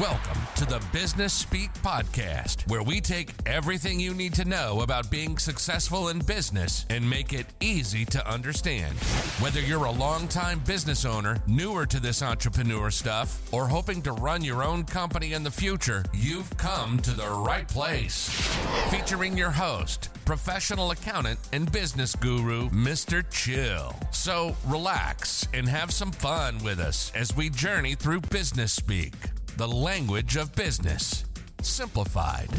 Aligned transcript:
Welcome 0.00 0.42
to 0.56 0.66
the 0.66 0.84
Business 0.92 1.32
Speak 1.32 1.72
Podcast, 1.82 2.68
where 2.68 2.82
we 2.82 3.00
take 3.00 3.30
everything 3.46 3.98
you 3.98 4.12
need 4.12 4.34
to 4.34 4.44
know 4.44 4.82
about 4.82 5.10
being 5.10 5.38
successful 5.38 6.10
in 6.10 6.18
business 6.18 6.84
and 6.90 7.08
make 7.08 7.32
it 7.32 7.46
easy 7.60 8.04
to 8.06 8.30
understand. 8.30 8.92
Whether 9.40 9.60
you're 9.60 9.86
a 9.86 9.90
longtime 9.90 10.58
business 10.66 11.06
owner, 11.06 11.38
newer 11.46 11.86
to 11.86 11.98
this 11.98 12.22
entrepreneur 12.22 12.90
stuff, 12.90 13.40
or 13.54 13.66
hoping 13.66 14.02
to 14.02 14.12
run 14.12 14.44
your 14.44 14.62
own 14.62 14.84
company 14.84 15.32
in 15.32 15.42
the 15.42 15.50
future, 15.50 16.04
you've 16.12 16.54
come 16.58 16.98
to 16.98 17.12
the 17.12 17.30
right 17.30 17.66
place. 17.66 18.28
Featuring 18.90 19.34
your 19.34 19.50
host, 19.50 20.10
professional 20.26 20.90
accountant 20.90 21.38
and 21.54 21.72
business 21.72 22.14
guru, 22.14 22.68
Mr. 22.68 23.24
Chill. 23.30 23.94
So 24.10 24.54
relax 24.66 25.48
and 25.54 25.66
have 25.66 25.90
some 25.90 26.12
fun 26.12 26.62
with 26.62 26.80
us 26.80 27.12
as 27.14 27.34
we 27.34 27.48
journey 27.48 27.94
through 27.94 28.20
business 28.20 28.74
speak 28.74 29.14
the 29.56 29.66
language 29.66 30.36
of 30.36 30.54
business, 30.54 31.24
simplified. 31.62 32.50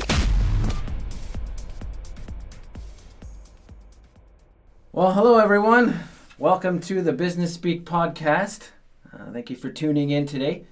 Well, 4.91 5.13
hello 5.13 5.37
everyone. 5.37 5.99
Welcome 6.39 6.79
to 6.81 7.03
the 7.03 7.13
Business 7.13 7.53
Speak 7.53 7.85
podcast. 7.85 8.69
Uh, 9.13 9.31
thank 9.31 9.51
you 9.51 9.55
for 9.55 9.69
tuning 9.69 10.09
in 10.09 10.25
today. 10.25 10.65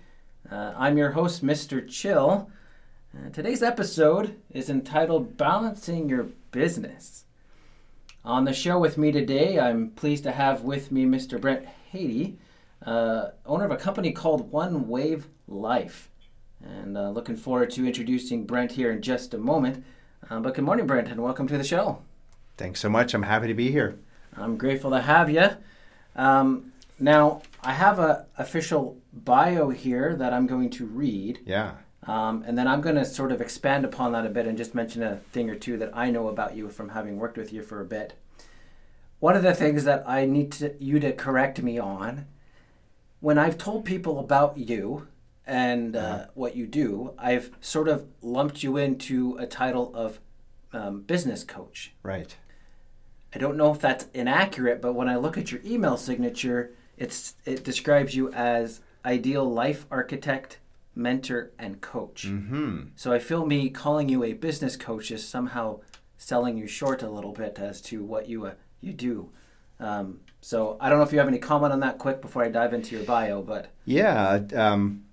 Uh, 0.51 0.73
I'm 0.75 0.97
your 0.97 1.11
host, 1.11 1.45
Mr. 1.45 1.87
Chill. 1.87 2.49
Uh, 3.15 3.29
today's 3.29 3.61
episode 3.61 4.35
is 4.49 4.67
entitled 4.67 5.37
Balancing 5.37 6.09
Your 6.09 6.29
Business. 6.49 7.25
On 8.23 8.45
the 8.45 8.53
show 8.53 8.79
with 8.79 8.97
me 8.97 9.11
today, 9.11 9.59
I'm 9.59 9.91
pleased 9.91 10.23
to 10.23 10.31
have 10.31 10.61
with 10.61 10.91
me 10.91 11.05
Mr. 11.05 11.39
Brent 11.39 11.67
Haydey, 11.93 12.37
uh, 12.83 13.27
owner 13.45 13.65
of 13.65 13.71
a 13.71 13.77
company 13.77 14.11
called 14.11 14.51
One 14.51 14.87
Wave 14.87 15.27
Life. 15.47 16.09
And 16.63 16.97
uh, 16.97 17.09
looking 17.09 17.35
forward 17.35 17.69
to 17.71 17.85
introducing 17.85 18.45
Brent 18.45 18.73
here 18.73 18.91
in 18.91 19.01
just 19.01 19.33
a 19.33 19.37
moment. 19.37 19.83
Uh, 20.29 20.39
but 20.39 20.55
good 20.55 20.63
morning, 20.63 20.87
Brent, 20.87 21.07
and 21.07 21.21
welcome 21.21 21.47
to 21.47 21.57
the 21.57 21.63
show. 21.63 22.01
Thanks 22.57 22.79
so 22.79 22.89
much. 22.89 23.13
I'm 23.13 23.23
happy 23.23 23.47
to 23.47 23.53
be 23.53 23.71
here. 23.71 23.99
I'm 24.35 24.57
grateful 24.57 24.91
to 24.91 25.01
have 25.01 25.29
you. 25.29 25.49
Um, 26.15 26.71
now, 26.99 27.41
I 27.61 27.73
have 27.73 27.99
a 27.99 28.25
official 28.37 28.97
bio 29.11 29.69
here 29.69 30.15
that 30.15 30.33
I'm 30.33 30.47
going 30.47 30.69
to 30.71 30.85
read. 30.85 31.39
Yeah. 31.45 31.73
Um, 32.07 32.43
and 32.45 32.57
then 32.57 32.67
I'm 32.67 32.81
going 32.81 32.95
to 32.95 33.05
sort 33.05 33.31
of 33.31 33.41
expand 33.41 33.83
upon 33.83 34.11
that 34.11 34.25
a 34.25 34.29
bit 34.29 34.45
and 34.45 34.57
just 34.57 34.75
mention 34.75 35.01
a 35.03 35.17
thing 35.31 35.49
or 35.49 35.55
two 35.55 35.77
that 35.77 35.95
I 35.95 36.11
know 36.11 36.27
about 36.27 36.55
you 36.55 36.69
from 36.69 36.89
having 36.89 37.17
worked 37.17 37.37
with 37.37 37.51
you 37.51 37.61
for 37.61 37.81
a 37.81 37.85
bit. 37.85 38.13
One 39.19 39.35
of 39.35 39.43
the 39.43 39.55
things 39.55 39.85
that 39.85 40.07
I 40.07 40.25
need 40.25 40.51
to, 40.53 40.75
you 40.79 40.99
to 40.99 41.13
correct 41.13 41.61
me 41.61 41.79
on, 41.79 42.27
when 43.21 43.37
I've 43.37 43.57
told 43.57 43.85
people 43.85 44.19
about 44.19 44.57
you, 44.57 45.07
and 45.47 45.95
uh, 45.95 45.99
uh-huh. 45.99 46.25
what 46.33 46.55
you 46.55 46.65
do, 46.65 47.13
I've 47.17 47.51
sort 47.61 47.87
of 47.87 48.07
lumped 48.21 48.63
you 48.63 48.77
into 48.77 49.37
a 49.37 49.45
title 49.45 49.93
of 49.95 50.19
um, 50.73 51.01
business 51.01 51.43
coach. 51.43 51.93
Right. 52.03 52.35
I 53.33 53.37
don't 53.37 53.57
know 53.57 53.71
if 53.71 53.79
that's 53.79 54.07
inaccurate, 54.13 54.81
but 54.81 54.93
when 54.93 55.09
I 55.09 55.17
look 55.17 55.37
at 55.37 55.51
your 55.51 55.61
email 55.65 55.97
signature, 55.97 56.71
it's 56.97 57.35
it 57.45 57.63
describes 57.63 58.15
you 58.15 58.31
as 58.31 58.79
ideal 59.03 59.43
life 59.43 59.85
architect, 59.91 60.59
mentor, 60.95 61.51
and 61.59 61.81
coach. 61.81 62.27
Mm-hmm. 62.27 62.79
So 62.95 63.11
I 63.11 63.19
feel 63.19 63.45
me 63.45 63.69
calling 63.69 64.07
you 64.09 64.23
a 64.23 64.33
business 64.33 64.77
coach 64.77 65.11
is 65.11 65.27
somehow 65.27 65.81
selling 66.17 66.57
you 66.57 66.65
short 66.67 67.03
a 67.03 67.09
little 67.09 67.33
bit 67.33 67.59
as 67.59 67.81
to 67.81 68.03
what 68.03 68.29
you 68.29 68.45
uh, 68.45 68.53
you 68.79 68.93
do. 68.93 69.29
Um, 69.79 70.21
so 70.39 70.77
I 70.79 70.89
don't 70.89 70.99
know 70.99 71.03
if 71.03 71.11
you 71.11 71.19
have 71.19 71.27
any 71.27 71.37
comment 71.37 71.73
on 71.73 71.81
that 71.81 71.97
quick 71.97 72.21
before 72.21 72.43
I 72.43 72.49
dive 72.49 72.73
into 72.73 72.95
your 72.95 73.03
bio, 73.05 73.41
but 73.41 73.67
yeah. 73.83 74.39
Um 74.53 75.04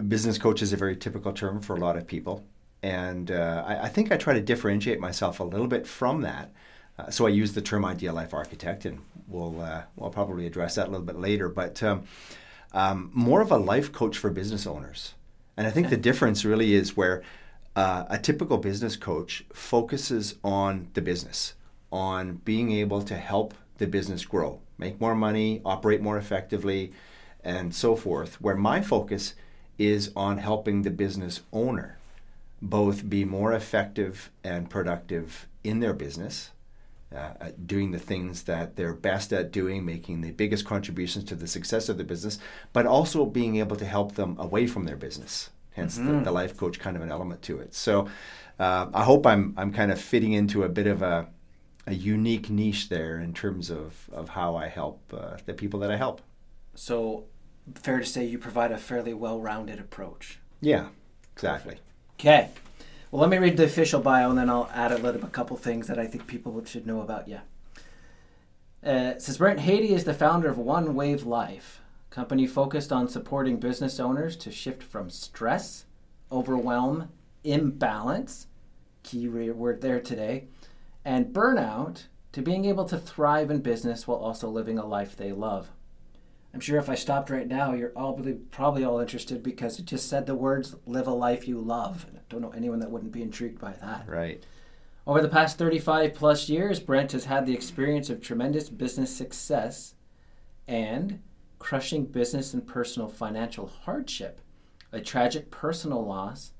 business 0.00 0.38
coach 0.38 0.62
is 0.62 0.72
a 0.72 0.76
very 0.76 0.96
typical 0.96 1.32
term 1.32 1.60
for 1.60 1.76
a 1.76 1.80
lot 1.80 1.96
of 1.96 2.06
people. 2.06 2.44
And 2.82 3.30
uh, 3.30 3.64
I, 3.66 3.84
I, 3.84 3.88
think 3.88 4.10
I 4.10 4.16
try 4.16 4.32
to 4.34 4.40
differentiate 4.40 5.00
myself 5.00 5.40
a 5.40 5.44
little 5.44 5.66
bit 5.66 5.86
from 5.86 6.22
that. 6.22 6.50
Uh, 6.98 7.10
so 7.10 7.26
I 7.26 7.30
use 7.30 7.52
the 7.52 7.60
term 7.60 7.84
ideal 7.84 8.14
life 8.14 8.32
architect, 8.32 8.84
and 8.84 9.00
we'll, 9.28 9.60
uh, 9.60 9.82
we'll 9.96 10.10
probably 10.10 10.46
address 10.46 10.76
that 10.76 10.88
a 10.88 10.90
little 10.90 11.04
bit 11.04 11.18
later. 11.18 11.48
But 11.48 11.82
um, 11.82 12.04
um, 12.72 13.10
more 13.12 13.40
of 13.40 13.50
a 13.50 13.56
life 13.56 13.92
coach 13.92 14.16
for 14.16 14.30
business 14.30 14.66
owners. 14.66 15.14
And 15.56 15.66
I 15.66 15.70
think 15.70 15.90
the 15.90 15.96
difference 15.96 16.44
really 16.44 16.74
is 16.74 16.96
where 16.96 17.22
uh, 17.76 18.04
a 18.08 18.18
typical 18.18 18.58
business 18.58 18.96
coach 18.96 19.44
focuses 19.52 20.36
on 20.42 20.88
the 20.94 21.02
business, 21.02 21.54
on 21.92 22.36
being 22.44 22.72
able 22.72 23.02
to 23.02 23.16
help 23.16 23.54
the 23.78 23.86
business 23.86 24.24
grow, 24.24 24.60
make 24.78 25.00
more 25.00 25.14
money, 25.14 25.60
operate 25.64 26.00
more 26.00 26.16
effectively, 26.16 26.92
and 27.42 27.74
so 27.74 27.96
forth. 27.96 28.40
Where 28.40 28.56
my 28.56 28.80
focus 28.80 29.34
is 29.80 30.12
on 30.14 30.36
helping 30.36 30.82
the 30.82 30.90
business 30.90 31.40
owner 31.52 31.96
both 32.60 33.08
be 33.08 33.24
more 33.24 33.54
effective 33.54 34.30
and 34.44 34.68
productive 34.68 35.48
in 35.64 35.80
their 35.80 35.94
business, 35.94 36.50
uh, 37.16 37.32
doing 37.64 37.90
the 37.90 37.98
things 37.98 38.42
that 38.42 38.76
they're 38.76 38.92
best 38.92 39.32
at 39.32 39.50
doing, 39.50 39.84
making 39.84 40.20
the 40.20 40.32
biggest 40.32 40.66
contributions 40.66 41.24
to 41.24 41.34
the 41.34 41.46
success 41.46 41.88
of 41.88 41.96
the 41.96 42.04
business, 42.04 42.38
but 42.74 42.84
also 42.84 43.24
being 43.24 43.56
able 43.56 43.76
to 43.76 43.86
help 43.86 44.14
them 44.16 44.36
away 44.38 44.66
from 44.66 44.84
their 44.84 44.96
business. 44.96 45.48
Hence, 45.72 45.96
mm-hmm. 45.96 46.18
the, 46.18 46.24
the, 46.24 46.32
life 46.32 46.56
coach 46.56 46.78
kind 46.78 46.96
of 46.96 47.02
an 47.02 47.10
element 47.10 47.40
to 47.42 47.58
it. 47.58 47.74
So, 47.74 48.08
uh, 48.58 48.88
I 48.92 49.04
hope 49.04 49.26
I'm 49.26 49.54
I'm 49.56 49.72
kind 49.72 49.90
of 49.90 49.98
fitting 49.98 50.34
into 50.34 50.64
a 50.64 50.68
bit 50.68 50.86
of 50.86 51.00
a 51.00 51.28
a 51.86 51.94
unique 51.94 52.50
niche 52.50 52.90
there 52.90 53.18
in 53.18 53.32
terms 53.32 53.70
of 53.70 54.10
of 54.12 54.30
how 54.30 54.56
I 54.56 54.68
help 54.68 55.00
uh, 55.16 55.38
the 55.46 55.54
people 55.54 55.80
that 55.80 55.90
I 55.90 55.96
help. 55.96 56.20
So 56.74 57.24
fair 57.74 57.98
to 57.98 58.06
say 58.06 58.24
you 58.24 58.38
provide 58.38 58.72
a 58.72 58.78
fairly 58.78 59.14
well-rounded 59.14 59.78
approach. 59.78 60.38
Yeah, 60.60 60.88
exactly. 61.32 61.78
Okay. 62.18 62.50
Well, 63.10 63.20
let 63.20 63.30
me 63.30 63.38
read 63.38 63.56
the 63.56 63.64
official 63.64 64.00
bio, 64.00 64.30
and 64.30 64.38
then 64.38 64.48
I'll 64.48 64.70
add 64.72 64.92
a 64.92 64.98
little, 64.98 65.24
a 65.24 65.28
couple 65.28 65.56
things 65.56 65.88
that 65.88 65.98
I 65.98 66.06
think 66.06 66.26
people 66.26 66.64
should 66.64 66.86
know 66.86 67.00
about 67.00 67.26
you. 67.26 67.40
Uh, 68.84 69.18
says 69.18 69.38
Brent 69.38 69.60
Haydey 69.60 69.90
is 69.90 70.04
the 70.04 70.14
founder 70.14 70.48
of 70.48 70.56
One 70.56 70.94
Wave 70.94 71.24
Life, 71.24 71.80
company 72.10 72.46
focused 72.46 72.92
on 72.92 73.08
supporting 73.08 73.58
business 73.58 73.98
owners 73.98 74.36
to 74.36 74.50
shift 74.50 74.82
from 74.82 75.10
stress, 75.10 75.84
overwhelm, 76.30 77.10
imbalance, 77.42 78.46
key 79.02 79.28
word 79.28 79.80
there 79.80 80.00
today, 80.00 80.44
and 81.04 81.34
burnout 81.34 82.04
to 82.32 82.42
being 82.42 82.64
able 82.64 82.84
to 82.84 82.98
thrive 82.98 83.50
in 83.50 83.60
business 83.60 84.06
while 84.06 84.18
also 84.18 84.48
living 84.48 84.78
a 84.78 84.86
life 84.86 85.16
they 85.16 85.32
love. 85.32 85.70
I'm 86.52 86.60
sure 86.60 86.78
if 86.78 86.88
I 86.88 86.96
stopped 86.96 87.30
right 87.30 87.46
now, 87.46 87.74
you're 87.74 87.92
all 87.96 88.20
probably 88.50 88.84
all 88.84 88.98
interested 88.98 89.42
because 89.42 89.78
it 89.78 89.86
just 89.86 90.08
said 90.08 90.26
the 90.26 90.34
words 90.34 90.74
"live 90.84 91.06
a 91.06 91.12
life 91.12 91.46
you 91.46 91.58
love." 91.60 92.06
I 92.14 92.18
don't 92.28 92.42
know 92.42 92.50
anyone 92.50 92.80
that 92.80 92.90
wouldn't 92.90 93.12
be 93.12 93.22
intrigued 93.22 93.60
by 93.60 93.72
that. 93.74 94.08
Right. 94.08 94.44
Over 95.06 95.22
the 95.22 95.28
past 95.28 95.58
35 95.58 96.14
plus 96.14 96.48
years, 96.48 96.80
Brent 96.80 97.12
has 97.12 97.24
had 97.24 97.46
the 97.46 97.54
experience 97.54 98.10
of 98.10 98.20
tremendous 98.20 98.68
business 98.68 99.14
success 99.14 99.94
and 100.66 101.20
crushing 101.58 102.04
business 102.06 102.52
and 102.52 102.66
personal 102.66 103.08
financial 103.08 103.66
hardship, 103.66 104.40
a 104.92 105.00
tragic 105.00 105.50
personal 105.50 106.04
loss, 106.04 106.52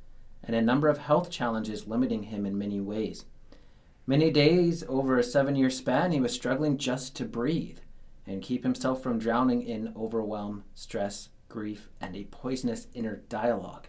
and 0.43 0.55
a 0.55 0.63
number 0.63 0.89
of 0.89 0.99
health 0.99 1.31
challenges 1.31 1.87
limiting 1.87 2.25
him 2.25 2.47
in 2.47 2.57
many 2.57 2.81
ways. 2.81 3.25
Many 4.07 4.31
days 4.31 4.83
over 4.89 5.19
a 5.19 5.23
seven 5.23 5.57
year 5.57 5.71
span, 5.71 6.13
he 6.13 6.21
was 6.21 6.33
struggling 6.33 6.79
just 6.79 7.15
to 7.17 7.25
breathe 7.25 7.79
and 8.31 8.43
keep 8.43 8.63
himself 8.63 9.03
from 9.03 9.19
drowning 9.19 9.63
in 9.63 9.93
overwhelm, 9.97 10.63
stress, 10.75 11.31
grief, 11.49 11.89
and 12.01 12.15
a 12.15 12.25
poisonous 12.25 12.87
inner 12.95 13.17
dialogue. 13.29 13.89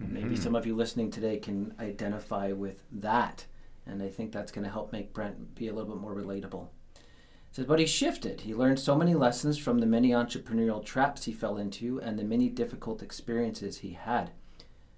Mm-hmm. 0.00 0.14
Maybe 0.14 0.36
some 0.36 0.54
of 0.54 0.66
you 0.66 0.74
listening 0.74 1.10
today 1.10 1.36
can 1.36 1.74
identify 1.78 2.52
with 2.52 2.82
that, 2.90 3.44
and 3.86 4.02
I 4.02 4.08
think 4.08 4.32
that's 4.32 4.50
going 4.50 4.64
to 4.64 4.70
help 4.70 4.92
make 4.92 5.12
Brent 5.12 5.54
be 5.54 5.68
a 5.68 5.74
little 5.74 5.94
bit 5.94 6.00
more 6.00 6.14
relatable. 6.14 6.68
It 6.96 7.56
says, 7.56 7.66
but 7.66 7.78
he 7.78 7.86
shifted. 7.86 8.40
He 8.40 8.54
learned 8.54 8.80
so 8.80 8.96
many 8.96 9.14
lessons 9.14 9.58
from 9.58 9.78
the 9.78 9.86
many 9.86 10.10
entrepreneurial 10.10 10.84
traps 10.84 11.24
he 11.24 11.32
fell 11.32 11.58
into 11.58 12.00
and 12.00 12.18
the 12.18 12.24
many 12.24 12.48
difficult 12.48 13.02
experiences 13.02 13.78
he 13.78 13.90
had. 13.92 14.30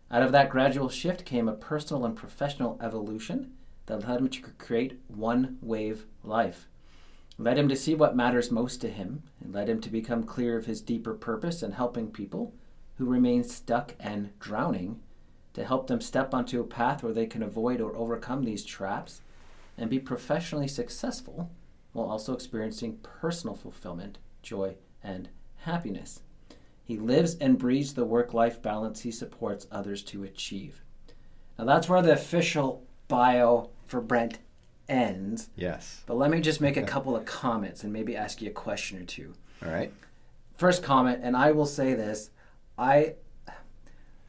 Out 0.08 0.22
of 0.22 0.31
that 0.32 0.50
gradual 0.50 0.88
shift 0.88 1.25
came 1.25 1.49
a 1.49 1.52
personal 1.52 2.04
and 2.04 2.14
professional 2.14 2.78
evolution 2.81 3.54
that 3.87 4.08
led 4.08 4.20
him 4.20 4.28
to 4.28 4.42
create 4.56 5.00
one 5.08 5.58
wave 5.60 6.06
life 6.22 6.69
led 7.38 7.58
him 7.58 7.68
to 7.68 7.76
see 7.76 7.94
what 7.94 8.16
matters 8.16 8.50
most 8.50 8.80
to 8.80 8.88
him, 8.88 9.22
and 9.40 9.52
led 9.52 9.68
him 9.68 9.80
to 9.80 9.90
become 9.90 10.22
clear 10.22 10.56
of 10.56 10.66
his 10.66 10.80
deeper 10.80 11.14
purpose 11.14 11.62
in 11.62 11.72
helping 11.72 12.10
people 12.10 12.54
who 12.96 13.04
remain 13.04 13.44
stuck 13.44 13.94
and 14.00 14.30
drowning, 14.38 15.00
to 15.52 15.64
help 15.64 15.86
them 15.86 16.00
step 16.00 16.34
onto 16.34 16.60
a 16.60 16.64
path 16.64 17.02
where 17.02 17.14
they 17.14 17.26
can 17.26 17.42
avoid 17.42 17.80
or 17.80 17.96
overcome 17.96 18.44
these 18.44 18.64
traps 18.64 19.22
and 19.78 19.88
be 19.88 19.98
professionally 19.98 20.68
successful 20.68 21.50
while 21.92 22.10
also 22.10 22.34
experiencing 22.34 22.98
personal 23.02 23.56
fulfillment, 23.56 24.18
joy, 24.42 24.76
and 25.02 25.30
happiness. 25.60 26.20
He 26.84 26.98
lives 26.98 27.36
and 27.40 27.58
breathes 27.58 27.94
the 27.94 28.04
work 28.04 28.34
life 28.34 28.60
balance 28.62 29.00
he 29.00 29.10
supports 29.10 29.66
others 29.72 30.02
to 30.04 30.24
achieve. 30.24 30.82
Now, 31.58 31.64
that's 31.64 31.88
where 31.88 32.02
the 32.02 32.12
official 32.12 32.84
bio 33.08 33.70
for 33.86 34.00
Brent 34.00 34.38
ends. 34.88 35.48
Yes. 35.56 36.02
But 36.06 36.16
let 36.16 36.30
me 36.30 36.40
just 36.40 36.60
make 36.60 36.76
a 36.76 36.82
couple 36.82 37.16
of 37.16 37.24
comments 37.24 37.82
and 37.84 37.92
maybe 37.92 38.16
ask 38.16 38.40
you 38.40 38.50
a 38.50 38.52
question 38.52 38.98
or 38.98 39.04
two. 39.04 39.34
All 39.64 39.70
right. 39.70 39.92
First 40.56 40.82
comment, 40.82 41.20
and 41.22 41.36
I 41.36 41.52
will 41.52 41.66
say 41.66 41.94
this: 41.94 42.30
I, 42.78 43.14
I 43.46 43.52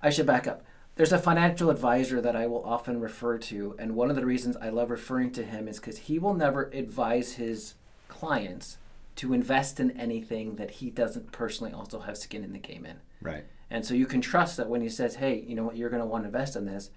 I 0.01 0.09
should 0.09 0.25
back 0.25 0.48
up. 0.48 0.63
There's 0.95 1.13
a 1.13 1.19
financial 1.19 1.69
advisor 1.69 2.21
that 2.21 2.36
I 2.36 2.48
will 2.48 2.63
often 2.65 3.00
refer 3.00 3.38
to, 3.38 3.75
and 3.77 3.95
one 3.95 4.09
of 4.09 4.15
the 4.15 4.25
reasons 4.25 4.57
I 4.57 4.69
love 4.69 4.89
referring 4.89 5.31
to 5.33 5.45
him 5.45 5.68
is 5.68 5.80
because 5.80 6.00
he 6.00 6.18
will 6.18 6.33
never 6.33 6.71
advise 6.74 7.33
his 7.33 7.75
clients 8.07 8.77
to 9.18 9.33
invest 9.33 9.80
in 9.80 9.92
anything 9.92 10.56
that 10.56 10.71
he 10.71 10.89
doesn't 10.89 11.31
personally 11.31 11.74
also 11.74 12.00
have 12.00 12.18
skin 12.18 12.44
in 12.44 12.53
the 12.53 12.60
game 12.60 12.86
in. 12.86 12.98
Right. 13.21 13.45
And 13.69 13.86
so 13.86 13.94
you 13.94 14.06
can 14.06 14.21
trust 14.21 14.57
that 14.57 14.69
when 14.69 14.81
he 14.81 14.89
says, 14.89 15.15
hey, 15.15 15.44
you 15.48 15.56
know 15.56 15.63
what, 15.63 15.75
you're 15.75 15.89
going 15.89 16.01
to 16.01 16.07
want 16.07 16.24
to 16.24 16.27
invest 16.27 16.56
in 16.56 16.65
this, 16.65 16.89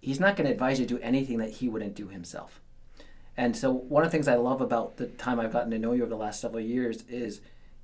he's 0.00 0.18
not 0.18 0.36
going 0.36 0.46
to 0.46 0.52
advise 0.52 0.80
you 0.80 0.86
to 0.86 0.94
do 0.94 1.00
anything 1.02 1.38
that 1.38 1.50
he 1.50 1.68
wouldn't 1.68 1.94
do 1.94 2.08
himself. 2.08 2.60
And 3.36 3.56
so 3.56 3.70
one 3.70 4.02
of 4.02 4.10
the 4.10 4.16
things 4.16 4.28
I 4.28 4.36
love 4.36 4.60
about 4.60 4.96
the 4.96 5.06
time 5.06 5.38
I've 5.38 5.52
gotten 5.52 5.70
to 5.70 5.78
know 5.78 5.92
you 5.92 6.02
over 6.02 6.10
the 6.10 6.16
last 6.16 6.40
several 6.40 6.62
years 6.62 7.04
is 7.08 7.40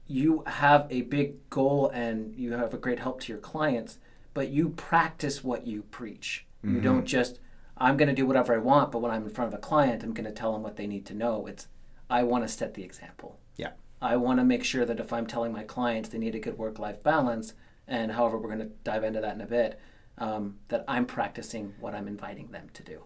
you 0.06 0.42
have 0.46 0.86
a 0.90 1.02
big 1.02 1.48
goal 1.50 1.90
and 1.90 2.34
you 2.34 2.52
have 2.52 2.74
a 2.74 2.78
great 2.78 2.98
help 2.98 3.20
to 3.22 3.32
your 3.32 3.40
clients, 3.40 3.98
but 4.34 4.48
you 4.48 4.70
practice 4.70 5.44
what 5.44 5.66
you 5.66 5.82
preach. 5.82 6.46
Mm-hmm. 6.64 6.76
You 6.76 6.80
don't 6.80 7.06
just, 7.06 7.38
I'm 7.76 7.96
going 7.96 8.08
to 8.08 8.14
do 8.14 8.26
whatever 8.26 8.54
I 8.54 8.58
want, 8.58 8.92
but 8.92 9.00
when 9.00 9.10
I'm 9.10 9.24
in 9.24 9.30
front 9.30 9.52
of 9.52 9.58
a 9.58 9.62
client, 9.62 10.02
I'm 10.02 10.14
going 10.14 10.26
to 10.26 10.32
tell 10.32 10.52
them 10.52 10.62
what 10.62 10.76
they 10.76 10.86
need 10.86 11.04
to 11.06 11.14
know. 11.14 11.46
It's, 11.46 11.68
I 12.08 12.22
want 12.22 12.44
to 12.44 12.48
set 12.48 12.74
the 12.74 12.84
example. 12.84 13.38
Yeah. 13.56 13.72
I 14.00 14.16
want 14.16 14.40
to 14.40 14.44
make 14.44 14.64
sure 14.64 14.84
that 14.84 15.00
if 15.00 15.12
I'm 15.12 15.26
telling 15.26 15.52
my 15.52 15.64
clients 15.64 16.08
they 16.08 16.18
need 16.18 16.34
a 16.34 16.40
good 16.40 16.58
work 16.58 16.78
life 16.78 17.02
balance, 17.02 17.54
and 17.86 18.12
however, 18.12 18.38
we're 18.38 18.54
going 18.54 18.60
to 18.60 18.74
dive 18.84 19.04
into 19.04 19.20
that 19.20 19.34
in 19.34 19.40
a 19.40 19.46
bit, 19.46 19.78
um, 20.18 20.56
that 20.68 20.84
I'm 20.88 21.04
practicing 21.04 21.74
what 21.78 21.94
I'm 21.94 22.08
inviting 22.08 22.50
them 22.52 22.68
to 22.74 22.82
do. 22.82 23.02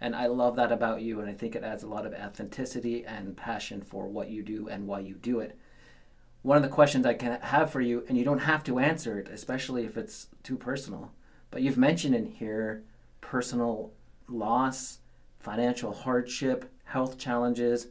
And 0.00 0.16
I 0.16 0.26
love 0.26 0.56
that 0.56 0.72
about 0.72 1.02
you, 1.02 1.20
and 1.20 1.28
I 1.28 1.34
think 1.34 1.54
it 1.54 1.62
adds 1.62 1.82
a 1.82 1.88
lot 1.88 2.06
of 2.06 2.14
authenticity 2.14 3.04
and 3.04 3.36
passion 3.36 3.82
for 3.82 4.08
what 4.08 4.30
you 4.30 4.42
do 4.42 4.68
and 4.68 4.86
why 4.86 5.00
you 5.00 5.14
do 5.14 5.40
it. 5.40 5.58
One 6.42 6.56
of 6.56 6.62
the 6.62 6.70
questions 6.70 7.04
I 7.04 7.14
can 7.14 7.38
have 7.40 7.70
for 7.70 7.82
you, 7.82 8.04
and 8.08 8.16
you 8.16 8.24
don't 8.24 8.38
have 8.38 8.64
to 8.64 8.78
answer 8.78 9.18
it, 9.18 9.28
especially 9.28 9.84
if 9.84 9.98
it's 9.98 10.28
too 10.42 10.56
personal, 10.56 11.12
but 11.50 11.60
you've 11.60 11.76
mentioned 11.76 12.14
in 12.14 12.26
here 12.26 12.82
personal 13.20 13.92
loss, 14.26 15.00
financial 15.38 15.92
hardship, 15.92 16.70
health 16.84 17.18
challenges. 17.18 17.88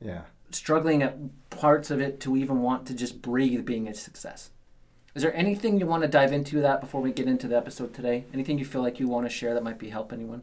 Yeah. 0.00 0.22
Struggling 0.50 1.02
at 1.02 1.16
parts 1.50 1.90
of 1.90 2.00
it 2.00 2.18
to 2.20 2.36
even 2.36 2.62
want 2.62 2.86
to 2.86 2.94
just 2.94 3.22
breathe 3.22 3.64
being 3.64 3.86
a 3.86 3.94
success. 3.94 4.50
Is 5.14 5.22
there 5.22 5.34
anything 5.36 5.78
you 5.78 5.86
want 5.86 6.02
to 6.02 6.08
dive 6.08 6.32
into 6.32 6.60
that 6.62 6.80
before 6.80 7.00
we 7.00 7.12
get 7.12 7.28
into 7.28 7.46
the 7.46 7.56
episode 7.56 7.94
today? 7.94 8.24
Anything 8.34 8.58
you 8.58 8.64
feel 8.64 8.82
like 8.82 8.98
you 8.98 9.06
want 9.08 9.26
to 9.26 9.30
share 9.30 9.54
that 9.54 9.62
might 9.62 9.78
be 9.78 9.90
help 9.90 10.12
anyone? 10.12 10.42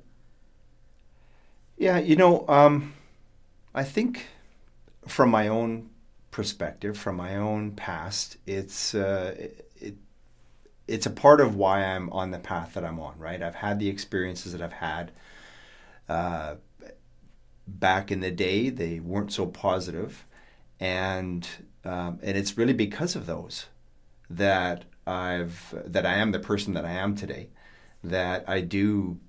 Yeah, 1.80 1.98
you 1.98 2.18
know, 2.18 2.46
um, 2.50 2.94
I 3.74 3.86
think 3.86 4.28
from 5.08 5.32
my 5.32 5.48
own 5.48 5.90
perspective, 6.32 6.98
from 6.98 7.16
my 7.16 7.38
own 7.38 7.72
past, 7.72 8.38
it's 8.46 8.94
uh, 8.94 9.36
it, 9.40 9.72
it, 9.78 9.96
it's 10.88 11.06
a 11.06 11.12
part 11.12 11.42
of 11.42 11.56
why 11.56 11.84
I'm 11.86 12.10
on 12.12 12.32
the 12.32 12.40
path 12.40 12.74
that 12.74 12.86
I'm 12.86 13.00
on. 13.00 13.18
Right, 13.20 13.42
I've 13.42 13.56
had 13.56 13.80
the 13.80 13.90
experiences 13.90 14.52
that 14.54 14.62
I've 14.62 14.74
had. 14.74 15.12
Uh, 16.10 16.56
back 17.68 18.12
in 18.12 18.20
the 18.20 18.32
day, 18.32 18.70
they 18.70 19.00
weren't 19.00 19.32
so 19.32 19.46
positive, 19.46 20.26
and 20.80 21.48
um, 21.86 22.20
and 22.22 22.38
it's 22.38 22.58
really 22.58 22.74
because 22.74 23.16
of 23.16 23.26
those 23.26 23.68
that 24.30 24.86
I've 25.08 25.74
that 25.86 26.06
I 26.06 26.16
am 26.16 26.32
the 26.32 26.40
person 26.40 26.74
that 26.74 26.86
I 26.86 26.92
am 26.92 27.16
today. 27.16 27.50
That 28.04 28.46
I 28.48 28.62
do 28.62 29.20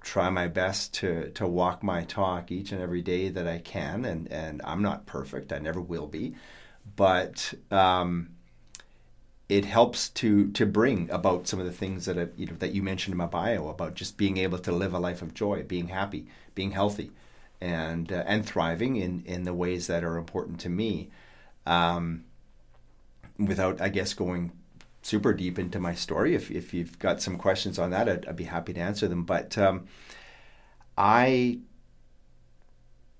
try 0.00 0.30
my 0.30 0.48
best 0.48 0.94
to 0.94 1.30
to 1.30 1.46
walk 1.46 1.82
my 1.82 2.04
talk 2.04 2.50
each 2.50 2.72
and 2.72 2.80
every 2.80 3.02
day 3.02 3.28
that 3.28 3.46
I 3.46 3.58
can, 3.58 4.04
and 4.04 4.30
and 4.32 4.60
I'm 4.64 4.82
not 4.82 5.06
perfect. 5.06 5.52
I 5.52 5.58
never 5.58 5.80
will 5.80 6.06
be, 6.06 6.34
but 6.96 7.54
um, 7.70 8.30
it 9.48 9.64
helps 9.64 10.08
to 10.10 10.50
to 10.52 10.66
bring 10.66 11.10
about 11.10 11.48
some 11.48 11.60
of 11.60 11.66
the 11.66 11.72
things 11.72 12.06
that 12.06 12.32
you 12.36 12.46
know 12.46 12.56
that 12.58 12.72
you 12.72 12.82
mentioned 12.82 13.12
in 13.12 13.18
my 13.18 13.26
bio 13.26 13.68
about 13.68 13.94
just 13.94 14.16
being 14.16 14.38
able 14.38 14.58
to 14.58 14.72
live 14.72 14.94
a 14.94 14.98
life 14.98 15.22
of 15.22 15.34
joy, 15.34 15.62
being 15.62 15.88
happy, 15.88 16.26
being 16.54 16.70
healthy, 16.72 17.10
and 17.60 18.12
uh, 18.12 18.24
and 18.26 18.46
thriving 18.46 18.96
in 18.96 19.22
in 19.26 19.44
the 19.44 19.54
ways 19.54 19.86
that 19.86 20.04
are 20.04 20.16
important 20.16 20.60
to 20.60 20.68
me. 20.68 21.10
Um, 21.66 22.24
without, 23.38 23.80
I 23.80 23.88
guess, 23.88 24.12
going 24.14 24.52
super 25.02 25.32
deep 25.32 25.58
into 25.58 25.80
my 25.80 25.94
story. 25.94 26.34
If, 26.34 26.50
if 26.50 26.74
you've 26.74 26.98
got 26.98 27.22
some 27.22 27.36
questions 27.36 27.78
on 27.78 27.90
that, 27.90 28.08
I'd, 28.08 28.26
I'd 28.26 28.36
be 28.36 28.44
happy 28.44 28.72
to 28.74 28.80
answer 28.80 29.08
them. 29.08 29.24
But 29.24 29.56
um, 29.56 29.86
I 30.96 31.60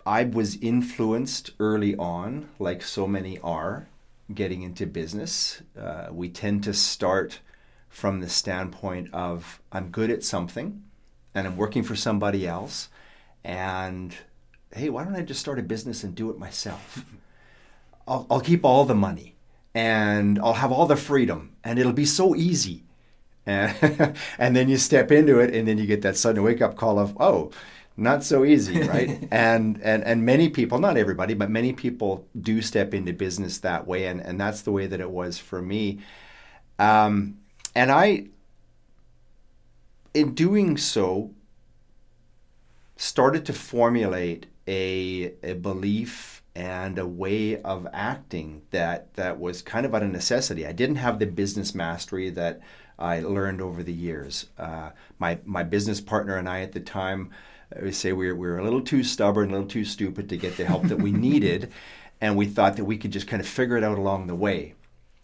I 0.07 0.25
was 0.25 0.57
influenced 0.57 1.51
early 1.61 1.95
on, 1.97 2.49
like 2.59 2.83
so 2.83 3.07
many 3.07 3.39
are, 3.41 3.89
getting 4.33 4.63
into 4.63 4.87
business. 4.87 5.63
Uh, 5.79 6.09
we 6.11 6.29
tend 6.29 6.65
to 6.65 6.75
start 6.75 7.41
from 7.89 8.21
the 8.21 8.29
standpoint 8.29 9.13
of 9.13 9.61
I'm 9.73 9.91
good 9.91 10.11
at 10.11 10.25
something 10.25 10.83
and 11.35 11.47
I'm 11.47 11.57
working 11.57 11.83
for 11.83 11.97
somebody 11.97 12.47
else. 12.47 12.89
And 13.45 14.15
hey, 14.73 14.89
why 14.89 15.05
don't 15.05 15.17
I 15.17 15.23
just 15.23 15.41
start 15.41 15.59
a 15.59 15.63
business 15.63 16.03
and 16.03 16.15
do 16.15 16.31
it 16.31 16.39
myself? 16.39 17.05
I'll, 18.09 18.27
I'll 18.31 18.41
keep 18.41 18.65
all 18.65 18.85
the 18.85 18.95
money 18.95 19.35
and 19.75 20.39
I'll 20.39 20.55
have 20.55 20.73
all 20.73 20.87
the 20.87 20.97
freedom 20.97 21.53
and 21.65 21.79
it'll 21.79 21.93
be 21.93 22.05
so 22.05 22.35
easy. 22.35 22.85
And, 23.47 24.17
and 24.39 24.57
then 24.57 24.69
you 24.69 24.77
step 24.77 25.11
into 25.13 25.39
it 25.39 25.55
and 25.55 25.67
then 25.67 25.79
you 25.79 25.87
get 25.87 26.03
that 26.03 26.17
sudden 26.17 26.43
wake 26.43 26.61
up 26.61 26.77
call 26.77 26.99
of, 26.99 27.17
oh, 27.21 27.51
not 27.97 28.25
so 28.25 28.45
easy, 28.45 28.81
right? 28.89 29.29
and, 29.31 29.81
and, 29.83 30.03
and 30.05 30.25
many 30.25 30.49
people, 30.49 30.79
not 30.79 30.97
everybody, 30.97 31.35
but 31.35 31.51
many 31.51 31.73
people 31.73 32.27
do 32.41 32.63
step 32.63 32.95
into 32.95 33.13
business 33.13 33.59
that 33.59 33.87
way. 33.87 34.07
And, 34.07 34.21
and 34.21 34.41
that's 34.41 34.63
the 34.63 34.73
way 34.73 34.87
that 34.87 35.01
it 35.01 35.11
was 35.11 35.39
for 35.39 35.63
me. 35.63 36.01
Um, 36.79 37.39
and 37.75 37.91
I, 37.91 38.27
in 40.15 40.35
doing 40.35 40.77
so, 40.77 41.31
started 42.97 43.47
to 43.47 43.53
formulate 43.53 44.47
a, 44.67 45.33
a 45.43 45.55
belief 45.55 46.40
and 46.55 46.99
a 46.99 47.07
way 47.07 47.61
of 47.63 47.87
acting 47.93 48.63
that 48.71 49.15
that 49.15 49.39
was 49.39 49.63
kind 49.63 49.87
of 49.87 49.95
out 49.95 50.03
of 50.03 50.11
necessity. 50.11 50.67
I 50.67 50.73
didn't 50.73 50.97
have 50.97 51.19
the 51.19 51.27
business 51.27 51.75
mastery 51.75 52.31
that 52.31 52.61
I 52.99 53.21
learned 53.21 53.61
over 53.61 53.83
the 53.83 53.93
years. 53.93 54.47
Uh, 54.59 54.91
my 55.19 55.39
my 55.45 55.63
business 55.63 56.01
partner 56.01 56.37
and 56.37 56.49
I 56.49 56.63
at 56.63 56.73
the 56.73 56.81
time, 56.81 57.31
I 57.75 57.85
would 57.85 57.95
say 57.95 58.13
we 58.13 58.27
were, 58.29 58.35
we 58.35 58.49
were 58.49 58.59
a 58.59 58.65
little 58.65 58.83
too 58.83 59.05
stubborn, 59.05 59.51
a 59.51 59.53
little 59.53 59.69
too 59.69 59.85
stupid 59.85 60.29
to 60.29 60.37
get 60.37 60.57
the 60.57 60.65
help 60.65 60.85
that 60.85 60.99
we 60.99 61.13
needed, 61.29 61.73
and 62.21 62.37
we 62.37 62.47
thought 62.47 62.77
that 62.77 62.85
we 62.85 62.99
could 62.99 63.13
just 63.13 63.29
kind 63.29 63.41
of 63.41 63.49
figure 63.49 63.77
it 63.77 63.85
out 63.85 63.99
along 63.99 64.27
the 64.27 64.35
way. 64.35 64.75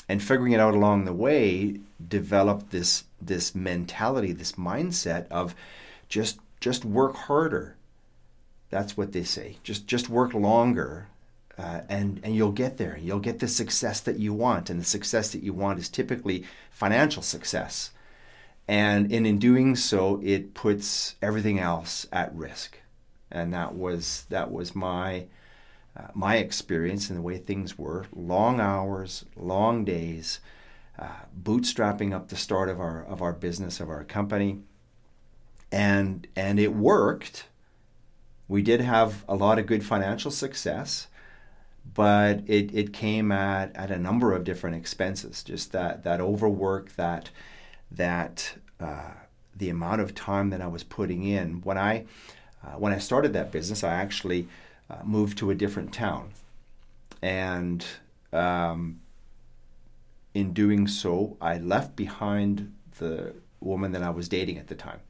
And 0.08 0.22
figuring 0.22 0.52
it 0.52 0.60
out 0.60 0.74
along 0.74 1.04
the 1.04 1.12
way 1.12 1.80
developed 2.06 2.70
this 2.70 3.04
this 3.20 3.54
mentality, 3.54 4.32
this 4.32 4.52
mindset 4.52 5.26
of 5.28 5.56
just 6.08 6.38
just 6.60 6.84
work 6.84 7.16
harder. 7.16 7.76
That's 8.70 8.96
what 8.96 9.12
they 9.12 9.24
say. 9.24 9.56
Just 9.64 9.88
just 9.88 10.08
work 10.08 10.32
longer 10.32 11.08
uh, 11.58 11.80
and 11.88 12.20
and 12.22 12.34
you'll 12.34 12.52
get 12.52 12.76
there. 12.76 12.98
You'll 13.00 13.18
get 13.18 13.38
the 13.38 13.48
success 13.48 14.00
that 14.00 14.18
you 14.18 14.34
want, 14.34 14.68
and 14.68 14.80
the 14.80 14.84
success 14.84 15.30
that 15.32 15.42
you 15.42 15.52
want 15.52 15.78
is 15.78 15.88
typically 15.88 16.44
financial 16.70 17.22
success. 17.22 17.90
And, 18.68 19.12
and 19.12 19.26
in 19.26 19.38
doing 19.38 19.76
so, 19.76 20.20
it 20.24 20.52
puts 20.52 21.14
everything 21.22 21.60
else 21.60 22.06
at 22.12 22.34
risk. 22.34 22.80
And 23.30 23.54
that 23.54 23.74
was 23.74 24.26
that 24.28 24.50
was 24.50 24.74
my 24.74 25.26
uh, 25.96 26.08
my 26.14 26.36
experience 26.36 27.08
and 27.08 27.18
the 27.18 27.22
way 27.22 27.38
things 27.38 27.78
were: 27.78 28.06
long 28.14 28.60
hours, 28.60 29.24
long 29.34 29.84
days, 29.84 30.40
uh, 30.98 31.08
bootstrapping 31.42 32.12
up 32.12 32.28
the 32.28 32.36
start 32.36 32.68
of 32.68 32.80
our 32.80 33.02
of 33.04 33.22
our 33.22 33.32
business 33.32 33.80
of 33.80 33.88
our 33.88 34.04
company, 34.04 34.58
and 35.72 36.26
and 36.36 36.60
it 36.60 36.74
worked. 36.74 37.46
We 38.48 38.62
did 38.62 38.80
have 38.80 39.24
a 39.28 39.34
lot 39.34 39.58
of 39.58 39.66
good 39.66 39.84
financial 39.84 40.30
success 40.30 41.08
but 41.94 42.42
it, 42.46 42.74
it 42.74 42.92
came 42.92 43.32
at, 43.32 43.74
at 43.76 43.90
a 43.90 43.98
number 43.98 44.32
of 44.34 44.44
different 44.44 44.76
expenses. 44.76 45.42
Just 45.42 45.72
that 45.72 46.04
that 46.04 46.20
overwork, 46.20 46.94
that 46.96 47.30
that 47.90 48.54
uh, 48.80 49.12
the 49.54 49.70
amount 49.70 50.00
of 50.00 50.14
time 50.14 50.50
that 50.50 50.60
I 50.60 50.66
was 50.66 50.82
putting 50.82 51.24
in. 51.24 51.60
When 51.62 51.78
I 51.78 52.04
uh, 52.64 52.72
when 52.78 52.92
I 52.92 52.98
started 52.98 53.32
that 53.32 53.52
business, 53.52 53.84
I 53.84 53.94
actually 53.94 54.48
uh, 54.90 55.02
moved 55.04 55.38
to 55.38 55.50
a 55.50 55.54
different 55.54 55.92
town, 55.92 56.30
and 57.22 57.84
um, 58.32 59.00
in 60.34 60.52
doing 60.52 60.86
so, 60.86 61.36
I 61.40 61.58
left 61.58 61.96
behind 61.96 62.72
the 62.98 63.34
woman 63.60 63.92
that 63.92 64.02
I 64.02 64.10
was 64.10 64.28
dating 64.28 64.58
at 64.58 64.68
the 64.68 64.74
time, 64.74 65.00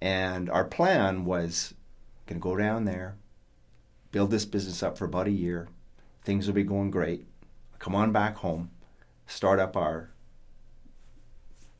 and 0.00 0.48
our 0.48 0.64
plan 0.64 1.24
was 1.24 1.74
going 2.26 2.40
to 2.40 2.42
go 2.42 2.56
down 2.56 2.84
there, 2.84 3.16
build 4.12 4.30
this 4.30 4.44
business 4.44 4.82
up 4.82 4.98
for 4.98 5.04
about 5.04 5.26
a 5.26 5.30
year, 5.30 5.68
things 6.26 6.46
will 6.46 6.54
be 6.54 6.64
going 6.64 6.90
great. 6.90 7.24
Come 7.78 7.94
on 7.94 8.12
back 8.12 8.36
home, 8.36 8.70
start 9.26 9.60
up 9.60 9.76
our 9.76 10.10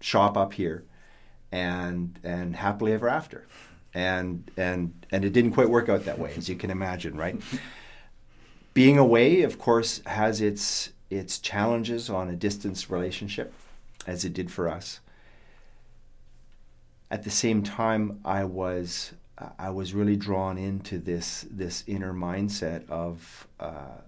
shop 0.01 0.37
up 0.37 0.55
here, 0.55 0.85
and 1.53 2.19
and 2.23 2.57
happily 2.57 2.93
ever 2.93 3.09
after. 3.09 3.47
And 3.93 4.51
and 4.57 5.07
and 5.11 5.25
it 5.25 5.33
didn't 5.33 5.53
quite 5.53 5.69
work 5.69 5.89
out 5.89 6.05
that 6.05 6.19
way, 6.19 6.33
as 6.37 6.49
you 6.49 6.57
can 6.57 6.71
imagine, 6.71 7.17
right? 7.17 7.41
Being 8.75 8.99
away, 8.99 9.43
of 9.43 9.59
course, 9.59 10.01
has 10.07 10.41
its 10.41 10.93
its 11.11 11.39
challenges 11.39 12.09
on 12.09 12.29
a 12.29 12.37
distance 12.37 12.91
relationship, 12.91 13.53
as 14.07 14.25
it 14.25 14.33
did 14.33 14.51
for 14.51 14.69
us. 14.69 15.01
at 17.11 17.23
the 17.23 17.31
same 17.31 17.63
time, 17.63 18.21
I 18.25 18.45
was 18.45 19.13
I 19.59 19.71
was 19.71 19.95
really 19.95 20.17
drawn 20.17 20.59
into 20.59 20.99
this 20.99 21.47
this 21.51 21.85
inner 21.87 22.13
mindset 22.13 22.89
of 22.89 23.47
uh, 23.61 23.99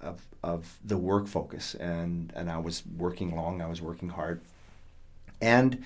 of 0.00 0.20
of 0.42 0.78
the 0.84 0.96
work 0.96 1.26
focus, 1.26 1.74
and 1.74 2.32
and 2.34 2.50
I 2.50 2.58
was 2.58 2.82
working 2.96 3.34
long, 3.34 3.60
I 3.60 3.66
was 3.66 3.80
working 3.80 4.08
hard, 4.08 4.40
and 5.40 5.82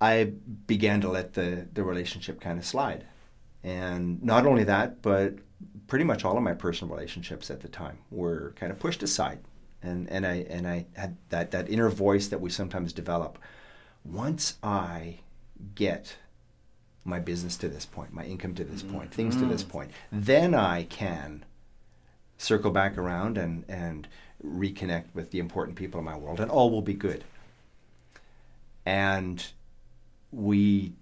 I 0.00 0.32
began 0.66 1.00
to 1.02 1.08
let 1.08 1.34
the 1.34 1.66
the 1.72 1.84
relationship 1.84 2.40
kind 2.40 2.58
of 2.58 2.64
slide, 2.64 3.04
and 3.62 4.22
not 4.22 4.46
only 4.46 4.64
that, 4.64 5.02
but 5.02 5.34
pretty 5.86 6.04
much 6.04 6.24
all 6.24 6.36
of 6.36 6.42
my 6.42 6.54
personal 6.54 6.94
relationships 6.94 7.50
at 7.50 7.60
the 7.60 7.68
time 7.68 7.98
were 8.10 8.52
kind 8.56 8.72
of 8.72 8.78
pushed 8.78 9.02
aside, 9.02 9.38
and 9.82 10.08
and 10.10 10.26
I 10.26 10.46
and 10.48 10.66
I 10.66 10.86
had 10.94 11.16
that 11.28 11.50
that 11.52 11.70
inner 11.70 11.88
voice 11.88 12.28
that 12.28 12.40
we 12.40 12.50
sometimes 12.50 12.92
develop. 12.92 13.38
Once 14.04 14.58
I 14.62 15.20
get 15.74 16.16
my 17.04 17.18
business 17.18 17.56
to 17.58 17.68
this 17.68 17.86
point, 17.86 18.12
my 18.12 18.24
income 18.24 18.54
to 18.54 18.64
this 18.64 18.82
point, 18.82 19.12
things 19.12 19.36
to 19.36 19.46
this 19.46 19.62
mm-hmm. 19.62 19.72
point, 19.72 19.90
then 20.10 20.54
I 20.54 20.84
can 20.84 21.44
circle 22.42 22.70
back 22.70 22.98
around 22.98 23.38
and, 23.38 23.64
and 23.68 24.08
reconnect 24.44 25.04
with 25.14 25.30
the 25.30 25.38
important 25.38 25.76
people 25.76 25.98
in 25.98 26.04
my 26.04 26.16
world, 26.16 26.40
and 26.40 26.50
all 26.50 26.70
will 26.70 26.82
be 26.82 26.94
good. 26.94 27.24
And 28.84 29.44
we 30.32 30.92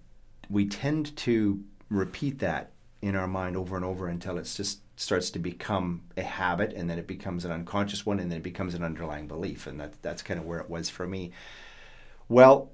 we 0.50 0.66
tend 0.66 1.16
to 1.16 1.62
repeat 1.88 2.40
that 2.40 2.72
in 3.00 3.16
our 3.16 3.28
mind 3.28 3.56
over 3.56 3.76
and 3.76 3.84
over 3.84 4.08
until 4.08 4.36
it 4.36 4.42
just 4.44 4.80
starts 4.96 5.30
to 5.30 5.38
become 5.38 6.02
a 6.16 6.22
habit, 6.22 6.74
and 6.74 6.90
then 6.90 6.98
it 6.98 7.06
becomes 7.06 7.44
an 7.44 7.52
unconscious 7.52 8.04
one, 8.04 8.20
and 8.20 8.30
then 8.30 8.38
it 8.38 8.42
becomes 8.42 8.74
an 8.74 8.82
underlying 8.82 9.26
belief, 9.26 9.66
and 9.66 9.80
that 9.80 10.02
that's 10.02 10.22
kind 10.22 10.38
of 10.38 10.44
where 10.44 10.58
it 10.58 10.68
was 10.68 10.90
for 10.90 11.06
me. 11.06 11.30
Well, 12.28 12.70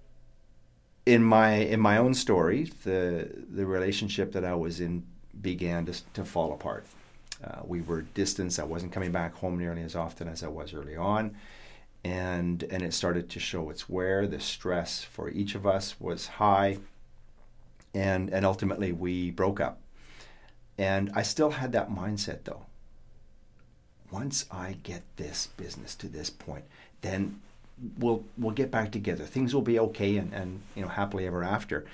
in 1.05 1.23
my 1.23 1.55
in 1.55 1.81
my 1.81 1.99
own 1.99 2.15
story, 2.15 2.73
the 2.83 3.31
the 3.49 3.65
relationship 3.65 4.33
that 4.33 4.45
I 4.45 4.55
was 4.55 4.81
in 4.81 5.05
began 5.41 5.87
to, 5.87 6.13
to 6.15 6.25
fall 6.25 6.53
apart. 6.53 6.85
Uh, 7.43 7.61
we 7.64 7.81
were 7.81 8.02
distanced. 8.02 8.59
I 8.59 8.64
wasn't 8.64 8.93
coming 8.93 9.12
back 9.12 9.35
home 9.35 9.59
nearly 9.59 9.83
as 9.83 9.95
often 9.95 10.28
as 10.28 10.43
I 10.43 10.49
was 10.49 10.73
early 10.73 10.97
on, 10.97 11.37
and 12.05 12.62
and 12.64 12.83
it 12.83 12.95
started 12.95 13.28
to 13.31 13.40
show 13.40 13.71
its 13.71 13.88
wear. 13.88 14.26
The 14.26 14.40
stress 14.40 15.02
for 15.02 15.28
each 15.28 15.55
of 15.55 15.66
us 15.66 16.00
was 16.00 16.26
high, 16.26 16.78
and 17.95 18.31
and 18.31 18.47
ultimately 18.47 18.93
we 18.93 19.31
broke 19.31 19.61
up. 19.61 19.81
And 20.78 21.11
I 21.14 21.23
still 21.23 21.50
had 21.50 21.73
that 21.73 21.90
mindset 21.90 22.45
though. 22.45 22.62
Once 24.11 24.47
I 24.50 24.76
get 24.83 25.02
this 25.16 25.49
business 25.57 25.95
to 25.97 26.09
this 26.09 26.31
point, 26.31 26.64
then 27.02 27.40
we'll 27.99 28.25
we'll 28.38 28.52
get 28.52 28.71
back 28.71 28.93
together. 28.93 29.25
Things 29.25 29.55
will 29.55 29.62
be 29.62 29.78
okay, 29.78 30.16
and, 30.16 30.33
and 30.33 30.62
you 30.75 30.83
know 30.83 30.88
happily 30.88 31.26
ever 31.26 31.45
after. 31.45 31.85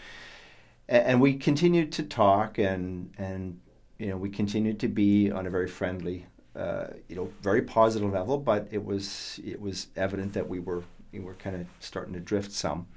And, 0.88 1.06
and 1.06 1.20
we 1.20 1.34
continued 1.34 1.90
to 1.92 2.02
talk, 2.02 2.58
and 2.58 3.12
and 3.18 3.61
you 4.02 4.09
know 4.09 4.16
we 4.16 4.28
continued 4.28 4.80
to 4.80 4.88
be 4.88 5.30
on 5.30 5.47
a 5.47 5.50
very 5.50 5.68
friendly, 5.68 6.26
uh, 6.56 6.88
you 7.09 7.14
know, 7.14 7.30
very 7.40 7.62
positive 7.62 8.12
level. 8.12 8.37
But 8.37 8.66
it 8.73 8.85
was 8.85 9.38
it 9.44 9.61
was 9.61 9.87
evident 9.94 10.32
that 10.32 10.49
we 10.49 10.59
were 10.59 10.82
we 11.12 11.21
were 11.21 11.35
kind 11.35 11.54
of 11.54 11.66
starting 11.78 12.12
to 12.14 12.21
drift 12.21 12.50
some. 12.50 12.88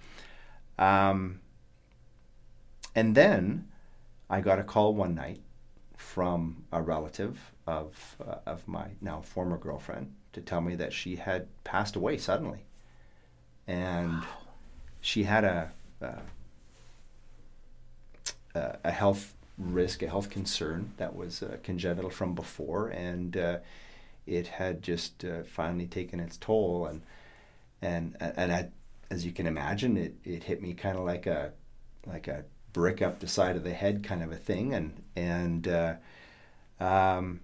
Um, 0.80 1.42
and 2.96 3.14
then 3.14 3.68
I 4.32 4.42
got 4.42 4.58
a 4.58 4.64
call 4.64 4.96
one 4.96 5.14
night 5.14 5.42
from 5.96 6.64
a 6.72 6.82
relative 6.82 7.52
of 7.68 8.16
uh, 8.28 8.38
of 8.48 8.68
my 8.68 8.88
now 9.00 9.22
former 9.22 9.58
girlfriend 9.58 10.12
to 10.34 10.42
tell 10.42 10.62
me 10.62 10.76
that 10.76 10.92
she 10.92 11.18
had 11.18 11.48
passed 11.64 11.96
away 11.96 12.18
suddenly 12.18 12.66
and 13.68 14.12
wow. 14.12 14.26
she 15.00 15.24
had 15.24 15.46
a, 15.46 15.72
a, 16.02 16.20
a 18.84 18.92
health 18.92 19.36
risk, 19.58 20.02
a 20.02 20.08
health 20.08 20.30
concern 20.30 20.94
that 20.98 21.16
was 21.16 21.42
uh, 21.42 21.58
congenital 21.64 22.10
from 22.10 22.34
before, 22.36 22.90
and 22.90 23.38
uh, 23.38 23.58
it 24.26 24.48
had 24.48 24.82
just 24.82 25.24
uh, 25.24 25.44
finally 25.44 25.88
taken 25.88 26.20
its 26.20 26.38
toll. 26.38 26.86
And 26.86 27.02
and 27.82 28.16
and 28.20 28.52
I, 28.52 28.70
as 29.10 29.26
you 29.26 29.32
can 29.32 29.48
imagine, 29.48 29.98
it, 29.98 30.16
it 30.24 30.44
hit 30.44 30.62
me 30.62 30.74
kind 30.74 30.98
of 30.98 31.06
like 31.06 31.26
a 31.26 31.54
like 32.06 32.28
a 32.28 32.46
brick 32.74 33.02
up 33.02 33.20
the 33.20 33.28
side 33.28 33.56
of 33.56 33.64
the 33.64 33.74
head 33.74 34.04
kind 34.04 34.24
of 34.24 34.32
a 34.32 34.38
thing, 34.38 34.74
and 34.74 35.04
and 35.16 35.68
uh, 35.68 35.96
um, 36.80 37.40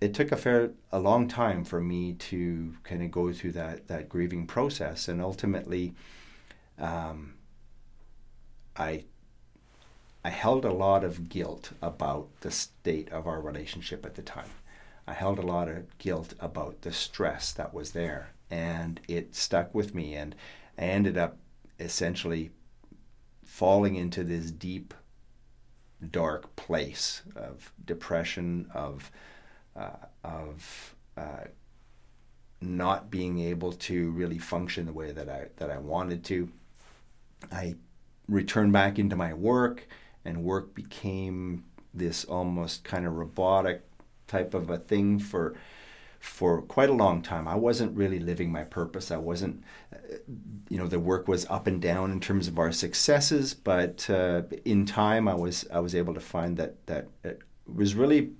it 0.00 0.14
took 0.14 0.32
a 0.32 0.36
fair 0.36 0.70
a 0.92 0.98
long 0.98 1.28
time 1.28 1.64
for 1.64 1.80
me 1.80 2.14
to 2.14 2.74
kind 2.84 3.02
of 3.02 3.10
go 3.10 3.32
through 3.32 3.52
that 3.52 3.86
that 3.88 4.08
grieving 4.08 4.46
process 4.46 5.08
and 5.08 5.20
ultimately 5.20 5.94
um, 6.78 7.34
I 8.76 9.04
I 10.24 10.30
held 10.30 10.64
a 10.64 10.72
lot 10.72 11.04
of 11.04 11.28
guilt 11.28 11.72
about 11.80 12.28
the 12.40 12.50
state 12.50 13.10
of 13.10 13.26
our 13.26 13.40
relationship 13.40 14.04
at 14.04 14.14
the 14.14 14.22
time. 14.22 14.50
I 15.06 15.14
held 15.14 15.38
a 15.38 15.42
lot 15.42 15.68
of 15.68 15.96
guilt 15.98 16.34
about 16.38 16.82
the 16.82 16.92
stress 16.92 17.52
that 17.52 17.72
was 17.72 17.92
there 17.92 18.30
and 18.50 19.00
it 19.08 19.34
stuck 19.34 19.74
with 19.74 19.94
me 19.94 20.14
and 20.14 20.34
I 20.78 20.82
ended 20.82 21.16
up 21.16 21.38
essentially 21.78 22.50
falling 23.44 23.96
into 23.96 24.22
this 24.22 24.50
deep 24.50 24.94
dark 26.10 26.54
place 26.56 27.22
of 27.34 27.72
depression 27.84 28.70
of 28.74 29.10
uh, 29.76 30.06
of 30.24 30.94
uh, 31.16 31.44
not 32.60 33.10
being 33.10 33.38
able 33.40 33.72
to 33.72 34.10
really 34.10 34.38
function 34.38 34.86
the 34.86 34.92
way 34.92 35.12
that 35.12 35.28
I 35.28 35.46
that 35.56 35.70
I 35.70 35.78
wanted 35.78 36.24
to. 36.24 36.48
I 37.50 37.74
returned 38.28 38.72
back 38.72 38.98
into 38.98 39.16
my 39.16 39.34
work, 39.34 39.86
and 40.24 40.42
work 40.44 40.74
became 40.74 41.64
this 41.92 42.24
almost 42.24 42.84
kind 42.84 43.06
of 43.06 43.14
robotic 43.14 43.82
type 44.26 44.54
of 44.54 44.70
a 44.70 44.78
thing 44.78 45.18
for 45.18 45.56
for 46.20 46.60
quite 46.60 46.90
a 46.90 46.94
long 46.94 47.22
time. 47.22 47.48
I 47.48 47.54
wasn't 47.54 47.96
really 47.96 48.18
living 48.18 48.52
my 48.52 48.62
purpose. 48.62 49.10
I 49.10 49.16
wasn't, 49.16 49.64
you 50.68 50.76
know, 50.76 50.86
the 50.86 51.00
work 51.00 51.26
was 51.26 51.46
up 51.46 51.66
and 51.66 51.80
down 51.80 52.12
in 52.12 52.20
terms 52.20 52.46
of 52.46 52.58
our 52.58 52.72
successes, 52.72 53.54
but 53.54 54.08
uh, 54.10 54.42
in 54.66 54.84
time, 54.84 55.26
I 55.28 55.34
was 55.34 55.66
I 55.72 55.80
was 55.80 55.94
able 55.94 56.14
to 56.14 56.20
find 56.20 56.56
that 56.58 56.86
that 56.86 57.08
it 57.24 57.40
was 57.66 57.94
really 57.94 58.32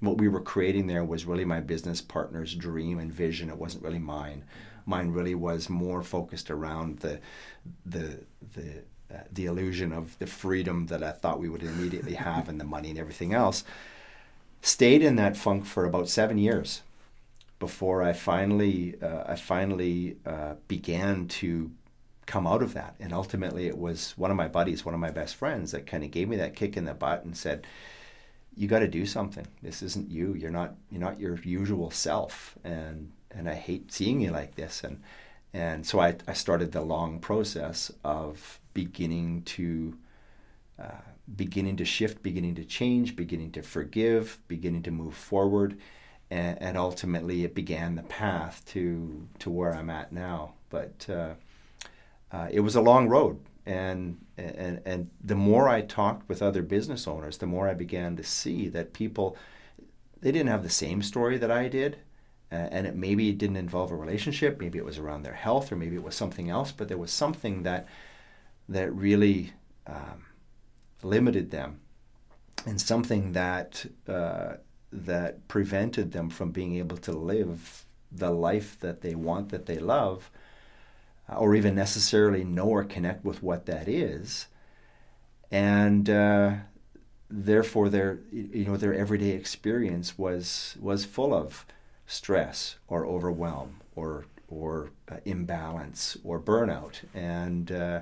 what 0.00 0.18
we 0.18 0.28
were 0.28 0.40
creating 0.40 0.86
there 0.86 1.04
was 1.04 1.24
really 1.26 1.44
my 1.44 1.60
business 1.60 2.00
partner's 2.00 2.54
dream 2.54 2.98
and 2.98 3.12
vision. 3.12 3.50
It 3.50 3.58
wasn't 3.58 3.84
really 3.84 3.98
mine. 3.98 4.44
Mine 4.86 5.10
really 5.10 5.34
was 5.34 5.68
more 5.68 6.02
focused 6.02 6.50
around 6.50 7.00
the 7.00 7.20
the 7.84 8.20
the 8.54 8.84
uh, 9.12 9.18
the 9.32 9.46
illusion 9.46 9.92
of 9.92 10.18
the 10.18 10.26
freedom 10.26 10.86
that 10.86 11.02
I 11.02 11.12
thought 11.12 11.40
we 11.40 11.48
would 11.48 11.62
immediately 11.62 12.14
have 12.14 12.48
and 12.48 12.60
the 12.60 12.64
money 12.64 12.90
and 12.90 12.98
everything 12.98 13.32
else. 13.32 13.64
Stayed 14.62 15.02
in 15.02 15.16
that 15.16 15.36
funk 15.36 15.64
for 15.64 15.84
about 15.84 16.08
seven 16.08 16.38
years 16.38 16.82
before 17.58 18.02
I 18.02 18.12
finally 18.12 18.96
uh, 19.00 19.24
I 19.26 19.36
finally 19.36 20.16
uh, 20.26 20.54
began 20.68 21.28
to 21.28 21.70
come 22.26 22.46
out 22.46 22.62
of 22.62 22.74
that. 22.74 22.96
And 22.98 23.12
ultimately, 23.12 23.66
it 23.66 23.78
was 23.78 24.14
one 24.16 24.30
of 24.30 24.36
my 24.36 24.48
buddies, 24.48 24.84
one 24.84 24.94
of 24.94 25.00
my 25.00 25.10
best 25.10 25.36
friends, 25.36 25.70
that 25.70 25.86
kind 25.86 26.04
of 26.04 26.10
gave 26.10 26.28
me 26.28 26.36
that 26.36 26.56
kick 26.56 26.76
in 26.76 26.84
the 26.84 26.94
butt 26.94 27.24
and 27.24 27.36
said 27.36 27.66
you 28.56 28.66
got 28.66 28.80
to 28.80 28.88
do 28.88 29.06
something. 29.06 29.46
This 29.62 29.82
isn't 29.82 30.10
you. 30.10 30.34
You're 30.34 30.50
not 30.50 30.74
you're 30.90 31.00
not 31.00 31.20
your 31.20 31.36
usual 31.42 31.90
self, 31.90 32.56
and 32.64 33.12
and 33.30 33.48
I 33.48 33.54
hate 33.54 33.92
seeing 33.92 34.20
you 34.20 34.30
like 34.30 34.56
this. 34.56 34.82
And 34.82 35.02
and 35.52 35.86
so 35.86 36.00
I, 36.00 36.16
I 36.26 36.32
started 36.32 36.72
the 36.72 36.82
long 36.82 37.20
process 37.20 37.92
of 38.04 38.58
beginning 38.76 39.42
to 39.42 39.96
uh, 40.78 41.00
beginning 41.34 41.76
to 41.78 41.84
shift, 41.86 42.22
beginning 42.22 42.54
to 42.54 42.64
change, 42.64 43.16
beginning 43.16 43.50
to 43.52 43.62
forgive, 43.62 44.38
beginning 44.48 44.82
to 44.82 44.90
move 44.90 45.14
forward, 45.14 45.78
and, 46.30 46.60
and 46.60 46.76
ultimately 46.76 47.42
it 47.42 47.54
began 47.54 47.94
the 47.94 48.02
path 48.02 48.62
to 48.66 49.26
to 49.38 49.48
where 49.48 49.74
I'm 49.74 49.88
at 49.88 50.12
now. 50.12 50.52
But 50.68 51.06
uh, 51.08 51.34
uh, 52.30 52.48
it 52.50 52.60
was 52.60 52.76
a 52.76 52.82
long 52.82 53.08
road. 53.08 53.40
And 53.64 54.18
and 54.36 54.82
and 54.84 55.10
the 55.24 55.34
more 55.34 55.68
I 55.68 55.80
talked 55.80 56.28
with 56.28 56.42
other 56.42 56.62
business 56.62 57.08
owners, 57.08 57.38
the 57.38 57.46
more 57.46 57.70
I 57.70 57.74
began 57.74 58.14
to 58.16 58.22
see 58.22 58.68
that 58.68 58.92
people 58.92 59.36
they 60.20 60.32
didn't 60.32 60.50
have 60.50 60.62
the 60.62 60.82
same 60.84 61.02
story 61.02 61.38
that 61.38 61.50
I 61.50 61.68
did, 61.68 61.96
and 62.50 62.86
it 62.86 62.94
maybe 62.94 63.32
didn't 63.32 63.56
involve 63.56 63.90
a 63.90 63.96
relationship, 63.96 64.60
maybe 64.60 64.78
it 64.78 64.84
was 64.84 64.98
around 64.98 65.22
their 65.22 65.34
health, 65.46 65.72
or 65.72 65.76
maybe 65.76 65.96
it 65.96 66.02
was 66.02 66.14
something 66.14 66.50
else, 66.50 66.72
but 66.72 66.88
there 66.88 66.98
was 66.98 67.10
something 67.10 67.64
that 67.64 67.86
that 68.68 68.92
really 68.92 69.52
um, 69.86 70.26
limited 71.02 71.50
them, 71.50 71.80
and 72.64 72.80
something 72.80 73.32
that 73.32 73.86
uh, 74.08 74.54
that 74.92 75.46
prevented 75.48 76.12
them 76.12 76.30
from 76.30 76.50
being 76.50 76.76
able 76.76 76.96
to 76.98 77.12
live 77.12 77.84
the 78.10 78.30
life 78.30 78.78
that 78.80 79.02
they 79.02 79.14
want, 79.14 79.50
that 79.50 79.66
they 79.66 79.78
love 79.78 80.30
or 81.28 81.54
even 81.54 81.74
necessarily 81.74 82.44
know 82.44 82.66
or 82.66 82.84
connect 82.84 83.24
with 83.24 83.42
what 83.42 83.66
that 83.66 83.88
is, 83.88 84.46
and 85.50 86.08
uh, 86.08 86.54
therefore 87.28 87.88
their 87.88 88.20
you 88.32 88.64
know 88.64 88.76
their 88.76 88.94
everyday 88.94 89.30
experience 89.30 90.16
was 90.16 90.76
was 90.80 91.04
full 91.04 91.34
of 91.34 91.66
stress 92.06 92.76
or 92.86 93.04
overwhelm 93.04 93.80
or 93.96 94.26
or 94.48 94.90
uh, 95.10 95.16
imbalance 95.24 96.16
or 96.22 96.38
burnout. 96.38 97.00
And 97.12 97.72
uh, 97.72 98.00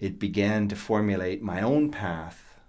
it 0.00 0.18
began 0.18 0.68
to 0.68 0.76
formulate 0.76 1.42
my 1.42 1.60
own 1.60 1.90
path 1.90 2.60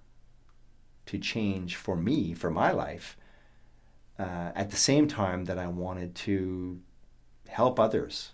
to 1.06 1.18
change 1.18 1.76
for 1.76 1.96
me, 1.96 2.34
for 2.34 2.50
my 2.50 2.72
life, 2.72 3.18
uh, 4.18 4.52
at 4.56 4.70
the 4.70 4.78
same 4.78 5.08
time 5.08 5.46
that 5.46 5.58
I 5.58 5.68
wanted 5.68 6.16
to 6.16 6.80
help 7.48 7.80
others 7.80 8.32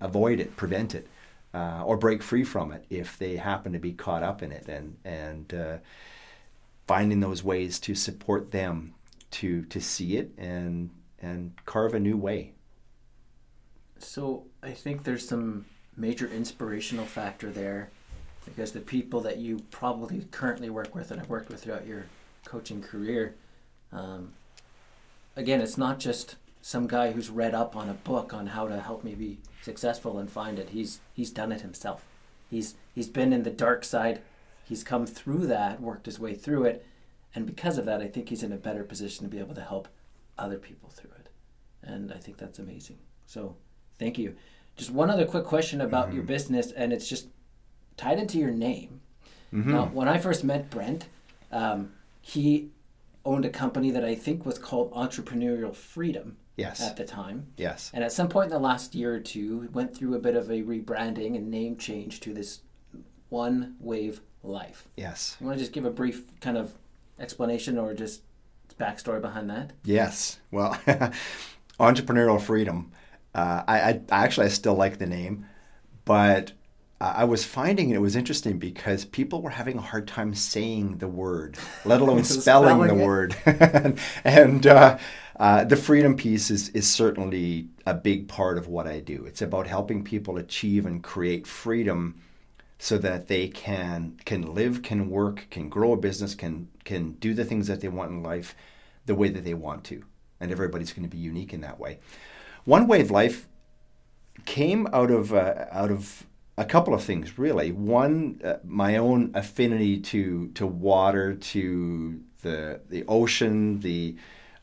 avoid 0.00 0.40
it, 0.40 0.56
prevent 0.56 0.94
it, 0.94 1.06
uh, 1.54 1.82
or 1.84 1.96
break 1.96 2.22
free 2.22 2.44
from 2.44 2.72
it 2.72 2.84
if 2.90 3.18
they 3.18 3.36
happen 3.36 3.72
to 3.72 3.78
be 3.78 3.92
caught 3.92 4.22
up 4.22 4.42
in 4.42 4.52
it, 4.52 4.68
and 4.68 4.96
and 5.04 5.52
uh, 5.52 5.78
finding 6.86 7.20
those 7.20 7.44
ways 7.44 7.78
to 7.80 7.94
support 7.94 8.50
them 8.52 8.94
to 9.32 9.62
to 9.66 9.80
see 9.80 10.16
it 10.16 10.32
and 10.38 10.90
and 11.20 11.52
carve 11.66 11.94
a 11.94 12.00
new 12.00 12.16
way. 12.16 12.52
So 13.98 14.46
I 14.62 14.72
think 14.72 15.04
there's 15.04 15.28
some 15.28 15.66
major 15.96 16.26
inspirational 16.26 17.04
factor 17.04 17.50
there 17.50 17.90
because 18.44 18.72
the 18.72 18.80
people 18.80 19.20
that 19.20 19.38
you 19.38 19.60
probably 19.70 20.26
currently 20.30 20.70
work 20.70 20.94
with 20.94 21.10
and 21.10 21.20
have 21.20 21.28
worked 21.28 21.48
with 21.48 21.62
throughout 21.62 21.86
your 21.86 22.06
coaching 22.44 22.82
career, 22.82 23.34
um, 23.92 24.32
again, 25.36 25.60
it's 25.60 25.78
not 25.78 25.98
just 25.98 26.36
some 26.60 26.86
guy 26.86 27.12
who's 27.12 27.30
read 27.30 27.54
up 27.54 27.74
on 27.76 27.88
a 27.88 27.94
book 27.94 28.32
on 28.32 28.48
how 28.48 28.68
to 28.68 28.80
help 28.80 29.04
me 29.04 29.14
be 29.14 29.38
successful 29.62 30.18
and 30.18 30.30
find 30.30 30.58
it. 30.58 30.70
He's 30.70 31.00
he's 31.12 31.30
done 31.30 31.52
it 31.52 31.60
himself. 31.60 32.04
He's 32.50 32.74
he's 32.94 33.08
been 33.08 33.32
in 33.32 33.42
the 33.42 33.50
dark 33.50 33.84
side. 33.84 34.20
He's 34.64 34.84
come 34.84 35.06
through 35.06 35.46
that, 35.48 35.80
worked 35.80 36.06
his 36.06 36.18
way 36.18 36.34
through 36.34 36.64
it, 36.64 36.86
and 37.34 37.46
because 37.46 37.78
of 37.78 37.84
that, 37.86 38.00
I 38.00 38.06
think 38.06 38.28
he's 38.28 38.42
in 38.42 38.52
a 38.52 38.56
better 38.56 38.84
position 38.84 39.24
to 39.24 39.30
be 39.30 39.38
able 39.40 39.54
to 39.54 39.62
help 39.62 39.88
other 40.38 40.58
people 40.58 40.88
through 40.88 41.10
it. 41.18 41.28
And 41.82 42.12
I 42.12 42.16
think 42.16 42.38
that's 42.38 42.58
amazing. 42.58 42.98
So, 43.26 43.56
thank 43.98 44.18
you. 44.18 44.36
Just 44.76 44.90
one 44.90 45.10
other 45.10 45.26
quick 45.26 45.44
question 45.44 45.80
about 45.80 46.06
mm-hmm. 46.06 46.16
your 46.16 46.24
business, 46.24 46.72
and 46.72 46.92
it's 46.92 47.08
just 47.08 47.26
tied 47.96 48.18
into 48.18 48.38
your 48.38 48.50
name. 48.50 49.00
Mm-hmm. 49.52 49.70
Now, 49.72 49.86
when 49.86 50.08
I 50.08 50.18
first 50.18 50.44
met 50.44 50.70
Brent, 50.70 51.06
um, 51.50 51.92
he 52.20 52.70
owned 53.24 53.44
a 53.44 53.50
company 53.50 53.90
that 53.90 54.04
I 54.04 54.14
think 54.14 54.44
was 54.44 54.58
called 54.58 54.92
Entrepreneurial 54.92 55.74
Freedom. 55.74 56.36
Yes. 56.56 56.82
At 56.82 56.98
the 56.98 57.04
time. 57.04 57.46
Yes. 57.56 57.90
And 57.94 58.04
at 58.04 58.12
some 58.12 58.28
point 58.28 58.46
in 58.46 58.50
the 58.50 58.58
last 58.58 58.94
year 58.94 59.14
or 59.14 59.20
two, 59.20 59.70
went 59.72 59.96
through 59.96 60.14
a 60.14 60.18
bit 60.18 60.36
of 60.36 60.50
a 60.50 60.62
rebranding 60.62 61.34
and 61.34 61.50
name 61.50 61.78
change 61.78 62.20
to 62.20 62.34
this 62.34 62.60
One 63.30 63.76
Wave 63.80 64.20
Life. 64.42 64.86
Yes. 64.94 65.38
You 65.40 65.46
want 65.46 65.58
to 65.58 65.64
just 65.64 65.72
give 65.72 65.86
a 65.86 65.90
brief 65.90 66.24
kind 66.40 66.58
of 66.58 66.74
explanation 67.18 67.78
or 67.78 67.94
just 67.94 68.20
backstory 68.78 69.20
behind 69.20 69.48
that? 69.48 69.72
Yes. 69.84 70.40
Well, 70.50 70.74
Entrepreneurial 71.80 72.40
Freedom. 72.40 72.92
Uh, 73.34 73.62
I, 73.66 74.00
I 74.10 74.24
actually 74.24 74.46
I 74.46 74.50
still 74.50 74.74
like 74.74 74.98
the 74.98 75.06
name, 75.06 75.46
but 76.04 76.52
I 77.02 77.24
was 77.24 77.44
finding 77.44 77.90
it 77.90 78.00
was 78.00 78.14
interesting 78.14 78.58
because 78.58 79.04
people 79.04 79.42
were 79.42 79.50
having 79.50 79.78
a 79.78 79.80
hard 79.80 80.06
time 80.06 80.34
saying 80.34 80.98
the 80.98 81.08
word, 81.08 81.58
let 81.84 82.00
alone 82.00 82.22
spelling, 82.24 82.76
spelling, 82.76 82.96
the 82.96 83.02
it. 83.02 83.06
word. 83.06 83.36
and 84.24 84.66
uh, 84.66 84.98
uh, 85.38 85.64
the 85.64 85.76
freedom 85.76 86.16
piece 86.16 86.50
is, 86.50 86.68
is 86.68 86.88
certainly 86.88 87.68
a 87.86 87.94
big 87.94 88.28
part 88.28 88.56
of 88.56 88.68
what 88.68 88.86
I 88.86 89.00
do. 89.00 89.24
It's 89.24 89.42
about 89.42 89.66
helping 89.66 90.04
people 90.04 90.36
achieve 90.36 90.86
and 90.86 91.02
create 91.02 91.46
freedom 91.46 92.20
so 92.78 92.98
that 92.98 93.26
they 93.26 93.48
can 93.48 94.18
can 94.24 94.54
live, 94.54 94.82
can 94.82 95.10
work, 95.10 95.46
can 95.50 95.68
grow 95.68 95.92
a 95.92 95.96
business, 95.96 96.34
can 96.36 96.68
can 96.84 97.12
do 97.14 97.34
the 97.34 97.44
things 97.44 97.66
that 97.66 97.80
they 97.80 97.88
want 97.88 98.10
in 98.10 98.22
life 98.22 98.54
the 99.06 99.14
way 99.16 99.28
that 99.28 99.44
they 99.44 99.54
want 99.54 99.82
to. 99.84 100.04
And 100.40 100.52
everybody's 100.52 100.92
going 100.92 101.08
to 101.08 101.16
be 101.16 101.18
unique 101.18 101.52
in 101.52 101.62
that 101.62 101.80
way. 101.80 101.98
One 102.64 102.86
Wave 102.86 103.10
Life 103.10 103.48
came 104.44 104.86
out 104.92 105.10
of 105.10 105.32
uh, 105.34 105.66
out 105.72 105.90
of 105.90 106.26
a 106.62 106.64
couple 106.64 106.94
of 106.94 107.02
things 107.02 107.38
really. 107.38 107.72
One, 107.72 108.40
uh, 108.44 108.56
my 108.64 108.96
own 108.96 109.32
affinity 109.34 109.98
to 110.12 110.48
to 110.54 110.66
water, 110.66 111.34
to 111.34 112.20
the 112.42 112.80
the 112.88 113.04
ocean, 113.08 113.80
the 113.80 114.16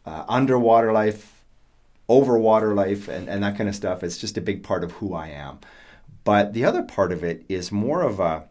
uh, 0.06 0.24
underwater 0.28 0.92
life, 0.94 1.44
overwater 2.10 2.74
life, 2.74 3.08
and, 3.08 3.30
and 3.30 3.44
that 3.44 3.58
kind 3.58 3.70
of 3.70 3.76
stuff. 3.76 4.04
It's 4.04 4.18
just 4.18 4.38
a 4.38 4.42
big 4.42 4.64
part 4.64 4.84
of 4.84 4.94
who 4.94 5.14
I 5.14 5.28
am. 5.28 5.60
But 6.24 6.54
the 6.54 6.66
other 6.66 6.84
part 6.84 7.12
of 7.12 7.24
it 7.24 7.46
is 7.50 7.72
more 7.72 8.02
of 8.02 8.20
a 8.20 8.46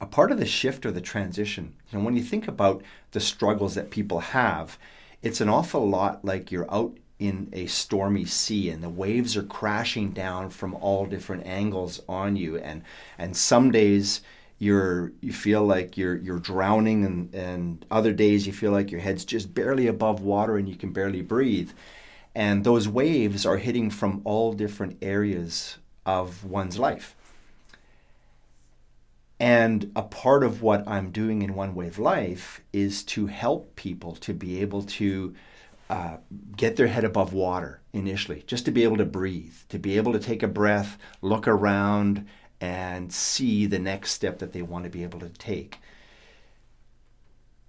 a 0.00 0.06
part 0.06 0.32
of 0.32 0.38
the 0.38 0.46
shift 0.46 0.84
or 0.84 0.90
the 0.90 1.00
transition. 1.00 1.74
And 1.92 2.04
when 2.04 2.16
you 2.16 2.22
think 2.22 2.48
about 2.48 2.82
the 3.12 3.20
struggles 3.20 3.74
that 3.76 3.90
people 3.90 4.20
have, 4.20 4.76
it's 5.22 5.40
an 5.40 5.48
awful 5.48 5.88
lot 5.88 6.24
like 6.24 6.50
you're 6.50 6.72
out 6.74 6.98
in 7.26 7.48
a 7.52 7.66
stormy 7.66 8.24
sea 8.24 8.70
and 8.70 8.82
the 8.82 8.88
waves 8.88 9.36
are 9.36 9.42
crashing 9.42 10.10
down 10.10 10.50
from 10.50 10.74
all 10.74 11.06
different 11.06 11.46
angles 11.46 12.02
on 12.08 12.36
you. 12.36 12.56
And 12.58 12.82
and 13.18 13.36
some 13.36 13.70
days 13.70 14.20
you're 14.58 15.12
you 15.20 15.32
feel 15.32 15.64
like 15.64 15.96
you're 15.96 16.16
you're 16.16 16.38
drowning 16.38 17.04
and 17.04 17.34
and 17.34 17.86
other 17.90 18.12
days 18.12 18.46
you 18.46 18.52
feel 18.52 18.72
like 18.72 18.90
your 18.90 19.00
head's 19.00 19.24
just 19.24 19.54
barely 19.54 19.86
above 19.86 20.20
water 20.20 20.56
and 20.56 20.68
you 20.68 20.76
can 20.76 20.92
barely 20.92 21.22
breathe. 21.22 21.70
And 22.34 22.64
those 22.64 22.88
waves 22.88 23.46
are 23.46 23.58
hitting 23.58 23.90
from 23.90 24.20
all 24.24 24.52
different 24.52 24.98
areas 25.02 25.78
of 26.04 26.44
one's 26.44 26.78
life. 26.78 27.14
And 29.40 29.92
a 29.96 30.02
part 30.02 30.44
of 30.44 30.62
what 30.62 30.86
I'm 30.86 31.10
doing 31.10 31.42
in 31.42 31.54
One 31.54 31.74
Wave 31.74 31.98
Life 31.98 32.60
is 32.72 33.02
to 33.04 33.26
help 33.26 33.76
people 33.76 34.14
to 34.16 34.32
be 34.32 34.60
able 34.60 34.82
to 34.82 35.34
uh, 35.94 36.16
get 36.56 36.74
their 36.74 36.88
head 36.88 37.04
above 37.04 37.32
water 37.32 37.80
initially, 37.92 38.42
just 38.48 38.64
to 38.64 38.72
be 38.72 38.82
able 38.82 38.96
to 38.96 39.04
breathe, 39.04 39.54
to 39.68 39.78
be 39.78 39.96
able 39.96 40.12
to 40.12 40.18
take 40.18 40.42
a 40.42 40.48
breath, 40.48 40.98
look 41.22 41.46
around, 41.46 42.26
and 42.60 43.12
see 43.12 43.64
the 43.64 43.78
next 43.78 44.10
step 44.10 44.40
that 44.40 44.52
they 44.52 44.60
want 44.60 44.82
to 44.82 44.90
be 44.90 45.04
able 45.04 45.20
to 45.20 45.28
take. 45.28 45.78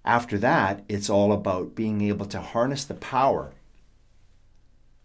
After 0.03 0.39
that, 0.39 0.83
it's 0.89 1.07
all 1.07 1.31
about 1.31 1.75
being 1.75 2.01
able 2.01 2.25
to 2.25 2.41
harness 2.41 2.83
the 2.83 2.95
power 2.95 3.53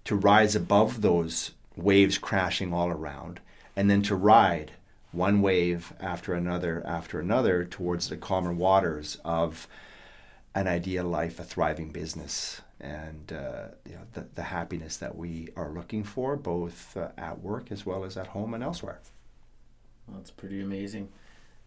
to 0.04 0.16
rise 0.16 0.56
above 0.56 1.02
those 1.02 1.50
waves 1.76 2.16
crashing 2.16 2.72
all 2.72 2.88
around, 2.88 3.38
and 3.76 3.90
then 3.90 4.00
to 4.00 4.16
ride 4.16 4.72
one 5.12 5.42
wave 5.42 5.92
after 6.00 6.32
another 6.32 6.82
after 6.86 7.20
another 7.20 7.66
towards 7.66 8.08
the 8.08 8.16
calmer 8.16 8.54
waters 8.54 9.18
of 9.26 9.68
an 10.54 10.66
ideal 10.66 11.04
life, 11.04 11.38
a 11.38 11.44
thriving 11.44 11.90
business, 11.90 12.62
and 12.80 13.32
uh, 13.32 13.68
you 13.86 13.92
know, 13.92 14.00
the, 14.14 14.26
the 14.34 14.42
happiness 14.42 14.96
that 14.98 15.16
we 15.16 15.48
are 15.56 15.70
looking 15.70 16.04
for, 16.04 16.36
both 16.36 16.96
uh, 16.96 17.08
at 17.18 17.40
work 17.40 17.70
as 17.70 17.84
well 17.84 18.04
as 18.04 18.16
at 18.16 18.28
home 18.28 18.54
and 18.54 18.64
elsewhere. 18.64 19.00
Well, 20.06 20.16
that's 20.18 20.30
pretty 20.30 20.62
amazing. 20.62 21.10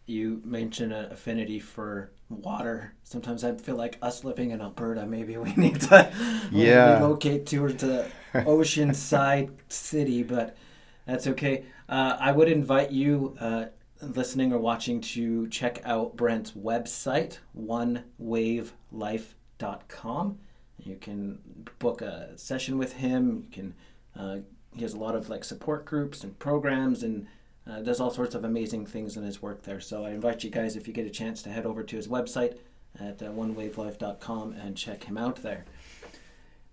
You 0.06 0.42
mentioned 0.44 0.92
an 0.92 1.12
affinity 1.12 1.60
for 1.60 2.12
water. 2.30 2.94
Sometimes 3.04 3.44
I 3.44 3.54
feel 3.56 3.76
like 3.76 4.00
us 4.02 4.24
living 4.24 4.50
in 4.52 4.60
Alberta, 4.60 5.06
maybe 5.06 5.38
we 5.38 5.54
need 5.56 5.80
to 5.82 6.12
yeah. 6.52 6.96
relocate 6.96 7.46
towards 7.46 7.84
a 7.84 8.10
oceanside 8.34 9.52
city, 9.70 10.24
but 10.24 10.58
that's 11.06 11.28
okay. 11.28 11.66
Uh, 11.88 12.18
I 12.20 12.32
would 12.32 12.50
invite 12.50 12.90
you, 12.92 13.38
uh, 13.40 13.66
listening 14.02 14.52
or 14.52 14.58
watching, 14.58 15.00
to 15.00 15.48
check 15.48 15.80
out 15.86 16.18
Brent's 16.18 16.52
website, 16.52 17.38
onewavelife.com 17.58 20.40
you 20.84 20.96
can 20.96 21.40
book 21.80 22.02
a 22.02 22.38
session 22.38 22.78
with 22.78 22.94
him. 22.94 23.48
You 23.48 23.52
can. 23.52 23.74
Uh, 24.18 24.38
he 24.76 24.82
has 24.82 24.94
a 24.94 24.98
lot 24.98 25.16
of 25.16 25.30
like 25.30 25.44
support 25.44 25.86
groups 25.86 26.24
and 26.24 26.38
programs 26.40 27.04
and 27.04 27.28
uh, 27.70 27.82
does 27.82 28.00
all 28.00 28.12
sorts 28.12 28.36
of 28.36 28.44
amazing 28.44 28.86
things 28.86 29.16
in 29.16 29.24
his 29.24 29.42
work 29.42 29.64
there. 29.64 29.80
So 29.80 30.04
I 30.04 30.12
invite 30.12 30.44
you 30.44 30.50
guys, 30.50 30.76
if 30.76 30.88
you 30.88 30.94
get 30.94 31.06
a 31.06 31.12
chance, 31.12 31.42
to 31.44 31.50
head 31.50 31.66
over 31.66 31.84
to 31.84 31.96
his 31.96 32.08
website 32.08 32.58
at 33.00 33.22
uh, 33.22 33.26
onewavelife.com 33.28 34.54
and 34.54 34.76
check 34.76 35.04
him 35.06 35.18
out 35.18 35.38
there. 35.38 35.66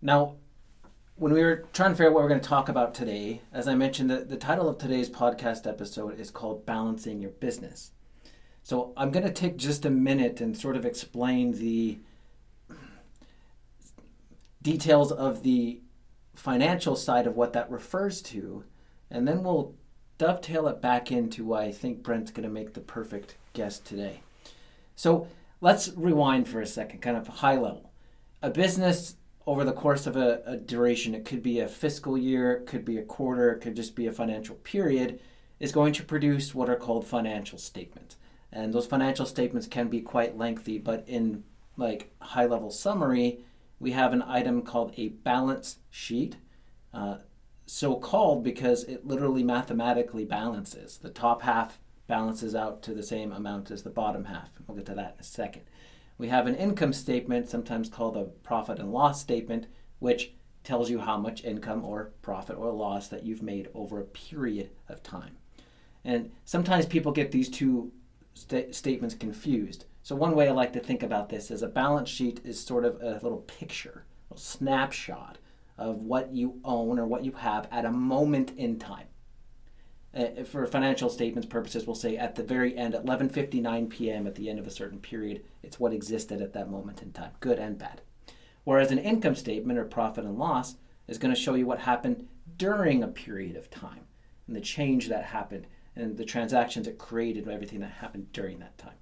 Now, 0.03 0.37
when 1.17 1.33
we 1.33 1.43
were 1.43 1.67
trying 1.75 1.91
to 1.91 1.97
figure 1.97 2.09
out 2.09 2.15
what 2.15 2.23
we're 2.23 2.31
going 2.31 2.41
to 2.41 2.49
talk 2.49 2.69
about 2.69 2.95
today, 2.95 3.43
as 3.53 3.69
I 3.69 3.75
mentioned, 3.75 4.11
the, 4.11 4.25
the 4.25 4.37
title 4.37 4.69
of 4.69 4.79
today's 4.79 5.11
podcast 5.11 5.67
episode 5.67 6.19
is 6.19 6.31
called 6.31 6.65
Balancing 6.65 7.21
Your 7.21 7.31
Business. 7.31 7.93
So 8.63 8.93
I'm 8.97 9.11
going 9.11 9.27
to 9.27 9.33
take 9.33 9.57
just 9.57 9.85
a 9.85 9.91
minute 9.91 10.41
and 10.41 10.57
sort 10.57 10.77
of 10.77 10.87
explain 10.87 11.53
the 11.53 11.99
details 14.63 15.13
of 15.13 15.43
the 15.43 15.81
financial 16.35 16.97
side 16.97 17.27
of 17.27 17.37
what 17.37 17.53
that 17.53 17.71
refers 17.71 18.23
to, 18.23 18.65
and 19.11 19.27
then 19.27 19.43
we'll 19.43 19.75
dovetail 20.19 20.69
it 20.69 20.81
back 20.81 21.11
into 21.11 21.45
why 21.45 21.65
I 21.65 21.73
think 21.73 22.03
Brent's 22.03 22.31
going 22.31 22.47
to 22.47 22.53
make 22.53 22.75
the 22.75 22.81
perfect 22.81 23.37
guest 23.53 23.85
today. 23.85 24.21
So 24.95 25.29
let's 25.61 25.91
rewind 25.97 26.49
for 26.49 26.61
a 26.61 26.67
second, 26.67 27.01
kind 27.01 27.17
of 27.17 27.27
high 27.27 27.57
level. 27.57 27.91
A 28.43 28.51
business 28.51 29.17
over 29.47 29.65
the 29.65 29.73
course 29.73 30.07
of 30.07 30.17
a, 30.17 30.43
a 30.47 30.57
duration, 30.57 31.15
it 31.15 31.25
could 31.25 31.43
be 31.43 31.61
a 31.61 31.69
fiscal 31.69 32.19
year, 32.19 32.53
it 32.53 32.67
could 32.67 32.85
be 32.85 32.99
a 32.99 33.03
quarter, 33.03 33.53
it 33.53 33.61
could 33.61 33.75
just 33.75 33.95
be 33.95 34.07
a 34.07 34.13
financial 34.13 34.57
period, 34.57 35.21
is 35.59 35.73
going 35.73 35.93
to 35.95 36.05
produce 36.05 36.55
what 36.55 36.69
are 36.69 36.77
called 36.77 37.07
financial 37.07 37.59
statements. 37.59 38.17
And 38.53 38.75
those 38.75 38.87
financial 38.87 39.27
statements 39.27 39.67
can 39.67 39.89
be 39.89 40.01
quite 40.01 40.37
lengthy, 40.37 40.79
but 40.79 41.05
in 41.07 41.45
like 41.77 42.13
high 42.21 42.47
level 42.47 42.71
summary, 42.71 43.41
we 43.81 43.93
have 43.93 44.13
an 44.13 44.23
item 44.23 44.63
called 44.63 44.93
a 44.97 45.09
balance 45.09 45.79
sheet. 45.91 46.37
Uh, 46.95 47.17
so 47.67 47.97
called 47.97 48.45
because 48.45 48.85
it 48.85 49.07
literally 49.07 49.43
mathematically 49.43 50.25
balances. 50.25 50.99
The 50.99 51.09
top 51.09 51.43
half 51.43 51.79
balances 52.07 52.55
out 52.55 52.83
to 52.83 52.95
the 52.95 53.03
same 53.03 53.33
amount 53.33 53.71
as 53.71 53.83
the 53.83 53.91
bottom 53.91 54.25
half. 54.25 54.51
We'll 54.67 54.77
get 54.77 54.87
to 54.87 54.95
that 54.95 55.15
in 55.15 55.21
a 55.21 55.25
second. 55.25 55.63
We 56.19 56.29
have 56.29 56.47
an 56.47 56.57
income 56.57 56.93
statement, 56.93 57.49
sometimes 57.49 57.89
called 57.89 58.17
a 58.17 58.25
profit 58.25 58.79
and 58.79 58.93
loss 58.93 59.21
statement, 59.21 59.67
which 60.01 60.33
tells 60.65 60.91
you 60.91 60.99
how 60.99 61.17
much 61.17 61.45
income 61.45 61.85
or 61.85 62.13
profit 62.21 62.59
or 62.59 62.73
loss 62.73 63.09
that 63.09 63.25
you've 63.25 63.43
made 63.43 63.69
over 63.73 64.01
a 64.01 64.05
period 64.05 64.71
of 64.89 65.03
time. 65.03 65.37
And 66.05 66.33
sometimes 66.45 66.87
people 66.87 67.13
get 67.13 67.31
these 67.31 67.49
two 67.49 67.93
st- 68.35 68.75
statements 68.75 69.15
confused. 69.15 69.85
So, 70.03 70.17
one 70.17 70.35
way 70.35 70.49
I 70.49 70.53
like 70.53 70.73
to 70.73 70.81
think 70.81 71.03
about 71.03 71.29
this 71.29 71.51
is 71.51 71.63
a 71.63 71.69
balance 71.69 72.09
sheet 72.09 72.41
is 72.45 72.59
sort 72.59 72.85
of 72.85 73.01
a 73.03 73.21
little 73.23 73.45
picture, 73.47 74.05
a 74.35 74.39
snapshot 74.39 75.39
of 75.77 75.97
what 75.97 76.33
you 76.33 76.61
own 76.65 76.99
or 76.99 77.07
what 77.07 77.25
you 77.25 77.33
have 77.33 77.69
at 77.71 77.85
a 77.85 77.93
moment 77.93 78.53
in 78.57 78.79
time. 78.79 79.07
Uh, 80.13 80.43
for 80.45 80.67
financial 80.67 81.09
statements 81.09 81.49
purposes, 81.49 81.87
we'll 81.87 81.95
say 81.95 82.17
at 82.17 82.35
the 82.35 82.43
very 82.43 82.77
end, 82.77 82.95
at 82.95 83.05
11:59 83.05 83.89
p.m. 83.91 84.27
at 84.27 84.35
the 84.35 84.51
end 84.51 84.59
of 84.59 84.67
a 84.67 84.71
certain 84.71 84.99
period, 84.99 85.45
it's 85.63 85.79
what 85.79 85.93
existed 85.93 86.43
at 86.43 86.53
that 86.53 86.71
moment 86.71 87.03
in 87.03 87.13
time, 87.13 87.33
good 87.41 87.59
and 87.59 87.79
bad. 87.79 88.01
Whereas 88.65 88.91
an 88.91 88.99
income 88.99 89.35
statement 89.35 89.79
or 89.79 89.85
profit 89.85 90.25
and 90.25 90.39
loss 90.39 90.77
is 91.07 91.19
going 91.19 91.35
to 91.35 91.41
show 91.41 91.55
you 91.55 91.67
what 91.67 91.81
happened 91.81 92.27
during 92.57 93.03
a 93.03 93.09
period 93.09 93.57
of 93.57 93.71
time 93.71 94.07
and 94.47 94.57
the 94.57 94.61
change 94.61 95.09
that 95.09 95.25
happened 95.27 95.67
and 95.95 96.17
the 96.17 96.25
transactions 96.25 96.87
it 96.87 96.99
created 96.99 97.45
and 97.45 97.53
everything 97.53 97.81
that 97.81 97.91
happened 97.91 98.33
during 98.33 98.59
that 98.59 98.77
time. 98.79 98.95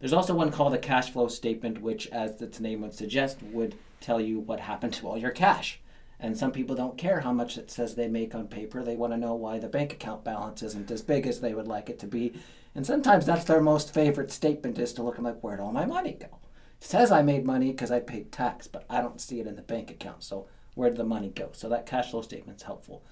There's 0.00 0.14
also 0.14 0.34
one 0.34 0.50
called 0.50 0.74
a 0.74 0.78
cash 0.78 1.10
flow 1.10 1.28
statement, 1.28 1.82
which, 1.82 2.06
as 2.08 2.40
its 2.40 2.58
name 2.58 2.80
would 2.80 2.94
suggest, 2.94 3.42
would 3.42 3.76
tell 4.00 4.20
you 4.20 4.40
what 4.40 4.60
happened 4.60 4.94
to 4.94 5.06
all 5.06 5.18
your 5.18 5.30
cash. 5.30 5.78
And 6.18 6.36
some 6.36 6.52
people 6.52 6.74
don't 6.74 6.98
care 6.98 7.20
how 7.20 7.32
much 7.32 7.56
it 7.56 7.70
says 7.70 7.94
they 7.94 8.08
make 8.08 8.34
on 8.34 8.48
paper. 8.48 8.82
They 8.82 8.96
want 8.96 9.12
to 9.12 9.18
know 9.18 9.34
why 9.34 9.58
the 9.58 9.68
bank 9.68 9.92
account 9.92 10.24
balance 10.24 10.62
isn't 10.62 10.90
as 10.90 11.02
big 11.02 11.26
as 11.26 11.40
they 11.40 11.54
would 11.54 11.68
like 11.68 11.88
it 11.88 11.98
to 12.00 12.06
be. 12.06 12.32
And 12.74 12.86
sometimes 12.86 13.26
that's 13.26 13.44
their 13.44 13.60
most 13.60 13.92
favorite 13.92 14.30
statement 14.30 14.78
is 14.78 14.92
to 14.94 15.02
look 15.02 15.16
and 15.16 15.24
like, 15.24 15.40
where'd 15.40 15.60
all 15.60 15.72
my 15.72 15.86
money 15.86 16.16
go? 16.18 16.38
It 16.80 16.86
says 16.86 17.10
I 17.10 17.22
made 17.22 17.44
money 17.44 17.70
because 17.70 17.90
I 17.90 18.00
paid 18.00 18.32
tax, 18.32 18.66
but 18.66 18.84
I 18.88 19.00
don't 19.00 19.20
see 19.20 19.40
it 19.40 19.46
in 19.46 19.56
the 19.56 19.62
bank 19.62 19.90
account. 19.90 20.22
So 20.22 20.46
where 20.74 20.88
did 20.88 20.98
the 20.98 21.04
money 21.04 21.28
go? 21.28 21.50
So 21.52 21.68
that 21.68 21.86
cash 21.86 22.10
flow 22.10 22.22
statement's 22.22 22.62
helpful. 22.62 23.02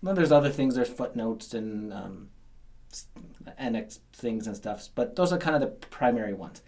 And 0.00 0.08
then 0.08 0.14
there's 0.14 0.32
other 0.32 0.50
things. 0.50 0.74
There's 0.74 0.88
footnotes 0.88 1.54
and 1.54 1.92
um, 1.92 2.28
annex 3.58 4.00
things 4.12 4.46
and 4.46 4.56
stuff, 4.56 4.88
but 4.94 5.16
those 5.16 5.32
are 5.32 5.38
kind 5.38 5.54
of 5.54 5.60
the 5.60 5.68
primary 5.88 6.34
ones. 6.34 6.62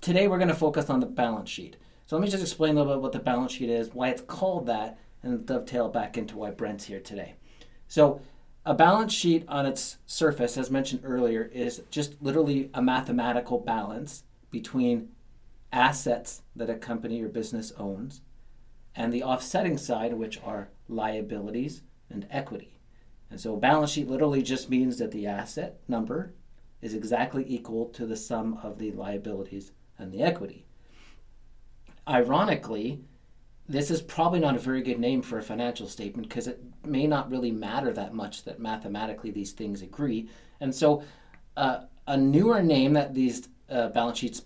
Today 0.00 0.28
we're 0.28 0.38
going 0.38 0.48
to 0.48 0.54
focus 0.54 0.90
on 0.90 1.00
the 1.00 1.06
balance 1.06 1.50
sheet. 1.50 1.76
So 2.06 2.16
let 2.16 2.22
me 2.22 2.30
just 2.30 2.42
explain 2.42 2.74
a 2.74 2.78
little 2.78 2.94
bit 2.94 3.02
what 3.02 3.12
the 3.12 3.18
balance 3.18 3.52
sheet 3.52 3.70
is, 3.70 3.94
why 3.94 4.10
it's 4.10 4.22
called 4.22 4.66
that, 4.66 4.98
and 5.22 5.46
dovetail 5.46 5.88
back 5.88 6.18
into 6.18 6.36
why 6.36 6.50
Brent's 6.50 6.84
here 6.84 7.00
today. 7.00 7.34
So 7.88 8.20
a 8.66 8.74
balance 8.74 9.12
sheet 9.12 9.44
on 9.48 9.66
its 9.66 9.98
surface, 10.06 10.56
as 10.56 10.70
mentioned 10.70 11.02
earlier, 11.04 11.50
is 11.52 11.82
just 11.90 12.20
literally 12.20 12.70
a 12.74 12.82
mathematical 12.82 13.58
balance 13.58 14.24
between 14.50 15.08
assets 15.72 16.42
that 16.54 16.70
a 16.70 16.74
company 16.74 17.22
or 17.22 17.28
business 17.28 17.72
owns 17.78 18.20
and 18.94 19.12
the 19.12 19.22
offsetting 19.22 19.76
side, 19.76 20.14
which 20.14 20.40
are 20.44 20.68
liabilities 20.88 21.82
and 22.08 22.26
equity. 22.30 22.73
And 23.34 23.40
so 23.40 23.54
a 23.54 23.58
balance 23.58 23.90
sheet 23.90 24.08
literally 24.08 24.42
just 24.42 24.70
means 24.70 24.98
that 24.98 25.10
the 25.10 25.26
asset 25.26 25.80
number 25.88 26.34
is 26.80 26.94
exactly 26.94 27.44
equal 27.48 27.86
to 27.86 28.06
the 28.06 28.16
sum 28.16 28.60
of 28.62 28.78
the 28.78 28.92
liabilities 28.92 29.72
and 29.98 30.12
the 30.12 30.22
equity. 30.22 30.66
Ironically, 32.08 33.00
this 33.68 33.90
is 33.90 34.02
probably 34.02 34.38
not 34.38 34.54
a 34.54 34.60
very 34.60 34.82
good 34.82 35.00
name 35.00 35.20
for 35.20 35.36
a 35.36 35.42
financial 35.42 35.88
statement 35.88 36.28
because 36.28 36.46
it 36.46 36.62
may 36.84 37.08
not 37.08 37.28
really 37.28 37.50
matter 37.50 37.92
that 37.92 38.14
much 38.14 38.44
that 38.44 38.60
mathematically 38.60 39.32
these 39.32 39.50
things 39.50 39.82
agree. 39.82 40.28
And 40.60 40.72
so, 40.72 41.02
uh, 41.56 41.86
a 42.06 42.16
newer 42.16 42.62
name 42.62 42.92
that 42.92 43.14
these 43.14 43.48
uh, 43.68 43.88
balance 43.88 44.18
sheets 44.18 44.42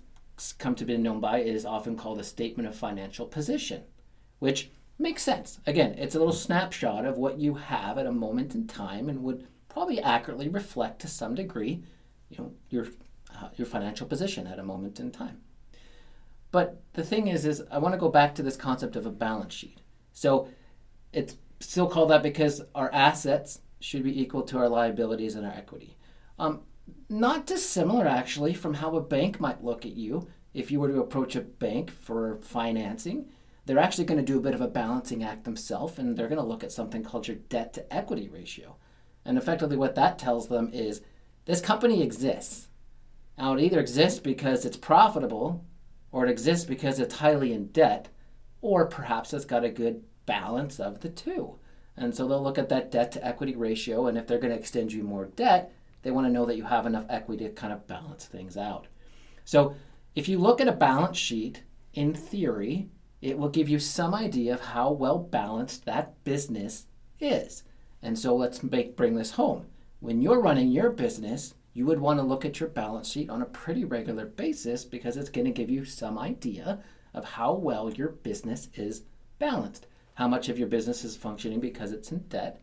come 0.59 0.74
to 0.77 0.87
be 0.87 0.96
known 0.96 1.20
by 1.20 1.40
is 1.40 1.66
often 1.66 1.94
called 1.94 2.20
a 2.20 2.24
statement 2.24 2.66
of 2.66 2.74
financial 2.74 3.27
position, 3.27 3.83
which 4.38 4.70
makes 4.98 5.22
sense. 5.22 5.61
Again, 5.66 5.94
it's 5.98 6.14
a 6.14 6.18
little 6.18 6.32
snapshot 6.32 7.04
of 7.04 7.16
what 7.16 7.38
you 7.38 7.54
have 7.54 7.98
at 7.98 8.06
a 8.06 8.12
moment 8.12 8.54
in 8.54 8.66
time 8.66 9.08
and 9.08 9.22
would 9.22 9.46
probably 9.68 10.00
accurately 10.00 10.48
reflect 10.48 11.00
to 11.00 11.08
some 11.08 11.34
degree, 11.34 11.82
you 12.30 12.38
know, 12.38 12.52
your 12.68 12.88
uh, 13.37 13.48
your 13.56 13.66
financial 13.66 14.06
position 14.06 14.46
at 14.46 14.58
a 14.58 14.64
moment 14.64 14.98
in 14.98 15.11
time. 15.11 15.40
But 16.50 16.80
the 16.94 17.04
thing 17.04 17.28
is, 17.28 17.44
is 17.44 17.62
I 17.70 17.78
want 17.78 17.94
to 17.94 18.00
go 18.00 18.08
back 18.08 18.34
to 18.37 18.42
this 18.42 18.56
concept 18.56 18.96
of 18.96 19.06
a 19.06 19.11
balance 19.11 19.54
sheet. 19.54 19.80
So 20.12 20.48
it's 21.12 21.37
still 21.61 21.88
called 21.88 22.11
that 22.11 22.22
because 22.22 22.62
our 22.74 22.92
assets 22.92 23.61
should 23.80 24.02
be 24.02 24.20
equal 24.20 24.42
to 24.42 24.58
our 24.58 24.68
liabilities 24.68 25.34
and 25.34 25.46
our 25.46 25.52
equity. 25.52 25.96
Um, 26.38 26.62
not 27.08 27.46
dissimilar, 27.46 28.06
actually, 28.06 28.54
from 28.54 28.74
how 28.74 28.96
a 28.96 29.00
bank 29.00 29.40
might 29.40 29.62
look 29.62 29.84
at 29.84 29.92
you 29.92 30.28
if 30.54 30.70
you 30.70 30.80
were 30.80 30.88
to 30.88 31.00
approach 31.00 31.37
a 31.37 31.40
bank 31.40 31.90
for 31.90 32.38
financing. 32.40 33.28
They're 33.68 33.78
actually 33.78 34.07
going 34.07 34.24
to 34.24 34.24
do 34.24 34.38
a 34.38 34.42
bit 34.42 34.54
of 34.54 34.62
a 34.62 34.66
balancing 34.66 35.22
act 35.22 35.44
themselves, 35.44 35.98
and 35.98 36.16
they're 36.16 36.26
going 36.26 36.40
to 36.40 36.46
look 36.46 36.64
at 36.64 36.72
something 36.72 37.04
called 37.04 37.28
your 37.28 37.37
debt 37.37 37.74
to 37.74 37.94
equity 37.94 38.26
ratio. 38.26 38.76
And 39.26 39.37
effectively, 39.37 39.76
what 39.76 39.94
that 39.94 40.18
tells 40.18 40.48
them 40.48 40.70
is 40.72 41.02
this 41.44 41.61
company 41.61 42.02
exists. 42.02 42.68
Now, 43.37 43.52
it 43.52 43.61
either 43.61 43.78
exists 43.78 44.20
because 44.20 44.64
it's 44.64 44.78
profitable 44.78 45.66
or 46.11 46.24
it 46.24 46.31
exists 46.31 46.64
because 46.64 46.98
it's 46.98 47.16
highly 47.16 47.52
in 47.52 47.66
debt, 47.66 48.09
or 48.62 48.87
perhaps 48.87 49.35
it's 49.35 49.44
got 49.44 49.64
a 49.64 49.68
good 49.68 50.02
balance 50.24 50.81
of 50.81 51.00
the 51.00 51.11
two. 51.11 51.59
And 51.94 52.14
so 52.14 52.26
they'll 52.26 52.42
look 52.42 52.57
at 52.57 52.70
that 52.70 52.90
debt 52.90 53.12
to 53.12 53.26
equity 53.26 53.54
ratio, 53.54 54.07
and 54.07 54.16
if 54.16 54.26
they're 54.26 54.38
going 54.38 54.54
to 54.54 54.59
extend 54.59 54.94
you 54.94 55.02
more 55.02 55.26
debt, 55.26 55.74
they 56.00 56.11
want 56.11 56.26
to 56.26 56.33
know 56.33 56.46
that 56.46 56.57
you 56.57 56.64
have 56.64 56.87
enough 56.87 57.04
equity 57.11 57.44
to 57.44 57.50
kind 57.50 57.74
of 57.74 57.87
balance 57.87 58.24
things 58.24 58.57
out. 58.57 58.87
So 59.44 59.74
if 60.14 60.26
you 60.26 60.38
look 60.38 60.59
at 60.59 60.68
a 60.68 60.72
balance 60.72 61.18
sheet, 61.18 61.64
in 61.92 62.14
theory, 62.14 62.88
it 63.20 63.38
will 63.38 63.48
give 63.48 63.68
you 63.68 63.78
some 63.78 64.14
idea 64.14 64.54
of 64.54 64.61
how 64.61 64.90
well 64.92 65.18
balanced 65.18 65.85
that 65.85 66.22
business 66.24 66.87
is. 67.20 67.64
And 68.02 68.18
so 68.18 68.35
let's 68.37 68.62
make, 68.62 68.96
bring 68.96 69.14
this 69.14 69.33
home. 69.33 69.66
When 70.00 70.22
you're 70.22 70.40
running 70.40 70.70
your 70.70 70.90
business, 70.90 71.54
you 71.72 71.87
would 71.87 72.00
want 72.00 72.20
to 72.20 72.24
look 72.24 72.44
at 72.44 72.61
your 72.61 72.68
balance 72.68 73.11
sheet 73.11 73.31
on 73.31 73.42
a 73.42 73.46
pretty 73.46 73.85
regular 73.85 74.26
basis 74.26 74.85
because 74.85 75.16
it's 75.16 75.31
going 75.31 75.44
to 75.44 75.50
give 75.50 75.70
you 75.70 75.85
some 75.85 76.18
idea 76.18 76.81
of 77.14 77.24
how 77.24 77.52
well 77.52 77.92
your 77.92 78.09
business 78.09 78.68
is 78.74 79.02
balanced, 79.38 79.87
how 80.14 80.28
much 80.28 80.48
of 80.48 80.59
your 80.59 80.68
business 80.68 81.04
is 81.04 81.16
functioning 81.16 81.61
because 81.61 81.92
it's 81.92 82.12
in 82.12 82.18
debt. 82.28 82.61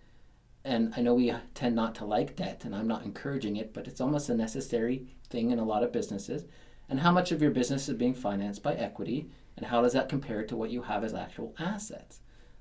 And 0.63 0.93
I 0.97 1.01
know 1.01 1.13
we 1.13 1.33
tend 1.53 1.75
not 1.75 1.93
to 1.95 2.05
like 2.05 2.35
debt, 2.35 2.65
and 2.65 2.75
I'm 2.75 2.87
not 2.87 3.05
encouraging 3.05 3.55
it, 3.55 3.73
but 3.73 3.87
it's 3.87 4.01
almost 4.01 4.29
a 4.29 4.33
necessary 4.35 5.05
thing 5.29 5.51
in 5.51 5.59
a 5.59 5.65
lot 5.65 5.83
of 5.83 5.91
businesses. 5.91 6.45
And 6.89 6.99
how 6.99 7.11
much 7.11 7.31
of 7.31 7.41
your 7.41 7.51
business 7.51 7.87
is 7.87 7.95
being 7.95 8.15
financed 8.15 8.63
by 8.63 8.73
equity, 8.73 9.29
and 9.57 9.65
how 9.65 9.81
does 9.81 9.93
that 9.93 10.09
compare 10.09 10.43
to 10.43 10.55
what 10.55 10.69
you 10.69 10.83
have 10.83 11.03
as 11.03 11.13
actual 11.13 11.55
assets? 11.59 12.19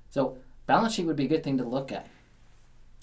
So, 0.09 0.37
balance 0.65 0.93
sheet 0.93 1.05
would 1.05 1.15
be 1.15 1.25
a 1.25 1.29
good 1.29 1.43
thing 1.43 1.57
to 1.57 1.63
look 1.63 1.91
at. 1.91 2.07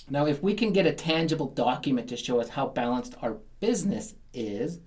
Now, 0.08 0.26
if 0.26 0.42
we 0.42 0.54
can 0.54 0.72
get 0.72 0.86
a 0.86 0.92
tangible 0.92 1.46
document 1.46 2.08
to 2.08 2.16
show 2.16 2.40
us 2.40 2.50
how 2.50 2.68
balanced 2.68 3.14
our 3.22 3.38
business 3.60 4.14
is, 4.32 4.80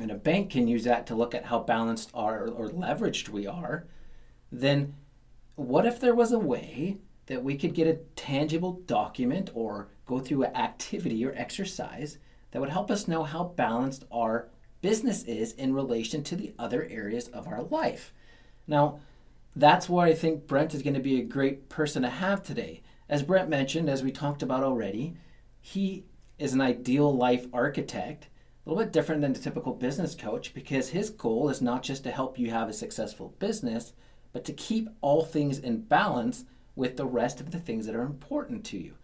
and 0.00 0.10
a 0.10 0.14
bank 0.14 0.50
can 0.50 0.68
use 0.68 0.84
that 0.84 1.06
to 1.06 1.14
look 1.14 1.34
at 1.34 1.46
how 1.46 1.60
balanced 1.60 2.10
our 2.14 2.48
or 2.48 2.68
leveraged 2.68 3.28
we 3.28 3.46
are, 3.46 3.86
then 4.50 4.94
what 5.56 5.84
if 5.84 6.00
there 6.00 6.14
was 6.14 6.32
a 6.32 6.38
way 6.38 6.98
that 7.26 7.44
we 7.44 7.56
could 7.56 7.74
get 7.74 7.86
a 7.86 8.00
tangible 8.16 8.80
document 8.86 9.50
or 9.54 9.88
go 10.06 10.18
through 10.18 10.44
an 10.44 10.56
activity 10.56 11.24
or 11.24 11.32
exercise 11.36 12.18
that 12.50 12.60
would 12.60 12.70
help 12.70 12.90
us 12.90 13.06
know 13.06 13.22
how 13.22 13.44
balanced 13.44 14.04
our 14.10 14.48
business 14.80 15.22
is 15.24 15.52
in 15.52 15.74
relation 15.74 16.22
to 16.24 16.36
the 16.36 16.54
other 16.58 16.86
areas 16.90 17.28
of 17.28 17.46
our 17.46 17.62
life? 17.62 18.12
Now, 18.66 19.00
that's 19.56 19.88
where 19.88 20.06
I 20.06 20.14
think 20.14 20.46
Brent 20.46 20.74
is 20.74 20.82
going 20.82 20.94
to 20.94 21.00
be 21.00 21.20
a 21.20 21.24
great 21.24 21.68
person 21.68 22.02
to 22.02 22.08
have 22.08 22.42
today 22.42 22.82
as 23.10 23.24
Brent 23.24 23.48
mentioned, 23.48 23.90
as 23.90 24.04
we 24.04 24.12
talked 24.12 24.40
about 24.40 24.62
already, 24.62 25.16
he 25.60 26.04
is 26.38 26.54
an 26.54 26.60
ideal 26.60 27.14
life 27.14 27.48
architect, 27.52 28.28
a 28.64 28.70
little 28.70 28.84
bit 28.84 28.92
different 28.92 29.20
than 29.20 29.32
the 29.32 29.40
typical 29.40 29.74
business 29.74 30.14
coach 30.14 30.54
because 30.54 30.90
his 30.90 31.10
goal 31.10 31.48
is 31.48 31.60
not 31.60 31.82
just 31.82 32.04
to 32.04 32.12
help 32.12 32.38
you 32.38 32.50
have 32.50 32.68
a 32.68 32.72
successful 32.72 33.34
business, 33.40 33.94
but 34.32 34.44
to 34.44 34.52
keep 34.52 34.88
all 35.00 35.24
things 35.24 35.58
in 35.58 35.82
balance 35.82 36.44
with 36.76 36.96
the 36.96 37.04
rest 37.04 37.40
of 37.40 37.50
the 37.50 37.58
things 37.58 37.84
that 37.86 37.96
are 37.96 38.02
important 38.02 38.64
to 38.66 38.78
you. 38.78 38.94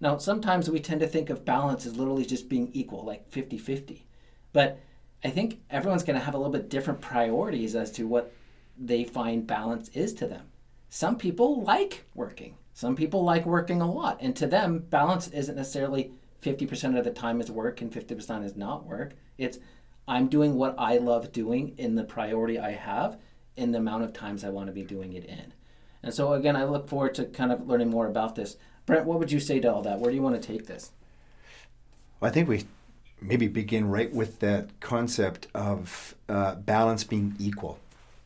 Now, 0.00 0.16
sometimes 0.18 0.70
we 0.70 0.78
tend 0.78 1.00
to 1.00 1.08
think 1.08 1.28
of 1.28 1.44
balance 1.44 1.84
as 1.86 1.96
literally 1.96 2.24
just 2.24 2.48
being 2.48 2.70
equal, 2.72 3.04
like 3.04 3.28
50 3.32 3.58
50. 3.58 4.06
But 4.52 4.78
I 5.24 5.30
think 5.30 5.60
everyone's 5.70 6.04
going 6.04 6.18
to 6.18 6.24
have 6.24 6.34
a 6.34 6.38
little 6.38 6.52
bit 6.52 6.70
different 6.70 7.00
priorities 7.00 7.74
as 7.74 7.90
to 7.92 8.06
what 8.06 8.32
they 8.78 9.04
find 9.04 9.46
balance 9.46 9.88
is 9.90 10.12
to 10.14 10.26
them. 10.26 10.46
Some 10.88 11.16
people 11.16 11.62
like 11.62 12.04
working, 12.14 12.56
some 12.74 12.94
people 12.94 13.24
like 13.24 13.46
working 13.46 13.80
a 13.80 13.90
lot, 13.90 14.18
and 14.20 14.36
to 14.36 14.46
them, 14.46 14.78
balance 14.78 15.28
isn't 15.28 15.56
necessarily 15.56 16.12
50% 16.42 16.96
of 16.96 17.04
the 17.04 17.10
time 17.10 17.40
is 17.40 17.50
work 17.50 17.80
and 17.80 17.90
50% 17.90 18.44
is 18.44 18.56
not 18.56 18.86
work. 18.86 19.14
It's 19.38 19.58
I'm 20.08 20.28
doing 20.28 20.54
what 20.54 20.74
I 20.78 20.98
love 20.98 21.32
doing 21.32 21.74
in 21.78 21.96
the 21.96 22.04
priority 22.04 22.58
I 22.58 22.72
have 22.72 23.18
in 23.56 23.72
the 23.72 23.78
amount 23.78 24.04
of 24.04 24.12
times 24.12 24.44
I 24.44 24.50
want 24.50 24.68
to 24.68 24.72
be 24.72 24.84
doing 24.84 25.14
it 25.14 25.24
in. 25.24 25.52
And 26.02 26.14
so, 26.14 26.34
again, 26.34 26.54
I 26.54 26.64
look 26.64 26.88
forward 26.88 27.14
to 27.16 27.24
kind 27.24 27.50
of 27.50 27.66
learning 27.66 27.90
more 27.90 28.06
about 28.06 28.36
this. 28.36 28.56
Brent, 28.84 29.06
what 29.06 29.18
would 29.18 29.32
you 29.32 29.40
say 29.40 29.58
to 29.58 29.72
all 29.72 29.82
that? 29.82 29.98
Where 29.98 30.10
do 30.10 30.16
you 30.16 30.22
want 30.22 30.40
to 30.40 30.46
take 30.46 30.66
this? 30.66 30.92
Well, 32.20 32.30
I 32.30 32.32
think 32.32 32.48
we 32.48 32.64
maybe 33.20 33.48
begin 33.48 33.88
right 33.88 34.12
with 34.12 34.40
that 34.40 34.78
concept 34.80 35.46
of 35.54 36.14
uh, 36.28 36.54
balance 36.56 37.04
being 37.04 37.34
equal. 37.38 37.78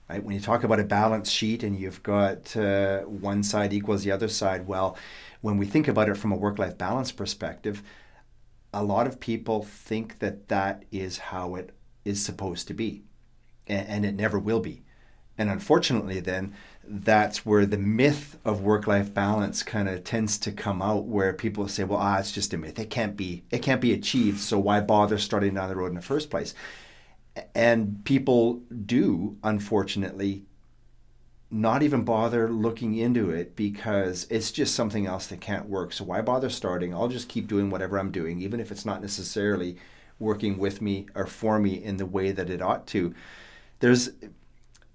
Right? 0.08 0.22
When 0.22 0.34
you 0.34 0.40
talk 0.40 0.64
about 0.64 0.80
a 0.80 0.84
balance 0.84 1.30
sheet 1.30 1.62
and 1.62 1.78
you've 1.78 2.02
got 2.02 2.56
uh, 2.56 3.02
one 3.02 3.42
side 3.42 3.72
equals 3.72 4.02
the 4.02 4.10
other 4.10 4.28
side, 4.28 4.66
well, 4.66 4.96
when 5.40 5.56
we 5.56 5.66
think 5.66 5.86
about 5.86 6.08
it 6.08 6.16
from 6.16 6.32
a 6.32 6.36
work 6.36 6.58
life 6.58 6.76
balance 6.76 7.12
perspective, 7.12 7.82
a 8.72 8.82
lot 8.82 9.06
of 9.06 9.20
people 9.20 9.62
think 9.62 10.18
that 10.18 10.48
that 10.48 10.84
is 10.90 11.18
how 11.18 11.54
it 11.54 11.70
is 12.04 12.24
supposed 12.24 12.66
to 12.68 12.74
be, 12.74 13.02
and, 13.66 13.88
and 13.88 14.04
it 14.04 14.14
never 14.14 14.38
will 14.38 14.60
be. 14.60 14.82
And 15.38 15.48
unfortunately, 15.48 16.20
then, 16.20 16.54
that's 16.84 17.46
where 17.46 17.66
the 17.66 17.78
myth 17.78 18.38
of 18.44 18.62
work-life 18.62 19.12
balance 19.14 19.62
kind 19.62 19.88
of 19.88 20.02
tends 20.02 20.38
to 20.38 20.50
come 20.52 20.82
out 20.82 21.04
where 21.04 21.32
people 21.32 21.68
say 21.68 21.84
well 21.84 22.00
ah 22.00 22.18
it's 22.18 22.32
just 22.32 22.52
a 22.54 22.58
myth. 22.58 22.78
It 22.78 22.90
can't 22.90 23.16
be 23.16 23.44
it 23.50 23.62
can't 23.62 23.80
be 23.80 23.92
achieved 23.92 24.40
so 24.40 24.58
why 24.58 24.80
bother 24.80 25.18
starting 25.18 25.54
down 25.54 25.68
the 25.68 25.76
road 25.76 25.88
in 25.88 25.94
the 25.94 26.02
first 26.02 26.30
place? 26.30 26.54
And 27.54 28.04
people 28.04 28.62
do 28.86 29.36
unfortunately 29.42 30.44
not 31.50 31.82
even 31.82 32.04
bother 32.04 32.48
looking 32.50 32.94
into 32.94 33.30
it 33.30 33.56
because 33.56 34.26
it's 34.30 34.52
just 34.52 34.74
something 34.74 35.06
else 35.06 35.26
that 35.26 35.40
can't 35.40 35.68
work. 35.68 35.92
So 35.92 36.04
why 36.04 36.20
bother 36.22 36.48
starting? 36.50 36.94
I'll 36.94 37.08
just 37.08 37.28
keep 37.28 37.48
doing 37.48 37.70
whatever 37.70 37.98
i'm 37.98 38.12
doing 38.12 38.40
even 38.40 38.60
if 38.60 38.70
it's 38.70 38.86
not 38.86 39.00
necessarily 39.00 39.76
working 40.18 40.58
with 40.58 40.80
me 40.82 41.06
or 41.14 41.26
for 41.26 41.58
me 41.58 41.82
in 41.82 41.96
the 41.96 42.06
way 42.06 42.32
that 42.32 42.50
it 42.50 42.62
ought 42.62 42.86
to. 42.88 43.14
There's 43.80 44.10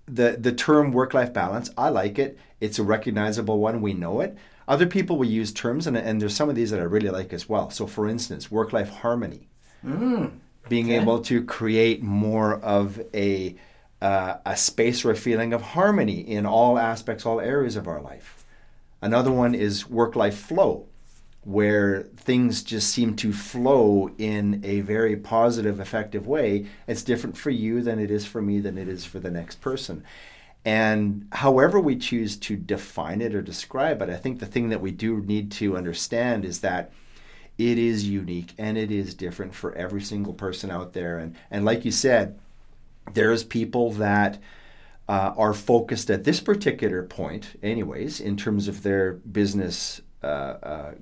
the 0.07 0.37
the 0.39 0.51
term 0.51 0.91
work 0.91 1.13
life 1.13 1.33
balance. 1.33 1.69
I 1.77 1.89
like 1.89 2.19
it. 2.19 2.37
It's 2.59 2.79
a 2.79 2.83
recognizable 2.83 3.59
one. 3.59 3.81
We 3.81 3.93
know 3.93 4.21
it. 4.21 4.37
Other 4.67 4.87
people 4.87 5.17
will 5.17 5.25
use 5.25 5.51
terms, 5.51 5.85
and, 5.85 5.95
and 5.95 6.21
there's 6.21 6.35
some 6.35 6.49
of 6.49 6.55
these 6.55 6.71
that 6.71 6.79
I 6.79 6.83
really 6.83 7.09
like 7.09 7.33
as 7.33 7.47
well. 7.47 7.69
So, 7.69 7.85
for 7.85 8.07
instance, 8.07 8.49
work 8.49 8.73
life 8.73 8.89
harmony, 8.89 9.47
mm, 9.85 10.31
being 10.69 10.87
okay. 10.87 10.99
able 10.99 11.21
to 11.21 11.43
create 11.43 12.01
more 12.01 12.55
of 12.61 12.99
a 13.13 13.55
uh, 14.01 14.37
a 14.45 14.57
space 14.57 15.05
or 15.05 15.11
a 15.11 15.15
feeling 15.15 15.53
of 15.53 15.61
harmony 15.61 16.19
in 16.19 16.45
all 16.45 16.77
aspects, 16.77 17.25
all 17.25 17.39
areas 17.39 17.75
of 17.75 17.87
our 17.87 18.01
life. 18.01 18.43
Another 19.01 19.31
one 19.31 19.53
is 19.53 19.87
work 19.89 20.15
life 20.15 20.37
flow, 20.37 20.87
where 21.45 22.01
things 22.17 22.63
just 22.63 22.89
seem 22.89 23.15
to 23.15 23.31
flow 23.31 24.09
in 24.17 24.59
a 24.63 24.81
very 24.81 25.15
positive, 25.15 25.79
effective 25.79 26.25
way. 26.27 26.65
It's 26.87 27.03
different 27.03 27.37
for 27.37 27.51
you 27.51 27.81
than 27.81 27.99
it 27.99 28.09
is 28.09 28.25
for 28.25 28.41
me, 28.41 28.59
than 28.59 28.77
it 28.77 28.87
is 28.87 29.05
for 29.05 29.19
the 29.19 29.29
next 29.29 29.61
person. 29.61 30.03
And 30.65 31.27
however 31.31 31.79
we 31.79 31.95
choose 31.95 32.35
to 32.37 32.57
define 32.57 33.21
it 33.21 33.35
or 33.35 33.43
describe 33.43 34.01
it, 34.01 34.09
I 34.09 34.17
think 34.17 34.39
the 34.39 34.47
thing 34.47 34.69
that 34.69 34.81
we 34.81 34.89
do 34.89 35.21
need 35.21 35.51
to 35.53 35.77
understand 35.77 36.43
is 36.43 36.61
that 36.61 36.91
it 37.59 37.77
is 37.77 38.09
unique 38.09 38.53
and 38.57 38.75
it 38.75 38.91
is 38.91 39.13
different 39.13 39.53
for 39.53 39.73
every 39.75 40.01
single 40.01 40.33
person 40.33 40.71
out 40.71 40.93
there. 40.93 41.19
And, 41.19 41.35
and 41.51 41.63
like 41.63 41.85
you 41.85 41.91
said, 41.91 42.39
there's 43.13 43.43
people 43.43 43.91
that 43.91 44.39
uh, 45.07 45.33
are 45.37 45.53
focused 45.53 46.09
at 46.09 46.23
this 46.23 46.39
particular 46.39 47.03
point, 47.03 47.59
anyways, 47.61 48.19
in 48.19 48.35
terms 48.35 48.67
of 48.67 48.81
their 48.81 49.13
business 49.13 50.01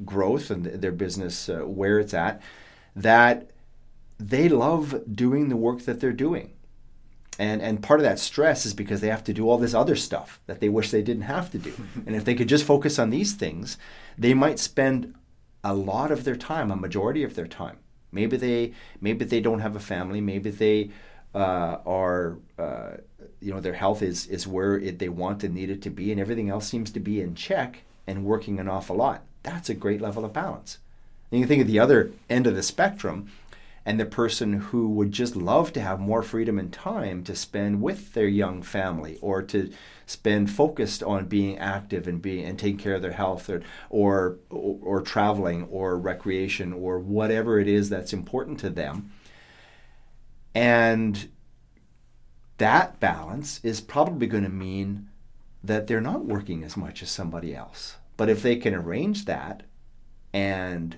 growth 0.05 0.49
and 0.49 0.65
their 0.65 0.91
business 0.91 1.49
uh, 1.49 1.59
where 1.59 1.99
it's 1.99 2.13
at, 2.13 2.41
that 2.95 3.49
they 4.19 4.49
love 4.49 5.01
doing 5.13 5.49
the 5.49 5.55
work 5.55 5.81
that 5.81 5.99
they're 5.99 6.11
doing. 6.11 6.53
And, 7.39 7.61
and 7.61 7.81
part 7.81 7.99
of 7.99 8.03
that 8.03 8.19
stress 8.19 8.65
is 8.65 8.73
because 8.73 9.01
they 9.01 9.07
have 9.07 9.23
to 9.23 9.33
do 9.33 9.49
all 9.49 9.57
this 9.57 9.73
other 9.73 9.95
stuff 9.95 10.39
that 10.45 10.59
they 10.59 10.69
wish 10.69 10.91
they 10.91 11.01
didn't 11.01 11.23
have 11.23 11.49
to 11.51 11.57
do. 11.57 11.73
and 12.05 12.15
if 12.15 12.25
they 12.25 12.35
could 12.35 12.49
just 12.49 12.65
focus 12.65 12.99
on 12.99 13.09
these 13.09 13.33
things, 13.33 13.77
they 14.17 14.33
might 14.33 14.59
spend 14.59 15.15
a 15.63 15.73
lot 15.73 16.11
of 16.11 16.25
their 16.25 16.35
time, 16.35 16.69
a 16.69 16.75
majority 16.75 17.23
of 17.23 17.35
their 17.35 17.47
time. 17.47 17.77
Maybe 18.11 18.37
they 18.37 18.73
maybe 19.01 19.25
they 19.25 19.41
don't 19.41 19.61
have 19.61 19.75
a 19.75 19.79
family. 19.79 20.21
Maybe 20.21 20.51
they 20.51 20.91
uh, 21.33 21.77
are 21.83 22.37
uh, 22.59 22.97
you 23.41 23.51
know 23.51 23.59
their 23.59 23.73
health 23.73 24.03
is 24.03 24.27
is 24.27 24.47
where 24.47 24.77
it, 24.77 24.99
they 24.99 25.09
want 25.09 25.43
and 25.43 25.55
need 25.55 25.71
it 25.71 25.81
to 25.81 25.89
be, 25.89 26.11
and 26.11 26.21
everything 26.21 26.49
else 26.49 26.67
seems 26.67 26.91
to 26.91 26.99
be 26.99 27.21
in 27.21 27.33
check 27.33 27.83
and 28.07 28.25
working 28.25 28.59
an 28.59 28.67
awful 28.67 28.95
lot. 28.95 29.23
That's 29.43 29.69
a 29.69 29.73
great 29.73 30.01
level 30.01 30.25
of 30.25 30.33
balance. 30.33 30.79
And 31.31 31.39
you 31.39 31.45
can 31.45 31.49
think 31.49 31.61
of 31.61 31.67
the 31.67 31.79
other 31.79 32.11
end 32.29 32.47
of 32.47 32.55
the 32.55 32.63
spectrum 32.63 33.29
and 33.85 33.99
the 33.99 34.05
person 34.05 34.53
who 34.53 34.89
would 34.89 35.11
just 35.11 35.35
love 35.35 35.73
to 35.73 35.81
have 35.81 35.99
more 35.99 36.23
freedom 36.23 36.57
and 36.57 36.71
time 36.71 37.23
to 37.23 37.35
spend 37.35 37.81
with 37.81 38.13
their 38.13 38.27
young 38.27 38.61
family 38.61 39.17
or 39.21 39.41
to 39.41 39.71
spend 40.05 40.49
focused 40.49 41.03
on 41.03 41.25
being 41.25 41.57
active 41.57 42.07
and 42.07 42.21
being 42.21 42.45
and 42.45 42.57
taking 42.57 42.77
care 42.77 42.95
of 42.95 43.01
their 43.01 43.11
health 43.11 43.49
or 43.49 43.61
or 43.89 44.37
or, 44.49 44.79
or 44.81 45.01
traveling 45.01 45.63
or 45.69 45.97
recreation 45.97 46.71
or 46.71 46.99
whatever 46.99 47.59
it 47.59 47.67
is 47.67 47.89
that's 47.89 48.13
important 48.13 48.59
to 48.59 48.69
them. 48.69 49.11
And 50.55 51.29
that 52.59 52.99
balance 52.99 53.59
is 53.63 53.81
probably 53.81 54.27
going 54.27 54.43
to 54.43 54.49
mean 54.49 55.09
that 55.63 55.87
they're 55.87 56.01
not 56.01 56.25
working 56.25 56.63
as 56.63 56.75
much 56.75 57.01
as 57.01 57.09
somebody 57.09 57.55
else. 57.55 57.95
But 58.17 58.29
if 58.29 58.41
they 58.41 58.57
can 58.57 58.73
arrange 58.73 59.25
that 59.25 59.63
and 60.33 60.97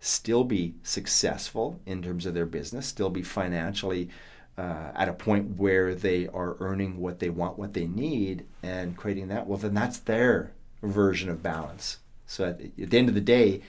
still 0.00 0.44
be 0.44 0.74
successful 0.82 1.80
in 1.86 2.02
terms 2.02 2.26
of 2.26 2.34
their 2.34 2.46
business, 2.46 2.86
still 2.86 3.10
be 3.10 3.22
financially 3.22 4.10
uh, 4.58 4.90
at 4.94 5.08
a 5.08 5.14
point 5.14 5.56
where 5.56 5.94
they 5.94 6.28
are 6.28 6.56
earning 6.60 6.98
what 6.98 7.20
they 7.20 7.30
want, 7.30 7.58
what 7.58 7.72
they 7.72 7.86
need, 7.86 8.44
and 8.62 8.96
creating 8.96 9.28
that, 9.28 9.46
well, 9.46 9.58
then 9.58 9.74
that's 9.74 9.98
their 9.98 10.52
version 10.82 11.30
of 11.30 11.42
balance. 11.42 11.98
So 12.26 12.44
at, 12.44 12.60
at 12.60 12.90
the 12.90 12.98
end 12.98 13.08
of 13.08 13.14
the 13.14 13.20
day, 13.20 13.62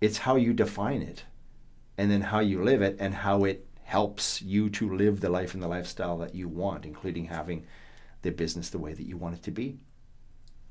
it's 0.00 0.18
how 0.18 0.36
you 0.36 0.52
define 0.52 1.02
it 1.02 1.24
and 1.98 2.10
then 2.10 2.22
how 2.22 2.40
you 2.40 2.62
live 2.62 2.82
it 2.82 2.96
and 2.98 3.14
how 3.14 3.44
it 3.44 3.66
helps 3.84 4.40
you 4.42 4.70
to 4.70 4.94
live 4.94 5.20
the 5.20 5.28
life 5.28 5.54
and 5.54 5.62
the 5.62 5.68
lifestyle 5.68 6.18
that 6.18 6.34
you 6.34 6.48
want, 6.48 6.86
including 6.86 7.26
having 7.26 7.64
the 8.24 8.32
business 8.32 8.70
the 8.70 8.78
way 8.78 8.94
that 8.94 9.06
you 9.06 9.16
want 9.16 9.36
it 9.36 9.42
to 9.44 9.50
be. 9.50 9.76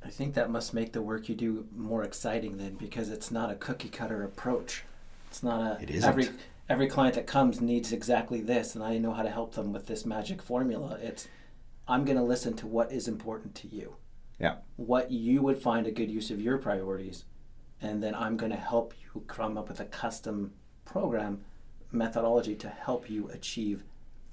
I 0.03 0.09
think 0.09 0.33
that 0.33 0.49
must 0.49 0.73
make 0.73 0.91
the 0.91 1.01
work 1.01 1.29
you 1.29 1.35
do 1.35 1.67
more 1.73 2.03
exciting 2.03 2.57
then 2.57 2.73
because 2.73 3.09
it's 3.09 3.31
not 3.31 3.49
a 3.49 3.55
cookie 3.55 3.89
cutter 3.89 4.23
approach. 4.23 4.83
It's 5.29 5.41
not 5.41 5.61
a 5.61 5.81
it 5.81 5.89
isn't. 5.91 6.09
every 6.09 6.29
every 6.67 6.87
client 6.87 7.15
that 7.15 7.27
comes 7.27 7.61
needs 7.61 7.93
exactly 7.93 8.41
this 8.41 8.75
and 8.75 8.83
I 8.83 8.97
know 8.97 9.13
how 9.13 9.21
to 9.21 9.29
help 9.29 9.53
them 9.53 9.71
with 9.71 9.85
this 9.85 10.05
magic 10.05 10.41
formula. 10.41 10.97
It's 11.01 11.29
I'm 11.87 12.03
going 12.03 12.17
to 12.17 12.23
listen 12.23 12.55
to 12.57 12.67
what 12.67 12.91
is 12.91 13.07
important 13.07 13.55
to 13.55 13.67
you. 13.67 13.95
Yeah. 14.39 14.55
What 14.75 15.11
you 15.11 15.41
would 15.41 15.61
find 15.61 15.85
a 15.85 15.91
good 15.91 16.09
use 16.09 16.31
of 16.31 16.41
your 16.41 16.57
priorities 16.57 17.23
and 17.81 18.03
then 18.03 18.15
I'm 18.15 18.35
going 18.35 18.51
to 18.51 18.57
help 18.57 18.93
you 19.03 19.21
come 19.27 19.57
up 19.57 19.69
with 19.69 19.79
a 19.79 19.85
custom 19.85 20.53
program 20.85 21.45
methodology 21.91 22.55
to 22.55 22.69
help 22.69 23.09
you 23.09 23.29
achieve 23.29 23.83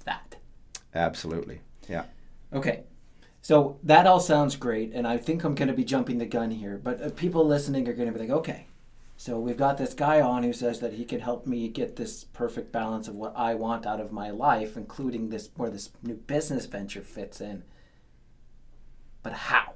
that. 0.05 0.37
Absolutely. 0.93 1.61
Yeah. 1.87 2.05
Okay. 2.51 2.83
So 3.41 3.79
that 3.83 4.05
all 4.05 4.19
sounds 4.19 4.55
great, 4.55 4.91
and 4.93 5.07
I 5.07 5.17
think 5.17 5.43
I'm 5.43 5.55
going 5.55 5.67
to 5.67 5.73
be 5.73 5.83
jumping 5.83 6.19
the 6.19 6.25
gun 6.25 6.51
here, 6.51 6.79
but 6.81 7.01
uh, 7.01 7.09
people 7.09 7.45
listening 7.45 7.87
are 7.87 7.93
going 7.93 8.11
to 8.11 8.13
be 8.13 8.27
like, 8.27 8.37
okay, 8.37 8.67
so 9.17 9.39
we've 9.39 9.57
got 9.57 9.77
this 9.77 9.93
guy 9.93 10.21
on 10.21 10.43
who 10.43 10.53
says 10.53 10.79
that 10.79 10.93
he 10.93 11.05
can 11.05 11.21
help 11.21 11.47
me 11.47 11.67
get 11.67 11.95
this 11.95 12.23
perfect 12.23 12.71
balance 12.71 13.07
of 13.07 13.15
what 13.15 13.33
I 13.35 13.55
want 13.55 13.85
out 13.85 13.99
of 13.99 14.11
my 14.11 14.29
life, 14.29 14.77
including 14.77 15.29
this 15.29 15.49
where 15.55 15.69
this 15.69 15.89
new 16.03 16.15
business 16.15 16.65
venture 16.65 17.01
fits 17.01 17.41
in. 17.41 17.63
But 19.23 19.33
how? 19.33 19.73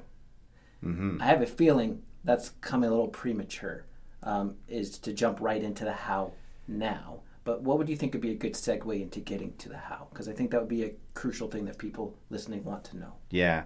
Mm-hmm. 0.83 1.21
I 1.21 1.25
have 1.25 1.41
a 1.41 1.47
feeling 1.47 2.03
that's 2.23 2.49
coming 2.61 2.87
a 2.87 2.91
little 2.91 3.07
premature. 3.07 3.85
Um, 4.23 4.55
is 4.67 4.97
to 4.97 5.13
jump 5.13 5.39
right 5.39 5.61
into 5.61 5.85
the 5.85 5.93
how 5.93 6.31
now. 6.67 7.19
But 7.45 7.61
what 7.61 7.77
would 7.77 7.87
you 7.87 7.95
think 7.95 8.13
would 8.13 8.21
be 8.21 8.31
a 8.31 8.35
good 8.35 8.53
segue 8.53 9.01
into 9.01 9.19
getting 9.19 9.53
to 9.57 9.69
the 9.69 9.77
how? 9.77 10.07
Because 10.09 10.27
I 10.27 10.33
think 10.33 10.51
that 10.51 10.59
would 10.59 10.67
be 10.67 10.83
a 10.83 10.91
crucial 11.13 11.47
thing 11.47 11.65
that 11.65 11.77
people 11.77 12.17
listening 12.31 12.63
want 12.63 12.83
to 12.85 12.97
know. 12.97 13.13
Yeah. 13.29 13.63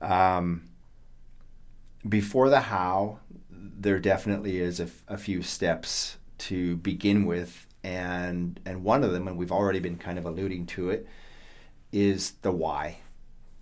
Um, 0.00 0.68
before 2.08 2.48
the 2.48 2.60
how, 2.60 3.18
there 3.50 3.98
definitely 3.98 4.58
is 4.58 4.78
a, 4.78 4.88
a 5.08 5.18
few 5.18 5.42
steps 5.42 6.16
to 6.38 6.76
begin 6.76 7.26
with, 7.26 7.66
and 7.82 8.60
and 8.64 8.84
one 8.84 9.02
of 9.02 9.12
them, 9.12 9.26
and 9.26 9.36
we've 9.36 9.52
already 9.52 9.80
been 9.80 9.98
kind 9.98 10.16
of 10.16 10.24
alluding 10.24 10.66
to 10.66 10.90
it, 10.90 11.06
is 11.90 12.32
the 12.42 12.52
why. 12.52 12.98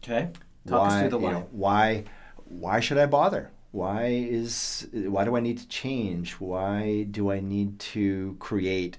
Okay. 0.05 0.29
Talk 0.67 0.81
why, 0.81 0.87
us 0.87 1.01
through 1.01 1.11
the 1.11 1.19
why. 1.19 1.29
You 1.29 1.35
know, 1.35 1.49
why 1.51 2.05
why 2.45 2.81
should 2.81 2.99
I 2.99 3.07
bother? 3.07 3.51
Why 3.73 4.07
is 4.07 4.87
why 4.93 5.25
do 5.25 5.35
I 5.35 5.41
need 5.41 5.59
to 5.59 5.69
change? 5.69 6.33
Why 6.35 7.07
do 7.11 7.31
I 7.31 7.41
need 7.41 7.79
to 7.79 8.37
create 8.39 8.99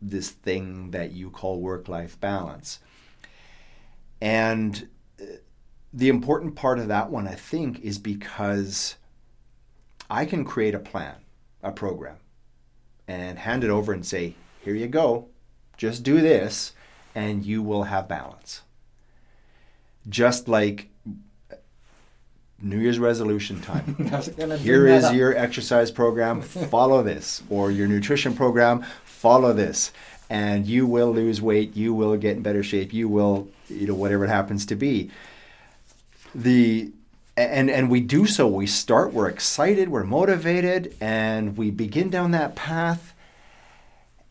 this 0.00 0.30
thing 0.30 0.90
that 0.92 1.12
you 1.12 1.30
call 1.30 1.60
work 1.60 1.88
life 1.88 2.18
balance. 2.20 2.80
And 4.20 4.88
uh, 5.20 5.24
the 5.92 6.08
important 6.08 6.54
part 6.54 6.78
of 6.78 6.88
that 6.88 7.10
one, 7.10 7.26
I 7.26 7.34
think, 7.34 7.80
is 7.80 7.98
because 7.98 8.96
I 10.08 10.24
can 10.24 10.44
create 10.44 10.74
a 10.74 10.78
plan, 10.78 11.16
a 11.62 11.72
program, 11.72 12.16
and 13.06 13.38
hand 13.38 13.64
it 13.64 13.70
over 13.70 13.92
and 13.92 14.04
say, 14.04 14.34
here 14.62 14.74
you 14.74 14.86
go, 14.86 15.28
just 15.76 16.02
do 16.02 16.20
this, 16.20 16.72
and 17.14 17.44
you 17.44 17.62
will 17.62 17.84
have 17.84 18.08
balance. 18.08 18.62
Just 20.08 20.48
like 20.48 20.88
New 22.62 22.78
Year's 22.78 22.98
resolution 22.98 23.60
time. 23.60 23.96
Here 24.58 24.86
is 24.86 25.10
your 25.12 25.34
exercise 25.36 25.90
program. 25.90 26.42
Follow 26.42 27.02
this, 27.02 27.42
or 27.48 27.70
your 27.70 27.88
nutrition 27.88 28.34
program 28.34 28.84
follow 29.20 29.52
this. 29.52 29.92
and 30.30 30.64
you 30.64 30.86
will 30.86 31.12
lose 31.12 31.42
weight, 31.42 31.76
you 31.76 31.92
will 31.92 32.16
get 32.16 32.36
in 32.36 32.42
better 32.42 32.62
shape, 32.62 32.92
you 32.92 33.08
will, 33.08 33.48
you 33.68 33.88
know, 33.88 33.94
whatever 33.94 34.24
it 34.24 34.28
happens 34.28 34.64
to 34.66 34.76
be. 34.76 35.10
The 36.34 36.92
and 37.36 37.68
and 37.68 37.90
we 37.90 38.00
do 38.00 38.26
so. 38.26 38.46
We 38.46 38.66
start. 38.66 39.12
We're 39.12 39.28
excited. 39.28 39.88
We're 39.88 40.04
motivated, 40.04 40.94
and 41.00 41.56
we 41.56 41.70
begin 41.70 42.10
down 42.10 42.30
that 42.30 42.54
path. 42.54 43.14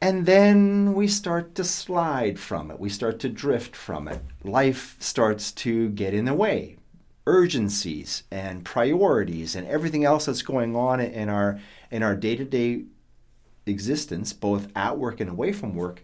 And 0.02 0.26
then 0.26 0.94
we 0.94 1.10
start 1.10 1.56
to 1.56 1.64
slide 1.66 2.40
from 2.40 2.72
it. 2.72 2.80
We 2.80 2.90
start 2.90 3.20
to 3.20 3.28
drift 3.30 3.76
from 3.76 4.08
it. 4.08 4.22
Life 4.46 4.96
starts 5.00 5.52
to 5.54 5.90
get 5.90 6.14
in 6.14 6.24
the 6.24 6.34
way. 6.34 6.78
Urgencies 7.28 8.24
and 8.32 8.64
priorities 8.64 9.56
and 9.56 9.68
everything 9.68 10.06
else 10.06 10.26
that's 10.26 10.42
going 10.42 10.74
on 10.76 11.02
in 11.02 11.28
our 11.28 11.60
in 11.92 12.02
our 12.04 12.16
day-to-day 12.16 12.84
existence, 13.66 14.34
both 14.34 14.68
at 14.76 14.98
work 14.98 15.20
and 15.20 15.30
away 15.30 15.52
from 15.52 15.76
work, 15.76 16.02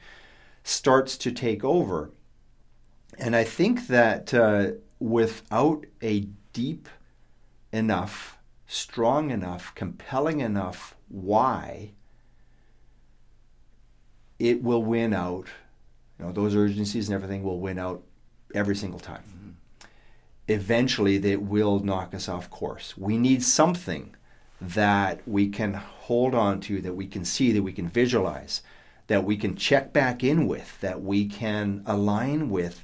starts 0.63 1.17
to 1.17 1.31
take 1.31 1.63
over. 1.63 2.11
And 3.17 3.35
I 3.35 3.43
think 3.43 3.87
that 3.87 4.33
uh, 4.33 4.71
without 4.99 5.85
a 6.01 6.27
deep 6.53 6.89
enough, 7.71 8.37
strong 8.67 9.31
enough, 9.31 9.73
compelling 9.75 10.39
enough 10.39 10.95
why, 11.07 11.91
it 14.39 14.61
will 14.63 14.83
win 14.83 15.13
out. 15.13 15.47
You 16.19 16.25
know, 16.25 16.31
those 16.31 16.55
urgencies 16.55 17.09
and 17.09 17.15
everything 17.15 17.43
will 17.43 17.59
win 17.59 17.77
out 17.77 18.03
every 18.53 18.75
single 18.75 18.99
time. 18.99 19.23
Mm-hmm. 19.23 19.49
Eventually, 20.47 21.17
they 21.17 21.35
will 21.35 21.79
knock 21.79 22.13
us 22.13 22.29
off 22.29 22.49
course. 22.49 22.97
We 22.97 23.17
need 23.17 23.43
something 23.43 24.15
that 24.73 25.21
we 25.27 25.49
can 25.49 25.73
hold 25.73 26.33
on 26.33 26.59
to, 26.61 26.81
that 26.81 26.93
we 26.93 27.07
can 27.07 27.25
see, 27.25 27.51
that 27.51 27.63
we 27.63 27.73
can 27.73 27.87
visualize, 27.87 28.61
that 29.07 29.23
we 29.23 29.37
can 29.37 29.55
check 29.55 29.93
back 29.93 30.23
in 30.23 30.47
with, 30.47 30.79
that 30.81 31.01
we 31.01 31.25
can 31.25 31.83
align 31.85 32.49
with 32.49 32.83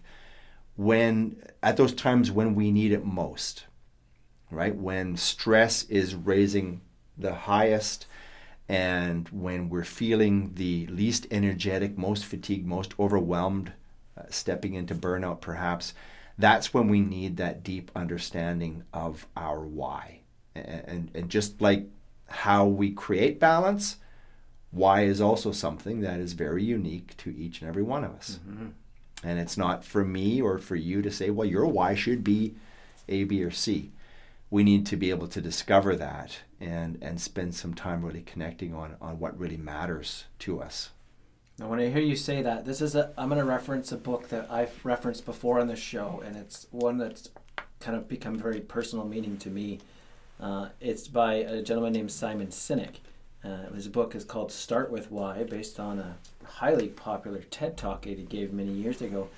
when 0.76 1.42
at 1.62 1.78
those 1.78 1.94
times 1.94 2.32
when 2.32 2.56
we 2.56 2.72
need 2.72 2.92
it 2.92 3.06
most. 3.06 3.66
Right? 4.50 4.76
When 4.76 5.16
stress 5.16 5.84
is 5.84 6.14
raising 6.14 6.82
the 7.18 7.34
highest 7.34 8.06
and 8.68 9.28
when 9.30 9.70
we're 9.70 9.84
feeling 9.84 10.54
the 10.56 10.88
least 10.88 11.28
energetic, 11.32 11.98
most 11.98 12.26
fatigued, 12.26 12.66
most 12.66 12.94
overwhelmed, 13.00 13.74
uh, 14.18 14.24
stepping 14.30 14.74
into 14.74 14.94
burnout 14.96 15.42
perhaps, 15.42 15.94
that's 16.38 16.74
when 16.74 16.88
we 16.88 17.02
need 17.02 17.38
that 17.38 17.64
deep 17.64 17.92
understanding 17.96 18.84
of 18.94 19.28
our 19.36 19.62
why. 19.62 20.21
And, 20.54 21.12
and, 21.14 21.30
just 21.30 21.62
like 21.62 21.86
how 22.28 22.66
we 22.66 22.92
create 22.92 23.40
balance, 23.40 23.98
why 24.72 25.04
is 25.04 25.22
also 25.22 25.54
something 25.54 26.02
that 26.02 26.20
is 26.20 26.34
very 26.34 26.64
unique 26.64 27.16
to 27.18 27.34
each 27.36 27.62
and 27.62 27.70
every 27.70 27.84
one 27.84 28.04
of 28.04 28.12
us. 28.12 28.40
Mm-hmm. 28.46 28.68
And 29.24 29.40
it's 29.40 29.58
not 29.58 29.86
for 29.86 30.04
me 30.04 30.42
or 30.42 30.58
for 30.58 30.76
you 30.76 31.02
to 31.02 31.12
say, 31.12 31.30
well, 31.30 31.48
your 31.48 31.66
why 31.66 31.96
should 31.96 32.24
be 32.24 32.56
A, 33.08 33.24
B, 33.24 33.44
or 33.44 33.52
C 33.52 33.92
we 34.52 34.64
need 34.64 34.86
to 34.86 34.98
be 34.98 35.10
able 35.10 35.30
to 35.30 35.42
discover 35.42 35.96
that 35.96 36.40
and 36.60 37.00
and 37.02 37.20
spend 37.20 37.56
some 37.56 37.74
time 37.74 38.06
really 38.06 38.22
connecting 38.22 38.76
on 38.76 38.96
on 39.02 39.18
what 39.18 39.40
really 39.40 39.58
matters 39.58 40.26
to 40.40 40.62
us. 40.62 40.92
Now, 41.58 41.70
when 41.70 41.80
I 41.80 41.90
hear 41.90 42.02
you 42.02 42.16
say 42.16 42.42
that, 42.42 42.66
this 42.66 42.82
is 42.82 42.94
a 42.94 43.14
I'm 43.18 43.30
going 43.30 43.40
to 43.40 43.46
reference 43.46 43.92
a 43.92 43.98
book 43.98 44.30
that 44.30 44.52
I've 44.52 44.86
referenced 44.86 45.26
before 45.26 45.60
on 45.60 45.68
the 45.68 45.76
show, 45.76 46.22
and 46.24 46.36
it's 46.36 46.68
one 46.70 46.98
that's 46.98 47.30
kind 47.80 47.98
of 47.98 48.08
become 48.08 48.38
very 48.38 48.60
personal 48.60 49.08
meaning 49.08 49.38
to 49.38 49.50
me. 49.50 49.80
Uh, 50.42 50.70
it's 50.80 51.08
by 51.08 51.36
a 51.36 51.62
gentleman 51.62 51.94
named 51.94 52.12
Simon 52.12 52.48
Sinek. 52.48 52.96
Uh, 53.44 53.70
his 53.74 53.88
book 53.88 54.16
is 54.16 54.24
called 54.24 54.52
Start 54.52 54.92
with 54.92 55.12
Why, 55.12 55.44
based 55.44 55.80
on 55.80 56.00
a 56.00 56.18
highly 56.44 56.88
popular 56.88 57.42
TED 57.44 57.78
talk 57.78 58.04
that 58.04 58.18
he 58.18 58.24
gave 58.24 58.52
many 58.52 58.72
years 58.72 59.02
ago. 59.02 59.30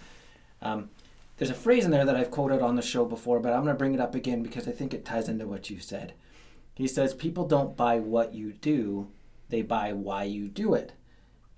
Um, 0.61 0.89
there's 1.37 1.51
a 1.51 1.55
phrase 1.55 1.83
in 1.83 1.91
there 1.91 2.05
that 2.05 2.15
I've 2.15 2.31
quoted 2.31 2.61
on 2.61 2.75
the 2.75 2.81
show 2.81 3.03
before, 3.03 3.39
but 3.39 3.51
I'm 3.51 3.63
going 3.63 3.75
to 3.75 3.77
bring 3.77 3.93
it 3.93 3.99
up 3.99 4.15
again 4.15 4.43
because 4.43 4.67
I 4.67 4.71
think 4.71 4.93
it 4.93 5.03
ties 5.03 5.27
into 5.27 5.45
what 5.45 5.69
you 5.69 5.79
said. 5.79 6.13
He 6.73 6.87
says, 6.87 7.13
People 7.13 7.47
don't 7.47 7.75
buy 7.75 7.99
what 7.99 8.33
you 8.33 8.53
do, 8.53 9.09
they 9.49 9.61
buy 9.61 9.91
why 9.91 10.23
you 10.23 10.47
do 10.47 10.73
it. 10.73 10.93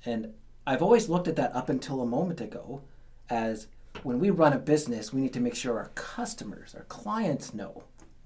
And 0.06 0.34
I've 0.66 0.82
always 0.82 1.08
looked 1.08 1.28
at 1.28 1.36
that 1.36 1.56
up 1.56 1.70
until 1.70 2.02
a 2.02 2.06
moment 2.06 2.42
ago 2.42 2.82
as 3.30 3.68
when 4.04 4.20
we 4.20 4.30
run 4.30 4.54
a 4.54 4.58
business, 4.60 5.14
we 5.14 5.22
need 5.22 5.34
to 5.34 5.40
make 5.40 5.56
sure 5.56 5.78
our 5.78 5.92
customers, 5.96 6.74
our 6.76 6.84
clients 6.84 7.54
know 7.54 7.84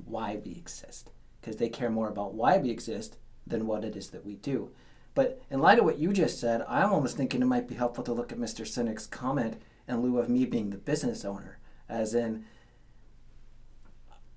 why 0.10 0.40
we 0.44 0.52
exist 0.52 1.12
because 1.40 1.58
they 1.58 1.70
care 1.70 1.90
more 1.90 2.10
about 2.10 2.34
why 2.34 2.58
we 2.58 2.70
exist 2.70 3.18
than 3.48 3.66
what 3.66 3.86
it 3.86 3.96
is 3.96 4.10
that 4.10 4.26
we 4.26 4.36
do. 4.36 4.72
But 5.16 5.42
in 5.50 5.60
light 5.60 5.80
of 5.80 5.86
what 5.86 5.98
you 5.98 6.14
just 6.14 6.40
said, 6.40 6.64
I'm 6.68 6.92
almost 6.92 7.18
thinking 7.18 7.42
it 7.42 7.46
might 7.46 7.68
be 7.68 7.76
helpful 7.76 8.04
to 8.04 8.14
look 8.14 8.32
at 8.32 8.38
Mr. 8.38 8.62
Sinek's 8.62 9.08
comment 9.08 9.62
in 9.88 10.02
lieu 10.02 10.20
of 10.20 10.30
me 10.30 10.46
being 10.46 10.70
the 10.70 10.78
business 10.78 11.26
owner. 11.26 11.60
As 11.88 12.14
in, 12.14 12.46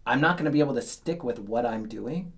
I'm 0.06 0.20
not 0.20 0.36
going 0.36 0.46
to 0.46 0.50
be 0.50 0.60
able 0.60 0.74
to 0.74 0.82
stick 0.82 1.22
with 1.22 1.38
what 1.38 1.66
I'm 1.66 1.86
doing 1.86 2.32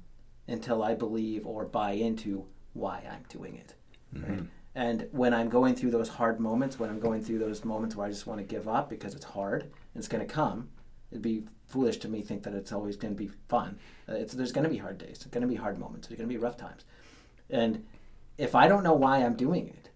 until 0.49 0.83
I 0.83 0.94
believe 0.94 1.47
or 1.47 1.64
buy 1.64 1.92
into 1.92 2.47
why 2.73 3.07
I'm 3.11 3.25
doing 3.29 3.57
it. 3.57 3.75
Mm-hmm. 4.14 4.33
Right? 4.33 4.42
And 4.75 5.07
when 5.12 5.33
I'm 5.33 5.49
going 5.49 5.77
through 5.77 5.92
those 5.92 6.09
hard 6.09 6.40
moments, 6.40 6.79
when 6.79 6.90
I'm 6.90 6.99
going 6.99 7.23
through 7.23 7.38
those 7.38 7.64
moments 7.64 7.94
where 7.94 8.07
I 8.07 8.11
just 8.11 8.27
want 8.27 8.40
to 8.40 8.44
give 8.44 8.66
up 8.66 8.90
because 8.90 9.14
it's 9.14 9.25
hard 9.25 9.62
and 9.62 9.70
it's 9.94 10.09
going 10.09 10.27
to 10.27 10.33
come, 10.33 10.68
it'd 11.11 11.23
be 11.23 11.45
foolish 11.67 11.99
to 11.99 12.09
me 12.09 12.23
think 12.23 12.43
that 12.43 12.55
it's 12.55 12.73
always 12.73 12.97
going 12.97 13.14
to 13.14 13.19
be 13.19 13.31
fun. 13.49 13.79
Uh, 14.09 14.14
it's, 14.14 14.35
there's 14.35 14.53
going 14.53 14.64
to 14.64 14.71
be 14.71 14.79
hard 14.79 14.99
days. 14.99 15.19
There's 15.19 15.31
going 15.31 15.43
to 15.43 15.49
be 15.49 15.57
hard 15.57 15.79
moments. 15.79 16.09
There's 16.09 16.19
going 16.19 16.29
to 16.29 16.35
be 16.35 16.40
rough 16.40 16.57
times. 16.57 16.85
And 17.51 17.85
if 18.38 18.55
I 18.55 18.69
don't 18.69 18.83
know 18.83 18.95
why 18.95 19.19
I'm 19.19 19.35
doing 19.35 19.69
it, 19.69 19.90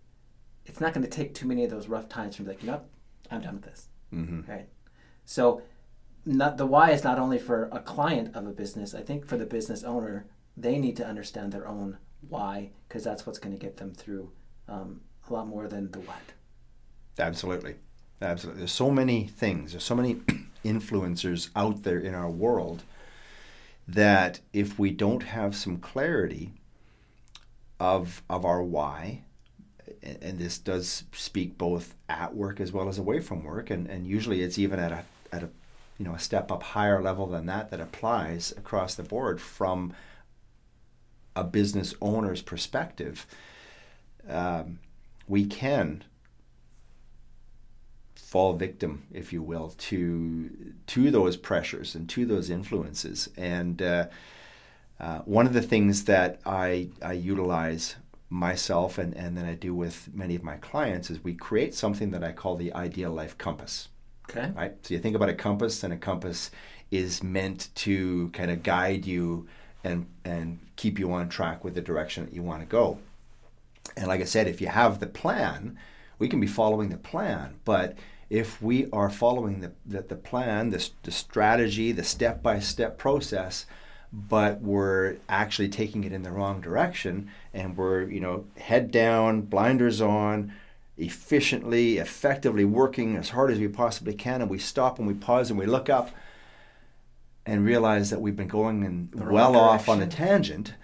it's 0.66 0.80
not 0.80 0.92
going 0.92 1.04
to 1.04 1.10
take 1.10 1.34
too 1.34 1.46
many 1.46 1.64
of 1.64 1.70
those 1.70 1.88
rough 1.88 2.08
times 2.08 2.38
me 2.38 2.46
like, 2.46 2.62
you 2.62 2.70
know, 2.70 2.82
I'm 3.30 3.40
done 3.40 3.54
with 3.54 3.64
this. 3.64 3.88
Mm-hmm. 4.14 4.50
Right. 4.50 4.68
So, 5.24 5.62
not 6.24 6.56
the 6.58 6.66
why 6.66 6.90
is 6.90 7.04
not 7.04 7.18
only 7.18 7.38
for 7.38 7.68
a 7.72 7.80
client 7.80 8.34
of 8.34 8.46
a 8.46 8.50
business. 8.50 8.94
I 8.94 9.02
think 9.02 9.26
for 9.26 9.36
the 9.36 9.46
business 9.46 9.82
owner, 9.82 10.26
they 10.56 10.78
need 10.78 10.96
to 10.96 11.06
understand 11.06 11.52
their 11.52 11.66
own 11.66 11.98
why 12.28 12.70
because 12.86 13.04
that's 13.04 13.26
what's 13.26 13.38
going 13.38 13.56
to 13.56 13.60
get 13.60 13.76
them 13.76 13.94
through 13.94 14.32
um, 14.68 15.00
a 15.28 15.32
lot 15.32 15.46
more 15.46 15.68
than 15.68 15.90
the 15.90 16.00
what. 16.00 16.32
Absolutely, 17.18 17.76
absolutely. 18.20 18.60
There's 18.60 18.72
so 18.72 18.90
many 18.90 19.26
things. 19.26 19.72
There's 19.72 19.84
so 19.84 19.94
many 19.94 20.20
influencers 20.68 21.50
out 21.56 21.82
there 21.82 21.98
in 21.98 22.14
our 22.14 22.30
world 22.30 22.82
that 23.86 24.40
if 24.52 24.78
we 24.78 24.90
don't 24.90 25.22
have 25.22 25.56
some 25.56 25.78
clarity 25.78 26.52
of 27.80 28.22
of 28.28 28.44
our 28.44 28.62
why 28.62 29.22
and 30.02 30.38
this 30.38 30.58
does 30.58 31.04
speak 31.12 31.56
both 31.58 31.94
at 32.08 32.34
work 32.34 32.60
as 32.60 32.72
well 32.72 32.88
as 32.88 32.98
away 32.98 33.20
from 33.20 33.44
work, 33.44 33.70
and, 33.70 33.86
and 33.88 34.06
usually 34.06 34.42
it's 34.42 34.58
even 34.58 34.78
at 34.78 34.92
a 34.92 35.04
at 35.32 35.42
a 35.42 35.48
you 35.98 36.04
know 36.04 36.14
a 36.14 36.18
step 36.18 36.52
up 36.52 36.62
higher 36.62 37.02
level 37.02 37.26
than 37.26 37.46
that 37.46 37.70
that 37.70 37.80
applies 37.80 38.52
across 38.52 38.94
the 38.94 39.02
board 39.02 39.40
from 39.40 39.92
a 41.34 41.44
business 41.44 41.94
owner's 42.00 42.42
perspective. 42.42 43.26
Um, 44.28 44.80
we 45.26 45.46
can 45.46 46.04
fall 48.28 48.52
victim, 48.52 49.04
if 49.10 49.32
you 49.32 49.40
will, 49.42 49.70
to 49.78 50.50
to 50.86 51.10
those 51.10 51.38
pressures 51.38 51.94
and 51.94 52.06
to 52.10 52.26
those 52.26 52.50
influences. 52.50 53.30
And 53.38 53.80
uh, 53.80 54.08
uh, 55.00 55.20
one 55.20 55.46
of 55.46 55.54
the 55.54 55.62
things 55.62 56.04
that 56.04 56.38
I 56.44 56.90
I 57.00 57.14
utilize 57.14 57.96
myself 58.28 58.98
and, 58.98 59.16
and 59.16 59.34
then 59.34 59.46
I 59.46 59.54
do 59.54 59.74
with 59.74 60.10
many 60.12 60.34
of 60.34 60.42
my 60.42 60.56
clients 60.56 61.08
is 61.08 61.24
we 61.24 61.32
create 61.32 61.74
something 61.74 62.10
that 62.10 62.22
I 62.22 62.32
call 62.32 62.56
the 62.56 62.70
ideal 62.74 63.10
life 63.10 63.38
compass. 63.38 63.88
Okay. 64.28 64.52
Right? 64.54 64.74
So 64.82 64.92
you 64.92 65.00
think 65.00 65.16
about 65.16 65.30
a 65.30 65.34
compass 65.34 65.82
and 65.82 65.94
a 65.94 65.96
compass 65.96 66.50
is 66.90 67.22
meant 67.22 67.70
to 67.76 68.28
kind 68.34 68.50
of 68.50 68.62
guide 68.62 69.06
you 69.06 69.48
and 69.82 70.06
and 70.26 70.58
keep 70.76 70.98
you 70.98 71.10
on 71.12 71.30
track 71.30 71.64
with 71.64 71.74
the 71.74 71.80
direction 71.80 72.26
that 72.26 72.34
you 72.34 72.42
want 72.42 72.60
to 72.60 72.66
go. 72.66 72.98
And 73.96 74.06
like 74.06 74.20
I 74.20 74.24
said, 74.24 74.48
if 74.48 74.60
you 74.60 74.66
have 74.66 75.00
the 75.00 75.06
plan, 75.06 75.78
we 76.18 76.28
can 76.28 76.40
be 76.40 76.46
following 76.46 76.90
the 76.90 76.98
plan, 76.98 77.54
but 77.64 77.96
if 78.30 78.60
we 78.60 78.88
are 78.92 79.10
following 79.10 79.60
the, 79.60 79.72
the, 79.86 80.02
the 80.02 80.16
plan, 80.16 80.70
the, 80.70 80.88
the 81.02 81.10
strategy, 81.10 81.92
the 81.92 82.04
step 82.04 82.42
by 82.42 82.58
step 82.58 82.98
process, 82.98 83.66
but 84.12 84.60
we're 84.60 85.16
actually 85.28 85.68
taking 85.68 86.04
it 86.04 86.12
in 86.12 86.22
the 86.22 86.32
wrong 86.32 86.60
direction 86.60 87.30
and 87.52 87.76
we're 87.76 88.08
you 88.08 88.20
know 88.20 88.44
head 88.56 88.90
down 88.90 89.42
blinders 89.42 90.00
on 90.00 90.52
efficiently 90.96 91.98
effectively 91.98 92.64
working 92.64 93.16
as 93.16 93.30
hard 93.30 93.50
as 93.50 93.58
we 93.58 93.68
possibly 93.68 94.14
can 94.14 94.40
and 94.40 94.50
we 94.50 94.58
stop 94.58 94.98
and 94.98 95.06
we 95.06 95.14
pause 95.14 95.50
and 95.50 95.58
we 95.58 95.66
look 95.66 95.88
up 95.88 96.10
and 97.44 97.64
realize 97.64 98.10
that 98.10 98.20
we've 98.20 98.36
been 98.36 98.48
going 98.48 98.82
in 98.82 99.08
well 99.14 99.56
off 99.56 99.88
on 99.88 100.00
a 100.00 100.06
tangent 100.06 100.74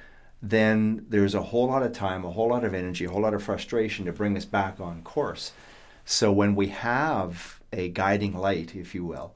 then 0.42 1.06
there's 1.08 1.34
a 1.34 1.42
whole 1.42 1.68
lot 1.68 1.82
of 1.82 1.92
time 1.92 2.24
a 2.24 2.30
whole 2.30 2.48
lot 2.48 2.62
of 2.62 2.74
energy 2.74 3.06
a 3.06 3.10
whole 3.10 3.22
lot 3.22 3.34
of 3.34 3.42
frustration 3.42 4.04
to 4.04 4.12
bring 4.12 4.36
us 4.36 4.44
back 4.44 4.78
on 4.78 5.02
course 5.02 5.52
so 6.04 6.32
when 6.32 6.54
we 6.54 6.68
have 6.68 7.60
a 7.72 7.88
guiding 7.88 8.36
light 8.36 8.74
if 8.74 8.94
you 8.94 9.04
will 9.04 9.34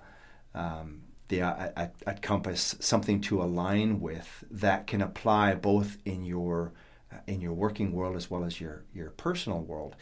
um, 0.54 1.02
the 1.28 1.42
uh, 1.42 1.70
at, 1.76 1.94
at 2.06 2.22
Compass 2.22 2.74
something 2.80 3.20
to 3.22 3.42
align 3.42 4.00
with 4.00 4.44
that 4.50 4.86
can 4.86 5.00
apply 5.00 5.54
both 5.54 5.98
in 6.04 6.24
your 6.24 6.72
uh, 7.12 7.18
in 7.26 7.40
your 7.40 7.52
working 7.52 7.92
world 7.92 8.16
as 8.16 8.30
well 8.30 8.44
as 8.44 8.60
your 8.60 8.84
your 8.94 9.10
personal 9.10 9.60
world. 9.60 9.94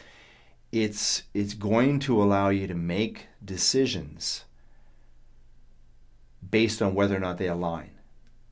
it's 0.73 1.25
it's 1.35 1.55
going 1.55 1.99
to 2.01 2.23
allow 2.23 2.49
you 2.49 2.67
to 2.67 2.75
make 2.75 3.27
decisions 3.45 4.45
based 6.49 6.81
on 6.81 6.95
whether 6.95 7.17
or 7.17 7.21
not 7.21 7.39
they 7.39 7.49
align 7.49 7.91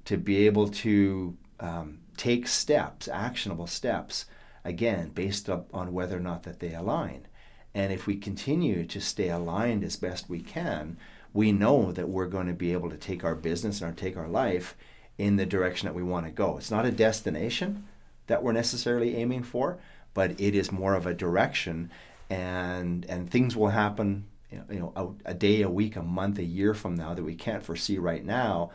to 0.04 0.16
be 0.16 0.46
able 0.46 0.68
to 0.68 1.36
um, 1.60 2.00
take 2.16 2.46
steps 2.46 3.08
actionable 3.08 3.66
steps 3.66 4.26
again 4.64 5.10
based 5.10 5.48
on 5.48 5.92
whether 5.92 6.16
or 6.16 6.20
not 6.20 6.42
that 6.42 6.60
they 6.60 6.74
align 6.74 7.26
and 7.74 7.92
if 7.92 8.06
we 8.06 8.16
continue 8.16 8.84
to 8.86 9.00
stay 9.00 9.28
aligned 9.28 9.82
as 9.84 9.96
best 9.96 10.28
we 10.28 10.40
can 10.40 10.96
we 11.32 11.50
know 11.50 11.90
that 11.92 12.08
we're 12.08 12.26
going 12.26 12.46
to 12.46 12.52
be 12.52 12.72
able 12.72 12.88
to 12.88 12.96
take 12.96 13.24
our 13.24 13.34
business 13.34 13.80
and 13.80 13.90
our, 13.90 13.94
take 13.94 14.16
our 14.16 14.28
life 14.28 14.76
in 15.18 15.36
the 15.36 15.46
direction 15.46 15.86
that 15.86 15.94
we 15.94 16.02
want 16.02 16.24
to 16.24 16.30
go. 16.30 16.56
It's 16.56 16.70
not 16.70 16.86
a 16.86 16.92
destination 16.92 17.86
that 18.28 18.42
we're 18.42 18.52
necessarily 18.52 19.16
aiming 19.16 19.42
for 19.42 19.78
but 20.14 20.40
it 20.40 20.54
is 20.54 20.72
more 20.72 20.94
of 20.94 21.06
a 21.06 21.12
direction. 21.12 21.90
And 22.30 23.04
and 23.06 23.28
things 23.30 23.54
will 23.54 23.68
happen 23.68 24.26
you 24.50 24.78
know 24.78 24.92
a, 25.26 25.30
a, 25.32 25.34
day 25.34 25.62
a 25.62 25.68
week 25.68 25.96
a 25.96 26.02
month 26.02 26.38
a 26.38 26.44
year 26.44 26.74
from 26.74 26.94
now 26.94 27.12
that 27.12 27.24
we 27.24 27.34
can't 27.34 27.62
foresee 27.62 27.98
right 27.98 28.24
now. 28.24 28.70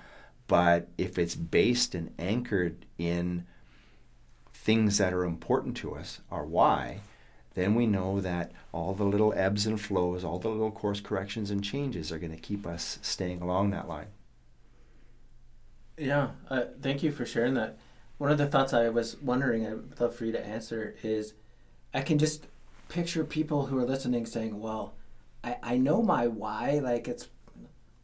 But 0.48 0.90
if 0.98 1.18
it's 1.18 1.36
based 1.36 1.96
and 1.96 2.14
anchored 2.20 2.86
in 2.98 3.46
things 4.54 4.98
that 4.98 5.14
are 5.14 5.24
important 5.24 5.78
to 5.78 5.96
us 5.96 6.20
our 6.30 6.46
why 6.46 7.00
then 7.56 7.76
we 7.76 7.88
know 7.88 8.22
that 8.22 8.52
all 8.72 8.94
the 8.94 9.04
little 9.04 9.34
ebbs 9.34 9.66
and 9.66 9.80
flows 9.82 10.24
all 10.24 10.40
the 10.40 10.50
little 10.50 10.72
course 10.72 11.02
corrections 11.02 11.52
and 11.52 11.64
changes 11.64 12.12
are 12.12 12.20
going 12.20 12.32
to 12.32 12.38
keep 12.38 12.66
us 12.66 13.00
staying 13.02 13.42
along 13.42 13.70
that 13.70 13.88
line 13.88 14.08
yeah 15.98 16.30
uh, 16.50 16.64
thank 16.82 17.04
you 17.04 17.12
for 17.12 17.26
sharing 17.26 17.54
that 17.54 17.78
one 18.18 18.32
of 18.32 18.38
the 18.38 18.48
thoughts 18.48 18.74
i 18.74 18.90
was 18.90 19.18
wondering 19.18 19.66
i'd 19.66 20.00
love 20.00 20.16
for 20.16 20.26
you 20.26 20.32
to 20.32 20.46
answer 20.46 20.96
is 21.04 21.34
i 21.94 22.02
can 22.02 22.18
just 22.18 22.48
picture 22.90 23.24
people 23.24 23.68
who 23.68 23.78
are 23.78 23.86
listening 23.86 24.26
saying, 24.26 24.60
well, 24.60 24.96
I, 25.44 25.56
I 25.64 25.78
know 25.78 26.02
my 26.02 26.28
why. 26.28 26.80
Like, 26.84 27.08
it's 27.08 27.30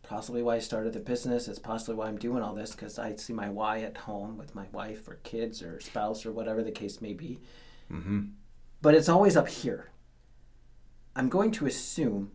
possibly 0.04 0.42
why 0.42 0.56
I 0.56 0.60
started 0.60 0.94
the 0.94 1.00
business. 1.00 1.48
It's 1.48 1.60
possibly 1.60 1.96
why 1.96 2.08
I'm 2.08 2.18
doing 2.18 2.42
all 2.42 2.54
this 2.54 2.72
because 2.72 2.98
I 2.98 3.16
see 3.18 3.34
my 3.34 3.50
why 3.50 3.82
at 3.82 3.98
home 3.98 4.38
with 4.38 4.56
my 4.56 4.68
wife 4.72 5.08
or 5.08 5.16
kids 5.24 5.62
or 5.62 5.82
spouse 5.82 6.26
or 6.26 6.32
whatever 6.32 6.64
the 6.64 6.72
case 6.72 7.02
may 7.02 7.14
be. 7.14 7.40
Mm-hmm. 7.92 8.22
But 8.82 8.96
it's 8.96 9.10
always 9.10 9.36
up 9.36 9.48
here. 9.48 9.90
I'm 11.16 11.30
going 11.30 11.52
to 11.52 11.66
assume, 11.66 12.32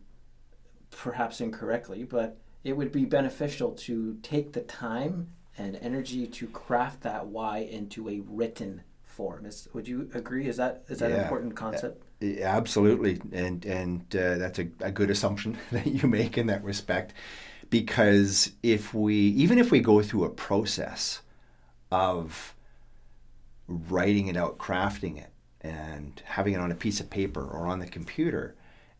perhaps 0.89 1.39
incorrectly, 1.39 2.03
but 2.03 2.37
it 2.63 2.73
would 2.73 2.91
be 2.91 3.05
beneficial 3.05 3.71
to 3.71 4.17
take 4.23 4.53
the 4.53 4.61
time 4.61 5.31
and 5.57 5.77
energy 5.81 6.25
to 6.25 6.47
craft 6.47 7.01
that 7.01 7.27
why 7.27 7.59
into 7.59 8.09
a 8.09 8.21
written 8.21 8.83
form. 9.03 9.45
Is 9.45 9.67
would 9.73 9.87
you 9.87 10.09
agree? 10.13 10.47
Is 10.47 10.57
that 10.57 10.83
is 10.87 10.99
that 10.99 11.11
yeah. 11.11 11.17
an 11.17 11.23
important 11.23 11.55
concept? 11.55 12.03
Absolutely, 12.21 13.21
and 13.31 13.65
and 13.65 14.01
uh, 14.15 14.37
that's 14.37 14.59
a, 14.59 14.67
a 14.79 14.91
good 14.91 15.09
assumption 15.09 15.57
that 15.71 15.87
you 15.87 16.07
make 16.07 16.37
in 16.37 16.47
that 16.47 16.63
respect, 16.63 17.13
because 17.69 18.51
if 18.63 18.93
we 18.93 19.15
even 19.15 19.59
if 19.59 19.71
we 19.71 19.79
go 19.79 20.01
through 20.01 20.23
a 20.23 20.29
process 20.29 21.21
of 21.91 22.55
writing 23.67 24.27
it 24.27 24.37
out, 24.37 24.57
crafting 24.57 25.17
it, 25.17 25.30
and 25.61 26.21
having 26.25 26.53
it 26.53 26.59
on 26.59 26.71
a 26.71 26.75
piece 26.75 26.99
of 26.99 27.09
paper 27.09 27.43
or 27.43 27.67
on 27.67 27.79
the 27.79 27.87
computer, 27.87 28.55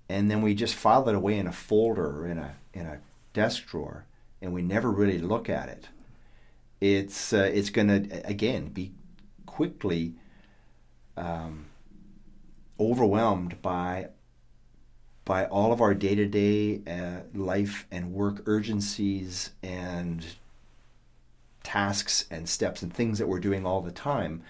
and 0.07 0.29
then 0.29 0.41
we 0.41 0.53
just 0.53 0.75
file 0.75 1.07
it 1.09 1.15
away 1.15 1.37
in 1.37 1.47
a 1.47 1.51
folder 1.51 2.21
or 2.21 2.27
in 2.27 2.37
a 2.37 2.55
in 2.73 2.85
a 2.85 2.99
desk 3.33 3.65
drawer, 3.67 4.05
and 4.41 4.53
we 4.53 4.61
never 4.61 4.91
really 4.91 5.19
look 5.19 5.49
at 5.49 5.69
it, 5.69 5.89
it's 6.79 7.33
uh, 7.33 7.49
it's 7.53 7.69
going 7.69 7.87
to 7.87 8.27
again 8.27 8.67
be 8.67 8.91
quickly. 9.45 10.13
Um, 11.17 11.65
overwhelmed 12.81 13.61
by 13.61 14.07
by 15.23 15.45
all 15.45 15.71
of 15.71 15.81
our 15.81 15.93
day-to-day 15.93 16.81
uh, 16.87 17.19
life 17.37 17.85
and 17.91 18.11
work 18.11 18.41
urgencies 18.47 19.51
and 19.61 20.25
tasks 21.63 22.25
and 22.31 22.49
steps 22.49 22.81
and 22.81 22.91
things 22.91 23.19
that 23.19 23.27
we're 23.27 23.39
doing 23.39 23.65
all 23.65 23.81
the 23.81 23.91
time 23.91 24.41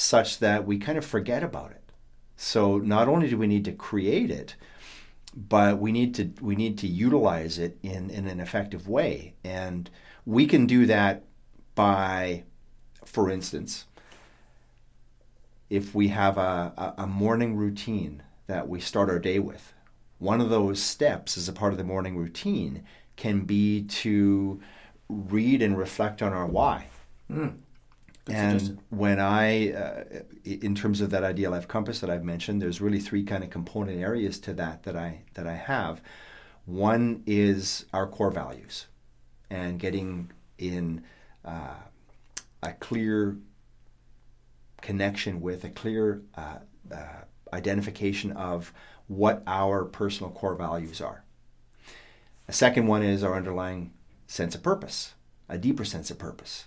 such 0.00 0.38
that 0.38 0.66
we 0.66 0.78
kind 0.78 0.98
of 0.98 1.04
forget 1.04 1.42
about 1.42 1.70
it 1.70 1.92
so 2.36 2.78
not 2.78 3.08
only 3.08 3.28
do 3.28 3.36
we 3.36 3.46
need 3.46 3.64
to 3.64 3.72
create 3.72 4.30
it 4.30 4.54
but 5.34 5.78
we 5.78 5.92
need 5.92 6.14
to 6.14 6.30
we 6.40 6.56
need 6.56 6.76
to 6.78 6.86
utilize 6.86 7.58
it 7.58 7.78
in, 7.82 8.10
in 8.10 8.26
an 8.26 8.40
effective 8.40 8.88
way 8.88 9.34
and 9.44 9.90
we 10.26 10.46
can 10.46 10.66
do 10.66 10.86
that 10.86 11.24
by 11.74 12.42
for 13.04 13.30
instance 13.30 13.86
if 15.70 15.94
we 15.94 16.08
have 16.08 16.36
a, 16.36 16.94
a, 16.98 17.06
morning 17.06 17.56
routine 17.56 18.24
that 18.48 18.68
we 18.68 18.80
start 18.80 19.08
our 19.08 19.20
day 19.20 19.38
with. 19.38 19.72
One 20.18 20.40
of 20.40 20.50
those 20.50 20.82
steps 20.82 21.38
as 21.38 21.48
a 21.48 21.52
part 21.52 21.72
of 21.72 21.78
the 21.78 21.84
morning 21.84 22.18
routine 22.18 22.82
can 23.16 23.42
be 23.42 23.84
to 23.84 24.60
read 25.08 25.62
and 25.62 25.78
reflect 25.78 26.20
on 26.20 26.32
our 26.32 26.46
why. 26.46 26.88
Mm. 27.30 27.58
And 28.28 28.78
when 28.90 29.18
I, 29.18 29.72
uh, 29.72 30.04
in 30.44 30.74
terms 30.74 31.00
of 31.00 31.10
that 31.10 31.24
ideal 31.24 31.50
life 31.50 31.66
compass 31.66 32.00
that 32.00 32.10
I've 32.10 32.24
mentioned, 32.24 32.60
there's 32.62 32.80
really 32.80 33.00
three 33.00 33.24
kind 33.24 33.42
of 33.42 33.50
component 33.50 33.98
areas 33.98 34.38
to 34.40 34.54
that 34.54 34.84
that 34.84 34.96
I 34.96 35.22
that 35.34 35.46
I 35.46 35.54
have. 35.54 36.00
One 36.66 37.22
is 37.26 37.86
our 37.92 38.06
core 38.06 38.30
values, 38.30 38.86
and 39.48 39.78
getting 39.78 40.30
in 40.58 41.02
uh, 41.44 41.74
a 42.62 42.72
clear 42.74 43.38
connection 44.80 45.40
with 45.40 45.64
a 45.64 45.70
clear 45.70 46.22
uh, 46.36 46.58
uh, 46.92 47.24
identification 47.52 48.32
of 48.32 48.72
what 49.08 49.42
our 49.46 49.84
personal 49.84 50.30
core 50.30 50.54
values 50.54 51.00
are. 51.00 51.24
A 52.48 52.52
second 52.52 52.86
one 52.86 53.02
is 53.02 53.22
our 53.22 53.34
underlying 53.34 53.92
sense 54.26 54.54
of 54.54 54.62
purpose, 54.62 55.14
a 55.48 55.58
deeper 55.58 55.84
sense 55.84 56.10
of 56.10 56.18
purpose. 56.18 56.66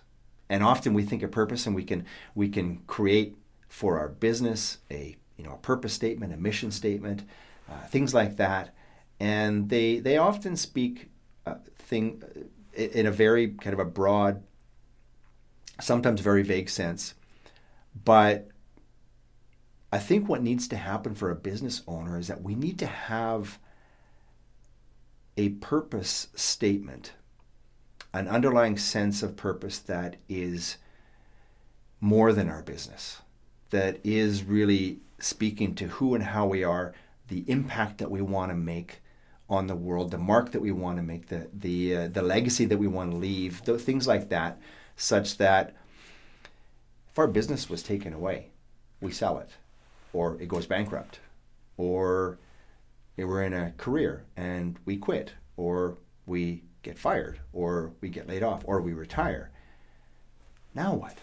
And 0.50 0.64
often 0.64 0.94
we 0.94 1.04
think 1.04 1.24
of 1.24 1.32
purpose 1.32 1.66
and 1.66 1.76
we 1.76 1.84
can 1.84 2.06
we 2.36 2.50
can 2.50 2.78
create 2.88 3.36
for 3.68 3.98
our 3.98 4.10
business 4.10 4.80
a 4.92 5.16
you 5.38 5.44
know 5.44 5.54
a 5.54 5.58
purpose 5.58 5.94
statement, 5.94 6.34
a 6.34 6.38
mission 6.38 6.72
statement, 6.72 7.24
uh, 7.70 7.86
things 7.88 8.14
like 8.14 8.38
that, 8.38 8.76
and 9.20 9.70
they 9.70 10.00
they 10.00 10.18
often 10.18 10.56
speak 10.56 11.10
uh, 11.46 11.56
thing 11.78 12.24
in 12.74 13.06
a 13.06 13.12
very 13.12 13.50
kind 13.50 13.74
of 13.74 13.80
a 13.80 13.86
broad, 13.86 14.44
sometimes 15.80 16.22
very 16.22 16.44
vague 16.44 16.70
sense. 16.70 17.14
But 18.04 18.50
I 19.92 20.00
think 20.00 20.28
what 20.28 20.42
needs 20.42 20.68
to 20.70 20.76
happen 20.76 21.14
for 21.14 21.30
a 21.30 21.36
business 21.36 21.84
owner 21.88 22.18
is 22.18 22.28
that 22.28 22.42
we 22.42 22.56
need 22.56 22.80
to 22.80 22.88
have 22.88 23.60
a 25.38 25.50
purpose 25.50 26.28
statement, 26.36 27.14
an 28.14 28.28
underlying 28.28 28.78
sense 28.78 29.24
of 29.24 29.36
purpose 29.36 29.80
that 29.80 30.18
is 30.30 30.78
more 32.00 32.32
than 32.34 32.50
our 32.50 32.62
business, 32.62 33.22
that 33.72 34.00
is 34.04 34.44
really 34.44 35.00
speaking 35.20 35.74
to 35.76 35.88
who 35.88 36.14
and 36.14 36.24
how 36.26 36.46
we 36.46 36.64
are, 36.64 36.94
the 37.30 37.44
impact 37.48 37.98
that 37.98 38.12
we 38.12 38.22
want 38.22 38.52
to 38.52 38.56
make 38.56 39.02
on 39.50 39.68
the 39.68 39.76
world, 39.76 40.12
the 40.12 40.18
mark 40.18 40.52
that 40.52 40.62
we 40.62 40.72
want 40.72 40.98
to 40.98 41.04
make, 41.04 41.28
the 41.28 41.48
the 41.54 41.96
uh, 41.96 42.08
the 42.08 42.22
legacy 42.22 42.66
that 42.66 42.78
we 42.78 42.88
want 42.88 43.12
to 43.12 43.18
leave, 43.18 43.60
things 43.60 44.08
like 44.08 44.30
that, 44.30 44.60
such 44.96 45.38
that 45.38 45.76
if 47.12 47.20
our 47.20 47.28
business 47.28 47.70
was 47.70 47.84
taken 47.84 48.14
away, 48.14 48.50
we 49.02 49.12
sell 49.12 49.38
it, 49.40 49.50
or 50.12 50.40
it 50.42 50.48
goes 50.48 50.66
bankrupt, 50.66 51.20
or 51.78 52.38
we're 53.18 53.44
in 53.44 53.54
a 53.54 53.72
career 53.78 54.24
and 54.36 54.78
we 54.86 54.98
quit, 54.98 55.34
or 55.58 55.98
we 56.26 56.64
get 56.84 57.00
fired, 57.00 57.40
or 57.52 57.94
we 58.02 58.10
get 58.10 58.28
laid 58.28 58.44
off, 58.44 58.62
or 58.66 58.82
we 58.82 58.94
retire. 58.94 59.50
Now 60.76 60.94
what? 60.94 61.18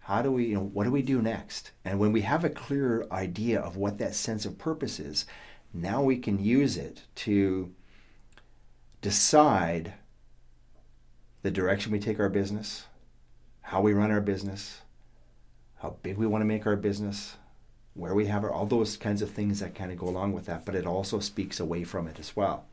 How 0.00 0.22
do 0.22 0.30
we, 0.30 0.46
you 0.46 0.54
know, 0.54 0.62
what 0.62 0.84
do 0.84 0.90
we 0.90 1.02
do 1.02 1.22
next? 1.22 1.72
And 1.84 1.98
when 1.98 2.12
we 2.12 2.20
have 2.20 2.44
a 2.44 2.50
clearer 2.50 3.06
idea 3.10 3.60
of 3.60 3.76
what 3.76 3.98
that 3.98 4.14
sense 4.14 4.44
of 4.44 4.58
purpose 4.58 5.00
is, 5.00 5.26
now 5.72 6.02
we 6.02 6.16
can 6.16 6.42
use 6.42 6.76
it 6.76 7.02
to 7.16 7.72
decide 9.00 9.94
the 11.42 11.50
direction 11.50 11.92
we 11.92 11.98
take 11.98 12.20
our 12.20 12.28
business, 12.28 12.86
how 13.62 13.80
we 13.80 13.92
run 13.92 14.10
our 14.10 14.20
business, 14.20 14.82
how 15.76 15.96
big 16.02 16.16
we 16.16 16.26
want 16.26 16.42
to 16.42 16.46
make 16.46 16.66
our 16.66 16.76
business, 16.76 17.36
where 17.94 18.14
we 18.14 18.26
have 18.26 18.44
our, 18.44 18.50
all 18.52 18.66
those 18.66 18.96
kinds 18.96 19.22
of 19.22 19.30
things 19.30 19.60
that 19.60 19.74
kind 19.74 19.90
of 19.90 19.98
go 19.98 20.08
along 20.08 20.32
with 20.32 20.46
that, 20.46 20.64
but 20.64 20.74
it 20.74 20.86
also 20.86 21.18
speaks 21.18 21.58
away 21.60 21.82
from 21.84 22.06
it 22.06 22.18
as 22.18 22.36
well. 22.36 22.64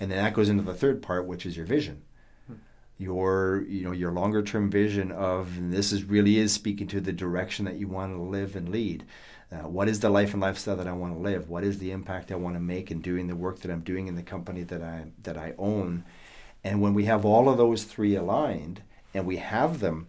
And 0.00 0.10
then 0.10 0.22
that 0.22 0.34
goes 0.34 0.48
into 0.48 0.62
the 0.62 0.74
third 0.74 1.02
part, 1.02 1.26
which 1.26 1.46
is 1.46 1.56
your 1.56 1.66
vision. 1.66 2.02
Hmm. 2.46 2.54
Your 2.98 3.64
you 3.68 3.84
know 3.84 3.92
your 3.92 4.12
longer 4.12 4.42
term 4.42 4.70
vision 4.70 5.12
of 5.12 5.70
this 5.70 5.92
is 5.92 6.04
really 6.04 6.38
is 6.38 6.52
speaking 6.52 6.86
to 6.88 7.00
the 7.00 7.12
direction 7.12 7.64
that 7.64 7.76
you 7.76 7.88
want 7.88 8.14
to 8.14 8.20
live 8.20 8.56
and 8.56 8.68
lead. 8.68 9.04
Uh, 9.52 9.68
what 9.68 9.88
is 9.88 10.00
the 10.00 10.10
life 10.10 10.32
and 10.32 10.42
lifestyle 10.42 10.76
that 10.76 10.88
I 10.88 10.92
want 10.92 11.14
to 11.14 11.20
live? 11.20 11.48
What 11.48 11.62
is 11.64 11.78
the 11.78 11.92
impact 11.92 12.32
I 12.32 12.36
want 12.36 12.56
to 12.56 12.60
make 12.60 12.90
in 12.90 13.00
doing 13.00 13.28
the 13.28 13.36
work 13.36 13.60
that 13.60 13.70
I'm 13.70 13.82
doing 13.82 14.08
in 14.08 14.16
the 14.16 14.22
company 14.22 14.62
that 14.64 14.82
I 14.82 15.06
that 15.22 15.36
I 15.36 15.54
own? 15.58 16.04
And 16.64 16.80
when 16.80 16.94
we 16.94 17.04
have 17.04 17.24
all 17.24 17.48
of 17.48 17.58
those 17.58 17.84
three 17.84 18.16
aligned 18.16 18.82
and 19.12 19.26
we 19.26 19.36
have 19.36 19.80
them 19.80 20.08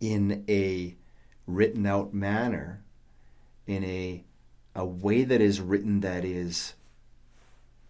in 0.00 0.44
a 0.48 0.94
written 1.46 1.86
out 1.86 2.14
manner 2.14 2.82
in 3.66 3.84
a 3.84 4.24
a 4.74 4.84
way 4.84 5.24
that 5.24 5.40
is 5.40 5.60
written 5.60 6.00
that 6.00 6.24
is 6.24 6.74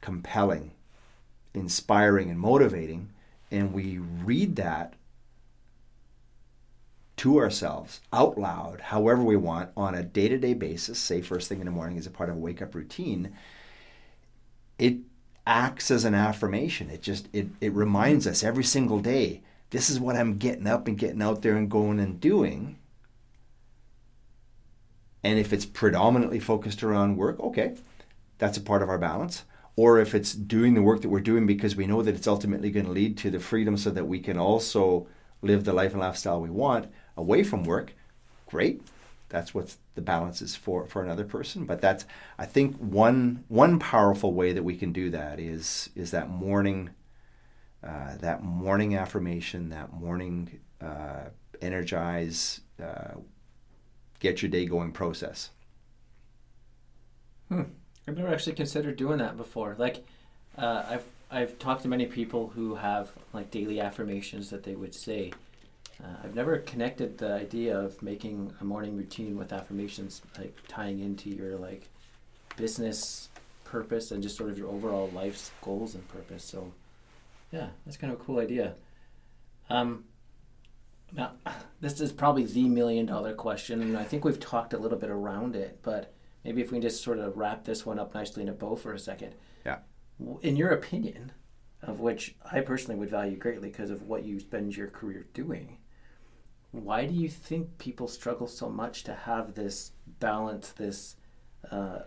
compelling, 0.01 0.73
inspiring, 1.55 2.31
and 2.31 2.39
motivating, 2.39 3.11
and 3.51 3.73
we 3.73 3.99
read 3.99 4.57
that 4.57 4.95
to 7.21 7.39
ourselves 7.39 8.01
out 8.15 8.39
loud, 8.39 8.81
however 8.81 9.23
we 9.23 9.37
want, 9.37 9.69
on 9.77 9.95
a 9.95 10.03
day 10.03 10.27
to 10.27 10.39
day 10.39 10.55
basis, 10.55 10.99
say 10.99 11.21
first 11.21 11.51
thing 11.51 11.59
in 11.59 11.67
the 11.67 11.71
morning 11.71 11.99
as 11.99 12.07
a 12.07 12.11
part 12.11 12.31
of 12.31 12.37
a 12.37 12.39
wake 12.39 12.63
up 12.63 12.75
routine, 12.75 13.37
it 14.79 14.97
acts 15.47 15.91
as 15.91 16.07
an 16.07 16.15
affirmation. 16.15 16.89
It 16.89 17.03
just 17.03 17.29
it, 17.35 17.49
it 17.61 17.75
reminds 17.75 18.27
us 18.27 18.43
every 18.43 18.65
single 18.65 19.01
day, 19.01 19.43
this 19.69 19.91
is 19.91 20.01
what 20.01 20.17
I'm 20.17 20.39
getting 20.39 20.67
up 20.67 20.89
and 20.89 20.97
getting 20.97 21.21
out 21.21 21.43
there 21.43 21.57
and 21.57 21.71
going 21.71 22.01
and 22.01 22.19
doing. 22.19 22.79
And 25.23 25.39
if 25.39 25.53
it's 25.53 25.67
predominantly 25.67 26.41
focused 26.41 26.83
around 26.83 27.19
work, 27.19 27.39
okay, 27.41 27.77
that's 28.39 28.57
a 28.57 28.63
part 28.63 28.83
of 28.83 28.89
our 28.89 28.97
balance. 28.97 29.45
Or 29.81 29.99
if 29.99 30.15
it's 30.15 30.35
doing 30.35 30.75
the 30.75 30.83
work 30.83 31.01
that 31.01 31.09
we're 31.09 31.21
doing 31.33 31.47
because 31.47 31.75
we 31.75 31.87
know 31.87 32.03
that 32.03 32.15
it's 32.15 32.27
ultimately 32.27 32.71
going 32.71 32.85
to 32.85 32.93
lead 32.93 33.17
to 33.17 33.31
the 33.31 33.41
freedom 33.41 33.79
so 33.79 33.89
that 33.91 34.07
we 34.07 34.21
can 34.21 34.37
also 34.37 35.07
live 35.41 35.65
the 35.65 35.73
life 35.73 35.93
and 35.93 36.01
lifestyle 36.01 36.39
we 36.39 36.51
want 36.51 36.93
away 37.17 37.43
from 37.43 37.65
work, 37.65 37.95
great. 38.45 38.83
That's 39.31 39.55
what 39.55 39.77
the 39.95 40.03
balance 40.03 40.43
is 40.43 40.55
for 40.55 40.87
for 40.87 41.03
another 41.03 41.25
person. 41.25 41.65
But 41.65 41.81
that's 41.81 42.05
I 42.39 42.45
think 42.45 42.77
one 42.77 43.45
one 43.49 43.79
powerful 43.79 44.35
way 44.35 44.53
that 44.53 44.65
we 44.65 44.77
can 44.77 44.93
do 44.93 45.09
that 45.11 45.41
is 45.41 45.89
is 45.97 46.11
that 46.11 46.29
morning 46.29 46.91
uh, 47.83 48.19
that 48.19 48.43
morning 48.43 48.95
affirmation, 48.97 49.71
that 49.71 49.95
morning 49.95 50.61
uh, 50.83 51.31
energize, 51.63 52.61
uh, 52.83 53.15
get 54.19 54.43
your 54.43 54.51
day 54.51 54.67
going 54.67 54.93
process. 54.93 55.49
Hmm. 57.49 57.63
I've 58.11 58.17
never 58.17 58.35
actually 58.35 58.55
considered 58.55 58.97
doing 58.97 59.19
that 59.19 59.37
before. 59.37 59.77
Like, 59.79 60.05
uh, 60.59 60.83
I've 60.89 61.05
I've 61.31 61.61
talked 61.61 61.83
to 61.83 61.89
many 61.89 62.07
people 62.07 62.49
who 62.49 62.75
have 62.75 63.13
like 63.33 63.53
daily 63.53 63.81
affirmations 63.81 64.51
that 64.51 64.65
they 64.65 64.75
would 64.75 64.95
say. 64.95 65.33
Uh, 66.03 66.17
I've 66.25 66.35
never 66.35 66.59
connected 66.59 67.19
the 67.19 67.33
idea 67.33 67.79
of 67.79 68.03
making 68.03 68.53
a 68.61 68.65
morning 68.65 68.97
routine 68.97 69.39
with 69.39 69.53
affirmations 69.53 70.23
like 70.37 70.57
tying 70.67 70.99
into 70.99 71.31
your 71.31 71.57
like 71.57 71.89
business 72.57 73.29
purpose 73.63 74.11
and 74.11 74.25
just 74.25 74.37
sort 74.37 74.51
of 74.51 74.59
your 74.59 74.69
overall 74.69 75.09
life's 75.15 75.53
goals 75.63 75.95
and 75.95 76.07
purpose. 76.09 76.43
So, 76.43 76.73
yeah, 77.53 77.69
that's 77.87 77.97
kind 77.97 78.13
of 78.13 78.21
a 78.21 78.25
cool 78.25 78.41
idea. 78.41 78.75
Um, 79.69 80.03
now, 81.13 81.35
this 81.81 82.01
is 82.01 82.11
probably 82.11 82.45
the 82.45 82.69
million 82.69 83.07
dollar 83.07 83.35
question, 83.35 83.81
and 83.83 83.97
I 83.97 84.03
think 84.03 84.25
we've 84.25 84.41
talked 84.41 84.75
a 84.75 84.79
little 84.79 84.99
bit 84.99 85.11
around 85.11 85.55
it, 85.55 85.79
but 85.83 86.13
maybe 86.45 86.61
if 86.61 86.71
we 86.71 86.77
can 86.77 86.83
just 86.83 87.03
sort 87.03 87.19
of 87.19 87.37
wrap 87.37 87.65
this 87.65 87.85
one 87.85 87.99
up 87.99 88.15
nicely 88.15 88.43
in 88.43 88.49
a 88.49 88.53
bow 88.53 88.77
for 88.77 88.93
a 88.93 88.99
second. 88.99 89.35
Yeah. 89.65 89.79
In 90.43 90.57
your 90.57 90.71
opinion, 90.71 91.33
of 91.83 92.01
which 92.01 92.35
I 92.51 92.61
personally 92.61 92.99
would 92.99 93.11
value 93.11 93.37
greatly 93.37 93.69
because 93.69 93.91
of 93.91 94.03
what 94.03 94.25
you 94.25 94.39
spend 94.41 94.77
your 94.77 94.89
career 94.89 95.27
doing, 95.33 95.79
why 96.73 97.07
do 97.07 97.15
you 97.15 97.29
think 97.29 97.79
people 97.79 98.07
struggle 98.07 98.47
so 98.47 98.69
much 98.69 99.03
to 99.05 99.15
have 99.15 99.55
this 99.55 99.93
balance, 100.21 100.71
this, 100.71 101.17
uh, 101.71 102.01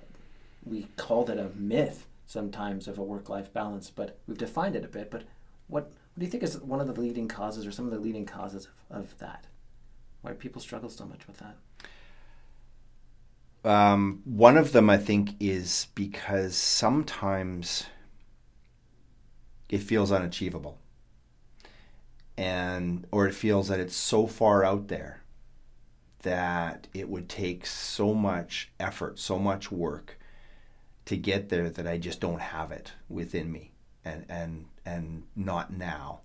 we 0.63 0.87
called 0.95 1.29
it 1.29 1.37
a 1.37 1.49
myth 1.55 2.07
sometimes 2.25 2.87
of 2.87 2.97
a 2.97 3.03
work 3.03 3.29
life 3.29 3.51
balance, 3.51 3.89
but 3.89 4.19
we've 4.27 4.37
defined 4.37 4.75
it 4.75 4.85
a 4.85 4.87
bit. 4.87 5.11
But 5.11 5.23
what, 5.67 5.83
what 5.85 6.19
do 6.19 6.25
you 6.25 6.31
think 6.31 6.43
is 6.43 6.57
one 6.59 6.79
of 6.79 6.87
the 6.87 6.99
leading 6.99 7.27
causes 7.27 7.65
or 7.65 7.71
some 7.71 7.85
of 7.85 7.91
the 7.91 7.99
leading 7.99 8.25
causes 8.25 8.67
of, 8.89 9.03
of 9.03 9.17
that? 9.19 9.47
Why 10.21 10.31
do 10.31 10.37
people 10.37 10.61
struggle 10.61 10.89
so 10.89 11.05
much 11.05 11.27
with 11.27 11.37
that? 11.39 11.57
Um, 13.63 14.21
one 14.25 14.57
of 14.57 14.73
them, 14.73 14.89
I 14.89 14.97
think, 14.97 15.35
is 15.39 15.87
because 15.95 16.55
sometimes 16.55 17.85
it 19.69 19.79
feels 19.79 20.11
unachievable, 20.11 20.77
and 22.37 23.07
or 23.11 23.25
it 23.27 23.33
feels 23.33 23.69
that 23.69 23.79
it's 23.79 23.95
so 23.95 24.27
far 24.27 24.65
out 24.65 24.89
there 24.89 25.21
that 26.23 26.87
it 26.93 27.09
would 27.09 27.29
take 27.29 27.65
so 27.65 28.13
much 28.13 28.71
effort, 28.79 29.19
so 29.19 29.39
much 29.39 29.71
work 29.71 30.17
to 31.05 31.17
get 31.17 31.49
there 31.49 31.69
that 31.69 31.87
I 31.87 31.97
just 31.97 32.19
don't 32.19 32.41
have 32.41 32.71
it 32.71 32.93
within 33.09 33.51
me, 33.51 33.71
and 34.03 34.25
and 34.27 34.65
and 34.85 35.23
not 35.37 35.71
now, 35.71 36.19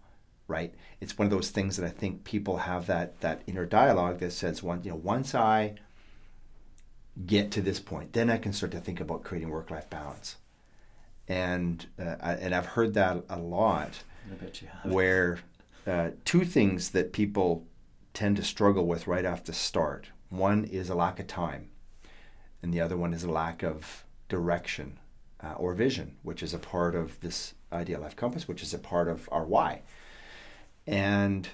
right? 0.49 0.74
It's 1.01 1.16
one 1.16 1.26
of 1.26 1.30
those 1.30 1.51
things 1.51 1.76
that 1.76 1.86
I 1.86 1.91
think 1.91 2.24
people 2.24 2.59
have 2.59 2.86
that 2.86 3.20
that 3.20 3.43
inner 3.47 3.66
dialogue 3.66 4.18
that 4.18 4.32
says, 4.32 4.61
"One, 4.62 4.82
you 4.82 4.91
know, 4.91 4.97
once 4.97 5.36
I." 5.36 5.76
get 7.26 7.50
to 7.52 7.62
this 7.62 7.80
point, 7.80 8.12
then 8.12 8.30
I 8.30 8.38
can 8.38 8.52
start 8.52 8.72
to 8.72 8.80
think 8.80 9.00
about 9.00 9.24
creating 9.24 9.50
work 9.50 9.70
life 9.70 9.88
balance. 9.90 10.36
And 11.26 11.84
uh, 11.98 12.16
I, 12.20 12.32
and 12.34 12.54
I've 12.54 12.66
heard 12.66 12.94
that 12.94 13.24
a 13.28 13.38
lot. 13.38 14.02
I 14.30 14.34
bet 14.34 14.62
you 14.62 14.68
have. 14.68 14.92
Where 14.92 15.40
uh, 15.86 16.10
two 16.24 16.44
things 16.44 16.90
that 16.90 17.12
people 17.12 17.66
tend 18.14 18.36
to 18.36 18.42
struggle 18.42 18.86
with 18.86 19.06
right 19.06 19.24
off 19.24 19.44
the 19.44 19.52
start. 19.52 20.08
One 20.30 20.64
is 20.64 20.90
a 20.90 20.94
lack 20.94 21.20
of 21.20 21.26
time, 21.26 21.68
and 22.62 22.72
the 22.72 22.80
other 22.80 22.96
one 22.96 23.14
is 23.14 23.24
a 23.24 23.30
lack 23.30 23.62
of 23.62 24.04
direction 24.28 24.98
uh, 25.42 25.52
or 25.52 25.74
vision, 25.74 26.16
which 26.22 26.42
is 26.42 26.52
a 26.52 26.58
part 26.58 26.94
of 26.94 27.20
this 27.20 27.54
ideal 27.72 28.00
life 28.00 28.16
compass, 28.16 28.48
which 28.48 28.62
is 28.62 28.74
a 28.74 28.78
part 28.78 29.08
of 29.08 29.28
our 29.32 29.44
why. 29.44 29.82
And 30.86 31.48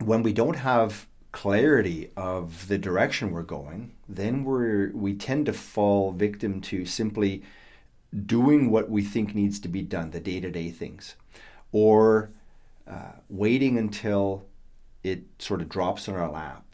when 0.00 0.22
we 0.22 0.32
don't 0.32 0.56
have 0.56 1.06
clarity 1.32 2.10
of 2.16 2.68
the 2.68 2.78
direction 2.78 3.32
we're 3.32 3.42
going, 3.42 3.93
then 4.08 4.44
we're 4.44 4.90
we 4.92 5.14
tend 5.14 5.46
to 5.46 5.52
fall 5.52 6.12
victim 6.12 6.60
to 6.62 6.84
simply 6.84 7.42
doing 8.26 8.70
what 8.70 8.88
we 8.88 9.02
think 9.02 9.34
needs 9.34 9.58
to 9.60 9.68
be 9.68 9.82
done, 9.82 10.10
the 10.10 10.20
day-to-day 10.20 10.70
things, 10.70 11.16
or 11.72 12.30
uh, 12.86 13.12
waiting 13.28 13.76
until 13.76 14.44
it 15.02 15.24
sort 15.38 15.60
of 15.60 15.68
drops 15.68 16.08
on 16.08 16.14
our 16.14 16.30
lap, 16.30 16.64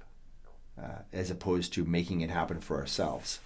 uh, 0.81 1.03
as 1.13 1.31
opposed 1.31 1.73
to 1.73 1.85
making 1.85 2.21
it 2.21 2.31
happen 2.31 2.61
for 2.61 2.79
ourselves. 2.79 3.41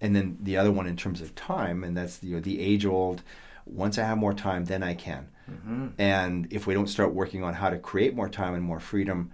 And 0.00 0.14
then 0.14 0.38
the 0.40 0.56
other 0.56 0.72
one 0.72 0.86
in 0.86 0.96
terms 0.96 1.20
of 1.20 1.34
time, 1.34 1.84
and 1.84 1.96
that's 1.96 2.22
you 2.22 2.34
know, 2.34 2.40
the 2.40 2.60
age-old. 2.60 3.22
Once 3.64 3.96
I 3.96 4.04
have 4.04 4.18
more 4.18 4.34
time, 4.34 4.66
then 4.66 4.82
I 4.82 4.94
can. 4.94 5.28
Mm-hmm. 5.50 5.88
And 5.98 6.48
if 6.50 6.66
we 6.66 6.74
don't 6.74 6.88
start 6.88 7.14
working 7.14 7.42
on 7.42 7.54
how 7.54 7.70
to 7.70 7.78
create 7.78 8.14
more 8.14 8.28
time 8.28 8.54
and 8.54 8.62
more 8.62 8.80
freedom, 8.80 9.30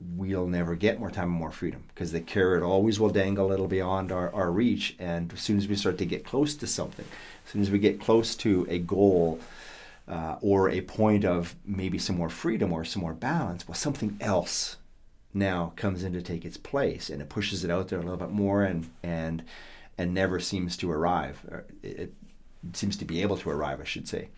we'll 0.00 0.46
never 0.46 0.74
get 0.74 0.98
more 0.98 1.10
time 1.10 1.28
and 1.28 1.38
more 1.38 1.50
freedom 1.50 1.84
because 1.88 2.12
the 2.12 2.20
carrot 2.20 2.62
always 2.62 2.98
will 2.98 3.10
dangle 3.10 3.46
a 3.46 3.50
little 3.50 3.68
beyond 3.68 4.10
our, 4.10 4.32
our 4.34 4.50
reach. 4.50 4.96
And 4.98 5.32
as 5.32 5.40
soon 5.40 5.58
as 5.58 5.68
we 5.68 5.76
start 5.76 5.98
to 5.98 6.06
get 6.06 6.24
close 6.24 6.54
to 6.56 6.66
something, 6.66 7.04
as 7.44 7.52
soon 7.52 7.62
as 7.62 7.70
we 7.70 7.78
get 7.78 8.00
close 8.00 8.34
to 8.36 8.66
a 8.70 8.78
goal 8.78 9.40
uh, 10.08 10.36
or 10.40 10.70
a 10.70 10.80
point 10.80 11.24
of 11.24 11.54
maybe 11.64 11.98
some 11.98 12.16
more 12.16 12.30
freedom 12.30 12.72
or 12.72 12.84
some 12.84 13.02
more 13.02 13.12
balance, 13.12 13.68
well, 13.68 13.74
something 13.74 14.16
else 14.20 14.76
now 15.34 15.72
comes 15.76 16.02
in 16.02 16.12
to 16.12 16.22
take 16.22 16.44
its 16.44 16.56
place 16.56 17.10
and 17.10 17.20
it 17.20 17.28
pushes 17.28 17.62
it 17.62 17.70
out 17.70 17.88
there 17.88 17.98
a 17.98 18.02
little 18.02 18.16
bit 18.16 18.30
more 18.30 18.64
and, 18.64 18.90
and, 19.02 19.44
and 19.98 20.14
never 20.14 20.40
seems 20.40 20.76
to 20.78 20.90
arrive. 20.90 21.40
It, 21.82 22.14
it 22.66 22.76
seems 22.76 22.96
to 22.96 23.04
be 23.04 23.22
able 23.22 23.36
to 23.36 23.50
arrive, 23.50 23.80
I 23.80 23.84
should 23.84 24.08
say. 24.08 24.28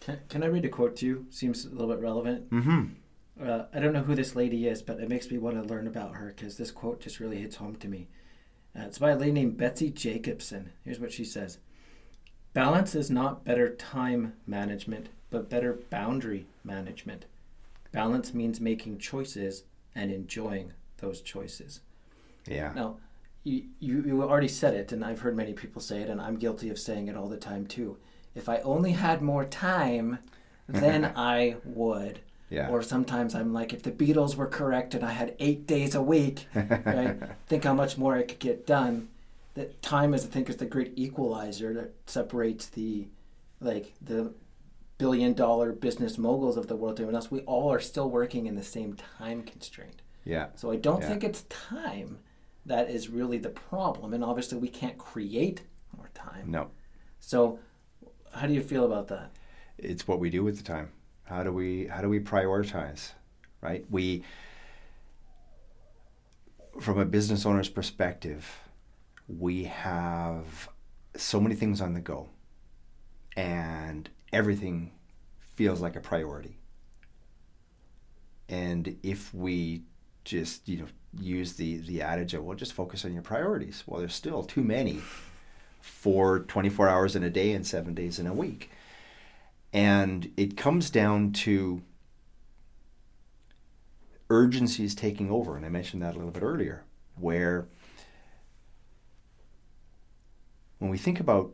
Can, 0.00 0.20
can 0.28 0.42
I 0.44 0.46
read 0.46 0.64
a 0.64 0.68
quote 0.68 0.96
to 0.96 1.06
you? 1.06 1.26
Seems 1.30 1.64
a 1.64 1.70
little 1.70 1.88
bit 1.88 1.98
relevant. 1.98 2.50
Mm-hmm. 2.50 2.84
Uh, 3.42 3.64
I 3.72 3.80
don't 3.80 3.92
know 3.92 4.02
who 4.02 4.14
this 4.14 4.34
lady 4.34 4.66
is, 4.66 4.82
but 4.82 4.98
it 4.98 5.08
makes 5.08 5.30
me 5.30 5.38
want 5.38 5.56
to 5.62 5.68
learn 5.68 5.86
about 5.86 6.16
her 6.16 6.32
because 6.34 6.56
this 6.56 6.70
quote 6.70 7.00
just 7.00 7.20
really 7.20 7.38
hits 7.38 7.56
home 7.56 7.76
to 7.76 7.88
me. 7.88 8.08
Uh, 8.76 8.84
it's 8.84 8.98
by 8.98 9.10
a 9.10 9.16
lady 9.16 9.32
named 9.32 9.56
Betsy 9.56 9.90
Jacobson. 9.90 10.70
Here's 10.84 11.00
what 11.00 11.12
she 11.12 11.24
says 11.24 11.58
Balance 12.54 12.94
is 12.94 13.10
not 13.10 13.44
better 13.44 13.68
time 13.74 14.32
management, 14.46 15.10
but 15.30 15.50
better 15.50 15.78
boundary 15.90 16.46
management. 16.64 17.26
Balance 17.92 18.32
means 18.32 18.60
making 18.60 18.98
choices 18.98 19.64
and 19.94 20.10
enjoying 20.10 20.72
those 20.98 21.20
choices. 21.20 21.80
Yeah. 22.46 22.72
Now, 22.74 22.96
you, 23.44 23.64
you, 23.78 24.02
you 24.06 24.22
already 24.22 24.48
said 24.48 24.74
it, 24.74 24.92
and 24.92 25.04
I've 25.04 25.20
heard 25.20 25.36
many 25.36 25.52
people 25.52 25.80
say 25.80 26.00
it, 26.00 26.08
and 26.08 26.20
I'm 26.20 26.36
guilty 26.36 26.68
of 26.68 26.78
saying 26.78 27.08
it 27.08 27.16
all 27.16 27.28
the 27.28 27.36
time 27.36 27.66
too. 27.66 27.98
If 28.34 28.48
I 28.48 28.58
only 28.58 28.92
had 28.92 29.22
more 29.22 29.44
time, 29.44 30.18
then 30.66 31.04
I 31.16 31.56
would. 31.64 32.20
Yeah. 32.48 32.68
Or 32.68 32.82
sometimes 32.82 33.34
I'm 33.34 33.52
like, 33.52 33.72
if 33.72 33.82
the 33.82 33.90
Beatles 33.90 34.36
were 34.36 34.46
correct 34.46 34.94
and 34.94 35.04
I 35.04 35.12
had 35.12 35.34
eight 35.40 35.66
days 35.66 35.94
a 35.94 36.02
week, 36.02 36.46
right? 36.54 37.16
think 37.46 37.64
how 37.64 37.74
much 37.74 37.98
more 37.98 38.14
I 38.14 38.22
could 38.22 38.38
get 38.38 38.66
done. 38.66 39.08
That 39.54 39.82
time 39.82 40.14
is, 40.14 40.24
I 40.24 40.28
think, 40.28 40.48
is 40.48 40.56
the 40.56 40.66
great 40.66 40.92
equalizer 40.96 41.72
that 41.74 41.94
separates 42.06 42.66
the, 42.66 43.06
like 43.60 43.94
the, 44.00 44.32
billion 44.98 45.34
dollar 45.34 45.72
business 45.72 46.16
moguls 46.16 46.56
of 46.56 46.68
the 46.68 46.76
world 46.76 46.98
and 47.00 47.14
us. 47.14 47.30
We 47.30 47.40
all 47.40 47.72
are 47.72 47.80
still 47.80 48.08
working 48.08 48.46
in 48.46 48.54
the 48.54 48.62
same 48.62 48.94
time 48.94 49.42
constraint. 49.42 50.02
Yeah. 50.24 50.48
So 50.54 50.70
I 50.70 50.76
don't 50.76 51.02
yeah. 51.02 51.08
think 51.08 51.24
it's 51.24 51.42
time 51.42 52.18
that 52.64 52.90
is 52.90 53.08
really 53.08 53.38
the 53.38 53.50
problem, 53.50 54.12
and 54.12 54.24
obviously 54.24 54.58
we 54.58 54.68
can't 54.68 54.98
create 54.98 55.62
more 55.96 56.10
time. 56.14 56.50
No. 56.50 56.70
So, 57.20 57.60
how 58.34 58.46
do 58.46 58.52
you 58.52 58.62
feel 58.62 58.84
about 58.84 59.06
that? 59.08 59.30
It's 59.78 60.08
what 60.08 60.18
we 60.18 60.30
do 60.30 60.42
with 60.42 60.56
the 60.56 60.64
time. 60.64 60.90
How 61.26 61.42
do 61.42 61.52
we 61.52 61.86
how 61.86 62.00
do 62.00 62.08
we 62.08 62.20
prioritize? 62.20 63.12
Right? 63.60 63.84
We 63.90 64.22
from 66.80 66.98
a 66.98 67.04
business 67.04 67.44
owner's 67.44 67.68
perspective, 67.68 68.60
we 69.28 69.64
have 69.64 70.68
so 71.16 71.40
many 71.40 71.54
things 71.54 71.80
on 71.80 71.94
the 71.94 72.00
go, 72.00 72.28
and 73.36 74.08
everything 74.32 74.92
feels 75.54 75.80
like 75.80 75.96
a 75.96 76.00
priority. 76.00 76.58
And 78.48 78.96
if 79.02 79.34
we 79.34 79.82
just 80.24 80.68
you 80.68 80.78
know 80.78 80.86
use 81.18 81.54
the 81.54 81.78
the 81.78 82.02
adage 82.02 82.34
of 82.34 82.44
well 82.44 82.56
just 82.56 82.72
focus 82.72 83.04
on 83.04 83.12
your 83.12 83.22
priorities, 83.22 83.82
well 83.86 83.98
there's 83.98 84.14
still 84.14 84.44
too 84.44 84.62
many 84.62 85.00
for 85.80 86.40
24 86.40 86.88
hours 86.88 87.16
in 87.16 87.22
a 87.22 87.30
day 87.30 87.52
and 87.52 87.66
seven 87.66 87.94
days 87.94 88.18
in 88.18 88.26
a 88.26 88.32
week. 88.32 88.70
And 89.76 90.32
it 90.38 90.56
comes 90.56 90.88
down 90.88 91.32
to 91.32 91.82
urgency 94.30 94.84
is 94.84 94.94
taking 94.94 95.30
over. 95.30 95.54
And 95.54 95.66
I 95.66 95.68
mentioned 95.68 96.00
that 96.00 96.14
a 96.14 96.16
little 96.16 96.32
bit 96.32 96.42
earlier, 96.42 96.84
where 97.14 97.68
when 100.78 100.90
we 100.90 100.96
think 100.96 101.20
about 101.20 101.52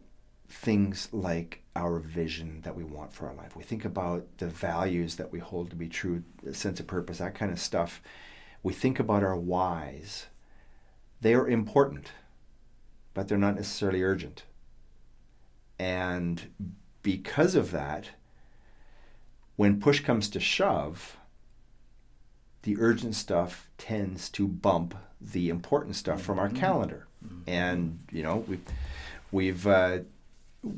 things 0.49 1.09
like 1.11 1.65
our 1.75 1.99
vision 1.99 2.61
that 2.63 2.77
we 2.77 2.85
want 2.85 3.13
for 3.13 3.27
our 3.27 3.35
life, 3.35 3.57
we 3.57 3.65
think 3.65 3.85
about 3.85 4.25
the 4.39 4.47
values 4.47 5.17
that 5.17 5.33
we 5.33 5.41
hold 5.41 5.71
to 5.71 5.77
be 5.77 5.89
true, 5.89 6.23
a 6.47 6.55
sense 6.55 6.79
of 6.79 6.87
purpose, 6.87 7.19
that 7.19 7.35
kind 7.35 7.51
of 7.51 7.59
stuff. 7.59 8.01
We 8.63 8.73
think 8.73 9.01
about 9.01 9.25
our 9.25 9.37
whys. 9.37 10.27
They 11.21 11.35
are 11.35 11.49
important, 11.49 12.13
but 13.15 13.27
they're 13.27 13.37
not 13.37 13.57
necessarily 13.57 14.05
urgent. 14.05 14.45
And 15.77 16.51
because 17.03 17.55
of 17.55 17.71
that, 17.71 18.11
when 19.57 19.81
push 19.81 20.01
comes 20.01 20.29
to 20.31 20.41
shove, 20.41 21.17
the 22.63 22.77
urgent 22.79 23.15
stuff 23.15 23.69
tends 23.79 24.29
to 24.31 24.47
bump 24.47 24.95
the 25.21 25.49
important 25.49 25.97
stuff 25.97 26.23
from 26.23 26.39
our 26.39 26.49
mm-hmm. 26.49 26.57
calendar. 26.57 27.07
Mm-hmm. 27.25 27.51
And 27.51 27.99
you 28.11 28.23
know, 28.23 28.45
we've 28.49 28.65
we've 29.31 29.67
uh, 29.67 29.99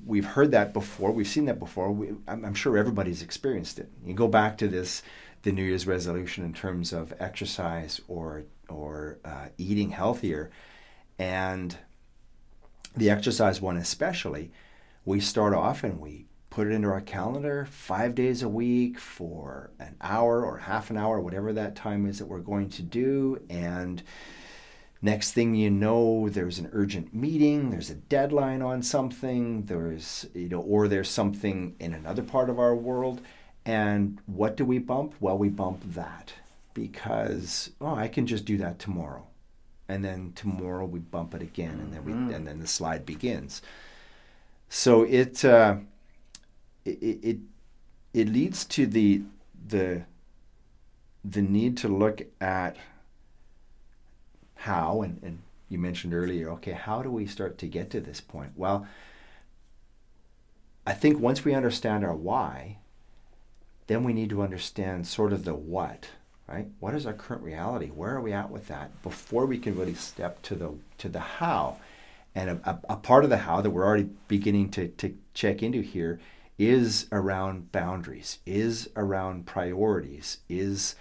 we've 0.06 0.24
heard 0.24 0.50
that 0.52 0.72
before. 0.72 1.12
We've 1.12 1.28
seen 1.28 1.44
that 1.46 1.58
before. 1.58 1.90
We, 1.92 2.08
I'm, 2.26 2.44
I'm, 2.44 2.54
sure 2.54 2.76
everybody's 2.76 3.22
experienced 3.22 3.78
it. 3.78 3.90
You 4.04 4.14
go 4.14 4.28
back 4.28 4.58
to 4.58 4.68
this 4.68 5.02
the 5.42 5.52
New 5.52 5.62
Year's 5.62 5.86
resolution 5.86 6.44
in 6.44 6.54
terms 6.54 6.92
of 6.92 7.12
exercise 7.20 8.00
or 8.08 8.44
or 8.68 9.18
uh, 9.24 9.48
eating 9.58 9.90
healthier, 9.90 10.50
and 11.18 11.76
the 12.96 13.10
exercise 13.10 13.60
one 13.60 13.76
especially. 13.76 14.50
We 15.04 15.20
start 15.20 15.54
off 15.54 15.84
and 15.84 16.00
we 16.00 16.26
put 16.50 16.68
it 16.68 16.72
into 16.72 16.88
our 16.88 17.00
calendar 17.00 17.66
five 17.70 18.14
days 18.14 18.42
a 18.42 18.48
week 18.48 18.98
for 18.98 19.70
an 19.80 19.96
hour 20.00 20.44
or 20.44 20.58
half 20.58 20.88
an 20.88 20.96
hour, 20.96 21.20
whatever 21.20 21.52
that 21.52 21.74
time 21.74 22.06
is 22.06 22.18
that 22.18 22.26
we're 22.26 22.38
going 22.38 22.70
to 22.70 22.82
do. 22.82 23.42
And 23.50 24.02
next 25.02 25.32
thing 25.32 25.54
you 25.54 25.68
know, 25.68 26.28
there's 26.28 26.58
an 26.58 26.70
urgent 26.72 27.12
meeting, 27.12 27.70
there's 27.70 27.90
a 27.90 27.96
deadline 27.96 28.62
on 28.62 28.82
something, 28.82 29.64
there's, 29.64 30.26
you 30.32 30.48
know, 30.48 30.60
or 30.60 30.86
there's 30.86 31.10
something 31.10 31.74
in 31.80 31.92
another 31.92 32.22
part 32.22 32.48
of 32.48 32.60
our 32.60 32.74
world. 32.74 33.20
And 33.66 34.20
what 34.26 34.56
do 34.56 34.64
we 34.64 34.78
bump? 34.78 35.14
Well, 35.20 35.36
we 35.36 35.48
bump 35.48 35.82
that 35.94 36.34
because, 36.72 37.70
oh, 37.80 37.94
I 37.94 38.08
can 38.08 38.26
just 38.26 38.44
do 38.44 38.58
that 38.58 38.78
tomorrow. 38.78 39.26
And 39.88 40.04
then 40.04 40.32
tomorrow 40.34 40.86
we 40.86 41.00
bump 41.00 41.34
it 41.34 41.42
again, 41.42 41.78
and 41.80 41.92
then 41.92 42.04
we, 42.04 42.12
mm-hmm. 42.12 42.32
and 42.32 42.46
then 42.46 42.58
the 42.58 42.66
slide 42.66 43.04
begins. 43.04 43.60
So 44.76 45.04
it, 45.04 45.44
uh, 45.44 45.76
it, 46.84 46.98
it 47.22 47.38
it 48.12 48.28
leads 48.28 48.64
to 48.64 48.86
the 48.86 49.22
the 49.68 50.02
the 51.24 51.42
need 51.42 51.76
to 51.78 51.88
look 51.88 52.22
at 52.40 52.76
how 54.56 55.02
and, 55.02 55.20
and 55.22 55.38
you 55.68 55.78
mentioned 55.78 56.12
earlier 56.12 56.50
okay 56.50 56.72
how 56.72 57.02
do 57.02 57.10
we 57.10 57.24
start 57.24 57.56
to 57.58 57.68
get 57.68 57.88
to 57.90 58.00
this 58.00 58.20
point? 58.20 58.50
Well 58.56 58.84
i 60.86 60.92
think 60.92 61.20
once 61.20 61.44
we 61.44 61.54
understand 61.54 62.04
our 62.04 62.14
why 62.14 62.78
then 63.86 64.02
we 64.02 64.12
need 64.12 64.30
to 64.30 64.42
understand 64.42 65.06
sort 65.06 65.32
of 65.32 65.44
the 65.44 65.54
what 65.54 66.08
right? 66.48 66.66
What 66.80 66.94
is 66.94 67.06
our 67.06 67.14
current 67.14 67.42
reality? 67.42 67.88
Where 67.88 68.16
are 68.16 68.20
we 68.20 68.32
at 68.32 68.50
with 68.50 68.66
that 68.68 69.02
before 69.02 69.46
we 69.46 69.56
can 69.56 69.78
really 69.78 69.94
step 69.94 70.42
to 70.42 70.56
the 70.56 70.74
to 70.98 71.08
the 71.08 71.20
how 71.20 71.76
and 72.34 72.50
a, 72.50 72.60
a, 72.64 72.94
a 72.94 72.96
part 72.96 73.24
of 73.24 73.30
the 73.30 73.38
how 73.38 73.60
that 73.60 73.70
we're 73.70 73.86
already 73.86 74.08
beginning 74.28 74.70
to, 74.70 74.88
to 74.88 75.16
check 75.34 75.62
into 75.62 75.80
here 75.80 76.20
is 76.58 77.06
around 77.10 77.72
boundaries, 77.72 78.38
is 78.46 78.88
around 78.96 79.46
priorities, 79.46 80.38
is 80.48 80.94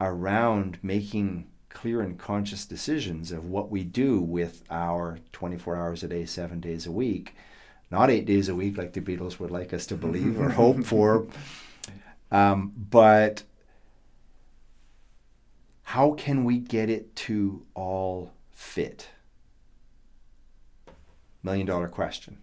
around 0.00 0.78
making 0.82 1.46
clear 1.68 2.00
and 2.00 2.18
conscious 2.18 2.64
decisions 2.64 3.30
of 3.30 3.44
what 3.44 3.70
we 3.70 3.84
do 3.84 4.20
with 4.20 4.62
our 4.70 5.18
24 5.32 5.76
hours 5.76 6.02
a 6.02 6.08
day, 6.08 6.24
seven 6.24 6.60
days 6.60 6.86
a 6.86 6.92
week, 6.92 7.34
not 7.90 8.10
eight 8.10 8.24
days 8.24 8.48
a 8.48 8.54
week 8.54 8.78
like 8.78 8.94
the 8.94 9.00
Beatles 9.00 9.38
would 9.38 9.50
like 9.50 9.74
us 9.74 9.86
to 9.86 9.94
believe 9.94 10.40
or 10.40 10.48
hope 10.50 10.84
for, 10.84 11.26
um, 12.30 12.72
but 12.76 13.42
how 15.82 16.12
can 16.12 16.44
we 16.44 16.58
get 16.58 16.90
it 16.90 17.14
to 17.14 17.64
all 17.74 18.32
fit? 18.52 19.08
Million 21.46 21.64
dollar 21.64 21.86
question. 21.86 22.38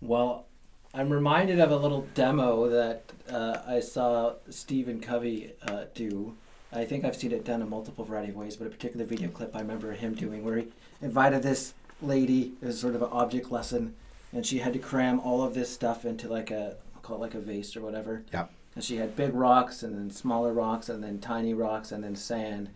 Well, 0.00 0.46
I'm 0.94 1.10
reminded 1.10 1.60
of 1.60 1.70
a 1.70 1.76
little 1.76 2.08
demo 2.14 2.66
that 2.70 3.12
uh, 3.30 3.58
I 3.66 3.80
saw 3.80 4.36
Stephen 4.48 5.00
Covey 5.00 5.52
uh, 5.60 5.84
do. 5.94 6.34
I 6.72 6.86
think 6.86 7.04
I've 7.04 7.14
seen 7.14 7.30
it 7.30 7.44
done 7.44 7.60
in 7.60 7.68
multiple 7.68 8.06
variety 8.06 8.30
of 8.30 8.36
ways, 8.36 8.56
but 8.56 8.66
a 8.66 8.70
particular 8.70 9.04
video 9.04 9.28
clip 9.28 9.54
I 9.54 9.60
remember 9.60 9.92
him 9.92 10.14
doing 10.14 10.46
where 10.46 10.56
he 10.56 10.68
invited 11.02 11.42
this 11.42 11.74
lady 12.00 12.54
as 12.62 12.80
sort 12.80 12.94
of 12.94 13.02
an 13.02 13.10
object 13.12 13.52
lesson, 13.52 13.94
and 14.32 14.46
she 14.46 14.60
had 14.60 14.72
to 14.72 14.78
cram 14.78 15.20
all 15.20 15.42
of 15.42 15.52
this 15.52 15.70
stuff 15.70 16.06
into 16.06 16.26
like 16.26 16.50
a 16.50 16.76
I'll 16.94 17.02
call 17.02 17.16
it 17.16 17.20
like 17.20 17.34
a 17.34 17.38
vase 17.38 17.76
or 17.76 17.82
whatever. 17.82 18.24
Yeah. 18.32 18.46
And 18.76 18.82
she 18.82 18.96
had 18.96 19.14
big 19.14 19.34
rocks 19.34 19.82
and 19.82 19.94
then 19.94 20.10
smaller 20.10 20.54
rocks 20.54 20.88
and 20.88 21.04
then 21.04 21.18
tiny 21.18 21.52
rocks 21.52 21.92
and 21.92 22.02
then 22.02 22.16
sand, 22.16 22.70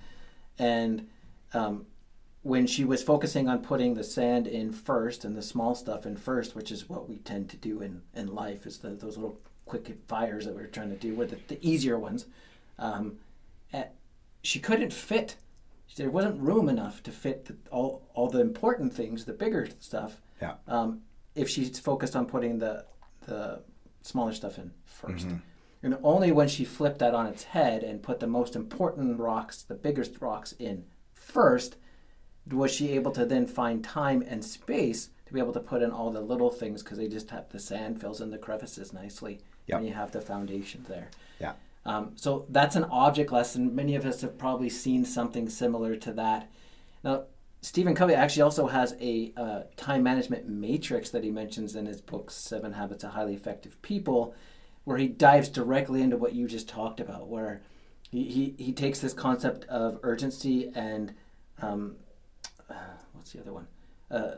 and 0.59 1.09
um, 1.55 1.87
when 2.43 2.67
she 2.67 2.85
was 2.85 3.03
focusing 3.03 3.49
on 3.49 3.61
putting 3.61 3.95
the 3.95 4.05
sand 4.05 4.47
in 4.47 4.73
first 4.73 5.25
and 5.25 5.37
the 5.37 5.43
small 5.43 5.75
stuff 5.75 6.05
in 6.05 6.17
first, 6.17 6.55
which 6.55 6.73
is 6.73 6.89
what 6.89 7.09
we 7.09 7.19
tend 7.19 7.49
to 7.51 7.57
do 7.57 7.81
in, 7.81 8.03
in 8.15 8.35
life, 8.35 8.67
is 8.67 8.79
the, 8.79 8.91
those 8.91 9.17
little 9.17 9.41
quick 9.65 9.97
fires 10.09 10.45
that 10.45 10.55
we're 10.55 10.67
trying 10.67 10.91
to 10.91 10.97
do, 10.97 11.15
with 11.15 11.31
the, 11.31 11.39
the 11.55 11.67
easier 11.67 11.99
ones, 11.99 12.27
um, 12.79 13.19
at, 13.73 13.95
she 14.43 14.59
couldn't 14.59 14.93
fit. 14.93 15.37
There 15.97 16.11
wasn't 16.11 16.41
room 16.41 16.69
enough 16.69 17.03
to 17.05 17.13
fit 17.13 17.45
the, 17.45 17.57
all, 17.71 18.03
all 18.15 18.29
the 18.29 18.41
important 18.41 18.93
things, 18.93 19.25
the 19.25 19.33
bigger 19.33 19.69
stuff. 19.79 20.21
Yeah. 20.41 20.55
Um, 20.67 21.03
if 21.35 21.49
she's 21.49 21.79
focused 21.79 22.17
on 22.17 22.27
putting 22.27 22.59
the 22.59 22.85
the 23.27 23.61
smaller 24.03 24.33
stuff 24.33 24.59
in 24.59 24.73
1st 25.03 25.21
mm-hmm. 25.21 25.37
And 25.85 25.99
only 26.05 26.31
when 26.31 26.47
she 26.47 26.65
flipped 26.65 27.01
that 27.01 27.15
on 27.15 27.27
its 27.27 27.43
head 27.43 27.83
and 27.83 28.03
put 28.03 28.21
the 28.21 28.27
most 28.29 28.55
important 28.55 29.19
rocks, 29.19 29.63
the 29.63 29.75
biggest 29.75 30.21
rocks 30.21 30.53
in 30.53 30.85
first, 31.13 31.77
was 32.51 32.73
she 32.73 32.91
able 32.93 33.13
to 33.13 33.25
then 33.25 33.47
find 33.47 33.85
time 33.85 34.23
and 34.27 34.45
space 34.45 35.11
to 35.27 35.33
be 35.33 35.41
able 35.41 35.53
to 35.53 35.61
put 35.61 35.83
in 35.83 35.91
all 35.91 36.11
the 36.11 36.21
little 36.21 36.51
things 36.51 36.83
because 36.83 36.99
they 36.99 37.09
just 37.09 37.31
have 37.31 37.49
the 37.51 37.59
sand 37.59 38.01
fills 38.01 38.21
in 38.21 38.31
the 38.31 38.39
crevices 38.39 38.93
nicely 38.93 39.41
yep. 39.67 39.79
and 39.79 39.87
you 39.87 39.95
have 39.95 40.13
the 40.13 40.21
foundation 40.21 40.85
there. 40.89 41.09
Yeah. 41.41 41.53
Um, 41.85 42.13
so 42.17 42.47
that's 42.49 42.77
an 42.77 42.85
object 42.85 43.33
lesson. 43.33 43.75
Many 43.75 43.95
of 43.95 44.05
us 44.05 44.21
have 44.21 44.39
probably 44.39 44.69
seen 44.69 45.05
something 45.05 45.49
similar 45.49 45.97
to 45.97 46.13
that. 46.13 46.51
Now, 47.03 47.25
Stephen 47.61 47.95
Covey 47.95 48.15
actually 48.15 48.43
also 48.43 48.67
has 48.67 48.95
a 49.01 49.33
uh, 49.37 49.63
time 49.77 50.03
management 50.03 50.49
matrix 50.49 51.11
that 51.11 51.23
he 51.23 51.31
mentions 51.31 51.77
in 51.77 51.87
his 51.87 52.01
book, 52.01 52.31
Seven 52.31 52.73
Habits 52.73 53.05
of 53.05 53.13
Highly 53.13 53.35
Effective 53.35 53.81
People, 53.83 54.35
where 54.85 54.99
he 54.99 55.07
dives 55.07 55.49
directly 55.49 56.03
into 56.03 56.17
what 56.17 56.35
you 56.35 56.49
just 56.49 56.69
talked 56.69 56.99
about, 56.99 57.29
where 57.29 57.63
he, 58.11 58.25
he, 58.25 58.55
he 58.59 58.73
takes 58.73 58.99
this 58.99 59.13
concept 59.13 59.65
of 59.67 60.01
urgency 60.03 60.73
and 60.75 61.15
um, 61.61 61.97
what's 63.13 63.33
the 63.33 63.41
other 63.41 63.53
one? 63.53 63.67
Uh, 64.11 64.37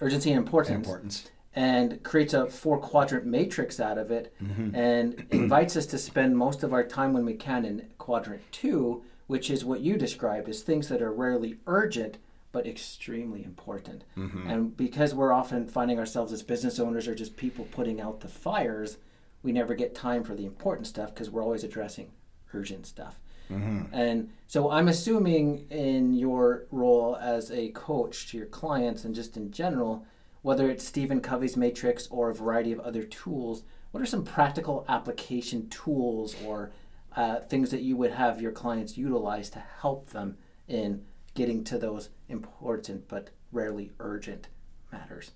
urgency 0.00 0.30
and 0.30 0.38
importance. 0.38 0.74
Importance. 0.74 1.30
And 1.54 2.02
creates 2.02 2.34
a 2.34 2.46
four 2.46 2.78
quadrant 2.78 3.24
matrix 3.24 3.80
out 3.80 3.96
of 3.96 4.10
it 4.10 4.34
mm-hmm. 4.42 4.74
and 4.74 5.26
invites 5.30 5.76
us 5.76 5.86
to 5.86 5.98
spend 5.98 6.36
most 6.36 6.62
of 6.62 6.72
our 6.72 6.84
time 6.84 7.12
when 7.12 7.24
we 7.24 7.34
can 7.34 7.64
in 7.64 7.88
quadrant 7.98 8.42
two, 8.52 9.04
which 9.26 9.50
is 9.50 9.64
what 9.64 9.80
you 9.80 9.96
described 9.96 10.48
as 10.48 10.60
things 10.60 10.88
that 10.88 11.00
are 11.00 11.12
rarely 11.12 11.56
urgent 11.66 12.18
but 12.52 12.66
extremely 12.66 13.44
important. 13.44 14.02
Mm-hmm. 14.16 14.48
And 14.48 14.76
because 14.76 15.14
we're 15.14 15.32
often 15.32 15.68
finding 15.68 15.98
ourselves 15.98 16.32
as 16.32 16.42
business 16.42 16.78
owners 16.78 17.06
or 17.06 17.14
just 17.14 17.36
people 17.36 17.66
putting 17.70 18.00
out 18.00 18.20
the 18.20 18.28
fires, 18.28 18.96
we 19.42 19.52
never 19.52 19.74
get 19.74 19.94
time 19.94 20.24
for 20.24 20.34
the 20.34 20.46
important 20.46 20.86
stuff 20.86 21.12
because 21.12 21.28
we're 21.28 21.42
always 21.42 21.64
addressing 21.64 22.12
urgent 22.54 22.86
stuff. 22.86 23.20
Mm-hmm. 23.50 23.94
And 23.94 24.30
so 24.46 24.70
I'm 24.70 24.88
assuming 24.88 25.66
in 25.70 26.14
your 26.14 26.66
role 26.70 27.16
as 27.16 27.50
a 27.50 27.68
coach 27.70 28.28
to 28.30 28.36
your 28.36 28.46
clients 28.46 29.04
and 29.04 29.14
just 29.14 29.36
in 29.36 29.50
general, 29.50 30.04
whether 30.42 30.70
it's 30.70 30.86
Stephen 30.86 31.20
Covey's 31.20 31.56
matrix 31.56 32.06
or 32.08 32.30
a 32.30 32.34
variety 32.34 32.72
of 32.72 32.80
other 32.80 33.02
tools, 33.02 33.62
what 33.90 34.02
are 34.02 34.06
some 34.06 34.24
practical 34.24 34.84
application 34.88 35.68
tools 35.68 36.36
or 36.44 36.70
uh, 37.16 37.40
things 37.40 37.70
that 37.70 37.82
you 37.82 37.96
would 37.96 38.12
have 38.12 38.40
your 38.40 38.52
clients 38.52 38.98
utilize 38.98 39.48
to 39.50 39.62
help 39.80 40.10
them 40.10 40.36
in 40.68 41.02
getting 41.34 41.64
to 41.64 41.78
those 41.78 42.10
important 42.28 43.08
but 43.08 43.30
rarely 43.52 43.90
urgent 43.98 44.48
matters. 44.92 45.32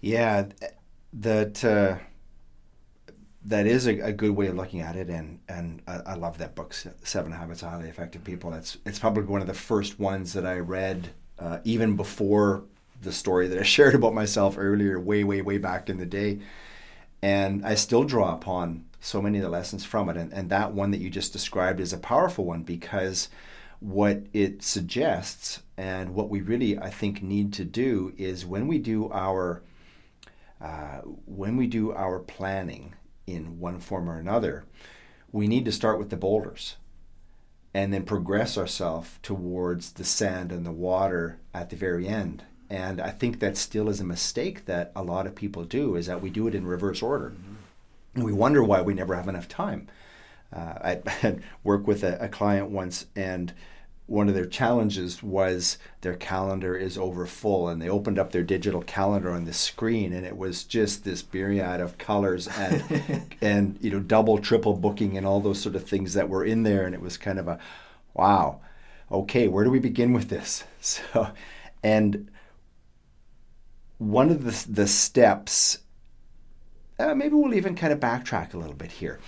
Yeah, 0.00 0.46
that 1.12 1.64
uh, 1.64 1.98
that 3.46 3.66
is 3.66 3.86
a, 3.86 3.98
a, 4.00 4.12
good 4.12 4.32
way 4.32 4.48
of 4.48 4.56
looking 4.56 4.80
at 4.80 4.96
it, 4.96 5.08
and 5.08 5.38
and 5.48 5.80
I, 5.86 6.00
I, 6.06 6.14
love 6.14 6.38
that 6.38 6.54
book, 6.54 6.74
Seven 6.74 7.32
Habits 7.32 7.62
of 7.62 7.70
Highly 7.70 7.88
Effective 7.88 8.22
People. 8.22 8.52
It's 8.52 8.76
it's 8.84 8.98
probably 8.98 9.24
one 9.24 9.40
of 9.40 9.46
the 9.46 9.54
first 9.54 9.98
ones 9.98 10.34
that 10.34 10.44
I 10.44 10.58
read, 10.58 11.10
uh, 11.38 11.58
even 11.64 11.96
before 11.96 12.64
the 13.00 13.12
story 13.12 13.48
that 13.48 13.58
I 13.58 13.62
shared 13.76 13.94
about 13.94 14.14
myself 14.14 14.56
earlier, 14.58 15.00
way 15.00 15.24
way 15.24 15.40
way 15.40 15.58
back 15.58 15.88
in 15.88 15.96
the 15.96 16.06
day, 16.06 16.40
and 17.22 17.64
I 17.64 17.74
still 17.76 18.04
draw 18.04 18.34
upon 18.34 18.84
so 19.00 19.22
many 19.22 19.38
of 19.38 19.44
the 19.44 19.50
lessons 19.50 19.84
from 19.84 20.10
it, 20.10 20.16
and 20.18 20.32
and 20.32 20.50
that 20.50 20.72
one 20.72 20.90
that 20.90 21.00
you 21.00 21.08
just 21.08 21.32
described 21.32 21.80
is 21.80 21.94
a 21.94 21.98
powerful 21.98 22.44
one 22.44 22.62
because 22.62 23.30
what 23.80 24.22
it 24.34 24.62
suggests 24.62 25.62
and 25.78 26.14
what 26.14 26.28
we 26.28 26.42
really 26.42 26.78
I 26.78 26.90
think 26.90 27.22
need 27.22 27.54
to 27.54 27.64
do 27.64 28.12
is 28.18 28.44
when 28.44 28.68
we 28.68 28.78
do 28.78 29.10
our 29.10 29.62
uh, 30.60 30.98
when 31.24 31.56
we 31.56 31.66
do 31.66 31.92
our 31.94 32.18
planning 32.18 32.92
in 33.32 33.60
one 33.60 33.78
form 33.78 34.08
or 34.08 34.18
another, 34.18 34.64
we 35.32 35.46
need 35.46 35.64
to 35.64 35.72
start 35.72 35.98
with 35.98 36.10
the 36.10 36.16
boulders 36.16 36.76
and 37.72 37.92
then 37.92 38.02
progress 38.02 38.58
ourselves 38.58 39.18
towards 39.22 39.92
the 39.92 40.04
sand 40.04 40.50
and 40.50 40.66
the 40.66 40.72
water 40.72 41.38
at 41.54 41.70
the 41.70 41.76
very 41.76 42.08
end. 42.08 42.44
And 42.68 43.00
I 43.00 43.10
think 43.10 43.40
that 43.40 43.56
still 43.56 43.88
is 43.88 44.00
a 44.00 44.04
mistake 44.04 44.66
that 44.66 44.92
a 44.94 45.02
lot 45.02 45.26
of 45.26 45.34
people 45.34 45.64
do 45.64 45.96
is 45.96 46.06
that 46.06 46.22
we 46.22 46.30
do 46.30 46.46
it 46.46 46.54
in 46.54 46.66
reverse 46.66 47.02
order. 47.02 47.30
Mm-hmm. 47.30 47.54
And 48.16 48.24
we 48.24 48.32
wonder 48.32 48.62
why 48.62 48.82
we 48.82 48.94
never 48.94 49.14
have 49.14 49.28
enough 49.28 49.48
time. 49.48 49.88
Uh, 50.52 50.74
I, 50.82 51.00
I 51.28 51.38
worked 51.62 51.86
with 51.86 52.02
a, 52.02 52.24
a 52.24 52.28
client 52.28 52.70
once 52.70 53.06
and 53.14 53.52
one 54.10 54.28
of 54.28 54.34
their 54.34 54.44
challenges 54.44 55.22
was 55.22 55.78
their 56.00 56.16
calendar 56.16 56.74
is 56.74 56.98
over 56.98 57.26
full 57.26 57.68
and 57.68 57.80
they 57.80 57.88
opened 57.88 58.18
up 58.18 58.32
their 58.32 58.42
digital 58.42 58.82
calendar 58.82 59.30
on 59.30 59.44
the 59.44 59.52
screen 59.52 60.12
and 60.12 60.26
it 60.26 60.36
was 60.36 60.64
just 60.64 61.04
this 61.04 61.22
myriad 61.32 61.80
of 61.80 61.96
colors 61.96 62.48
and 62.48 63.32
and 63.40 63.78
you 63.80 63.88
know 63.88 64.00
double 64.00 64.38
triple 64.38 64.74
booking 64.74 65.16
and 65.16 65.24
all 65.24 65.40
those 65.40 65.60
sort 65.60 65.76
of 65.76 65.84
things 65.86 66.14
that 66.14 66.28
were 66.28 66.44
in 66.44 66.64
there 66.64 66.84
and 66.84 66.92
it 66.92 67.00
was 67.00 67.16
kind 67.16 67.38
of 67.38 67.46
a 67.46 67.56
wow 68.12 68.60
okay 69.12 69.46
where 69.46 69.62
do 69.62 69.70
we 69.70 69.78
begin 69.78 70.12
with 70.12 70.28
this? 70.28 70.64
So 70.80 71.28
and 71.80 72.28
one 73.98 74.30
of 74.30 74.42
the 74.42 74.72
the 74.72 74.88
steps 74.88 75.78
uh, 76.98 77.14
maybe 77.14 77.36
we'll 77.36 77.54
even 77.54 77.76
kind 77.76 77.92
of 77.92 78.00
backtrack 78.00 78.54
a 78.54 78.58
little 78.58 78.74
bit 78.74 78.90
here 78.90 79.20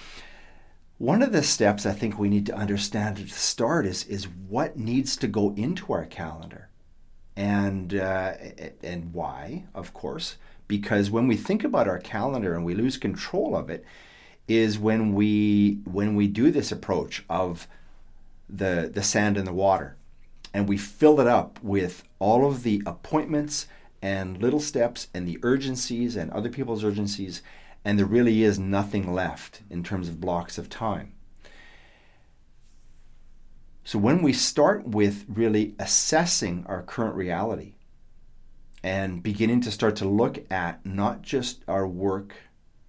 one 1.03 1.21
of 1.21 1.33
the 1.33 1.43
steps 1.43 1.85
I 1.85 1.91
think 1.91 2.17
we 2.17 2.29
need 2.29 2.47
to 2.47 2.55
understand 2.55 3.19
at 3.19 3.25
the 3.25 3.31
start 3.31 3.87
is, 3.87 4.05
is 4.05 4.29
what 4.29 4.79
needs 4.79 5.17
to 5.17 5.27
go 5.27 5.53
into 5.57 5.93
our 5.93 6.07
calendar 6.07 6.69
and, 7.35 7.93
uh, 7.93 8.35
and 8.85 9.13
why, 9.13 9.65
of 9.75 9.93
course. 9.93 10.37
Because 10.69 11.11
when 11.11 11.27
we 11.27 11.37
think 11.37 11.65
about 11.65 11.89
our 11.89 11.99
calendar 11.99 12.55
and 12.55 12.65
we 12.65 12.77
lose 12.77 12.99
control 12.99 13.57
of 13.57 13.69
it, 13.69 13.85
is 14.47 14.79
when 14.79 15.13
we 15.13 15.81
when 15.85 16.15
we 16.15 16.29
do 16.29 16.51
this 16.51 16.71
approach 16.71 17.25
of 17.29 17.67
the 18.49 18.91
the 18.93 19.03
sand 19.03 19.37
and 19.37 19.47
the 19.47 19.53
water 19.53 19.97
and 20.53 20.69
we 20.69 20.77
fill 20.77 21.21
it 21.21 21.29
up 21.29 21.59
with 21.63 22.03
all 22.19 22.47
of 22.47 22.65
the 22.65 22.83
appointments 22.85 23.67
and 24.03 24.43
little 24.43 24.61
steps 24.61 25.07
and 25.15 25.27
the 25.27 25.39
urgencies 25.43 26.17
and 26.17 26.31
other 26.33 26.51
people's 26.51 26.85
urgencies 26.85 27.41
and 27.85 27.99
there 27.99 28.07
really 28.07 28.43
is 28.43 28.59
nothing 28.59 29.13
left 29.13 29.63
in 29.71 29.83
terms 29.83 30.09
of 30.09 30.21
blocks 30.21 30.59
of 30.59 30.69
time. 30.69 31.13
So 33.85 33.99
when 33.99 34.23
we 34.23 34.33
start 34.33 34.87
with 34.87 35.25
really 35.29 35.75
assessing 35.79 36.65
our 36.69 36.83
current 36.83 37.17
reality 37.17 37.75
and 38.83 39.23
beginning 39.23 39.61
to 39.63 39.71
start 39.71 39.97
to 39.97 40.09
look 40.09 40.51
at 40.51 40.85
not 40.87 41.23
just 41.23 41.63
our 41.67 41.87
work 41.87 42.35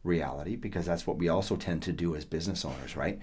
reality, 0.04 0.56
because 0.56 0.86
that's 0.86 1.08
what 1.08 1.18
we 1.18 1.30
also 1.30 1.56
tend 1.56 1.82
to 1.84 1.92
do 1.92 2.16
as 2.16 2.26
business 2.26 2.64
owners, 2.64 2.96
right? 2.96 3.20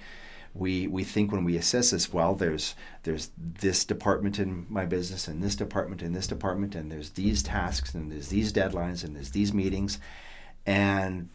We, 0.52 0.88
we 0.88 1.04
think 1.04 1.30
when 1.30 1.44
we 1.44 1.56
assess 1.56 1.90
this, 1.90 2.12
well, 2.12 2.34
there's 2.34 2.74
there's 3.04 3.30
this 3.38 3.84
department 3.84 4.40
in 4.40 4.66
my 4.68 4.84
business 4.84 5.28
and 5.28 5.40
this 5.40 5.54
department 5.54 6.02
and 6.02 6.14
this 6.14 6.26
department 6.26 6.74
and 6.74 6.90
there's 6.90 7.10
these 7.10 7.40
tasks 7.40 7.94
and 7.94 8.10
there's 8.10 8.28
these 8.28 8.52
deadlines 8.52 9.04
and 9.04 9.14
there's 9.14 9.30
these 9.30 9.54
meetings, 9.54 10.00
and 10.66 11.28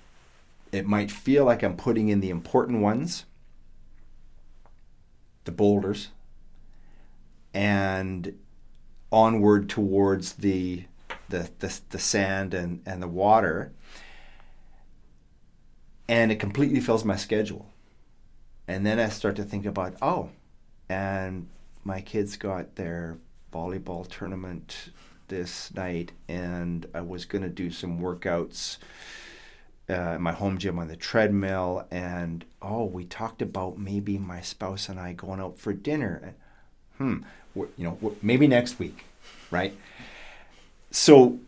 it 0.75 0.85
might 0.85 1.11
feel 1.11 1.45
like 1.45 1.63
I'm 1.63 1.77
putting 1.77 2.09
in 2.09 2.19
the 2.19 2.29
important 2.29 2.81
ones, 2.81 3.25
the 5.45 5.51
boulders, 5.51 6.09
and 7.53 8.37
onward 9.11 9.69
towards 9.69 10.33
the 10.33 10.85
the, 11.29 11.49
the, 11.59 11.79
the 11.89 11.99
sand 11.99 12.53
and, 12.53 12.81
and 12.85 13.01
the 13.01 13.07
water. 13.07 13.71
And 16.07 16.31
it 16.31 16.39
completely 16.39 16.79
fills 16.79 17.03
my 17.03 17.15
schedule. 17.15 17.67
And 18.67 18.85
then 18.85 18.99
I 18.99 19.09
start 19.09 19.35
to 19.37 19.43
think 19.43 19.65
about, 19.65 19.95
oh, 20.01 20.29
and 20.87 21.47
my 21.83 22.01
kids 22.01 22.37
got 22.37 22.75
their 22.75 23.17
volleyball 23.51 24.07
tournament 24.07 24.89
this 25.27 25.73
night, 25.73 26.11
and 26.27 26.85
I 26.93 27.01
was 27.01 27.25
going 27.25 27.41
to 27.41 27.49
do 27.49 27.71
some 27.71 27.99
workouts 27.99 28.77
uh, 29.87 30.17
my 30.19 30.31
home 30.31 30.57
gym 30.57 30.79
on 30.79 30.87
the 30.87 30.95
treadmill, 30.95 31.85
and 31.91 32.45
oh, 32.61 32.85
we 32.85 33.05
talked 33.05 33.41
about 33.41 33.77
maybe 33.77 34.17
my 34.17 34.41
spouse 34.41 34.89
and 34.89 34.99
I 34.99 35.13
going 35.13 35.39
out 35.39 35.57
for 35.57 35.73
dinner. 35.73 36.33
Hmm, 36.97 37.17
you 37.55 37.69
know, 37.77 38.15
maybe 38.21 38.47
next 38.47 38.79
week, 38.79 39.05
right? 39.51 39.77
So 40.91 41.39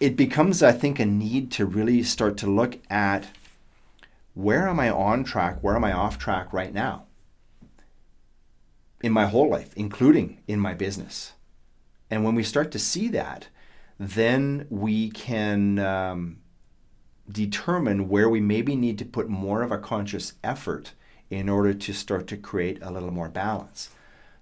it 0.00 0.16
becomes, 0.16 0.62
I 0.62 0.72
think, 0.72 1.00
a 1.00 1.06
need 1.06 1.50
to 1.52 1.66
really 1.66 2.02
start 2.02 2.36
to 2.38 2.46
look 2.46 2.78
at 2.90 3.28
where 4.34 4.68
am 4.68 4.78
I 4.80 4.90
on 4.90 5.24
track, 5.24 5.58
where 5.62 5.76
am 5.76 5.84
I 5.84 5.92
off 5.92 6.18
track 6.18 6.52
right 6.52 6.74
now 6.74 7.04
in 9.02 9.12
my 9.12 9.26
whole 9.26 9.48
life, 9.48 9.72
including 9.76 10.38
in 10.46 10.58
my 10.58 10.74
business. 10.74 11.32
And 12.10 12.24
when 12.24 12.34
we 12.34 12.42
start 12.42 12.70
to 12.72 12.78
see 12.78 13.08
that, 13.08 13.48
then 13.98 14.66
we 14.70 15.10
can 15.10 15.78
um, 15.78 16.38
determine 17.30 18.08
where 18.08 18.28
we 18.28 18.40
maybe 18.40 18.76
need 18.76 18.98
to 18.98 19.04
put 19.04 19.28
more 19.28 19.62
of 19.62 19.72
a 19.72 19.78
conscious 19.78 20.34
effort 20.42 20.92
in 21.30 21.48
order 21.48 21.72
to 21.72 21.92
start 21.92 22.26
to 22.28 22.36
create 22.36 22.78
a 22.82 22.90
little 22.90 23.10
more 23.10 23.28
balance. 23.28 23.90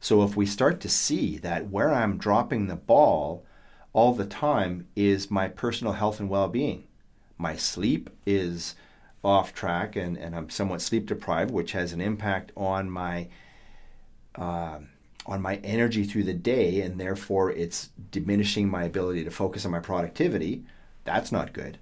So 0.00 0.22
if 0.22 0.36
we 0.36 0.46
start 0.46 0.80
to 0.80 0.88
see 0.88 1.38
that 1.38 1.70
where 1.70 1.92
I'm 1.92 2.18
dropping 2.18 2.66
the 2.66 2.76
ball 2.76 3.44
all 3.92 4.14
the 4.14 4.26
time 4.26 4.88
is 4.96 5.30
my 5.30 5.48
personal 5.48 5.92
health 5.92 6.18
and 6.18 6.28
well 6.28 6.48
being, 6.48 6.84
my 7.38 7.56
sleep 7.56 8.10
is 8.26 8.74
off 9.22 9.54
track 9.54 9.94
and, 9.94 10.16
and 10.16 10.34
I'm 10.34 10.50
somewhat 10.50 10.82
sleep 10.82 11.06
deprived, 11.06 11.52
which 11.52 11.72
has 11.72 11.92
an 11.92 12.00
impact 12.00 12.50
on 12.56 12.90
my 12.90 13.28
uh, 14.34 14.78
on 15.24 15.40
my 15.40 15.56
energy 15.56 16.02
through 16.02 16.24
the 16.24 16.34
day, 16.34 16.80
and 16.80 16.98
therefore 16.98 17.52
it's 17.52 17.90
diminishing 18.10 18.68
my 18.68 18.82
ability 18.82 19.22
to 19.22 19.30
focus 19.30 19.64
on 19.64 19.70
my 19.70 19.78
productivity. 19.78 20.64
That's 21.04 21.30
not 21.30 21.52
good 21.52 21.78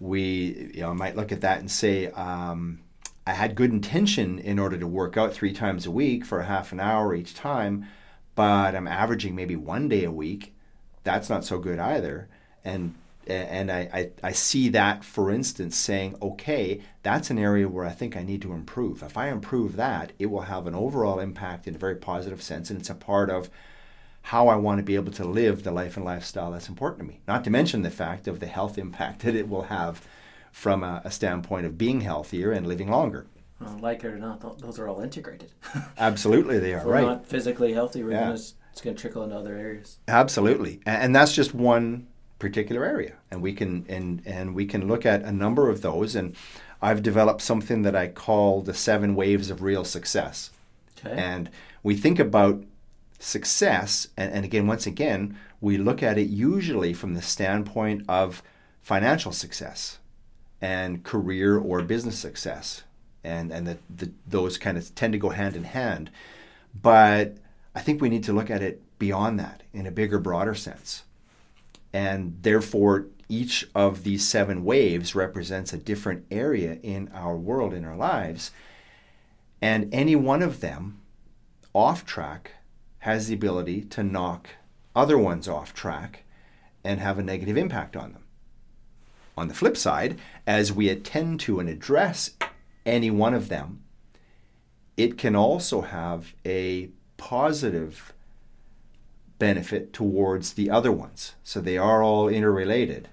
we 0.00 0.70
you 0.74 0.80
know 0.82 0.94
might 0.94 1.16
look 1.16 1.32
at 1.32 1.40
that 1.40 1.58
and 1.58 1.70
say 1.70 2.06
um, 2.08 2.80
I 3.26 3.32
had 3.32 3.54
good 3.54 3.70
intention 3.70 4.38
in 4.38 4.58
order 4.58 4.78
to 4.78 4.86
work 4.86 5.16
out 5.16 5.32
three 5.32 5.52
times 5.52 5.86
a 5.86 5.90
week 5.90 6.24
for 6.24 6.40
a 6.40 6.46
half 6.46 6.72
an 6.72 6.80
hour 6.80 7.14
each 7.14 7.34
time, 7.34 7.86
but 8.34 8.74
I'm 8.74 8.88
averaging 8.88 9.34
maybe 9.34 9.56
one 9.56 9.88
day 9.88 10.04
a 10.04 10.10
week. 10.10 10.54
That's 11.04 11.28
not 11.28 11.44
so 11.44 11.58
good 11.58 11.78
either. 11.78 12.28
And 12.64 12.94
and 13.26 13.70
I, 13.70 13.90
I, 13.92 14.10
I 14.22 14.32
see 14.32 14.70
that, 14.70 15.04
for 15.04 15.30
instance, 15.30 15.76
saying, 15.76 16.16
okay, 16.22 16.80
that's 17.02 17.28
an 17.28 17.38
area 17.38 17.68
where 17.68 17.84
I 17.84 17.90
think 17.90 18.16
I 18.16 18.22
need 18.22 18.40
to 18.42 18.54
improve. 18.54 19.02
If 19.02 19.18
I 19.18 19.28
improve 19.28 19.76
that, 19.76 20.12
it 20.18 20.26
will 20.26 20.42
have 20.42 20.66
an 20.66 20.74
overall 20.74 21.18
impact 21.18 21.68
in 21.68 21.74
a 21.74 21.78
very 21.78 21.96
positive 21.96 22.42
sense, 22.42 22.70
and 22.70 22.80
it's 22.80 22.88
a 22.88 22.94
part 22.94 23.28
of 23.28 23.50
how 24.28 24.48
I 24.48 24.56
want 24.56 24.76
to 24.76 24.82
be 24.82 24.94
able 24.94 25.12
to 25.12 25.24
live 25.24 25.62
the 25.62 25.70
life 25.70 25.96
and 25.96 26.04
lifestyle 26.04 26.50
that's 26.50 26.68
important 26.68 27.00
to 27.00 27.06
me. 27.06 27.20
Not 27.26 27.44
to 27.44 27.50
mention 27.50 27.80
the 27.80 27.90
fact 27.90 28.28
of 28.28 28.40
the 28.40 28.46
health 28.46 28.76
impact 28.76 29.20
that 29.22 29.34
it 29.34 29.48
will 29.48 29.64
have 29.64 30.06
from 30.52 30.84
a, 30.84 31.00
a 31.02 31.10
standpoint 31.10 31.64
of 31.64 31.78
being 31.78 32.02
healthier 32.02 32.52
and 32.52 32.66
living 32.66 32.90
longer. 32.90 33.26
Well, 33.58 33.78
like 33.80 34.04
it 34.04 34.08
or 34.08 34.18
not, 34.18 34.58
those 34.60 34.78
are 34.78 34.86
all 34.86 35.00
integrated. 35.00 35.52
Absolutely, 35.98 36.58
they 36.58 36.74
are. 36.74 36.76
Right. 36.76 36.80
If 36.80 36.86
we're 36.86 36.92
right. 36.92 37.02
not 37.06 37.26
physically 37.26 37.72
healthy, 37.72 38.04
we're 38.04 38.10
yeah. 38.10 38.24
gonna, 38.24 38.34
it's 38.34 38.80
going 38.82 38.94
to 38.94 39.00
trickle 39.00 39.24
into 39.24 39.34
other 39.34 39.56
areas. 39.56 39.96
Absolutely, 40.06 40.80
and, 40.84 41.04
and 41.04 41.16
that's 41.16 41.32
just 41.32 41.54
one 41.54 42.06
particular 42.38 42.84
area, 42.84 43.14
and 43.30 43.40
we 43.40 43.54
can 43.54 43.86
and 43.88 44.20
and 44.26 44.54
we 44.54 44.66
can 44.66 44.86
look 44.86 45.06
at 45.06 45.22
a 45.22 45.32
number 45.32 45.70
of 45.70 45.80
those. 45.80 46.14
And 46.14 46.36
I've 46.82 47.02
developed 47.02 47.40
something 47.40 47.80
that 47.80 47.96
I 47.96 48.08
call 48.08 48.60
the 48.60 48.74
seven 48.74 49.14
waves 49.14 49.48
of 49.48 49.62
real 49.62 49.84
success. 49.84 50.50
Okay. 50.98 51.16
And 51.16 51.48
we 51.82 51.96
think 51.96 52.18
about 52.18 52.62
success, 53.18 54.08
and, 54.16 54.32
and 54.32 54.44
again, 54.44 54.66
once 54.66 54.86
again, 54.86 55.36
we 55.60 55.76
look 55.76 56.02
at 56.02 56.18
it 56.18 56.28
usually 56.28 56.92
from 56.92 57.14
the 57.14 57.22
standpoint 57.22 58.04
of 58.08 58.42
financial 58.80 59.32
success 59.32 59.98
and 60.60 61.04
career 61.04 61.58
or 61.58 61.82
business 61.82 62.18
success. 62.18 62.84
And, 63.24 63.52
and 63.52 63.66
that 63.66 63.78
the, 63.94 64.12
those 64.26 64.58
kind 64.58 64.78
of 64.78 64.94
tend 64.94 65.12
to 65.12 65.18
go 65.18 65.30
hand 65.30 65.56
in 65.56 65.64
hand. 65.64 66.10
But 66.80 67.36
I 67.74 67.80
think 67.80 68.00
we 68.00 68.08
need 68.08 68.24
to 68.24 68.32
look 68.32 68.50
at 68.50 68.62
it 68.62 68.80
beyond 68.98 69.38
that 69.40 69.64
in 69.72 69.86
a 69.86 69.90
bigger, 69.90 70.18
broader 70.18 70.54
sense. 70.54 71.02
And 71.92 72.38
therefore, 72.42 73.06
each 73.28 73.68
of 73.74 74.04
these 74.04 74.26
seven 74.26 74.64
waves 74.64 75.14
represents 75.14 75.72
a 75.72 75.78
different 75.78 76.24
area 76.30 76.78
in 76.82 77.10
our 77.12 77.36
world, 77.36 77.74
in 77.74 77.84
our 77.84 77.96
lives. 77.96 78.52
And 79.60 79.92
any 79.92 80.16
one 80.16 80.42
of 80.42 80.60
them 80.60 81.00
off 81.74 82.06
track 82.06 82.52
has 83.00 83.28
the 83.28 83.34
ability 83.34 83.82
to 83.82 84.02
knock 84.02 84.48
other 84.94 85.18
ones 85.18 85.48
off 85.48 85.74
track 85.74 86.24
and 86.84 87.00
have 87.00 87.18
a 87.18 87.22
negative 87.22 87.56
impact 87.56 87.96
on 87.96 88.12
them. 88.12 88.24
On 89.36 89.48
the 89.48 89.54
flip 89.54 89.76
side, 89.76 90.18
as 90.46 90.72
we 90.72 90.88
attend 90.88 91.40
to 91.40 91.60
and 91.60 91.68
address 91.68 92.30
any 92.84 93.10
one 93.10 93.34
of 93.34 93.48
them, 93.48 93.82
it 94.96 95.16
can 95.16 95.36
also 95.36 95.82
have 95.82 96.34
a 96.44 96.90
positive 97.16 98.12
benefit 99.38 99.92
towards 99.92 100.54
the 100.54 100.68
other 100.68 100.90
ones. 100.90 101.34
So 101.44 101.60
they 101.60 101.78
are 101.78 102.02
all 102.02 102.28
interrelated. 102.28 103.08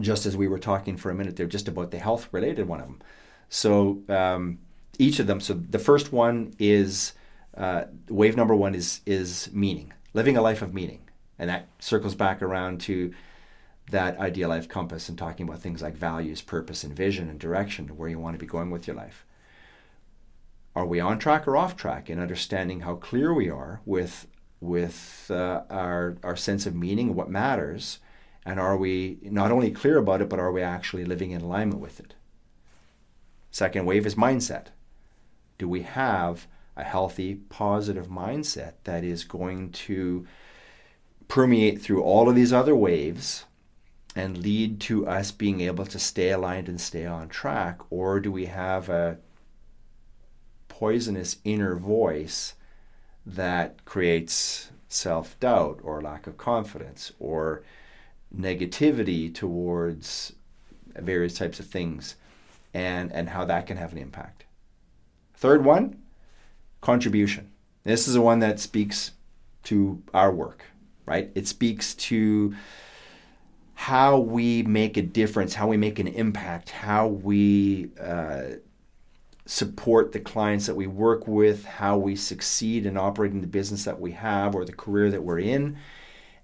Just 0.00 0.26
as 0.26 0.36
we 0.36 0.48
were 0.48 0.58
talking 0.58 0.96
for 0.96 1.10
a 1.10 1.14
minute 1.14 1.36
there, 1.36 1.46
just 1.46 1.68
about 1.68 1.92
the 1.92 1.98
health 1.98 2.28
related 2.32 2.66
one 2.66 2.80
of 2.80 2.86
them. 2.86 3.02
So 3.48 4.02
um, 4.08 4.58
each 4.98 5.20
of 5.20 5.26
them. 5.26 5.40
So 5.40 5.54
the 5.54 5.78
first 5.78 6.12
one 6.12 6.54
is 6.58 7.12
uh, 7.56 7.84
wave 8.08 8.36
number 8.36 8.54
one 8.54 8.74
is 8.74 9.00
is 9.06 9.50
meaning, 9.52 9.92
living 10.14 10.36
a 10.36 10.42
life 10.42 10.62
of 10.62 10.74
meaning, 10.74 11.08
and 11.38 11.50
that 11.50 11.68
circles 11.78 12.14
back 12.14 12.42
around 12.42 12.80
to 12.82 13.12
that 13.90 14.18
ideal 14.18 14.48
life 14.48 14.68
compass 14.68 15.08
and 15.08 15.18
talking 15.18 15.48
about 15.48 15.60
things 15.60 15.82
like 15.82 15.96
values, 15.96 16.42
purpose, 16.42 16.84
and 16.84 16.94
vision 16.94 17.28
and 17.28 17.40
direction 17.40 17.88
to 17.88 17.94
where 17.94 18.08
you 18.08 18.18
want 18.18 18.34
to 18.34 18.38
be 18.38 18.46
going 18.46 18.70
with 18.70 18.86
your 18.86 18.96
life. 18.96 19.24
Are 20.76 20.86
we 20.86 21.00
on 21.00 21.18
track 21.18 21.48
or 21.48 21.56
off 21.56 21.76
track 21.76 22.08
in 22.08 22.20
understanding 22.20 22.80
how 22.80 22.94
clear 22.94 23.34
we 23.34 23.50
are 23.50 23.80
with 23.84 24.26
with 24.60 25.30
uh, 25.30 25.62
our 25.70 26.16
our 26.22 26.36
sense 26.36 26.66
of 26.66 26.74
meaning, 26.74 27.14
what 27.14 27.30
matters, 27.30 27.98
and 28.44 28.60
are 28.60 28.76
we 28.76 29.18
not 29.22 29.50
only 29.50 29.70
clear 29.70 29.98
about 29.98 30.22
it, 30.22 30.28
but 30.28 30.38
are 30.38 30.52
we 30.52 30.62
actually 30.62 31.04
living 31.04 31.32
in 31.32 31.40
alignment 31.40 31.80
with 31.80 31.98
it? 31.98 32.14
Second 33.50 33.84
wave 33.86 34.06
is 34.06 34.14
mindset. 34.14 34.66
Do 35.58 35.68
we 35.68 35.82
have 35.82 36.46
a 36.80 36.84
healthy, 36.84 37.34
positive 37.34 38.08
mindset 38.08 38.72
that 38.84 39.04
is 39.04 39.24
going 39.24 39.70
to 39.70 40.26
permeate 41.28 41.80
through 41.80 42.02
all 42.02 42.28
of 42.28 42.34
these 42.34 42.52
other 42.52 42.74
waves 42.74 43.44
and 44.16 44.38
lead 44.38 44.80
to 44.80 45.06
us 45.06 45.30
being 45.30 45.60
able 45.60 45.86
to 45.86 45.98
stay 45.98 46.30
aligned 46.30 46.68
and 46.68 46.80
stay 46.80 47.06
on 47.06 47.28
track? 47.28 47.78
Or 47.90 48.18
do 48.18 48.32
we 48.32 48.46
have 48.46 48.88
a 48.88 49.18
poisonous 50.68 51.36
inner 51.44 51.76
voice 51.76 52.54
that 53.24 53.84
creates 53.84 54.70
self 54.88 55.38
doubt 55.38 55.80
or 55.82 56.00
lack 56.00 56.26
of 56.26 56.36
confidence 56.36 57.12
or 57.20 57.62
negativity 58.34 59.32
towards 59.32 60.32
various 60.96 61.34
types 61.34 61.60
of 61.60 61.66
things 61.66 62.16
and, 62.72 63.12
and 63.12 63.28
how 63.28 63.44
that 63.44 63.66
can 63.66 63.76
have 63.76 63.92
an 63.92 63.98
impact? 63.98 64.44
Third 65.34 65.64
one, 65.64 65.99
contribution. 66.80 67.50
This 67.84 68.08
is 68.08 68.14
the 68.14 68.20
one 68.20 68.40
that 68.40 68.60
speaks 68.60 69.12
to 69.64 70.02
our 70.14 70.32
work, 70.32 70.64
right? 71.06 71.30
It 71.34 71.46
speaks 71.48 71.94
to 71.94 72.54
how 73.74 74.18
we 74.18 74.62
make 74.62 74.96
a 74.96 75.02
difference, 75.02 75.54
how 75.54 75.66
we 75.66 75.76
make 75.76 75.98
an 75.98 76.08
impact, 76.08 76.70
how 76.70 77.06
we 77.06 77.90
uh, 77.98 78.42
support 79.46 80.12
the 80.12 80.20
clients 80.20 80.66
that 80.66 80.74
we 80.74 80.86
work 80.86 81.26
with, 81.26 81.64
how 81.64 81.96
we 81.96 82.14
succeed 82.14 82.84
in 82.84 82.96
operating 82.96 83.40
the 83.40 83.46
business 83.46 83.84
that 83.84 83.98
we 83.98 84.12
have 84.12 84.54
or 84.54 84.64
the 84.64 84.72
career 84.72 85.10
that 85.10 85.22
we're 85.22 85.38
in, 85.38 85.78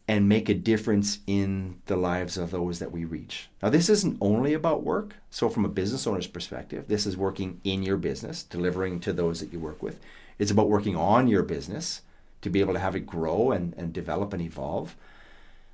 and 0.09 0.29
make 0.29 0.49
a 0.49 0.55
difference 0.55 1.19
in 1.27 1.81
the 1.87 1.97
lives 1.97 2.39
of 2.39 2.51
those 2.51 2.79
that 2.79 2.91
we 2.91 3.05
reach. 3.05 3.49
Now, 3.63 3.69
this 3.69 3.91
isn't 3.91 4.17
only 4.21 4.55
about 4.55 4.83
work. 4.83 5.17
So, 5.31 5.49
from 5.49 5.65
a 5.65 5.69
business 5.69 6.07
owner's 6.07 6.27
perspective, 6.27 6.87
this 6.89 7.07
is 7.07 7.17
working 7.17 7.61
in 7.65 7.83
your 7.83 7.97
business, 7.97 8.43
delivering 8.43 9.01
to 9.01 9.13
those 9.13 9.41
that 9.41 9.53
you 9.53 9.61
work 9.61 9.83
with. 9.83 10.01
It's 10.39 10.51
about 10.51 10.69
working 10.69 10.97
on 10.97 11.29
your 11.29 11.43
business 11.43 12.03
to 12.43 12.51
be 12.51 12.61
able 12.61 12.75
to 12.75 12.81
have 12.81 12.97
it 12.97 13.07
grow 13.07 13.51
and, 13.51 13.75
and 13.75 13.93
develop 13.93 14.33
and 14.33 14.43
evolve. 14.43 14.97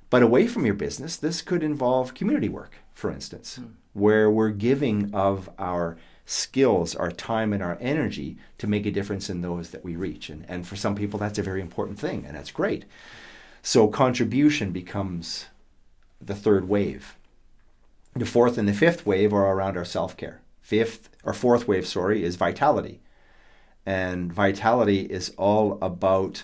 But 0.09 0.23
away 0.23 0.47
from 0.47 0.65
your 0.65 0.75
business, 0.75 1.17
this 1.17 1.41
could 1.41 1.63
involve 1.63 2.13
community 2.13 2.49
work, 2.49 2.75
for 2.93 3.11
instance, 3.11 3.59
mm. 3.59 3.71
where 3.93 4.29
we're 4.29 4.51
giving 4.51 5.13
of 5.13 5.49
our 5.57 5.97
skills, 6.25 6.95
our 6.95 7.11
time, 7.11 7.51
and 7.51 7.61
our 7.61 7.77
energy 7.81 8.37
to 8.57 8.67
make 8.67 8.85
a 8.85 8.91
difference 8.91 9.29
in 9.29 9.41
those 9.41 9.71
that 9.71 9.83
we 9.83 9.95
reach. 9.95 10.29
And, 10.29 10.45
and 10.47 10.67
for 10.67 10.75
some 10.75 10.95
people, 10.95 11.19
that's 11.19 11.39
a 11.39 11.43
very 11.43 11.61
important 11.61 11.99
thing, 11.99 12.25
and 12.25 12.35
that's 12.35 12.51
great. 12.51 12.85
So 13.61 13.87
contribution 13.87 14.71
becomes 14.71 15.47
the 16.21 16.35
third 16.35 16.69
wave. 16.69 17.15
The 18.15 18.25
fourth 18.25 18.57
and 18.57 18.67
the 18.67 18.73
fifth 18.73 19.05
wave 19.05 19.33
are 19.33 19.51
around 19.51 19.77
our 19.77 19.85
self 19.85 20.15
care. 20.15 20.41
Fifth 20.61 21.09
or 21.23 21.33
fourth 21.33 21.67
wave, 21.67 21.87
sorry, 21.87 22.23
is 22.23 22.35
vitality. 22.35 23.01
And 23.85 24.31
vitality 24.31 25.01
is 25.01 25.33
all 25.37 25.77
about 25.81 26.43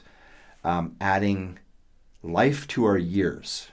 um, 0.64 0.96
adding 1.00 1.60
life 2.22 2.68
to 2.70 2.86
our 2.86 2.98
years. 2.98 3.70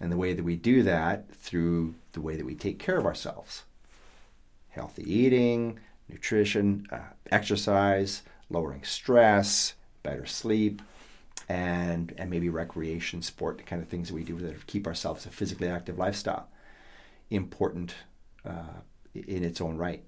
And 0.00 0.12
the 0.12 0.16
way 0.16 0.34
that 0.34 0.44
we 0.44 0.56
do 0.56 0.82
that 0.82 1.32
through 1.32 1.94
the 2.12 2.20
way 2.20 2.36
that 2.36 2.44
we 2.46 2.54
take 2.54 2.78
care 2.78 2.98
of 2.98 3.06
ourselves 3.06 3.64
healthy 4.70 5.10
eating, 5.10 5.80
nutrition, 6.06 6.86
uh, 6.92 6.98
exercise, 7.30 8.22
lowering 8.50 8.84
stress, 8.84 9.72
better 10.02 10.26
sleep, 10.26 10.82
and, 11.48 12.14
and 12.18 12.28
maybe 12.28 12.50
recreation, 12.50 13.22
sport, 13.22 13.56
the 13.56 13.64
kind 13.64 13.82
of 13.82 13.88
things 13.88 14.08
that 14.08 14.14
we 14.14 14.22
do 14.22 14.36
that 14.36 14.66
keep 14.66 14.86
ourselves 14.86 15.24
a 15.24 15.30
physically 15.30 15.68
active 15.68 15.96
lifestyle. 15.96 16.48
Important 17.30 17.94
uh, 18.44 18.80
in 19.14 19.42
its 19.42 19.62
own 19.62 19.78
right. 19.78 20.04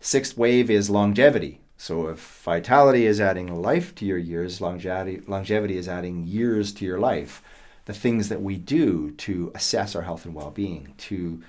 Sixth 0.00 0.36
wave 0.36 0.70
is 0.70 0.90
longevity. 0.90 1.60
So 1.76 2.08
if 2.08 2.18
vitality 2.18 3.06
is 3.06 3.20
adding 3.20 3.62
life 3.62 3.94
to 3.96 4.04
your 4.04 4.18
years, 4.18 4.60
longevity, 4.60 5.20
longevity 5.26 5.76
is 5.76 5.88
adding 5.88 6.26
years 6.26 6.72
to 6.74 6.84
your 6.84 6.98
life. 6.98 7.42
The 7.84 7.92
things 7.94 8.28
that 8.28 8.42
we 8.42 8.56
do 8.56 9.12
to 9.12 9.50
assess 9.54 9.94
our 9.94 10.02
health 10.02 10.24
and 10.24 10.34
well-being, 10.34 10.94
to 10.98 11.42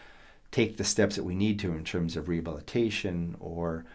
take 0.52 0.78
the 0.78 0.84
steps 0.84 1.16
that 1.16 1.24
we 1.24 1.36
need 1.36 1.60
to 1.60 1.72
in 1.72 1.84
terms 1.84 2.16
of 2.16 2.30
rehabilitation 2.30 3.36
or 3.40 3.86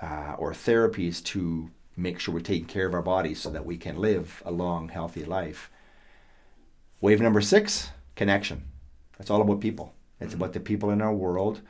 uh, 0.00 0.34
or 0.38 0.52
therapies 0.52 1.22
to 1.22 1.70
make 1.96 2.18
sure 2.18 2.34
we're 2.34 2.40
taking 2.40 2.66
care 2.66 2.86
of 2.86 2.94
our 2.94 3.02
bodies 3.02 3.40
so 3.40 3.50
that 3.50 3.66
we 3.66 3.76
can 3.76 3.96
live 3.96 4.42
a 4.46 4.50
long, 4.50 4.88
healthy 4.88 5.24
life. 5.24 5.70
Wave 7.00 7.20
number 7.20 7.40
six, 7.40 7.90
connection. 8.16 8.64
It's 9.18 9.30
all 9.30 9.42
about 9.42 9.60
people. 9.60 9.94
It's 10.20 10.34
about 10.34 10.54
the 10.54 10.60
people 10.60 10.90
in 10.90 11.02
our 11.02 11.12
world 11.12 11.60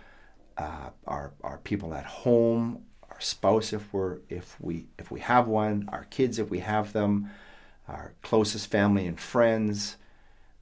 uh, 0.56 0.90
our 1.06 1.32
our 1.42 1.58
people 1.58 1.94
at 1.94 2.04
home, 2.04 2.84
our 3.10 3.20
spouse 3.20 3.72
if 3.72 3.92
we're 3.92 4.18
if 4.28 4.60
we 4.60 4.86
if 4.98 5.10
we 5.10 5.20
have 5.20 5.48
one, 5.48 5.88
our 5.92 6.04
kids 6.04 6.38
if 6.38 6.50
we 6.50 6.60
have 6.60 6.92
them, 6.92 7.30
our 7.88 8.14
closest 8.22 8.70
family 8.70 9.06
and 9.06 9.18
friends, 9.18 9.96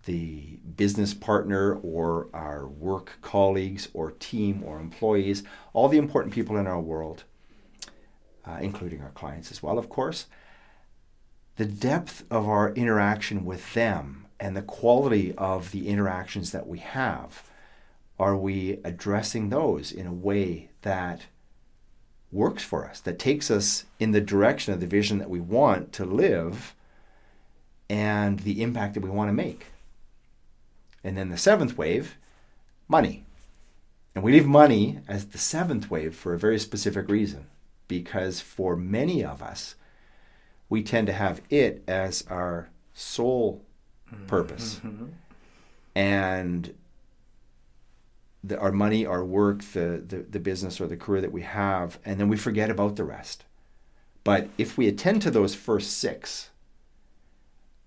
the 0.05 0.59
business 0.77 1.15
partner 1.15 1.75
or 1.75 2.29
our 2.33 2.67
work 2.67 3.19
colleagues 3.23 3.89
or 3.93 4.13
team 4.13 4.63
or 4.65 4.81
employees, 4.81 5.43
all 5.73 5.89
the 5.89 5.99
important 5.99 6.35
people 6.35 6.57
in 6.57 6.67
our 6.67 6.81
world, 6.81 7.25
uh, 8.47 8.59
including 8.61 9.03
our 9.03 9.11
clients 9.11 9.51
as 9.51 9.63
well, 9.63 9.79
of 9.79 9.89
course. 9.89 10.27
The 11.57 11.67
depth 11.67 12.25
of 12.31 12.49
our 12.49 12.73
interaction 12.73 13.45
with 13.45 13.75
them 13.75 14.27
and 14.39 14.57
the 14.57 14.63
quality 14.63 15.35
of 15.37 15.73
the 15.73 15.89
interactions 15.89 16.53
that 16.53 16.67
we 16.67 16.79
have 16.79 17.50
are 18.21 18.37
we 18.37 18.79
addressing 18.85 19.49
those 19.49 19.91
in 19.91 20.07
a 20.07 20.13
way 20.13 20.69
that 20.83 21.23
works 22.31 22.63
for 22.63 22.87
us, 22.87 23.01
that 23.01 23.19
takes 23.19 23.51
us 23.51 23.87
in 23.99 24.13
the 24.13 24.21
direction 24.21 24.75
of 24.75 24.81
the 24.81 24.87
vision 24.87 25.19
that 25.19 25.31
we 25.31 25.41
want 25.41 25.91
to 25.95 26.05
live 26.05 26.75
and 27.89 28.41
the 28.41 28.63
impact 28.63 28.93
that 28.95 29.03
we 29.03 29.09
want 29.09 29.31
to 29.31 29.33
make? 29.33 29.69
And 31.03 31.17
then 31.17 31.31
the 31.31 31.39
seventh 31.39 31.79
wave, 31.79 32.19
money. 32.89 33.25
And 34.15 34.23
we 34.23 34.33
leave 34.33 34.47
money 34.47 34.99
as 35.09 35.27
the 35.29 35.39
seventh 35.39 35.91
wave 35.91 36.15
for 36.15 36.35
a 36.35 36.39
very 36.39 36.59
specific 36.59 37.09
reason. 37.09 37.47
Because 37.89 38.41
for 38.41 38.77
many 38.77 39.25
of 39.25 39.43
us, 39.43 39.77
we 40.69 40.83
tend 40.83 41.07
to 41.07 41.15
have 41.15 41.41
it 41.49 41.83
as 41.89 42.25
our 42.29 42.69
sole 42.93 43.65
purpose. 44.27 44.81
Mm-hmm. 44.85 45.07
And 45.95 46.75
the, 48.43 48.59
our 48.59 48.73
money, 48.73 49.05
our 49.05 49.25
work, 49.25 49.63
the, 49.73 50.03
the, 50.07 50.25
the 50.29 50.41
business 50.41 50.81
or 50.81 50.87
the 50.87 50.97
career 50.97 51.21
that 51.21 51.33
we 51.33 51.43
have, 51.43 51.99
and 52.05 52.19
then 52.19 52.29
we 52.29 52.37
forget 52.37 52.71
about 52.71 52.97
the 52.97 53.05
rest. 53.05 53.45
But 54.25 54.49
if 54.59 54.77
we 54.77 54.89
attend 54.89 55.23
to 55.23 55.31
those 55.31 55.55
first 55.55 55.99
six, 55.99 56.51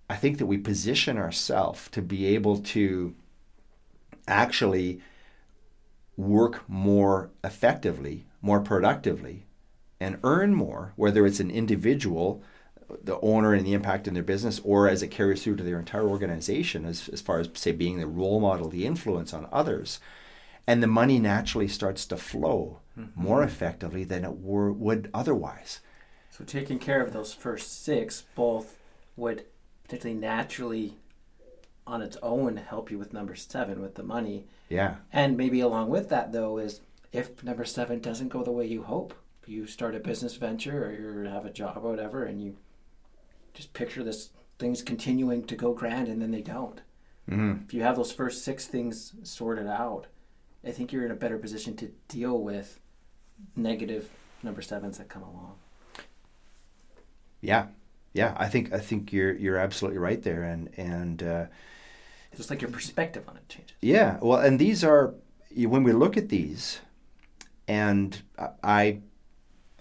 I 0.10 0.16
think 0.16 0.38
that 0.38 0.46
we 0.46 0.58
position 0.58 1.18
ourselves 1.18 1.90
to 1.92 2.02
be 2.02 2.28
able 2.28 2.58
to 2.60 3.16
actually 4.28 5.02
work 6.16 6.68
more 6.70 7.32
effectively, 7.44 8.26
more 8.42 8.60
productively, 8.60 9.46
and 10.00 10.20
earn 10.24 10.54
more, 10.54 10.94
whether 10.96 11.26
it's 11.26 11.40
an 11.40 11.50
individual 11.50 12.44
the 13.04 13.20
owner 13.22 13.54
and 13.54 13.66
the 13.66 13.74
impact 13.74 14.08
in 14.08 14.14
their 14.14 14.24
business, 14.24 14.60
or 14.64 14.88
as 14.88 15.02
it 15.02 15.08
carries 15.08 15.44
through 15.44 15.56
to 15.56 15.64
their 15.64 15.80
entire 15.80 16.08
organization, 16.08 16.86
as, 16.86 17.10
as 17.10 17.22
far 17.22 17.40
as, 17.40 17.50
say, 17.54 17.72
being 17.72 18.00
the 18.00 18.08
role 18.08 18.40
model, 18.40 18.70
the 18.70 18.86
influence 18.86 19.34
on 19.34 19.48
others. 19.52 20.00
And 20.66 20.82
the 20.82 20.88
money 20.88 21.20
naturally 21.20 21.68
starts 21.68 22.06
to 22.08 22.18
flow 22.18 22.80
mm-hmm. 22.98 23.22
more 23.22 23.44
effectively 23.44 24.04
than 24.04 24.24
it 24.24 24.38
were, 24.38 24.72
would 24.72 25.10
otherwise. 25.14 25.82
So, 26.30 26.44
taking 26.44 26.80
care 26.80 27.02
of 27.02 27.14
those 27.14 27.34
first 27.34 27.84
six 27.84 28.24
both 28.36 28.78
would 29.16 29.46
potentially 29.84 30.14
naturally, 30.14 30.96
on 31.86 32.02
its 32.02 32.18
own, 32.24 32.58
help 32.58 32.90
you 32.90 32.98
with 32.98 33.14
number 33.14 33.36
seven 33.36 33.82
with 33.82 33.96
the 33.96 34.04
money. 34.04 34.46
Yeah. 34.70 34.96
And 35.12 35.38
maybe 35.38 35.60
along 35.60 35.90
with 35.90 36.10
that, 36.10 36.32
though, 36.32 36.58
is 36.58 36.82
if 37.12 37.44
number 37.44 37.66
seven 37.66 38.00
doesn't 38.00 38.30
go 38.30 38.44
the 38.44 38.52
way 38.52 38.66
you 38.66 38.84
hope, 38.84 39.14
you 39.46 39.68
start 39.68 39.96
a 39.96 40.00
business 40.00 40.36
venture 40.38 40.86
or 40.86 40.94
you 40.94 41.30
have 41.30 41.46
a 41.46 41.52
job 41.52 41.80
or 41.84 41.92
whatever, 41.92 42.24
and 42.24 42.42
you 42.42 42.56
just 43.54 43.74
picture 43.74 44.04
this 44.04 44.30
things 44.60 44.82
continuing 44.82 45.44
to 45.46 45.56
go 45.56 45.74
grand 45.74 46.08
and 46.08 46.22
then 46.22 46.32
they 46.32 46.42
don't. 46.42 46.82
Mm-hmm. 47.30 47.66
If 47.66 47.74
you 47.74 47.82
have 47.82 47.96
those 47.96 48.12
first 48.12 48.44
six 48.44 48.66
things 48.66 49.14
sorted 49.24 49.68
out, 49.68 50.08
I 50.66 50.72
think 50.72 50.92
you're 50.92 51.06
in 51.06 51.12
a 51.12 51.16
better 51.16 51.38
position 51.38 51.76
to 51.78 51.92
deal 52.08 52.40
with 52.40 52.80
negative 53.56 54.10
number 54.42 54.62
sevens 54.62 54.98
that 54.98 55.10
come 55.10 55.24
along. 55.24 55.56
Yeah, 57.42 57.68
yeah, 58.14 58.34
I 58.38 58.48
think 58.48 58.72
I 58.72 58.80
think 58.80 59.12
you're 59.12 59.34
you're 59.34 59.58
absolutely 59.58 60.00
right 60.00 60.22
there, 60.22 60.44
and 60.44 60.70
and 60.78 61.22
uh, 61.22 61.46
just 62.38 62.50
like 62.50 62.62
your 62.62 62.72
perspective 62.72 63.28
on 63.28 63.36
it 63.36 63.50
changes. 63.50 63.76
Yeah, 63.82 64.18
well, 64.22 64.40
and 64.40 64.60
these 64.60 64.84
are 64.84 65.14
when 65.56 65.84
we 65.84 65.92
look 65.92 66.16
at 66.16 66.30
these, 66.30 66.80
and 67.68 68.22
I 68.64 69.00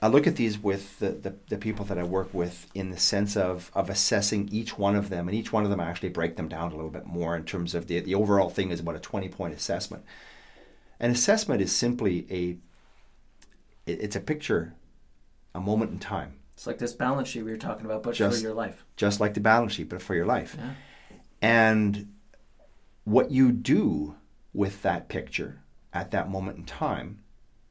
I 0.02 0.08
look 0.08 0.26
at 0.26 0.34
these 0.34 0.58
with 0.58 0.98
the, 0.98 1.10
the, 1.10 1.36
the, 1.48 1.56
people 1.56 1.84
that 1.84 1.96
I 1.96 2.02
work 2.02 2.34
with 2.34 2.66
in 2.74 2.90
the 2.90 2.98
sense 2.98 3.36
of, 3.36 3.70
of 3.72 3.88
assessing 3.88 4.48
each 4.50 4.76
one 4.76 4.96
of 4.96 5.10
them, 5.10 5.28
and 5.28 5.36
each 5.36 5.52
one 5.52 5.62
of 5.62 5.70
them 5.70 5.78
I 5.78 5.88
actually 5.88 6.08
break 6.08 6.34
them 6.34 6.48
down 6.48 6.72
a 6.72 6.74
little 6.74 6.90
bit 6.90 7.06
more 7.06 7.36
in 7.36 7.44
terms 7.44 7.72
of 7.72 7.86
the, 7.86 8.00
the 8.00 8.16
overall 8.16 8.50
thing 8.50 8.72
is 8.72 8.80
about 8.80 8.96
a 8.96 8.98
20 9.00 9.28
point 9.28 9.54
assessment. 9.54 10.02
An 11.02 11.10
assessment 11.10 11.60
is 11.60 11.74
simply 11.74 12.26
a 12.30 12.56
it's 13.84 14.14
a 14.16 14.20
picture, 14.20 14.74
a 15.54 15.60
moment 15.60 15.90
in 15.90 15.98
time. 15.98 16.38
It's 16.54 16.66
like 16.66 16.78
this 16.78 16.92
balance 16.92 17.28
sheet 17.28 17.42
we 17.42 17.50
were 17.50 17.56
talking 17.56 17.84
about, 17.84 18.04
but 18.04 18.14
just, 18.14 18.38
for 18.38 18.42
your 18.42 18.54
life. 18.54 18.84
Just 18.96 19.18
like 19.18 19.34
the 19.34 19.40
balance 19.40 19.72
sheet, 19.72 19.88
but 19.88 20.00
for 20.00 20.14
your 20.14 20.26
life. 20.26 20.56
Yeah. 20.56 20.70
And 21.42 22.12
what 23.02 23.32
you 23.32 23.50
do 23.50 24.14
with 24.54 24.82
that 24.82 25.08
picture 25.08 25.58
at 25.92 26.12
that 26.12 26.30
moment 26.30 26.58
in 26.58 26.64
time 26.64 27.18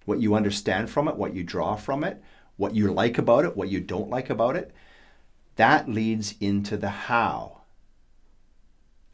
what 0.06 0.20
you 0.20 0.36
understand 0.36 0.90
from 0.90 1.08
it, 1.08 1.16
what 1.16 1.34
you 1.34 1.44
draw 1.44 1.76
from 1.76 2.04
it, 2.04 2.22
what 2.58 2.76
you 2.76 2.92
like 2.92 3.18
about 3.18 3.46
it, 3.46 3.56
what 3.56 3.70
you 3.70 3.80
don't 3.80 4.10
like 4.10 4.30
about 4.30 4.56
it, 4.56 4.74
that 5.56 5.88
leads 5.88 6.36
into 6.40 6.76
the 6.76 6.90
how 6.90 7.61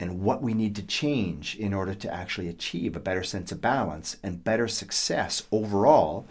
and 0.00 0.20
what 0.20 0.42
we 0.42 0.54
need 0.54 0.76
to 0.76 0.82
change 0.82 1.56
in 1.56 1.74
order 1.74 1.94
to 1.94 2.12
actually 2.12 2.48
achieve 2.48 2.94
a 2.94 3.00
better 3.00 3.22
sense 3.22 3.50
of 3.50 3.60
balance 3.60 4.16
and 4.22 4.44
better 4.44 4.68
success 4.68 5.44
overall 5.50 6.26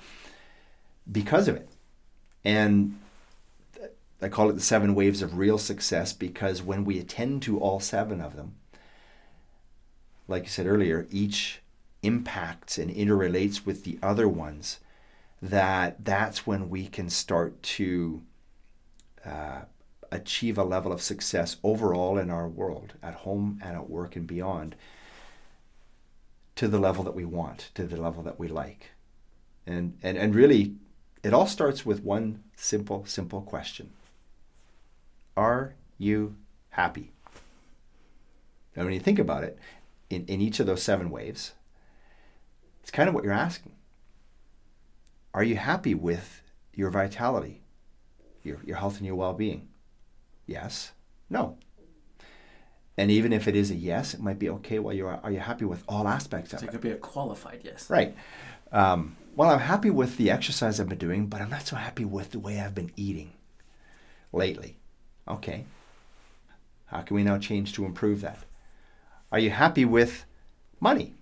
because 1.11 1.47
of 1.47 1.55
it. 1.55 1.70
And 2.45 2.99
I 4.22 4.30
call 4.30 4.49
it 4.49 4.53
the 4.53 4.61
seven 4.61 4.95
waves 4.95 5.22
of 5.22 5.38
real 5.38 5.57
success 5.57 6.13
because 6.13 6.61
when 6.61 6.86
we 6.86 6.99
attend 6.99 7.41
to 7.43 7.59
all 7.59 7.80
seven 7.80 8.22
of 8.22 8.36
them, 8.36 8.55
like 10.28 10.43
I 10.43 10.47
said 10.47 10.65
earlier, 10.65 11.07
each 11.11 11.61
impacts 12.03 12.78
and 12.78 12.89
interrelates 12.89 13.65
with 13.65 13.84
the 13.84 13.99
other 14.01 14.28
ones, 14.28 14.80
that 15.41 16.03
that's 16.03 16.47
when 16.47 16.70
we 16.70 16.88
can 16.88 17.09
start 17.09 17.61
to 17.61 18.22
uh, 19.26 19.61
achieve 20.11 20.57
a 20.57 20.63
level 20.63 20.91
of 20.91 21.01
success 21.01 21.57
overall 21.63 22.17
in 22.17 22.29
our 22.29 22.47
world, 22.47 22.93
at 23.03 23.13
home 23.13 23.59
and 23.63 23.75
at 23.75 23.89
work 23.89 24.15
and 24.15 24.27
beyond, 24.27 24.75
to 26.55 26.67
the 26.67 26.79
level 26.79 27.03
that 27.03 27.15
we 27.15 27.25
want, 27.25 27.69
to 27.75 27.83
the 27.83 27.97
level 27.97 28.23
that 28.23 28.39
we 28.39 28.47
like. 28.47 28.91
And, 29.65 29.97
and, 30.01 30.17
and 30.17 30.33
really, 30.33 30.75
it 31.23 31.33
all 31.33 31.47
starts 31.47 31.85
with 31.85 32.03
one 32.03 32.43
simple, 32.55 33.05
simple 33.05 33.41
question 33.41 33.91
Are 35.35 35.75
you 35.97 36.35
happy? 36.69 37.11
And 38.75 38.85
when 38.85 38.93
you 38.93 38.99
think 38.99 39.19
about 39.19 39.43
it, 39.43 39.57
in, 40.09 40.25
in 40.25 40.39
each 40.39 40.59
of 40.59 40.67
those 40.67 40.83
seven 40.83 41.09
waves, 41.09 41.53
it's 42.81 42.91
kind 42.91 43.09
of 43.09 43.15
what 43.15 43.23
you're 43.23 43.33
asking. 43.33 43.73
Are 45.33 45.43
you 45.43 45.55
happy 45.57 45.93
with 45.93 46.41
your 46.73 46.89
vitality, 46.89 47.61
your, 48.43 48.59
your 48.63 48.77
health, 48.77 48.97
and 48.97 49.05
your 49.05 49.15
well 49.15 49.33
being? 49.33 49.67
Yes. 50.47 50.93
No. 51.29 51.57
And 52.97 53.11
even 53.11 53.31
if 53.31 53.47
it 53.47 53.55
is 53.55 53.69
a 53.69 53.75
yes, 53.75 54.15
it 54.15 54.21
might 54.21 54.39
be 54.39 54.49
okay. 54.49 54.79
Well, 54.79 54.95
you 54.95 55.05
are, 55.05 55.19
are 55.23 55.31
you 55.31 55.39
happy 55.39 55.65
with 55.65 55.83
all 55.87 56.07
aspects 56.07 56.51
of 56.53 56.59
so 56.59 56.65
it? 56.65 56.69
It 56.69 56.71
could 56.71 56.81
be 56.81 56.89
a 56.89 56.95
qualified 56.95 57.61
yes. 57.63 57.89
Right. 57.89 58.15
Um, 58.71 59.15
well, 59.35 59.51
I'm 59.51 59.59
happy 59.59 59.91
with 59.91 60.17
the 60.17 60.31
exercise 60.31 60.79
I've 60.79 60.89
been 60.89 60.97
doing, 60.97 61.27
but 61.27 61.41
I'm 61.41 61.49
not 61.51 61.67
so 61.67 61.75
happy 61.75 62.05
with 62.05 62.31
the 62.31 62.39
way 62.39 62.59
I've 62.59 62.73
been 62.73 62.91
eating 62.95 63.33
lately. 64.33 64.77
Okay. 65.27 65.65
How 66.87 67.01
can 67.01 67.15
we 67.15 67.23
now 67.23 67.37
change 67.37 67.73
to 67.73 67.85
improve 67.85 68.21
that? 68.21 68.39
Are 69.31 69.39
you 69.39 69.51
happy 69.51 69.85
with 69.85 70.25
money? 70.79 71.13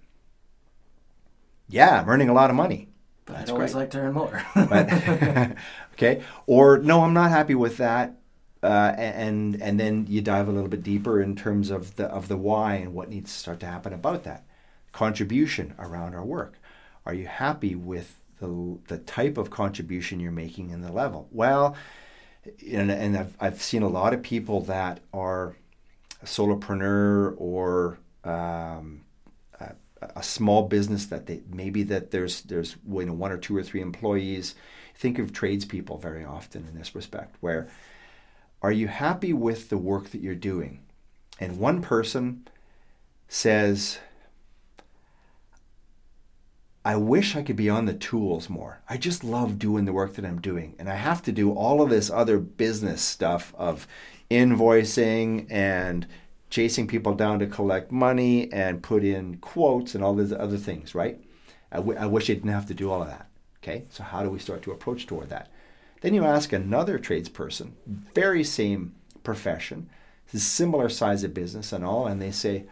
Yeah, 1.67 1.99
I'm 2.01 2.09
earning 2.09 2.29
a 2.29 2.33
lot 2.33 2.49
of 2.49 2.55
money. 2.55 2.89
But 3.25 3.37
I'd 3.37 3.49
always 3.49 3.73
great. 3.73 3.81
like 3.81 3.89
to 3.91 3.97
earn 3.97 4.13
more. 4.13 4.43
but, 4.53 4.87
okay. 5.93 6.23
Or 6.45 6.77
no, 6.77 7.03
I'm 7.03 7.13
not 7.13 7.31
happy 7.31 7.55
with 7.55 7.77
that. 7.77 8.15
Uh, 8.65 8.95
and 8.97 9.61
and 9.61 9.79
then 9.79 10.07
you 10.09 10.21
dive 10.21 10.47
a 10.47 10.51
little 10.51 10.69
bit 10.69 10.81
deeper 10.81 11.21
in 11.21 11.35
terms 11.35 11.69
of 11.69 11.95
the 11.97 12.05
of 12.05 12.27
the 12.27 12.35
why 12.35 12.73
and 12.75 12.95
what 12.95 13.09
needs 13.09 13.31
to 13.31 13.37
start 13.37 13.59
to 13.59 13.65
happen 13.67 13.93
about 13.93 14.23
that 14.23 14.43
contribution 14.91 15.75
around 15.77 16.15
our 16.15 16.25
work. 16.25 16.55
Are 17.05 17.13
you 17.13 17.27
happy 17.27 17.75
with 17.75 18.19
the 18.39 18.79
the 18.87 18.97
type 18.97 19.37
of 19.37 19.51
contribution 19.51 20.19
you're 20.19 20.31
making 20.31 20.71
in 20.71 20.81
the 20.81 20.91
level? 20.91 21.27
Well, 21.31 21.75
and, 22.67 22.89
and 22.89 23.15
I've 23.15 23.37
I've 23.39 23.61
seen 23.61 23.83
a 23.83 23.87
lot 23.87 24.15
of 24.15 24.23
people 24.23 24.61
that 24.61 24.99
are 25.13 25.55
a 26.23 26.25
solopreneur 26.25 27.35
or 27.37 27.99
um, 28.23 29.01
a 30.15 30.23
small 30.23 30.63
business 30.63 31.05
that 31.05 31.27
they 31.27 31.41
maybe 31.51 31.83
that 31.83 32.09
there's 32.09 32.41
there's 32.41 32.77
you 32.89 33.05
know 33.05 33.13
one 33.13 33.31
or 33.31 33.37
two 33.37 33.55
or 33.55 33.61
three 33.61 33.81
employees. 33.81 34.55
Think 34.95 35.19
of 35.19 35.33
tradespeople 35.33 35.99
very 35.99 36.25
often 36.25 36.65
in 36.67 36.75
this 36.75 36.95
respect, 36.95 37.35
where 37.41 37.67
are 38.61 38.71
you 38.71 38.87
happy 38.87 39.33
with 39.33 39.69
the 39.69 39.77
work 39.77 40.09
that 40.09 40.21
you're 40.21 40.35
doing? 40.35 40.79
And 41.39 41.59
one 41.59 41.81
person 41.81 42.47
says, 43.27 43.99
I 46.83 46.95
wish 46.95 47.35
I 47.35 47.41
could 47.41 47.55
be 47.55 47.69
on 47.69 47.85
the 47.85 47.93
tools 47.93 48.49
more. 48.49 48.81
I 48.87 48.97
just 48.97 49.23
love 49.23 49.57
doing 49.57 49.85
the 49.85 49.93
work 49.93 50.13
that 50.15 50.25
I'm 50.25 50.39
doing. 50.39 50.75
And 50.77 50.87
I 50.87 50.95
have 50.95 51.23
to 51.23 51.31
do 51.31 51.51
all 51.51 51.81
of 51.81 51.89
this 51.89 52.11
other 52.11 52.37
business 52.37 53.01
stuff 53.01 53.53
of 53.57 53.87
invoicing 54.29 55.47
and 55.49 56.05
chasing 56.49 56.87
people 56.87 57.15
down 57.15 57.39
to 57.39 57.47
collect 57.47 57.91
money 57.91 58.51
and 58.53 58.83
put 58.83 59.03
in 59.03 59.37
quotes 59.37 59.95
and 59.95 60.03
all 60.03 60.13
these 60.13 60.31
other 60.31 60.57
things, 60.57 60.93
right? 60.93 61.19
I, 61.71 61.77
w- 61.77 61.97
I 61.99 62.05
wish 62.05 62.29
I 62.29 62.35
didn't 62.35 62.51
have 62.51 62.67
to 62.67 62.73
do 62.75 62.91
all 62.91 63.01
of 63.01 63.07
that. 63.07 63.27
Okay, 63.63 63.85
so 63.89 64.03
how 64.03 64.21
do 64.21 64.29
we 64.29 64.37
start 64.37 64.61
to 64.61 64.71
approach 64.71 65.07
toward 65.07 65.29
that? 65.29 65.51
Then 66.05 66.13
you 66.13 66.23
ask 66.23 66.53
another 66.53 66.99
tradesperson, 66.99 67.71
very 68.13 68.43
same 68.43 68.93
profession, 69.23 69.89
similar 70.31 70.87
size 70.87 71.23
of 71.23 71.33
business 71.33 71.73
and 71.73 71.83
all, 71.83 72.05
and 72.05 72.21
they 72.21 72.29
say, 72.29 72.65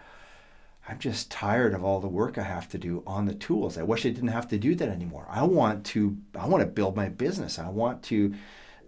I'm 0.88 1.00
just 1.00 1.32
tired 1.32 1.74
of 1.74 1.84
all 1.84 2.00
the 2.00 2.08
work 2.08 2.38
I 2.38 2.44
have 2.44 2.70
to 2.70 2.78
do 2.78 3.02
on 3.08 3.26
the 3.26 3.34
tools. 3.34 3.76
I 3.76 3.82
wish 3.82 4.06
I 4.06 4.10
didn't 4.10 4.28
have 4.28 4.48
to 4.50 4.60
do 4.60 4.76
that 4.76 4.88
anymore. 4.88 5.26
I 5.32 5.46
want 5.46 5.84
to 5.88 6.16
I 6.36 6.46
want 6.46 6.62
to 6.62 6.68
build 6.68 6.96
my 6.96 7.10
business. 7.10 7.58
I 7.58 7.70
want 7.70 8.04
to 8.04 8.36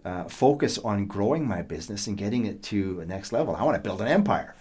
uh, 0.04 0.24
focus 0.26 0.78
on 0.78 1.06
growing 1.06 1.48
my 1.48 1.62
business 1.62 2.06
and 2.06 2.16
getting 2.16 2.46
it 2.46 2.62
to 2.64 3.00
a 3.00 3.04
next 3.04 3.32
level. 3.32 3.56
I 3.56 3.64
want 3.64 3.74
to 3.74 3.82
build 3.82 4.00
an 4.00 4.06
empire 4.06 4.54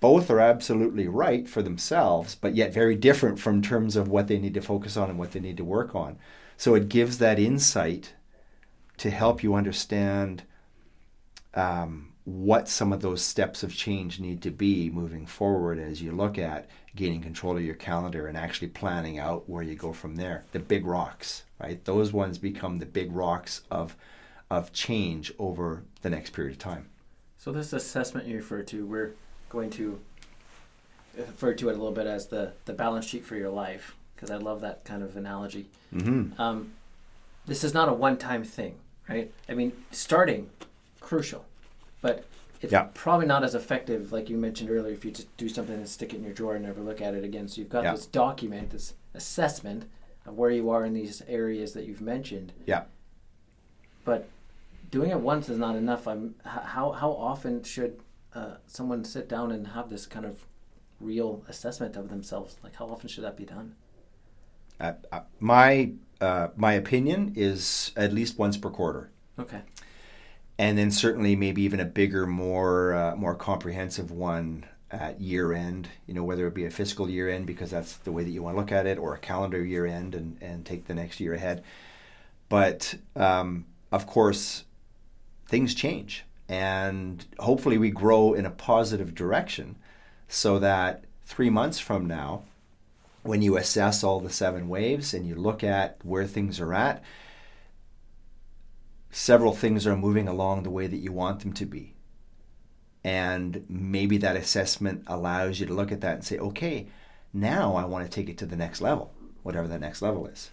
both 0.00 0.30
are 0.30 0.40
absolutely 0.40 1.06
right 1.06 1.46
for 1.46 1.62
themselves, 1.62 2.34
but 2.34 2.54
yet 2.54 2.72
very 2.72 2.96
different 2.96 3.38
from 3.38 3.60
terms 3.60 3.96
of 3.96 4.08
what 4.08 4.28
they 4.28 4.38
need 4.38 4.54
to 4.54 4.62
focus 4.62 4.96
on 4.96 5.10
and 5.10 5.18
what 5.18 5.32
they 5.32 5.40
need 5.40 5.58
to 5.58 5.64
work 5.64 5.94
on. 5.94 6.18
So 6.60 6.74
it 6.74 6.90
gives 6.90 7.16
that 7.16 7.38
insight 7.38 8.12
to 8.98 9.08
help 9.08 9.42
you 9.42 9.54
understand 9.54 10.42
um, 11.54 12.12
what 12.24 12.68
some 12.68 12.92
of 12.92 13.00
those 13.00 13.22
steps 13.22 13.62
of 13.62 13.74
change 13.74 14.20
need 14.20 14.42
to 14.42 14.50
be 14.50 14.90
moving 14.90 15.24
forward 15.24 15.78
as 15.78 16.02
you 16.02 16.12
look 16.12 16.36
at 16.36 16.68
gaining 16.94 17.22
control 17.22 17.56
of 17.56 17.62
your 17.62 17.76
calendar 17.76 18.26
and 18.26 18.36
actually 18.36 18.68
planning 18.68 19.18
out 19.18 19.48
where 19.48 19.62
you 19.62 19.74
go 19.74 19.94
from 19.94 20.16
there. 20.16 20.44
The 20.52 20.58
big 20.58 20.84
rocks, 20.84 21.44
right? 21.58 21.82
Those 21.86 22.12
ones 22.12 22.36
become 22.36 22.78
the 22.78 22.84
big 22.84 23.10
rocks 23.10 23.62
of 23.70 23.96
of 24.50 24.70
change 24.70 25.32
over 25.38 25.84
the 26.02 26.10
next 26.10 26.34
period 26.34 26.52
of 26.52 26.58
time. 26.58 26.90
So 27.38 27.52
this 27.52 27.72
assessment 27.72 28.26
you 28.26 28.36
refer 28.36 28.64
to, 28.64 28.84
we're 28.84 29.14
going 29.48 29.70
to 29.70 29.98
refer 31.16 31.54
to 31.54 31.70
it 31.70 31.72
a 31.72 31.76
little 31.76 31.90
bit 31.90 32.06
as 32.06 32.26
the, 32.26 32.52
the 32.66 32.74
balance 32.74 33.06
sheet 33.06 33.24
for 33.24 33.36
your 33.36 33.48
life 33.48 33.96
because 34.20 34.30
I 34.30 34.36
love 34.36 34.60
that 34.60 34.84
kind 34.84 35.02
of 35.02 35.16
analogy. 35.16 35.66
Mm-hmm. 35.94 36.40
Um, 36.40 36.72
this 37.46 37.64
is 37.64 37.72
not 37.72 37.88
a 37.88 37.92
one 37.92 38.18
time 38.18 38.44
thing, 38.44 38.74
right? 39.08 39.32
I 39.48 39.54
mean, 39.54 39.72
starting 39.90 40.50
crucial, 41.00 41.46
but 42.02 42.24
it's 42.60 42.70
Yeah. 42.72 42.88
probably 42.92 43.26
not 43.26 43.42
as 43.42 43.54
effective, 43.54 44.12
like 44.12 44.28
you 44.28 44.36
mentioned 44.36 44.70
earlier, 44.70 44.92
if 44.92 45.04
you 45.04 45.10
just 45.10 45.34
do 45.38 45.48
something 45.48 45.74
and 45.74 45.88
stick 45.88 46.12
it 46.12 46.18
in 46.18 46.24
your 46.24 46.34
drawer 46.34 46.54
and 46.54 46.64
never 46.66 46.82
look 46.82 47.00
at 47.00 47.14
it 47.14 47.24
again. 47.24 47.48
So 47.48 47.60
you've 47.62 47.70
got 47.70 47.84
Yeah. 47.84 47.92
this 47.92 48.04
document, 48.06 48.70
this 48.70 48.92
assessment 49.14 49.84
of 50.26 50.36
where 50.36 50.50
you 50.50 50.68
are 50.68 50.84
in 50.84 50.92
these 50.92 51.22
areas 51.26 51.72
that 51.72 51.86
you've 51.86 52.02
mentioned. 52.02 52.52
Yeah. 52.66 52.84
But 54.04 54.28
doing 54.90 55.10
it 55.10 55.20
once 55.20 55.48
is 55.48 55.56
not 55.58 55.76
enough. 55.76 56.06
I'm 56.06 56.34
how 56.44 56.92
how 56.92 57.12
often 57.12 57.62
should 57.62 58.00
uh, 58.34 58.56
someone 58.66 59.04
sit 59.04 59.28
down 59.28 59.50
and 59.50 59.68
have 59.68 59.88
this 59.88 60.06
kind 60.06 60.26
of 60.26 60.44
real 61.00 61.42
assessment 61.48 61.96
of 61.96 62.10
themselves? 62.10 62.56
Like 62.62 62.76
how 62.76 62.86
often 62.86 63.08
should 63.08 63.24
that 63.24 63.36
be 63.36 63.44
done? 63.46 63.76
Uh, 64.80 65.20
my 65.40 65.92
uh, 66.20 66.48
my 66.56 66.72
opinion 66.74 67.32
is 67.36 67.92
at 67.96 68.12
least 68.12 68.38
once 68.38 68.56
per 68.56 68.70
quarter. 68.70 69.10
Okay. 69.38 69.62
and 70.58 70.76
then 70.76 70.90
certainly 70.90 71.34
maybe 71.34 71.62
even 71.62 71.80
a 71.80 71.84
bigger, 71.86 72.26
more 72.26 72.94
uh, 72.94 73.16
more 73.16 73.34
comprehensive 73.34 74.10
one 74.10 74.66
at 74.90 75.20
year 75.20 75.52
end. 75.54 75.88
You 76.06 76.14
know, 76.14 76.24
whether 76.24 76.46
it 76.46 76.54
be 76.54 76.66
a 76.66 76.70
fiscal 76.70 77.08
year 77.08 77.30
end 77.30 77.46
because 77.46 77.70
that's 77.70 77.96
the 77.96 78.12
way 78.12 78.22
that 78.24 78.30
you 78.30 78.42
want 78.42 78.56
to 78.56 78.60
look 78.60 78.72
at 78.72 78.86
it, 78.86 78.98
or 78.98 79.14
a 79.14 79.18
calendar 79.18 79.64
year 79.64 79.86
end 79.86 80.14
and 80.14 80.36
and 80.42 80.66
take 80.66 80.86
the 80.86 80.94
next 80.94 81.20
year 81.20 81.34
ahead. 81.34 81.62
But 82.48 82.96
um, 83.16 83.64
of 83.92 84.06
course, 84.06 84.64
things 85.46 85.74
change, 85.74 86.24
and 86.48 87.24
hopefully 87.38 87.78
we 87.78 87.90
grow 87.90 88.34
in 88.34 88.44
a 88.44 88.50
positive 88.50 89.14
direction, 89.14 89.76
so 90.28 90.58
that 90.58 91.04
three 91.24 91.50
months 91.50 91.78
from 91.78 92.06
now. 92.06 92.42
When 93.22 93.42
you 93.42 93.56
assess 93.56 94.02
all 94.02 94.20
the 94.20 94.30
seven 94.30 94.68
waves 94.68 95.12
and 95.12 95.26
you 95.26 95.34
look 95.34 95.62
at 95.62 95.98
where 96.02 96.26
things 96.26 96.58
are 96.58 96.72
at, 96.72 97.02
several 99.10 99.54
things 99.54 99.86
are 99.86 99.96
moving 99.96 100.28
along 100.28 100.62
the 100.62 100.70
way 100.70 100.86
that 100.86 100.96
you 100.96 101.12
want 101.12 101.40
them 101.40 101.52
to 101.54 101.66
be. 101.66 101.94
And 103.02 103.64
maybe 103.68 104.18
that 104.18 104.36
assessment 104.36 105.04
allows 105.06 105.60
you 105.60 105.66
to 105.66 105.74
look 105.74 105.92
at 105.92 106.00
that 106.02 106.14
and 106.14 106.24
say, 106.24 106.38
okay, 106.38 106.88
now 107.32 107.74
I 107.74 107.84
want 107.84 108.04
to 108.04 108.10
take 108.10 108.28
it 108.28 108.38
to 108.38 108.46
the 108.46 108.56
next 108.56 108.80
level, 108.80 109.12
whatever 109.42 109.68
that 109.68 109.80
next 109.80 110.02
level 110.02 110.26
is. 110.26 110.50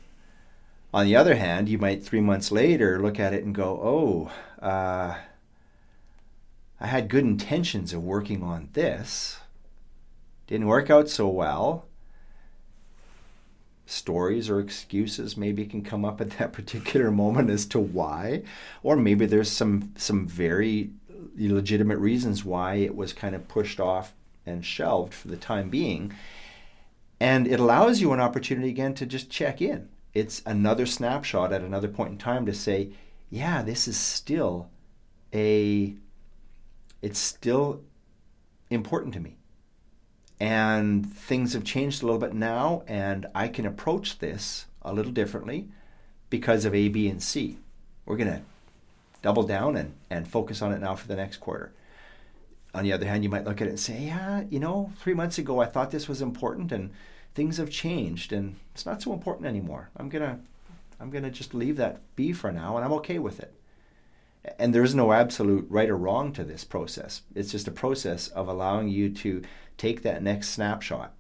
On 0.93 1.05
the 1.05 1.15
other 1.15 1.36
hand, 1.36 1.68
you 1.68 1.78
might 1.78 2.03
three 2.03 2.22
months 2.22 2.51
later 2.51 3.01
look 3.01 3.20
at 3.20 3.34
it 3.34 3.43
and 3.43 3.53
go, 3.53 3.80
oh, 3.84 4.65
uh, 4.65 5.18
I 6.80 6.88
had 6.88 7.09
good 7.09 7.26
intentions 7.26 7.93
of 7.93 8.03
working 8.03 8.43
on 8.43 8.70
this, 8.74 9.39
didn't 10.47 10.68
work 10.68 10.89
out 10.89 11.09
so 11.09 11.28
well. 11.28 11.86
Stories 13.89 14.49
or 14.49 14.59
excuses 14.59 15.38
maybe 15.38 15.65
can 15.65 15.81
come 15.81 16.03
up 16.03 16.21
at 16.21 16.31
that 16.31 16.53
particular 16.59 17.09
moment 17.09 17.49
as 17.49 17.65
to 17.67 17.79
why, 17.79 18.43
or 18.83 18.95
maybe 18.95 19.25
there's 19.25 19.51
some 19.51 19.93
some 19.95 20.27
very 20.27 20.91
legitimate 21.38 21.97
reasons 21.97 22.43
why 22.43 22.75
it 22.75 22.95
was 22.95 23.13
kind 23.13 23.35
of 23.35 23.47
pushed 23.47 23.79
off 23.79 24.13
and 24.45 24.65
shelved 24.65 25.13
for 25.13 25.27
the 25.27 25.38
time 25.38 25.69
being. 25.69 26.13
And 27.19 27.47
it 27.47 27.59
allows 27.59 28.01
you 28.01 28.13
an 28.13 28.19
opportunity 28.19 28.69
again 28.69 28.93
to 28.95 29.05
just 29.05 29.29
check 29.29 29.61
in. 29.61 29.89
It's 30.13 30.41
another 30.45 30.85
snapshot 30.85 31.51
at 31.53 31.61
another 31.61 31.88
point 31.88 32.11
in 32.11 32.17
time 32.17 32.45
to 32.45 32.53
say, 32.53 32.91
yeah, 33.29 33.61
this 33.61 33.88
is 33.88 33.97
still 33.97 34.69
a 35.33 35.95
it's 37.01 37.19
still 37.19 37.81
important 38.69 39.13
to 39.13 39.19
me. 39.19 39.38
And 40.39 41.11
things 41.11 41.53
have 41.53 41.63
changed 41.63 42.03
a 42.03 42.05
little 42.05 42.21
bit 42.21 42.33
now, 42.33 42.83
and 42.88 43.25
I 43.33 43.47
can 43.47 43.65
approach 43.65 44.19
this 44.19 44.67
a 44.83 44.93
little 44.93 45.11
differently 45.11 45.67
because 46.29 46.65
of 46.65 46.75
A, 46.75 46.89
B, 46.89 47.07
and 47.07 47.21
C. 47.21 47.57
We're 48.05 48.17
going 48.17 48.31
to 48.31 48.41
double 49.21 49.43
down 49.43 49.75
and, 49.75 49.93
and 50.09 50.27
focus 50.27 50.61
on 50.61 50.71
it 50.71 50.79
now 50.79 50.95
for 50.95 51.07
the 51.07 51.15
next 51.15 51.38
quarter. 51.38 51.71
On 52.73 52.83
the 52.83 52.93
other 52.93 53.07
hand, 53.07 53.23
you 53.23 53.29
might 53.29 53.45
look 53.45 53.61
at 53.61 53.67
it 53.67 53.71
and 53.71 53.79
say, 53.79 54.03
yeah, 54.03 54.43
you 54.49 54.59
know, 54.59 54.91
three 54.99 55.13
months 55.13 55.38
ago 55.38 55.59
I 55.59 55.65
thought 55.65 55.91
this 55.91 56.07
was 56.07 56.21
important 56.21 56.71
and 56.71 56.91
things 57.33 57.57
have 57.57 57.69
changed 57.69 58.31
and 58.31 58.55
it's 58.73 58.85
not 58.85 59.01
so 59.01 59.13
important 59.13 59.47
anymore. 59.47 59.89
I'm 59.97 60.09
going 60.09 60.23
to 60.23 60.39
I'm 60.99 61.09
going 61.09 61.23
to 61.23 61.29
just 61.29 61.53
leave 61.53 61.77
that 61.77 62.01
be 62.15 62.33
for 62.33 62.51
now 62.51 62.75
and 62.75 62.85
I'm 62.85 62.93
okay 62.93 63.19
with 63.19 63.39
it. 63.39 63.53
And 64.57 64.73
there's 64.73 64.95
no 64.95 65.11
absolute 65.11 65.67
right 65.69 65.89
or 65.89 65.97
wrong 65.97 66.31
to 66.33 66.43
this 66.43 66.63
process. 66.63 67.21
It's 67.35 67.51
just 67.51 67.67
a 67.67 67.71
process 67.71 68.29
of 68.29 68.47
allowing 68.47 68.88
you 68.88 69.09
to 69.09 69.43
take 69.78 70.01
that 70.03 70.21
next 70.23 70.49
snapshot 70.49 71.13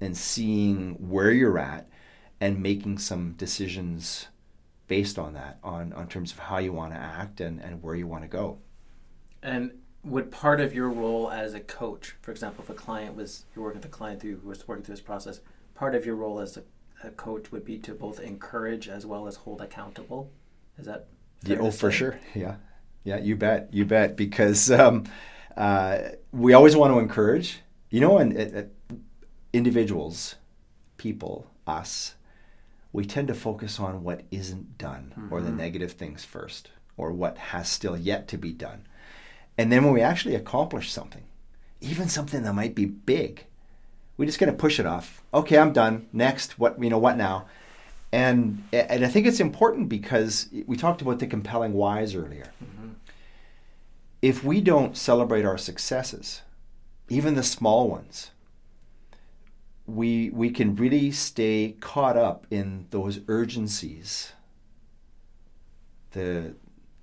and 0.00 0.16
seeing 0.16 0.94
where 1.08 1.30
you're 1.30 1.58
at 1.58 1.88
and 2.40 2.62
making 2.62 2.98
some 2.98 3.32
decisions 3.32 4.28
based 4.86 5.18
on 5.18 5.34
that, 5.34 5.58
on, 5.62 5.92
on 5.92 6.08
terms 6.08 6.32
of 6.32 6.38
how 6.38 6.58
you 6.58 6.72
want 6.72 6.92
to 6.92 6.98
act 6.98 7.40
and, 7.40 7.60
and 7.60 7.82
where 7.82 7.94
you 7.94 8.06
want 8.06 8.22
to 8.22 8.28
go. 8.28 8.58
And 9.42 9.72
would 10.04 10.30
part 10.30 10.60
of 10.60 10.74
your 10.74 10.88
role 10.88 11.30
as 11.30 11.54
a 11.54 11.60
coach, 11.60 12.16
for 12.22 12.30
example, 12.30 12.64
if 12.64 12.70
a 12.70 12.74
client 12.74 13.16
was 13.16 13.44
you're 13.54 13.64
working 13.64 13.80
with 13.80 13.86
a 13.86 13.94
client 13.94 14.22
who 14.22 14.40
was 14.42 14.66
working 14.66 14.84
through 14.84 14.94
this 14.94 15.02
process, 15.02 15.40
part 15.74 15.94
of 15.94 16.06
your 16.06 16.14
role 16.14 16.40
as 16.40 16.56
a, 16.56 16.62
a 17.04 17.10
coach 17.10 17.52
would 17.52 17.64
be 17.64 17.78
to 17.78 17.94
both 17.94 18.20
encourage 18.20 18.88
as 18.88 19.04
well 19.04 19.26
as 19.26 19.36
hold 19.36 19.60
accountable. 19.60 20.30
Is 20.78 20.86
that 20.86 21.06
Yeah, 21.44 21.58
oh, 21.60 21.70
for 21.70 21.90
sure. 21.90 22.18
Yeah, 22.34 22.56
yeah, 23.04 23.18
you 23.18 23.36
bet, 23.36 23.68
you 23.72 23.84
bet. 23.84 24.16
Because 24.16 24.70
um, 24.70 25.04
uh, 25.58 26.10
we 26.32 26.54
always 26.54 26.76
want 26.76 26.94
to 26.94 27.00
encourage, 27.00 27.60
you 27.90 28.00
know, 28.00 28.16
and 28.18 28.70
individuals, 29.52 30.36
people, 30.96 31.50
us, 31.66 32.14
we 32.92 33.04
tend 33.04 33.28
to 33.28 33.34
focus 33.34 33.78
on 33.80 34.04
what 34.04 34.22
isn't 34.30 34.78
done 34.78 35.12
or 35.30 35.42
the 35.42 35.50
negative 35.50 35.92
things 35.92 36.24
first, 36.24 36.70
or 36.96 37.12
what 37.12 37.36
has 37.36 37.68
still 37.68 37.96
yet 37.96 38.28
to 38.28 38.38
be 38.38 38.52
done. 38.52 38.86
And 39.58 39.72
then 39.72 39.84
when 39.84 39.92
we 39.92 40.00
actually 40.00 40.36
accomplish 40.36 40.92
something, 40.92 41.24
even 41.80 42.08
something 42.08 42.44
that 42.44 42.52
might 42.54 42.76
be 42.76 42.86
big, 42.86 43.44
we 44.16 44.26
just 44.26 44.38
gonna 44.38 44.52
push 44.52 44.78
it 44.78 44.86
off. 44.86 45.22
Okay, 45.34 45.58
I'm 45.58 45.72
done. 45.72 46.06
Next, 46.12 46.58
what 46.58 46.80
you 46.82 46.88
know, 46.88 46.98
what 46.98 47.16
now? 47.16 47.46
And 48.12 48.62
and 48.72 49.04
I 49.04 49.08
think 49.08 49.26
it's 49.26 49.40
important 49.40 49.88
because 49.88 50.48
we 50.66 50.76
talked 50.76 51.02
about 51.02 51.18
the 51.18 51.26
compelling 51.26 51.72
whys 51.74 52.14
earlier. 52.14 52.52
If 54.20 54.42
we 54.42 54.60
don't 54.60 54.96
celebrate 54.96 55.44
our 55.44 55.58
successes, 55.58 56.42
even 57.08 57.34
the 57.34 57.42
small 57.42 57.88
ones, 57.88 58.30
we 59.86 60.30
we 60.30 60.50
can 60.50 60.76
really 60.76 61.10
stay 61.12 61.76
caught 61.80 62.16
up 62.16 62.46
in 62.50 62.86
those 62.90 63.20
urgencies. 63.28 64.32
The 66.10 66.54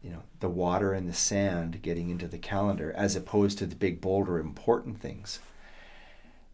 you 0.06 0.12
know 0.12 0.22
the 0.40 0.50
water 0.50 0.94
and 0.94 1.10
the 1.10 1.14
sand 1.14 1.82
getting 1.82 2.12
into 2.12 2.28
the 2.28 2.38
calendar 2.38 2.94
as 2.96 3.16
opposed 3.16 3.58
to 3.58 3.66
the 3.66 3.76
big 3.76 4.00
boulder 4.00 4.38
important 4.38 5.02
things 5.02 5.40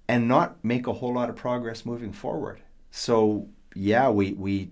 and 0.07 0.25
not 0.25 0.63
make 0.63 0.87
a 0.87 0.93
whole 0.93 1.13
lot 1.13 1.29
of 1.29 1.35
progress 1.35 1.85
moving 1.85 2.13
forward 2.13 2.61
so 2.91 3.49
yeah 3.75 4.09
we 4.09 4.31
we 4.33 4.69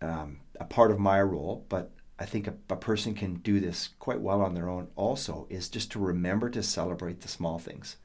um, 0.00 0.38
a 0.60 0.64
part 0.64 0.92
of 0.92 1.00
my 1.00 1.20
role 1.20 1.66
but 1.68 1.90
i 2.20 2.24
think 2.24 2.46
a, 2.46 2.54
a 2.68 2.76
person 2.76 3.14
can 3.14 3.36
do 3.36 3.58
this 3.58 3.88
quite 3.98 4.20
well 4.20 4.42
on 4.42 4.54
their 4.54 4.68
own 4.68 4.88
also 4.94 5.46
is 5.50 5.68
just 5.68 5.90
to 5.90 5.98
remember 5.98 6.50
to 6.50 6.62
celebrate 6.62 7.22
the 7.22 7.28
small 7.28 7.58
things. 7.58 7.96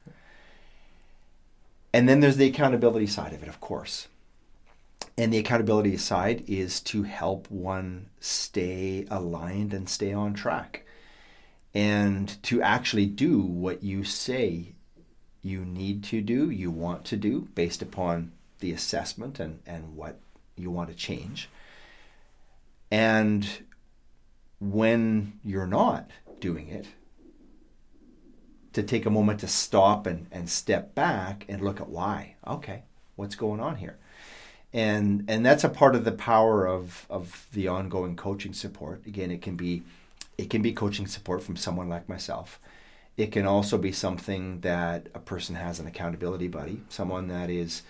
And 1.92 2.08
then 2.08 2.20
there's 2.20 2.36
the 2.36 2.48
accountability 2.48 3.06
side 3.06 3.32
of 3.32 3.42
it 3.42 3.48
of 3.48 3.60
course. 3.60 4.08
And 5.18 5.32
the 5.32 5.38
accountability 5.38 5.96
side 5.96 6.44
is 6.46 6.80
to 6.80 7.04
help 7.04 7.50
one 7.50 8.08
stay 8.20 9.06
aligned 9.10 9.72
and 9.72 9.88
stay 9.88 10.12
on 10.12 10.34
track. 10.34 10.84
And 11.74 12.42
to 12.44 12.60
actually 12.60 13.06
do 13.06 13.40
what 13.40 13.82
you 13.82 14.04
say 14.04 14.72
you 15.42 15.64
need 15.64 16.02
to 16.04 16.20
do, 16.20 16.50
you 16.50 16.70
want 16.70 17.04
to 17.06 17.16
do 17.16 17.48
based 17.54 17.80
upon 17.80 18.32
the 18.58 18.72
assessment 18.72 19.38
and, 19.38 19.60
and 19.66 19.96
what 19.96 20.18
you 20.56 20.70
want 20.70 20.90
to 20.90 20.96
change. 20.96 21.48
And 22.90 23.46
when 24.60 25.38
you're 25.44 25.66
not 25.66 26.10
doing 26.40 26.68
it, 26.68 26.86
to 28.72 28.82
take 28.82 29.06
a 29.06 29.10
moment 29.10 29.40
to 29.40 29.48
stop 29.48 30.06
and, 30.06 30.26
and 30.30 30.50
step 30.50 30.94
back 30.94 31.46
and 31.48 31.62
look 31.62 31.80
at 31.80 31.88
why. 31.88 32.36
Okay, 32.46 32.82
what's 33.16 33.34
going 33.34 33.60
on 33.60 33.76
here? 33.76 33.98
and 34.76 35.24
and 35.28 35.44
that's 35.44 35.64
a 35.64 35.68
part 35.68 35.94
of 35.94 36.04
the 36.04 36.12
power 36.12 36.66
of 36.66 37.06
of 37.08 37.46
the 37.52 37.66
ongoing 37.66 38.14
coaching 38.14 38.52
support 38.52 39.04
again 39.06 39.30
it 39.30 39.40
can 39.40 39.56
be 39.56 39.82
it 40.36 40.50
can 40.50 40.60
be 40.60 40.72
coaching 40.72 41.06
support 41.06 41.42
from 41.42 41.56
someone 41.56 41.88
like 41.88 42.08
myself 42.08 42.60
it 43.16 43.32
can 43.32 43.46
also 43.46 43.78
be 43.78 43.90
something 43.90 44.60
that 44.60 45.08
a 45.14 45.18
person 45.18 45.54
has 45.54 45.80
an 45.80 45.86
accountability 45.86 46.46
buddy 46.46 46.82
someone 46.88 47.28
that 47.28 47.48
is 47.48 47.82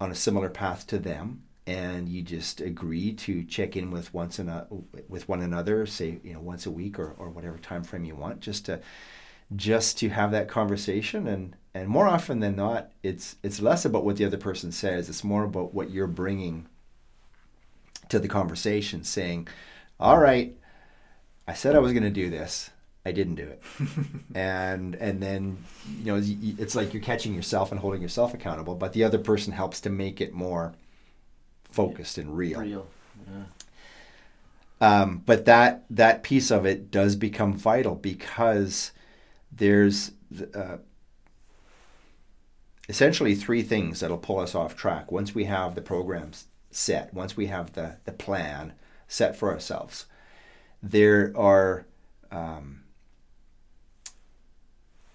on 0.00 0.12
a 0.12 0.14
similar 0.14 0.48
path 0.48 0.86
to 0.86 0.98
them 0.98 1.42
and 1.68 2.08
you 2.08 2.22
just 2.22 2.62
agree 2.62 3.12
to 3.12 3.44
check 3.44 3.76
in 3.76 3.90
with 3.90 4.12
once 4.14 4.38
in 4.38 4.48
a, 4.48 4.66
with 5.08 5.28
one 5.28 5.42
another 5.42 5.84
say 5.84 6.18
you 6.24 6.32
know 6.32 6.40
once 6.40 6.64
a 6.64 6.70
week 6.70 6.98
or, 6.98 7.14
or 7.18 7.28
whatever 7.28 7.58
time 7.58 7.84
frame 7.84 8.04
you 8.04 8.14
want 8.14 8.40
just 8.40 8.64
to 8.64 8.80
just 9.54 9.98
to 9.98 10.08
have 10.08 10.30
that 10.30 10.48
conversation 10.48 11.26
and 11.26 11.54
and 11.74 11.88
more 11.88 12.08
often 12.08 12.40
than 12.40 12.56
not 12.56 12.90
it's 13.02 13.36
it's 13.42 13.60
less 13.60 13.84
about 13.84 14.04
what 14.04 14.16
the 14.16 14.24
other 14.24 14.38
person 14.38 14.72
says 14.72 15.08
it's 15.08 15.22
more 15.22 15.44
about 15.44 15.74
what 15.74 15.90
you're 15.90 16.06
bringing 16.06 16.66
to 18.08 18.18
the 18.18 18.28
conversation 18.28 19.04
saying 19.04 19.46
all 20.00 20.18
right 20.18 20.56
I 21.48 21.54
said 21.54 21.74
I 21.74 21.78
was 21.78 21.92
going 21.92 22.02
to 22.02 22.10
do 22.10 22.28
this. 22.28 22.70
I 23.06 23.12
didn't 23.12 23.36
do 23.36 23.48
it. 23.48 23.62
and 24.34 24.94
and 24.96 25.22
then 25.22 25.64
you 25.98 26.04
know 26.04 26.20
it's 26.58 26.74
like 26.74 26.92
you're 26.92 27.02
catching 27.02 27.34
yourself 27.34 27.72
and 27.72 27.80
holding 27.80 28.02
yourself 28.02 28.34
accountable, 28.34 28.74
but 28.74 28.92
the 28.92 29.02
other 29.02 29.18
person 29.18 29.54
helps 29.54 29.80
to 29.80 29.90
make 29.90 30.20
it 30.20 30.34
more 30.34 30.74
focused 31.70 32.18
and 32.18 32.36
real. 32.36 32.60
Real. 32.60 32.86
Yeah. 33.26 33.44
Um, 34.80 35.22
but 35.26 35.44
that 35.46 35.84
that 35.90 36.22
piece 36.22 36.50
of 36.50 36.64
it 36.64 36.90
does 36.90 37.16
become 37.16 37.54
vital 37.54 37.94
because 37.94 38.92
there's 39.50 40.12
uh, 40.54 40.76
essentially 42.88 43.34
three 43.34 43.62
things 43.62 44.00
that'll 44.00 44.18
pull 44.18 44.38
us 44.38 44.54
off 44.54 44.76
track 44.76 45.10
once 45.10 45.34
we 45.34 45.44
have 45.44 45.74
the 45.74 45.80
programs 45.80 46.46
set, 46.70 47.12
once 47.12 47.36
we 47.36 47.46
have 47.46 47.72
the 47.72 47.96
the 48.04 48.12
plan 48.12 48.72
set 49.08 49.34
for 49.34 49.50
ourselves. 49.50 50.06
There 50.80 51.32
are 51.36 51.86
um, 52.30 52.82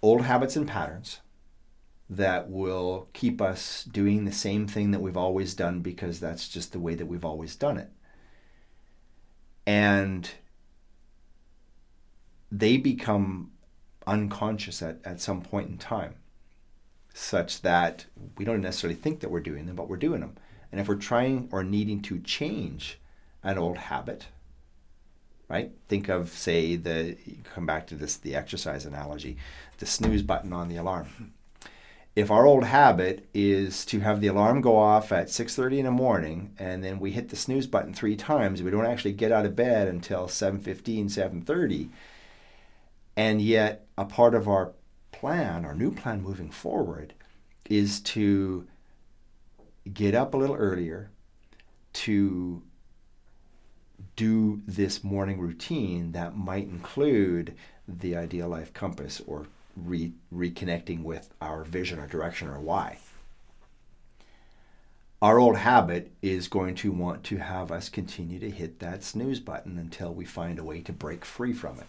old 0.01 0.23
habits 0.23 0.57
and 0.57 0.67
patterns 0.67 1.19
that 2.15 2.49
will 2.49 3.10
keep 3.14 3.41
us 3.41 3.84
doing 3.84 4.26
the 4.26 4.31
same 4.31 4.68
thing 4.68 4.91
that 4.91 5.02
we've 5.02 5.18
always 5.18 5.53
done 5.53 5.80
because 5.81 6.19
that's 6.19 6.48
just 6.48 6.72
the 6.72 6.80
way 6.80 6.95
that 6.95 7.06
we've 7.06 7.26
always 7.26 7.56
done 7.56 7.77
it. 7.77 7.90
And 9.65 10.30
they 12.52 12.77
become 12.77 13.52
unconscious 14.06 14.81
at, 14.81 14.99
at 15.03 15.22
some 15.22 15.41
point 15.41 15.69
in 15.69 15.77
time, 15.77 16.15
such 17.14 17.61
that 17.61 18.06
we 18.38 18.45
don't 18.45 18.61
necessarily 18.61 18.99
think 18.99 19.22
that 19.22 19.31
we're 19.31 19.40
doing 19.40 19.65
them, 19.65 19.76
but 19.76 19.90
we're 19.90 19.98
doing 19.98 20.22
them. 20.22 20.35
And 20.72 20.81
if 20.81 20.88
we're 20.88 20.95
trying 20.95 21.49
or 21.52 21.64
needing 21.64 22.02
to 22.03 22.19
change 22.19 22.99
an 23.44 23.57
old 23.57 23.77
habit, 23.77 24.27
right? 25.48 25.72
Think 25.88 26.10
of, 26.10 26.30
say, 26.30 26.76
the 26.76 27.18
come 27.44 27.65
back 27.65 27.88
to 27.88 27.95
this 27.95 28.18
the 28.18 28.35
exercise 28.35 28.85
analogy, 28.85 29.38
the 29.77 29.85
snooze 29.85 30.22
button 30.22 30.53
on 30.53 30.69
the 30.69 30.77
alarm. 30.77 31.34
If 32.15 32.30
our 32.30 32.45
old 32.45 32.65
habit 32.65 33.27
is 33.34 33.85
to 33.85 34.02
have 34.02 34.22
the 34.22 34.27
alarm 34.27 34.61
go 34.61 34.77
off 34.77 35.11
at 35.11 35.30
6:30 35.30 35.80
in 35.80 35.85
the 35.85 35.91
morning 35.91 36.53
and 36.60 36.84
then 36.84 36.99
we 36.99 37.11
hit 37.11 37.30
the 37.30 37.35
snooze 37.35 37.65
button 37.65 37.94
3 37.94 38.15
times, 38.15 38.61
we 38.61 38.69
don't 38.69 38.85
actually 38.85 39.14
get 39.14 39.31
out 39.31 39.48
of 39.48 39.56
bed 39.56 39.88
until 39.88 40.27
7:15, 40.27 41.10
7:30. 41.10 41.90
And 43.15 43.41
yet 43.41 43.88
a 43.98 44.06
part 44.06 44.35
of 44.35 44.48
our 44.48 44.73
plan, 45.11 45.65
our 45.65 45.73
new 45.73 45.91
plan 45.91 46.22
moving 46.22 46.52
forward 46.52 47.14
is 47.68 47.99
to 48.02 48.68
get 49.91 50.14
up 50.14 50.34
a 50.34 50.38
little 50.38 50.56
earlier 50.56 51.10
to 51.94 52.61
do 54.15 54.61
this 54.68 55.03
morning 55.03 55.40
routine 55.40 56.11
that 56.11 56.35
might 56.35 56.68
include 56.68 57.56
the 57.88 58.15
ideal 58.15 58.49
life 58.49 58.72
compass 58.73 59.22
or 59.26 59.48
re- 59.75 60.13
reconnecting 60.33 61.03
with 61.03 61.33
our 61.41 61.63
vision 61.63 61.99
or 61.99 62.07
direction 62.07 62.47
or 62.47 62.59
why. 62.59 62.99
Our 65.21 65.39
old 65.39 65.57
habit 65.57 66.11
is 66.21 66.49
going 66.49 66.75
to 66.75 66.91
want 66.91 67.23
to 67.25 67.37
have 67.37 67.71
us 67.71 67.87
continue 67.87 68.39
to 68.39 68.49
hit 68.49 68.79
that 68.79 69.03
snooze 69.03 69.39
button 69.39 69.77
until 69.77 70.13
we 70.13 70.25
find 70.25 70.59
a 70.59 70.63
way 70.63 70.81
to 70.81 70.91
break 70.91 71.23
free 71.23 71.53
from 71.53 71.79
it. 71.79 71.87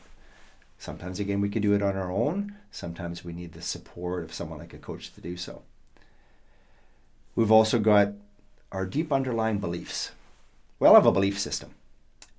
Sometimes, 0.79 1.19
again, 1.19 1.41
we 1.41 1.49
can 1.49 1.63
do 1.63 1.73
it 1.73 1.83
on 1.83 1.97
our 1.97 2.13
own. 2.13 2.57
Sometimes 2.71 3.25
we 3.25 3.33
need 3.33 3.53
the 3.53 3.63
support 3.63 4.23
of 4.23 4.33
someone 4.33 4.59
like 4.59 4.75
a 4.75 4.79
coach 4.79 5.13
to 5.15 5.21
do 5.21 5.37
so. 5.37 5.63
We've 7.35 7.51
also 7.51 7.79
got 7.81 8.13
our 8.71 8.87
deep 8.87 9.13
underlying 9.13 9.59
beliefs. 9.59 10.13
We 10.79 10.87
all 10.87 10.95
have 10.95 11.07
a 11.07 11.13
belief 11.13 11.39
system 11.39 11.75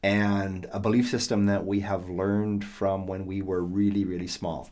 and 0.02 0.68
a 0.72 0.80
belief 0.80 1.10
system 1.10 1.48
that 1.48 1.66
we 1.66 1.80
have 1.80 2.08
learned 2.08 2.64
from 2.64 3.08
when 3.08 3.26
we 3.26 3.42
were 3.42 3.64
really, 3.64 4.06
really 4.06 4.28
small. 4.28 4.70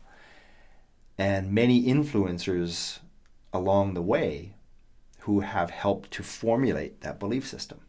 And 1.16 1.52
many 1.52 1.84
influencers 1.84 2.98
along 3.52 3.94
the 3.94 4.02
way 4.02 4.54
who 5.20 5.40
have 5.40 5.70
helped 5.70 6.10
to 6.10 6.22
formulate 6.22 7.00
that 7.00 7.20
belief 7.20 7.46
system. 7.46 7.80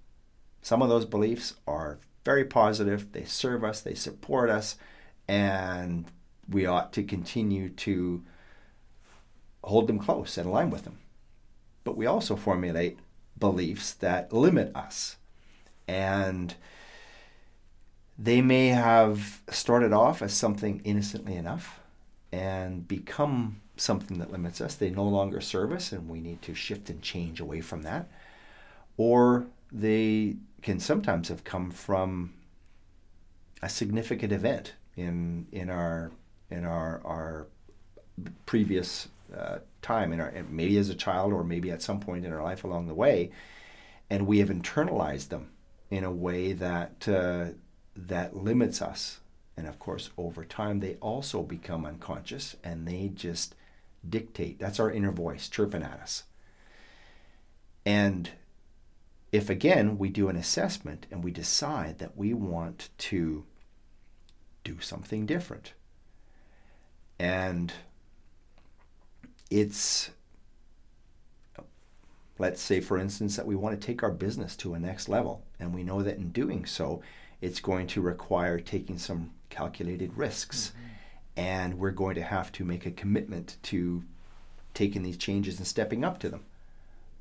Some 0.62 0.82
of 0.82 0.90
those 0.90 1.06
beliefs 1.06 1.56
are 1.68 2.00
very 2.24 2.46
positive, 2.46 3.12
they 3.12 3.26
serve 3.26 3.64
us, 3.64 3.82
they 3.82 3.94
support 3.94 4.50
us, 4.50 4.78
and 5.28 6.06
we 6.50 6.66
ought 6.66 6.94
to 6.94 7.04
continue 7.04 7.70
to 7.70 8.24
hold 9.64 9.88
them 9.88 10.00
close 10.00 10.38
and 10.38 10.48
align 10.48 10.70
with 10.70 10.84
them. 10.84 11.00
But 11.84 11.98
we 11.98 12.06
also 12.06 12.36
formulate 12.36 13.00
beliefs 13.38 13.94
that 13.94 14.32
limit 14.32 14.76
us. 14.76 15.18
And 15.88 16.56
they 18.18 18.42
may 18.42 18.70
have 18.70 19.42
started 19.50 19.92
off 19.92 20.22
as 20.22 20.34
something 20.34 20.82
innocently 20.84 21.36
enough 21.36 21.80
and 22.36 22.86
become 22.86 23.62
something 23.78 24.20
that 24.20 24.30
limits 24.30 24.60
us. 24.60 24.76
They 24.76 24.90
no 24.90 25.06
longer 25.06 25.40
serve 25.40 25.72
us, 25.72 25.94
and 25.94 26.10
we 26.10 26.20
need 26.20 26.42
to 26.42 26.54
shift 26.54 26.90
and 26.90 27.02
change 27.02 27.40
away 27.40 27.62
from 27.62 27.84
that. 27.84 28.10
Or 28.98 29.48
they 29.72 30.36
can 30.62 30.82
sometimes 30.82 31.30
have 31.30 31.46
come 31.46 31.72
from 31.72 32.34
a 33.62 33.70
significant 33.70 34.34
event 34.34 34.74
in 34.98 35.48
in 35.54 35.70
our 35.70 36.12
in 36.50 36.66
our 36.66 37.02
our 37.06 37.48
previous 38.46 39.08
uh, 39.36 39.60
time, 39.82 40.12
in 40.12 40.20
our 40.20 40.34
maybe 40.50 40.78
as 40.78 40.90
a 40.90 40.96
child 40.96 41.32
or 41.32 41.44
maybe 41.44 41.72
at 41.72 41.82
some 41.82 42.02
point 42.02 42.26
in 42.26 42.34
our 42.34 42.44
life 42.44 42.66
along 42.66 42.88
the 42.88 42.94
way, 42.94 43.32
and 44.10 44.28
we 44.28 44.40
have 44.40 44.50
internalized 44.50 45.30
them 45.30 45.52
in 45.90 46.04
a 46.04 46.12
way 46.12 46.52
that 46.52 47.08
uh, 47.08 47.46
that 47.96 48.36
limits 48.36 48.82
us. 48.82 49.22
And 49.58 49.68
of 49.68 49.80
course, 49.80 50.10
over 50.18 50.44
time, 50.44 50.80
they 50.80 50.96
also 50.96 51.42
become 51.42 51.86
unconscious 51.86 52.56
and 52.64 52.88
they 52.88 53.10
just 53.14 53.56
dictate. 54.08 54.60
That's 54.60 54.80
our 54.80 54.92
inner 54.92 55.12
voice 55.12 55.48
chirping 55.48 55.84
at 55.84 56.00
us. 56.00 56.24
And 57.86 58.32
if 59.32 59.50
again 59.50 59.98
we 59.98 60.10
do 60.10 60.30
an 60.30 60.36
assessment 60.36 61.08
and 61.12 61.24
we 61.24 61.32
decide 61.32 62.00
that 62.00 62.18
we 62.18 62.34
want 62.34 62.90
to 62.98 63.46
do 64.64 64.80
something 64.80 65.26
different, 65.26 65.74
and 67.20 67.74
it's 69.52 70.10
let's 72.38 72.62
say 72.62 72.82
for 72.82 72.98
instance 72.98 73.36
that 73.36 73.46
we 73.46 73.56
want 73.56 73.80
to 73.80 73.88
take 73.88 74.04
our 74.04 74.12
business 74.12 74.56
to 74.56 74.74
a 74.74 74.80
next 74.80 75.08
level 75.08 75.44
and 75.60 75.74
we 75.74 75.84
know 75.84 76.02
that 76.02 76.18
in 76.18 76.30
doing 76.32 76.66
so 76.66 77.02
it's 77.40 77.60
going 77.60 77.88
to 77.88 78.02
require 78.02 78.60
taking 78.60 78.98
some 78.98 79.32
calculated 79.56 80.18
risks. 80.18 80.72
Mm-hmm. 80.72 80.82
And 81.38 81.80
we're 81.80 81.92
going 81.92 82.16
to 82.16 82.24
have 82.24 82.52
to 82.54 82.66
make 82.66 82.86
a 82.86 82.92
commitment 82.92 83.58
to 83.64 84.04
taking 84.74 85.04
these 85.04 85.18
changes 85.18 85.58
and 85.58 85.68
stepping 85.68 86.04
up 86.04 86.20
to 86.20 86.30
them. 86.30 86.46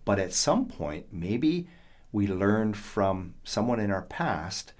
But 0.04 0.18
at 0.18 0.32
some 0.32 0.66
point, 0.66 1.06
maybe 1.10 1.66
we 2.12 2.26
learned 2.26 2.76
from 2.76 3.34
someone 3.42 3.80
in 3.80 3.90
our 3.90 4.02
past 4.02 4.72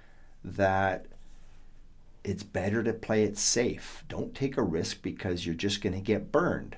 that 0.45 1.07
it's 2.23 2.43
better 2.43 2.83
to 2.83 2.93
play 2.93 3.25
it 3.25 3.37
safe. 3.37 4.05
Don't 4.09 4.35
take 4.35 4.57
a 4.57 4.63
risk 4.63 5.03
because 5.03 5.45
you're 5.45 5.55
just 5.55 5.81
going 5.81 5.95
to 5.95 6.01
get 6.01 6.33
burned. 6.33 6.77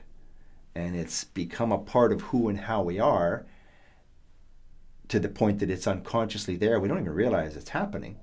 And 0.74 0.96
it's 0.96 1.24
become 1.24 1.72
a 1.72 1.78
part 1.78 2.12
of 2.12 2.22
who 2.22 2.48
and 2.48 2.60
how 2.60 2.82
we 2.82 2.98
are 2.98 3.46
to 5.08 5.20
the 5.20 5.28
point 5.28 5.60
that 5.60 5.70
it's 5.70 5.86
unconsciously 5.86 6.56
there. 6.56 6.80
We 6.80 6.88
don't 6.88 7.00
even 7.00 7.12
realize 7.12 7.56
it's 7.56 7.70
happening. 7.70 8.18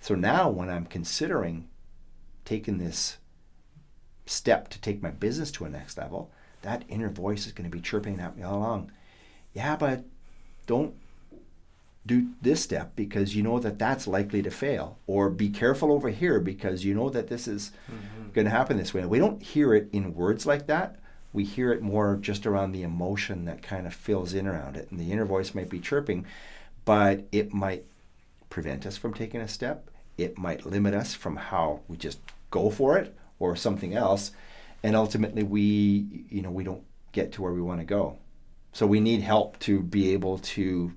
So 0.00 0.14
now, 0.14 0.48
when 0.48 0.68
I'm 0.68 0.86
considering 0.86 1.68
taking 2.48 2.78
this 2.78 3.18
step 4.24 4.68
to 4.68 4.80
take 4.80 5.02
my 5.02 5.10
business 5.10 5.50
to 5.52 5.66
a 5.66 5.68
next 5.68 5.98
level, 5.98 6.30
that 6.62 6.84
inner 6.88 7.10
voice 7.10 7.46
is 7.46 7.52
going 7.52 7.68
to 7.70 7.76
be 7.76 7.82
chirping 7.82 8.18
at 8.20 8.36
me 8.36 8.42
all 8.42 8.56
along. 8.56 8.90
Yeah, 9.52 9.76
but 9.76 10.04
don't 10.66 10.94
do 12.06 12.28
this 12.40 12.62
step 12.62 12.96
because 12.96 13.36
you 13.36 13.42
know 13.42 13.58
that 13.58 13.78
that's 13.78 14.06
likely 14.06 14.40
to 14.42 14.50
fail. 14.50 14.98
Or 15.06 15.28
be 15.28 15.50
careful 15.50 15.92
over 15.92 16.08
here 16.08 16.40
because 16.40 16.84
you 16.84 16.94
know 16.94 17.10
that 17.10 17.28
this 17.28 17.46
is 17.46 17.70
mm-hmm. 17.86 18.30
going 18.32 18.46
to 18.46 18.50
happen 18.50 18.78
this 18.78 18.94
way. 18.94 19.04
We 19.04 19.18
don't 19.18 19.42
hear 19.42 19.74
it 19.74 19.90
in 19.92 20.14
words 20.14 20.46
like 20.46 20.66
that. 20.68 20.96
We 21.34 21.44
hear 21.44 21.70
it 21.70 21.82
more 21.82 22.16
just 22.16 22.46
around 22.46 22.72
the 22.72 22.82
emotion 22.82 23.44
that 23.44 23.62
kind 23.62 23.86
of 23.86 23.92
fills 23.92 24.32
in 24.32 24.46
around 24.46 24.78
it. 24.78 24.90
And 24.90 24.98
the 24.98 25.12
inner 25.12 25.26
voice 25.26 25.54
might 25.54 25.68
be 25.68 25.80
chirping, 25.80 26.24
but 26.86 27.26
it 27.30 27.52
might 27.52 27.84
prevent 28.48 28.86
us 28.86 28.96
from 28.96 29.12
taking 29.12 29.42
a 29.42 29.48
step. 29.48 29.90
It 30.16 30.38
might 30.38 30.64
limit 30.64 30.94
us 30.94 31.12
from 31.12 31.36
how 31.36 31.80
we 31.86 31.98
just 31.98 32.18
go 32.50 32.70
for 32.70 32.98
it 32.98 33.14
or 33.38 33.56
something 33.56 33.94
else. 33.94 34.32
And 34.82 34.94
ultimately 34.94 35.42
we 35.42 36.24
you 36.30 36.42
know 36.42 36.50
we 36.50 36.64
don't 36.64 36.84
get 37.12 37.32
to 37.32 37.42
where 37.42 37.52
we 37.52 37.62
want 37.62 37.80
to 37.80 37.86
go. 37.86 38.18
So 38.72 38.86
we 38.86 39.00
need 39.00 39.22
help 39.22 39.58
to 39.60 39.80
be 39.80 40.12
able 40.12 40.38
to 40.38 40.92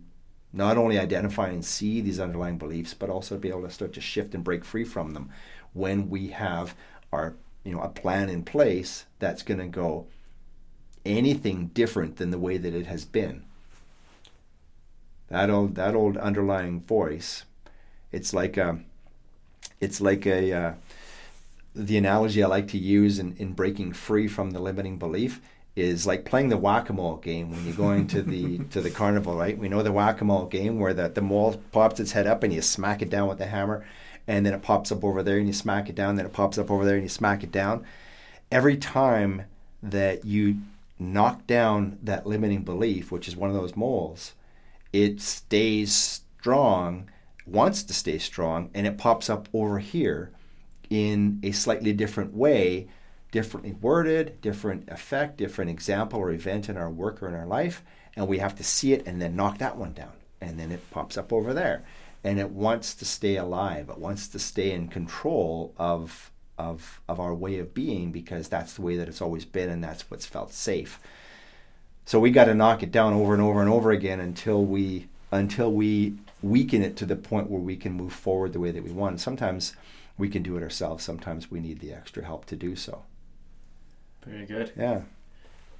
not 0.54 0.78
only 0.78 1.00
identify 1.00 1.48
and 1.48 1.64
see 1.64 2.02
these 2.02 2.20
underlying 2.20 2.58
beliefs, 2.58 2.94
but 2.94 3.10
also 3.10 3.38
be 3.38 3.50
able 3.50 3.64
to 3.64 3.72
start 3.72 3.94
to 3.94 4.02
shift 4.02 4.36
and 4.36 4.44
break 4.44 4.66
free 4.66 4.84
from 4.84 5.14
them 5.14 5.30
when 5.74 6.10
we 6.10 6.28
have 6.28 6.76
our 7.12 7.36
you 7.64 7.74
know 7.74 7.82
a 7.82 7.90
plan 7.90 8.30
in 8.30 8.44
place 8.44 9.06
that's 9.20 9.44
going 9.44 9.60
to 9.60 9.68
go 9.68 10.08
anything 11.06 11.68
different 11.74 12.18
than 12.18 12.30
the 12.30 12.38
way 12.38 12.58
that 12.58 12.76
it 12.76 12.86
has 12.86 13.06
been. 13.06 13.44
That 15.30 15.50
old 15.50 15.76
that 15.76 15.96
old 15.96 16.18
underlying 16.18 16.82
voice 16.82 17.46
it's 18.12 18.34
like 18.34 18.58
a, 18.58 18.80
it's 19.80 20.02
like 20.02 20.26
a 20.26 20.54
uh, 20.54 20.74
the 21.74 21.98
analogy 21.98 22.44
I 22.44 22.48
like 22.48 22.68
to 22.70 22.78
use 22.78 23.20
in, 23.20 23.36
in 23.38 23.54
breaking 23.54 23.94
free 23.94 24.28
from 24.28 24.52
the 24.52 24.60
limiting 24.60 24.98
belief 24.98 25.42
is 25.76 26.06
like 26.06 26.26
playing 26.26 26.50
the 26.50 26.58
whack-a-mole 26.58 27.18
game 27.18 27.50
when 27.50 27.66
you're 27.66 27.74
going 27.74 28.06
to 28.08 28.22
the 28.22 28.58
to 28.72 28.82
the 28.82 28.92
carnival, 28.92 29.36
right? 29.36 29.58
We 29.58 29.70
know 29.70 29.84
the 29.84 29.92
whack-a-mole 29.92 30.48
game 30.48 30.80
where 30.80 30.94
the, 30.94 31.08
the 31.10 31.22
mole 31.22 31.62
pops 31.72 32.00
its 32.00 32.12
head 32.12 32.28
up 32.28 32.44
and 32.44 32.54
you 32.54 32.62
smack 32.62 33.02
it 33.02 33.10
down 33.10 33.30
with 33.30 33.38
the 33.38 33.46
hammer, 33.46 33.86
and 34.28 34.46
then 34.46 34.54
it 34.54 34.62
pops 34.62 34.92
up 34.92 35.04
over 35.04 35.24
there 35.24 35.38
and 35.38 35.48
you 35.48 35.54
smack 35.54 35.90
it 35.90 35.96
down, 35.96 36.16
then 36.16 36.26
it 36.26 36.34
pops 36.34 36.58
up 36.58 36.70
over 36.70 36.86
there 36.86 36.96
and 36.96 37.04
you 37.04 37.10
smack 37.10 37.44
it 37.44 37.52
down. 37.52 37.86
Every 38.52 38.76
time 38.76 39.44
that 39.82 40.26
you 40.26 40.58
knock 41.00 41.48
down 41.48 41.98
that 42.04 42.28
limiting 42.28 42.64
belief, 42.64 43.12
which 43.12 43.28
is 43.28 43.36
one 43.36 43.50
of 43.50 43.56
those 43.56 43.76
moles, 43.76 44.34
it 44.92 45.22
stays 45.22 46.22
strong, 46.40 47.10
wants 47.48 47.82
to 47.84 47.94
stay 47.94 48.18
strong, 48.18 48.70
and 48.74 48.86
it 48.86 48.98
pops 48.98 49.30
up 49.30 49.48
over 49.54 49.80
here 49.80 50.32
in 50.92 51.40
a 51.42 51.52
slightly 51.52 51.94
different 51.94 52.36
way 52.36 52.88
differently 53.32 53.72
worded, 53.72 54.40
different 54.42 54.88
effect, 54.90 55.38
different 55.38 55.72
example 55.72 56.20
or 56.20 56.32
event 56.32 56.70
in 56.70 56.78
our 56.78 56.90
work 56.90 57.24
or 57.24 57.30
in 57.30 57.34
our 57.34 57.48
life, 57.48 57.82
and 58.16 58.28
we 58.28 58.40
have 58.40 58.56
to 58.56 58.64
see 58.64 58.94
it 58.94 59.08
and 59.08 59.22
then 59.22 59.36
knock 59.36 59.58
that 59.58 59.78
one 59.78 59.94
down. 59.94 60.12
And 60.42 60.60
then 60.60 60.72
it 60.72 60.92
pops 60.92 61.18
up 61.18 61.32
over 61.32 61.54
there. 61.54 61.84
And 62.24 62.40
it 62.40 62.52
wants 62.52 62.94
to 62.96 63.06
stay 63.06 63.38
alive. 63.38 63.90
It 63.90 63.98
wants 63.98 64.28
to 64.28 64.40
stay 64.40 64.72
in 64.72 64.90
control 64.90 65.74
of, 65.78 66.30
of, 66.58 67.00
of 67.08 67.20
our 67.20 67.34
way 67.34 67.58
of 67.58 67.74
being 67.74 68.12
because 68.12 68.50
that's 68.50 68.74
the 68.74 68.82
way 68.82 68.98
that 68.98 69.08
it's 69.08 69.22
always 69.22 69.46
been 69.46 69.70
and 69.70 69.84
that's 69.84 70.12
what's 70.12 70.26
felt 70.26 70.52
safe. 70.52 71.00
So 72.06 72.20
we 72.20 72.32
got 72.32 72.46
to 72.46 72.54
knock 72.54 72.84
it 72.84 72.92
down 72.92 73.14
over 73.14 73.34
and 73.34 73.42
over 73.42 73.62
and 73.62 73.70
over 73.70 73.92
again 73.92 74.20
until 74.20 74.64
we 74.64 75.08
until 75.34 75.72
we 75.72 76.16
weaken 76.42 76.82
it 76.82 76.98
to 76.98 77.06
the 77.06 77.16
point 77.16 77.50
where 77.50 77.62
we 77.62 77.78
can 77.78 77.94
move 77.94 78.12
forward 78.12 78.52
the 78.52 78.60
way 78.60 78.72
that 78.72 78.84
we 78.84 78.92
want. 78.92 79.22
Sometimes 79.22 79.74
we 80.18 80.30
can 80.30 80.44
do 80.44 80.58
it 80.58 80.64
ourselves. 80.64 81.04
Sometimes 81.04 81.50
we 81.50 81.60
need 81.60 81.80
the 81.80 81.94
extra 81.94 82.24
help 82.24 82.46
to 82.46 82.56
do 82.56 82.76
so. 82.76 83.04
Very 84.26 84.46
good. 84.46 84.72
Yeah. 84.78 85.02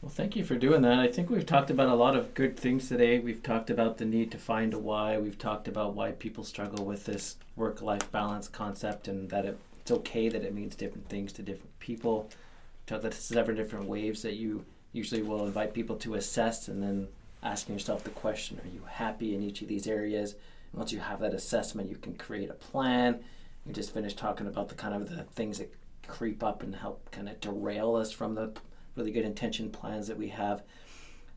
Well, 0.02 0.10
thank 0.10 0.36
you 0.36 0.44
for 0.44 0.56
doing 0.56 0.82
that. 0.82 1.00
I 1.00 1.08
think 1.08 1.30
we've 1.30 1.46
talked 1.46 1.70
about 1.70 1.90
a 1.90 1.96
lot 1.96 2.16
of 2.16 2.34
good 2.34 2.58
things 2.58 2.88
today. 2.88 3.20
We've 3.20 3.44
talked 3.44 3.70
about 3.70 4.00
the 4.00 4.06
need 4.06 4.32
to 4.32 4.40
find 4.40 4.74
a 4.74 4.80
why. 4.80 5.20
We've 5.20 5.38
talked 5.38 5.68
about 5.68 5.94
why 5.94 6.12
people 6.12 6.44
struggle 6.44 6.86
with 6.86 7.06
this 7.06 7.38
work 7.56 7.84
life 7.84 8.12
balance 8.12 8.48
concept 8.48 9.08
and 9.08 9.30
that 9.30 9.46
it, 9.46 9.60
it's 9.80 9.92
okay 9.92 10.28
that 10.28 10.44
it 10.44 10.56
means 10.56 10.76
different 10.76 11.08
things 11.08 11.32
to 11.34 11.44
different 11.44 11.78
people. 11.80 12.24
We've 12.24 12.86
talked 12.88 13.04
about 13.04 13.14
several 13.14 13.56
different 13.56 13.86
waves 13.86 14.24
that 14.24 14.38
you 14.38 14.66
usually 14.92 15.22
will 15.22 15.46
invite 15.46 15.76
people 15.76 15.96
to 15.98 16.16
assess 16.16 16.68
and 16.68 16.82
then 16.82 17.08
asking 17.44 17.76
yourself 17.76 18.04
the 18.04 18.10
question 18.10 18.60
are 18.64 18.74
you 18.74 18.84
happy 18.90 19.36
in 19.36 19.44
each 19.44 19.62
of 19.62 19.68
these 19.68 19.86
areas? 19.86 20.34
And 20.34 20.80
once 20.80 20.92
you 20.92 21.00
have 21.00 21.20
that 21.20 21.36
assessment, 21.36 21.90
you 21.90 21.98
can 21.98 22.16
create 22.16 22.50
a 22.50 22.56
plan. 22.56 23.20
You 23.66 23.74
just 23.74 23.94
finished 23.94 24.18
talking 24.18 24.48
about 24.48 24.70
the 24.70 24.76
kind 24.76 24.94
of 24.96 25.10
the 25.10 25.24
things 25.24 25.60
that 25.60 25.74
creep 26.08 26.44
up 26.44 26.64
and 26.64 26.76
help 26.76 27.10
kind 27.12 27.30
of 27.30 27.40
derail 27.40 27.96
us 27.96 28.12
from 28.12 28.36
the 28.36 28.52
really 28.96 29.12
good 29.12 29.24
intention 29.26 29.70
plans 29.70 30.08
that 30.08 30.18
we 30.18 30.30
have. 30.30 30.64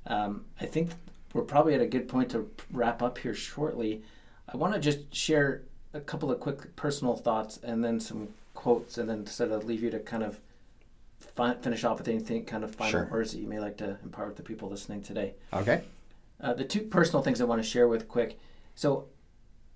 Um, 0.06 0.44
I 0.60 0.66
think 0.66 0.90
we're 1.32 1.42
probably 1.42 1.74
at 1.74 1.80
a 1.80 1.86
good 1.86 2.08
point 2.08 2.30
to 2.30 2.50
wrap 2.72 3.02
up 3.02 3.18
here 3.18 3.34
shortly. 3.34 4.02
I 4.52 4.56
want 4.56 4.74
to 4.74 4.80
just 4.80 5.14
share 5.14 5.62
a 5.92 6.00
couple 6.00 6.30
of 6.30 6.40
quick 6.40 6.74
personal 6.76 7.14
thoughts 7.16 7.58
and 7.62 7.84
then 7.84 8.00
some 8.00 8.28
quotes, 8.54 8.98
and 8.98 9.08
then 9.08 9.26
sort 9.26 9.52
of 9.52 9.64
leave 9.64 9.82
you 9.82 9.90
to 9.90 9.98
kind 10.00 10.22
of 10.22 10.40
fi- 11.20 11.54
finish 11.54 11.84
off 11.84 11.98
with 11.98 12.08
anything 12.08 12.44
kind 12.44 12.64
of 12.64 12.74
final 12.74 12.90
Sure. 12.90 13.08
words 13.10 13.32
that 13.32 13.38
you 13.38 13.46
may 13.48 13.58
like 13.60 13.76
to 13.78 13.98
impart 14.02 14.28
with 14.28 14.36
the 14.36 14.42
people 14.42 14.68
listening 14.68 15.02
today. 15.02 15.34
Okay. 15.52 15.82
Uh, 16.40 16.54
the 16.54 16.64
two 16.64 16.80
personal 16.82 17.22
things 17.22 17.40
I 17.40 17.44
want 17.44 17.62
to 17.62 17.68
share 17.68 17.86
with 17.88 18.08
quick. 18.08 18.38
So, 18.74 19.06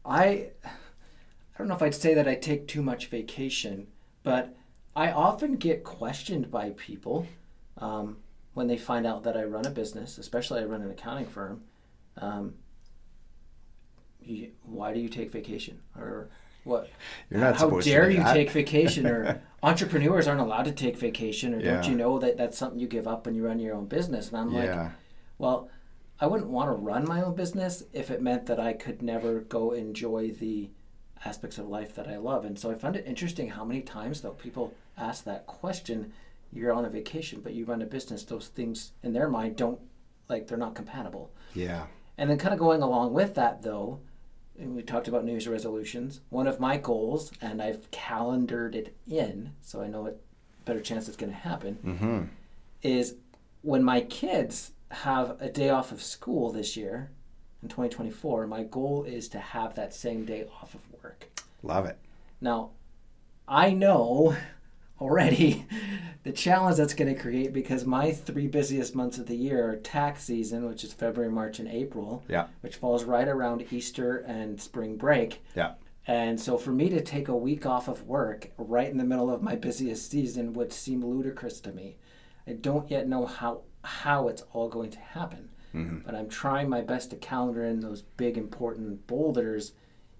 I, 0.04 0.50
I 1.58 1.62
don't 1.62 1.68
know 1.68 1.74
if 1.74 1.82
I'd 1.82 1.94
say 1.94 2.14
that 2.14 2.28
I 2.28 2.36
take 2.36 2.68
too 2.68 2.82
much 2.82 3.08
vacation, 3.08 3.88
but 4.22 4.56
I 4.94 5.10
often 5.10 5.56
get 5.56 5.82
questioned 5.82 6.52
by 6.52 6.70
people 6.70 7.26
um, 7.78 8.18
when 8.54 8.68
they 8.68 8.76
find 8.76 9.04
out 9.04 9.24
that 9.24 9.36
I 9.36 9.42
run 9.42 9.66
a 9.66 9.70
business, 9.70 10.18
especially 10.18 10.62
I 10.62 10.66
run 10.66 10.82
an 10.82 10.90
accounting 10.92 11.26
firm. 11.26 11.62
Um, 12.16 12.54
you, 14.20 14.52
why 14.62 14.94
do 14.94 15.00
you 15.00 15.08
take 15.08 15.32
vacation? 15.32 15.80
Or 15.98 16.28
what? 16.62 16.90
You're 17.28 17.40
not 17.40 17.56
How 17.56 17.70
dare 17.70 18.08
you 18.08 18.22
take 18.22 18.50
vacation? 18.52 19.04
Or 19.08 19.42
entrepreneurs 19.62 20.28
aren't 20.28 20.40
allowed 20.40 20.66
to 20.66 20.72
take 20.72 20.96
vacation? 20.96 21.54
Or 21.54 21.60
Yeah. 21.60 21.72
don't 21.72 21.88
you 21.88 21.96
know 21.96 22.20
that 22.20 22.36
that's 22.36 22.56
something 22.56 22.78
you 22.78 22.86
give 22.86 23.08
up 23.08 23.26
when 23.26 23.34
you 23.34 23.44
run 23.44 23.58
your 23.58 23.74
own 23.74 23.86
business? 23.86 24.28
And 24.28 24.36
I'm 24.36 24.54
like, 24.54 24.92
well, 25.38 25.70
I 26.20 26.26
wouldn't 26.28 26.50
want 26.50 26.68
to 26.68 26.74
run 26.74 27.04
my 27.08 27.20
own 27.20 27.34
business 27.34 27.82
if 27.92 28.12
it 28.12 28.22
meant 28.22 28.46
that 28.46 28.60
I 28.60 28.74
could 28.74 29.02
never 29.02 29.40
go 29.40 29.72
enjoy 29.72 30.30
the 30.30 30.70
aspects 31.24 31.58
of 31.58 31.68
life 31.68 31.94
that 31.94 32.08
I 32.08 32.16
love. 32.16 32.44
And 32.44 32.58
so 32.58 32.70
I 32.70 32.74
found 32.74 32.96
it 32.96 33.06
interesting 33.06 33.50
how 33.50 33.64
many 33.64 33.80
times 33.82 34.20
though 34.20 34.30
people 34.32 34.74
ask 34.96 35.24
that 35.24 35.46
question, 35.46 36.12
you're 36.52 36.72
on 36.72 36.84
a 36.84 36.90
vacation 36.90 37.40
but 37.40 37.54
you 37.54 37.64
run 37.64 37.82
a 37.82 37.86
business, 37.86 38.22
those 38.24 38.48
things 38.48 38.92
in 39.02 39.12
their 39.12 39.28
mind 39.28 39.56
don't 39.56 39.80
like 40.28 40.46
they're 40.46 40.58
not 40.58 40.74
compatible. 40.74 41.30
Yeah. 41.54 41.86
And 42.16 42.28
then 42.28 42.38
kind 42.38 42.52
of 42.52 42.58
going 42.60 42.82
along 42.82 43.12
with 43.12 43.34
that 43.34 43.62
though, 43.62 44.00
and 44.58 44.74
we 44.74 44.82
talked 44.82 45.06
about 45.08 45.24
New 45.24 45.32
Year's 45.32 45.46
resolutions. 45.46 46.20
One 46.30 46.48
of 46.48 46.58
my 46.58 46.76
goals, 46.78 47.30
and 47.40 47.62
I've 47.62 47.88
calendared 47.92 48.74
it 48.74 48.96
in, 49.08 49.52
so 49.60 49.80
I 49.80 49.86
know 49.86 50.06
it 50.06 50.20
better 50.64 50.80
chance 50.80 51.06
it's 51.06 51.16
going 51.16 51.32
to 51.32 51.38
happen, 51.38 51.78
Mm-hmm. 51.84 52.22
is 52.82 53.14
when 53.62 53.82
my 53.84 54.00
kids 54.00 54.72
have 54.90 55.36
a 55.40 55.48
day 55.48 55.68
off 55.68 55.92
of 55.92 56.02
school 56.02 56.50
this 56.50 56.76
year 56.76 57.10
in 57.62 57.68
2024, 57.68 58.46
my 58.46 58.62
goal 58.62 59.04
is 59.04 59.28
to 59.30 59.38
have 59.38 59.74
that 59.74 59.92
same 59.94 60.24
day 60.24 60.46
off 60.62 60.74
of 60.74 60.80
work. 61.02 61.26
Love 61.62 61.86
it. 61.86 61.98
Now, 62.40 62.70
I 63.48 63.70
know 63.72 64.36
already 65.00 65.64
the 66.22 66.32
challenge 66.32 66.76
that's 66.76 66.94
going 66.94 67.12
to 67.14 67.20
create 67.20 67.52
because 67.52 67.84
my 67.84 68.12
three 68.12 68.46
busiest 68.46 68.94
months 68.94 69.18
of 69.18 69.26
the 69.26 69.36
year 69.36 69.70
are 69.70 69.76
tax 69.76 70.24
season, 70.24 70.68
which 70.68 70.84
is 70.84 70.92
February, 70.92 71.32
March, 71.32 71.58
and 71.58 71.68
April, 71.68 72.22
Yeah. 72.28 72.46
which 72.60 72.76
falls 72.76 73.04
right 73.04 73.26
around 73.28 73.66
Easter 73.72 74.18
and 74.18 74.60
spring 74.60 74.96
break. 74.96 75.42
Yeah. 75.56 75.74
And 76.06 76.40
so 76.40 76.56
for 76.56 76.70
me 76.70 76.88
to 76.90 77.02
take 77.02 77.28
a 77.28 77.36
week 77.36 77.66
off 77.66 77.86
of 77.86 78.06
work 78.06 78.50
right 78.56 78.88
in 78.88 78.96
the 78.98 79.04
middle 79.04 79.30
of 79.30 79.42
my 79.42 79.56
busiest 79.56 80.10
season 80.10 80.52
would 80.54 80.72
seem 80.72 81.04
ludicrous 81.04 81.60
to 81.60 81.72
me. 81.72 81.98
I 82.46 82.52
don't 82.52 82.90
yet 82.90 83.06
know 83.08 83.26
how 83.26 83.62
how 83.84 84.28
it's 84.28 84.42
all 84.52 84.68
going 84.68 84.90
to 84.90 84.98
happen. 84.98 85.50
But 85.72 86.14
I'm 86.14 86.28
trying 86.28 86.68
my 86.68 86.80
best 86.80 87.10
to 87.10 87.16
calendar 87.16 87.64
in 87.64 87.80
those 87.80 88.02
big 88.02 88.36
important 88.36 89.06
boulders 89.06 89.72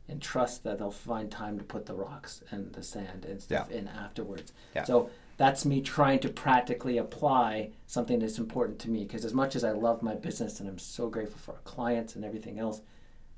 and 0.09 0.23
trust 0.23 0.63
that 0.65 0.79
they'll 0.79 0.91
find 0.91 1.31
time 1.31 1.59
to 1.59 1.65
put 1.65 1.87
the 1.87 1.95
rocks 1.95 2.43
and 2.51 2.73
the 2.73 2.83
sand 2.83 3.25
and 3.25 3.43
stuff 3.43 3.69
Yeah. 3.71 3.77
in 3.79 3.89
afterwards. 3.89 4.53
Yeah. 4.75 4.85
So 4.85 5.11
that's 5.37 5.65
me 5.65 5.81
trying 5.83 6.21
to 6.21 6.29
practically 6.29 6.97
apply 6.97 7.71
something 7.87 8.19
that's 8.21 8.39
important 8.39 8.79
to 8.81 8.91
me 8.91 9.05
because 9.05 9.25
as 9.25 9.35
much 9.35 9.55
as 9.57 9.65
I 9.65 9.73
love 9.73 10.03
my 10.03 10.15
business 10.15 10.61
and 10.61 10.69
I'm 10.69 10.79
so 10.79 11.09
grateful 11.09 11.39
for 11.39 11.53
our 11.53 11.61
clients 11.65 12.15
and 12.17 12.25
everything 12.25 12.59
else, 12.59 12.81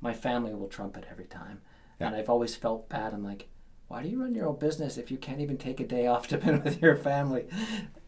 my 0.01 0.13
family 0.13 0.55
will 0.55 0.69
trump 0.69 0.97
it 0.97 1.05
every 1.11 1.27
time. 1.27 1.61
And 1.99 2.15
I've 2.15 2.31
always 2.31 2.55
felt 2.55 2.89
bad. 2.89 3.13
I'm 3.13 3.25
like, 3.25 3.49
why 3.89 4.03
do 4.03 4.09
you 4.09 4.23
run 4.23 4.35
your 4.35 4.47
own 4.47 4.57
business 4.59 4.97
if 4.97 5.11
you 5.11 5.17
can't 5.19 5.41
even 5.41 5.59
take 5.59 5.81
a 5.81 5.87
day 5.87 6.07
off 6.07 6.29
to 6.29 6.39
spend 6.41 6.63
with 6.65 6.81
your 6.81 6.97
family? 6.97 7.47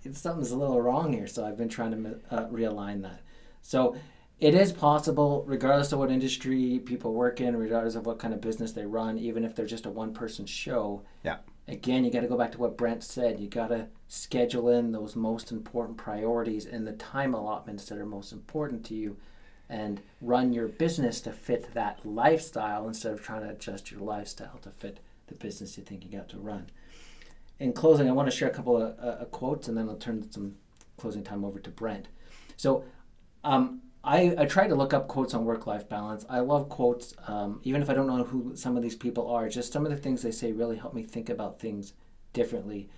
It's 0.05 0.21
something's 0.21 0.51
a 0.53 0.57
little 0.57 0.81
wrong 0.81 1.13
here. 1.13 1.27
So 1.27 1.45
I've 1.45 1.57
been 1.59 1.69
trying 1.69 1.91
to 1.91 2.21
uh, 2.31 2.47
realign 2.49 3.03
that. 3.03 3.21
So 3.63 3.97
it 4.39 4.55
is 4.55 4.73
possible, 4.73 5.45
regardless 5.47 5.93
of 5.93 6.01
what 6.01 6.11
industry 6.11 6.81
people 6.85 7.15
work 7.15 7.41
in, 7.41 7.57
regardless 7.57 7.95
of 7.95 8.07
what 8.07 8.19
kind 8.19 8.35
of 8.35 8.41
business 8.41 8.73
they 8.73 8.85
run, 8.85 9.17
even 9.19 9.45
if 9.45 9.55
they're 9.55 9.67
just 9.67 9.87
a 9.87 9.91
one 9.91 10.13
person 10.13 10.47
show. 10.47 11.03
Yeah. 11.23 11.37
Again, 11.69 12.05
you 12.05 12.11
got 12.11 12.23
to 12.23 12.27
go 12.27 12.37
back 12.37 12.51
to 12.53 12.59
what 12.59 12.77
Brent 12.77 13.05
said. 13.05 13.39
You 13.39 13.49
got 13.49 13.69
to 13.69 13.87
schedule 14.09 14.69
in 14.69 14.91
those 14.91 15.15
most 15.15 15.53
important 15.53 15.97
priorities 15.97 16.67
and 16.67 16.87
the 16.87 16.93
time 16.93 17.35
allotments 17.35 17.85
that 17.87 17.99
are 17.99 18.05
most 18.05 18.33
important 18.33 18.85
to 18.87 18.95
you 18.95 19.17
and 19.69 20.03
run 20.21 20.53
your 20.53 20.69
business 20.69 21.21
to 21.21 21.33
fit 21.33 21.73
that 21.73 22.05
lifestyle 22.05 22.89
instead 22.89 23.13
of 23.13 23.23
trying 23.23 23.43
to 23.43 23.49
adjust 23.49 23.91
your 23.91 24.01
lifestyle 24.01 24.59
to 24.63 24.71
fit 24.71 24.99
the 25.29 25.35
business 25.35 25.79
you 25.79 25.85
think 25.85 26.05
you 26.05 26.11
got 26.11 26.29
to 26.29 26.37
run. 26.37 26.67
In 27.59 27.73
closing, 27.73 28.09
I 28.09 28.13
want 28.13 28.31
to 28.31 28.37
share 28.37 28.49
a 28.49 28.53
couple 28.53 28.77
of 28.77 28.99
uh, 28.99 29.25
quotes 29.27 29.69
and 29.69 29.77
then 29.77 29.89
I'll 29.89 29.95
turn 29.95 30.31
some 30.31 30.57
closing 30.97 31.23
time 31.23 31.45
over 31.45 31.59
to 31.61 31.71
Brent. 31.71 32.09
So, 32.57 32.85
um, 33.45 33.81
I, 34.05 34.35
I 34.37 34.47
try 34.47 34.67
to 34.67 34.75
look 34.75 34.93
up 34.93 35.07
quotes 35.07 35.33
on 35.35 35.45
work 35.45 35.67
life 35.67 35.89
balance. 35.89 36.25
I 36.29 36.41
love 36.41 36.69
quotes, 36.69 37.15
um, 37.29 37.61
even 37.63 37.83
if 37.83 37.89
I 37.89 37.95
don't 37.95 38.07
know 38.07 38.25
who 38.25 38.57
some 38.57 38.77
of 38.77 38.83
these 38.83 38.97
people 38.97 39.29
are, 39.29 39.49
just 39.49 39.73
some 39.73 39.87
of 39.87 39.93
the 39.93 39.99
things 39.99 40.23
they 40.23 40.33
say 40.33 40.53
really 40.53 40.77
help 40.77 40.93
me 40.95 41.03
think 41.05 41.29
about 41.29 41.61
things 41.61 41.93
differently. 42.33 42.89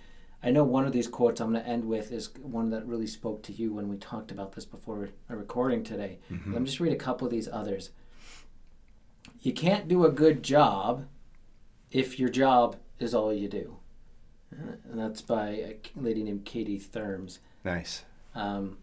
I 0.43 0.51
know 0.51 0.63
one 0.63 0.85
of 0.85 0.93
these 0.93 1.07
quotes 1.07 1.41
I'm 1.41 1.51
going 1.51 1.63
to 1.63 1.69
end 1.69 1.85
with 1.85 2.11
is 2.11 2.29
one 2.41 2.69
that 2.71 2.85
really 2.85 3.07
spoke 3.07 3.43
to 3.43 3.53
you 3.53 3.73
when 3.73 3.87
we 3.87 3.97
talked 3.97 4.31
about 4.31 4.53
this 4.53 4.65
before 4.65 5.09
our 5.29 5.35
recording 5.35 5.83
today. 5.83 6.19
Let 6.53 6.61
me 6.61 6.65
just 6.65 6.79
read 6.79 6.93
a 6.93 6.97
couple 6.97 7.25
of 7.25 7.31
these 7.31 7.47
others. 7.51 7.91
You 9.41 9.53
can't 9.53 9.87
do 9.87 10.05
a 10.05 10.11
good 10.11 10.43
job 10.43 11.07
if 11.91 12.19
your 12.19 12.29
job 12.29 12.77
is 12.99 13.13
all 13.13 13.33
you 13.33 13.47
do. 13.47 13.77
And 14.51 14.99
that's 14.99 15.21
by 15.21 15.49
a 15.49 15.75
lady 15.95 16.23
named 16.23 16.45
Katie 16.45 16.79
Thurmes. 16.79 17.39
Nice. 17.63 18.03
Um, 18.35 18.77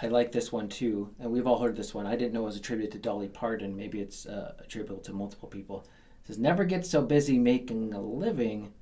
I 0.00 0.06
like 0.06 0.30
this 0.30 0.52
one 0.52 0.68
too, 0.68 1.12
and 1.18 1.30
we've 1.30 1.46
all 1.46 1.58
heard 1.58 1.76
this 1.76 1.92
one. 1.92 2.06
I 2.06 2.14
didn't 2.14 2.32
know 2.32 2.42
it 2.42 2.46
was 2.46 2.56
attributed 2.56 2.92
to 2.92 2.98
Dolly 2.98 3.28
Parton. 3.28 3.76
Maybe 3.76 4.00
it's 4.00 4.26
uh, 4.26 4.54
attributable 4.58 5.02
to 5.02 5.12
multiple 5.12 5.48
people. 5.48 5.86
It 6.22 6.28
says 6.28 6.38
never 6.38 6.64
get 6.64 6.86
so 6.86 7.02
busy 7.02 7.38
making 7.38 7.92
a 7.94 8.00
living 8.00 8.72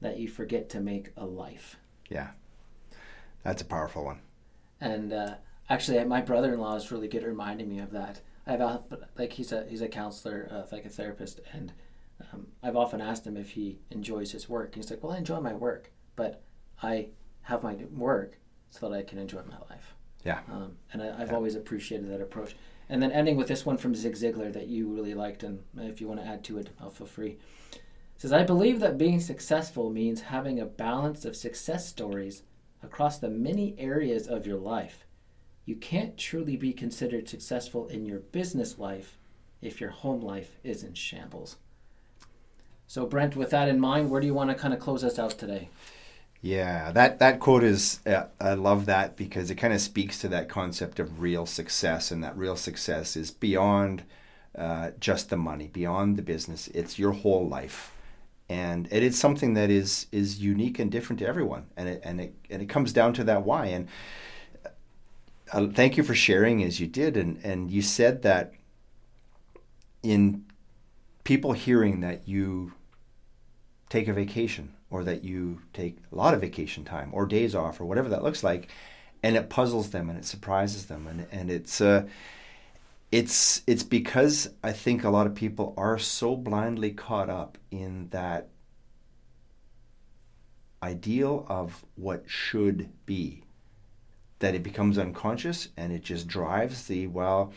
that 0.00 0.18
you 0.18 0.28
forget 0.28 0.68
to 0.70 0.80
make 0.80 1.12
a 1.16 1.24
life. 1.24 1.76
Yeah, 2.10 2.30
that's 3.42 3.62
a 3.62 3.64
powerful 3.64 4.04
one. 4.04 4.20
And 4.80 5.12
uh, 5.12 5.34
actually, 5.70 6.02
my 6.04 6.20
brother-in-law 6.20 6.76
is 6.76 6.92
really 6.92 7.08
good 7.08 7.22
at 7.22 7.28
reminding 7.28 7.68
me 7.68 7.78
of 7.78 7.90
that. 7.92 8.20
I've 8.46 8.60
like 9.16 9.32
he's 9.32 9.52
a 9.52 9.64
he's 9.68 9.82
a 9.82 9.88
counselor, 9.88 10.48
uh, 10.50 10.64
like 10.70 10.84
a 10.84 10.90
therapist, 10.90 11.40
and 11.52 11.72
um, 12.32 12.48
I've 12.62 12.76
often 12.76 13.00
asked 13.00 13.26
him 13.26 13.36
if 13.36 13.50
he 13.50 13.78
enjoys 13.90 14.32
his 14.32 14.48
work. 14.48 14.74
And 14.74 14.84
He's 14.84 14.90
like, 14.90 15.02
"Well, 15.02 15.12
I 15.12 15.18
enjoy 15.18 15.40
my 15.40 15.54
work, 15.54 15.92
but 16.16 16.42
I 16.82 17.08
have 17.42 17.62
my 17.62 17.76
work 17.90 18.38
so 18.70 18.88
that 18.88 18.94
I 18.96 19.02
can 19.02 19.18
enjoy 19.18 19.42
my 19.48 19.58
life." 19.70 19.87
Yeah. 20.24 20.40
Um, 20.50 20.76
and 20.92 21.02
I, 21.02 21.18
have 21.18 21.28
yeah. 21.28 21.34
always 21.34 21.54
appreciated 21.54 22.10
that 22.10 22.20
approach. 22.20 22.56
And 22.88 23.02
then 23.02 23.12
ending 23.12 23.36
with 23.36 23.48
this 23.48 23.66
one 23.66 23.76
from 23.76 23.94
Zig 23.94 24.14
Ziglar 24.14 24.52
that 24.52 24.68
you 24.68 24.88
really 24.88 25.14
liked, 25.14 25.42
and 25.42 25.62
if 25.76 26.00
you 26.00 26.08
want 26.08 26.20
to 26.20 26.26
add 26.26 26.42
to 26.44 26.58
it, 26.58 26.70
I'll 26.80 26.90
feel 26.90 27.06
free. 27.06 27.38
It 27.72 28.22
says, 28.22 28.32
I 28.32 28.42
believe 28.42 28.80
that 28.80 28.98
being 28.98 29.20
successful 29.20 29.90
means 29.90 30.22
having 30.22 30.58
a 30.58 30.66
balance 30.66 31.24
of 31.24 31.36
success 31.36 31.86
stories 31.86 32.42
across 32.82 33.18
the 33.18 33.28
many 33.28 33.76
areas 33.78 34.26
of 34.26 34.46
your 34.46 34.58
life. 34.58 35.04
You 35.64 35.76
can't 35.76 36.16
truly 36.16 36.56
be 36.56 36.72
considered 36.72 37.28
successful 37.28 37.86
in 37.88 38.06
your 38.06 38.20
business 38.20 38.78
life 38.78 39.18
if 39.60 39.80
your 39.80 39.90
home 39.90 40.22
life 40.22 40.56
is 40.64 40.82
in 40.82 40.94
shambles. 40.94 41.56
So, 42.86 43.04
Brent, 43.04 43.36
with 43.36 43.50
that 43.50 43.68
in 43.68 43.78
mind, 43.78 44.10
where 44.10 44.20
do 44.20 44.26
you 44.26 44.34
want 44.34 44.48
to 44.48 44.56
kind 44.56 44.72
of 44.72 44.80
close 44.80 45.04
us 45.04 45.18
out 45.18 45.32
today? 45.32 45.68
Yeah, 46.40 46.92
that, 46.92 47.18
that 47.18 47.40
quote 47.40 47.64
is, 47.64 47.98
uh, 48.06 48.26
I 48.40 48.54
love 48.54 48.86
that 48.86 49.16
because 49.16 49.50
it 49.50 49.56
kind 49.56 49.74
of 49.74 49.80
speaks 49.80 50.20
to 50.20 50.28
that 50.28 50.48
concept 50.48 51.00
of 51.00 51.20
real 51.20 51.46
success. 51.46 52.10
And 52.10 52.22
that 52.22 52.36
real 52.36 52.56
success 52.56 53.16
is 53.16 53.30
beyond 53.32 54.04
uh, 54.56 54.92
just 55.00 55.30
the 55.30 55.36
money, 55.36 55.66
beyond 55.66 56.16
the 56.16 56.22
business. 56.22 56.68
It's 56.68 56.98
your 56.98 57.12
whole 57.12 57.48
life. 57.48 57.92
And 58.48 58.88
it 58.92 59.02
is 59.02 59.18
something 59.18 59.54
that 59.54 59.68
is 59.68 60.06
is 60.10 60.40
unique 60.40 60.78
and 60.78 60.90
different 60.90 61.18
to 61.20 61.26
everyone. 61.26 61.66
And 61.76 61.88
it, 61.88 62.00
and 62.04 62.20
it, 62.20 62.34
and 62.48 62.62
it 62.62 62.66
comes 62.66 62.92
down 62.92 63.12
to 63.14 63.24
that 63.24 63.44
why. 63.44 63.66
And 63.66 63.88
uh, 65.52 65.66
thank 65.74 65.96
you 65.96 66.02
for 66.02 66.14
sharing 66.14 66.62
as 66.62 66.80
you 66.80 66.86
did. 66.86 67.16
And, 67.16 67.44
and 67.44 67.70
you 67.70 67.82
said 67.82 68.22
that 68.22 68.54
in 70.02 70.44
people 71.24 71.52
hearing 71.52 72.00
that 72.00 72.26
you 72.28 72.72
take 73.90 74.08
a 74.08 74.12
vacation 74.12 74.72
or 74.90 75.04
that 75.04 75.24
you 75.24 75.60
take 75.72 75.98
a 76.10 76.14
lot 76.14 76.34
of 76.34 76.40
vacation 76.40 76.84
time 76.84 77.10
or 77.12 77.26
days 77.26 77.54
off 77.54 77.80
or 77.80 77.84
whatever 77.84 78.08
that 78.08 78.22
looks 78.22 78.42
like 78.42 78.68
and 79.22 79.36
it 79.36 79.50
puzzles 79.50 79.90
them 79.90 80.08
and 80.08 80.18
it 80.18 80.24
surprises 80.24 80.86
them. 80.86 81.06
And, 81.06 81.26
and 81.30 81.50
it's 81.50 81.80
uh, 81.80 82.06
it's 83.10 83.62
it's 83.66 83.82
because 83.82 84.50
I 84.62 84.72
think 84.72 85.04
a 85.04 85.10
lot 85.10 85.26
of 85.26 85.34
people 85.34 85.74
are 85.76 85.98
so 85.98 86.36
blindly 86.36 86.90
caught 86.92 87.30
up 87.30 87.58
in 87.70 88.08
that 88.10 88.48
ideal 90.82 91.44
of 91.48 91.84
what 91.96 92.24
should 92.26 92.90
be 93.06 93.42
that 94.38 94.54
it 94.54 94.62
becomes 94.62 94.96
unconscious 94.96 95.68
and 95.76 95.92
it 95.92 96.02
just 96.02 96.28
drives 96.28 96.86
the 96.86 97.08
well 97.08 97.52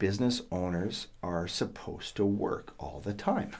business 0.00 0.42
owners 0.50 1.06
are 1.22 1.46
supposed 1.46 2.16
to 2.16 2.24
work 2.24 2.74
all 2.78 3.00
the 3.04 3.14
time 3.14 3.52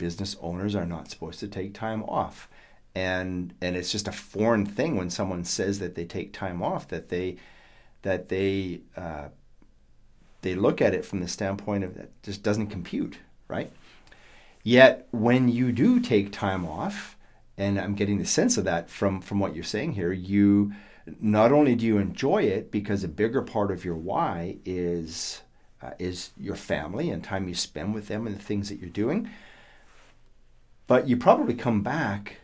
business 0.00 0.34
owners 0.40 0.74
are 0.74 0.86
not 0.86 1.10
supposed 1.10 1.38
to 1.40 1.48
take 1.48 1.74
time 1.74 2.02
off. 2.04 2.48
And 2.94 3.54
and 3.60 3.76
it's 3.76 3.92
just 3.92 4.08
a 4.08 4.12
foreign 4.12 4.66
thing 4.66 4.96
when 4.96 5.10
someone 5.10 5.44
says 5.44 5.78
that 5.78 5.94
they 5.94 6.04
take 6.04 6.32
time 6.32 6.62
off 6.62 6.88
that 6.88 7.08
they 7.10 7.36
that 8.02 8.28
they 8.30 8.80
uh, 8.96 9.28
they 10.42 10.54
look 10.54 10.80
at 10.80 10.94
it 10.94 11.04
from 11.04 11.20
the 11.20 11.28
standpoint 11.28 11.84
of 11.84 11.94
that 11.94 12.10
just 12.22 12.42
doesn't 12.42 12.68
compute, 12.68 13.18
right? 13.46 13.70
Yet 14.62 15.06
when 15.10 15.48
you 15.48 15.70
do 15.70 16.00
take 16.00 16.32
time 16.32 16.66
off, 16.66 17.16
and 17.56 17.78
I'm 17.78 17.94
getting 17.94 18.18
the 18.18 18.24
sense 18.24 18.56
of 18.56 18.64
that 18.64 18.90
from 18.90 19.20
from 19.20 19.38
what 19.38 19.54
you're 19.54 19.62
saying 19.62 19.92
here, 19.92 20.12
you 20.12 20.72
not 21.20 21.52
only 21.52 21.74
do 21.74 21.86
you 21.86 21.98
enjoy 21.98 22.42
it 22.42 22.70
because 22.70 23.04
a 23.04 23.08
bigger 23.08 23.42
part 23.42 23.70
of 23.70 23.84
your 23.84 23.96
why 23.96 24.56
is 24.64 25.42
uh, 25.82 25.92
is 25.98 26.30
your 26.36 26.56
family 26.56 27.10
and 27.10 27.24
time 27.24 27.48
you 27.48 27.54
spend 27.54 27.94
with 27.94 28.08
them 28.08 28.26
and 28.26 28.36
the 28.36 28.42
things 28.42 28.68
that 28.68 28.78
you're 28.78 28.90
doing, 28.90 29.30
but 30.90 31.06
you 31.06 31.16
probably 31.16 31.54
come 31.54 31.82
back 31.82 32.38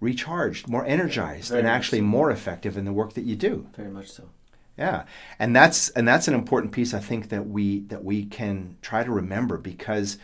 recharged, 0.00 0.70
more 0.70 0.86
energized, 0.86 1.50
Very 1.50 1.60
and 1.60 1.68
actually 1.68 1.98
so. 1.98 2.04
more 2.04 2.30
effective 2.30 2.78
in 2.78 2.86
the 2.86 2.94
work 2.94 3.12
that 3.12 3.24
you 3.24 3.36
do. 3.36 3.66
Very 3.76 3.90
much 3.90 4.10
so. 4.10 4.30
Yeah, 4.78 5.04
and 5.38 5.54
that's 5.54 5.90
and 5.90 6.08
that's 6.08 6.28
an 6.28 6.32
important 6.32 6.72
piece 6.72 6.94
I 6.94 6.98
think 6.98 7.28
that 7.28 7.46
we 7.46 7.80
that 7.88 8.02
we 8.02 8.24
can 8.24 8.78
try 8.80 9.04
to 9.04 9.10
remember 9.10 9.58
because 9.58 10.16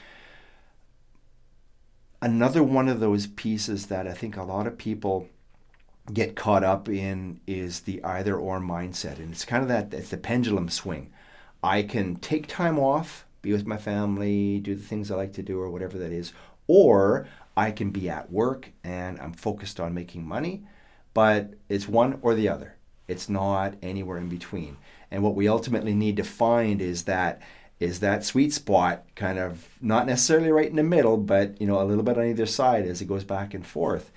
another 2.22 2.62
one 2.62 2.88
of 2.88 3.00
those 3.00 3.26
pieces 3.26 3.88
that 3.88 4.08
I 4.08 4.14
think 4.14 4.38
a 4.38 4.42
lot 4.42 4.66
of 4.66 4.78
people 4.78 5.28
get 6.14 6.36
caught 6.36 6.64
up 6.64 6.88
in 6.88 7.40
is 7.46 7.80
the 7.80 8.02
either 8.02 8.38
or 8.38 8.58
mindset, 8.58 9.18
and 9.18 9.32
it's 9.32 9.44
kind 9.44 9.62
of 9.62 9.68
that 9.68 9.92
it's 9.92 10.08
the 10.08 10.16
pendulum 10.16 10.70
swing. 10.70 11.12
I 11.62 11.82
can 11.82 12.16
take 12.16 12.46
time 12.46 12.78
off, 12.78 13.26
be 13.42 13.52
with 13.52 13.66
my 13.66 13.76
family, 13.76 14.60
do 14.60 14.74
the 14.74 14.82
things 14.82 15.10
I 15.10 15.16
like 15.16 15.34
to 15.34 15.42
do, 15.42 15.60
or 15.60 15.68
whatever 15.68 15.98
that 15.98 16.10
is, 16.10 16.32
or 16.66 17.26
I 17.56 17.70
can 17.70 17.90
be 17.90 18.08
at 18.08 18.30
work 18.30 18.70
and 18.82 19.20
I'm 19.20 19.32
focused 19.32 19.78
on 19.80 19.94
making 19.94 20.26
money, 20.26 20.64
but 21.12 21.54
it's 21.68 21.88
one 21.88 22.18
or 22.22 22.34
the 22.34 22.48
other. 22.48 22.76
It's 23.06 23.28
not 23.28 23.74
anywhere 23.82 24.18
in 24.18 24.28
between. 24.28 24.76
And 25.10 25.22
what 25.22 25.34
we 25.34 25.46
ultimately 25.46 25.94
need 25.94 26.16
to 26.16 26.24
find 26.24 26.80
is 26.80 27.04
that 27.04 27.42
is 27.80 28.00
that 28.00 28.24
sweet 28.24 28.52
spot 28.52 29.04
kind 29.16 29.38
of 29.38 29.68
not 29.80 30.06
necessarily 30.06 30.50
right 30.50 30.70
in 30.70 30.76
the 30.76 30.82
middle, 30.82 31.16
but 31.16 31.60
you 31.60 31.66
know, 31.66 31.82
a 31.82 31.84
little 31.84 32.04
bit 32.04 32.16
on 32.16 32.24
either 32.24 32.46
side 32.46 32.86
as 32.86 33.02
it 33.02 33.08
goes 33.08 33.24
back 33.24 33.52
and 33.52 33.66
forth. 33.66 34.10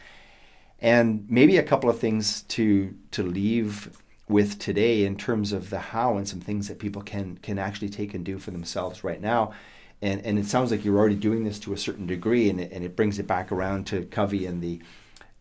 And 0.79 1.25
maybe 1.27 1.57
a 1.57 1.63
couple 1.63 1.89
of 1.89 1.99
things 1.99 2.43
to 2.43 2.95
to 3.11 3.23
leave 3.23 3.97
with 4.29 4.59
today 4.59 5.05
in 5.05 5.17
terms 5.17 5.51
of 5.53 5.69
the 5.69 5.79
how 5.79 6.17
and 6.17 6.27
some 6.27 6.39
things 6.39 6.67
that 6.67 6.79
people 6.79 7.01
can 7.01 7.37
can 7.37 7.59
actually 7.59 7.89
take 7.89 8.13
and 8.13 8.23
do 8.23 8.37
for 8.37 8.51
themselves 8.51 9.03
right 9.03 9.21
now 9.21 9.53
and 10.01 10.23
and 10.25 10.37
it 10.37 10.45
sounds 10.45 10.71
like 10.71 10.85
you're 10.85 10.97
already 10.97 11.15
doing 11.15 11.43
this 11.43 11.59
to 11.59 11.73
a 11.73 11.77
certain 11.77 12.05
degree, 12.05 12.49
and 12.49 12.59
it, 12.59 12.71
and 12.71 12.83
it 12.83 12.95
brings 12.95 13.19
it 13.19 13.27
back 13.27 13.51
around 13.51 13.87
to 13.87 14.05
Covey 14.05 14.45
and 14.45 14.61
the 14.61 14.79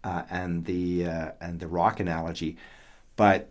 uh, 0.03 0.23
and 0.31 0.65
the 0.65 1.07
uh, 1.07 1.31
and 1.41 1.61
the 1.61 1.69
rock 1.69 2.01
analogy. 2.01 2.57
But 3.17 3.49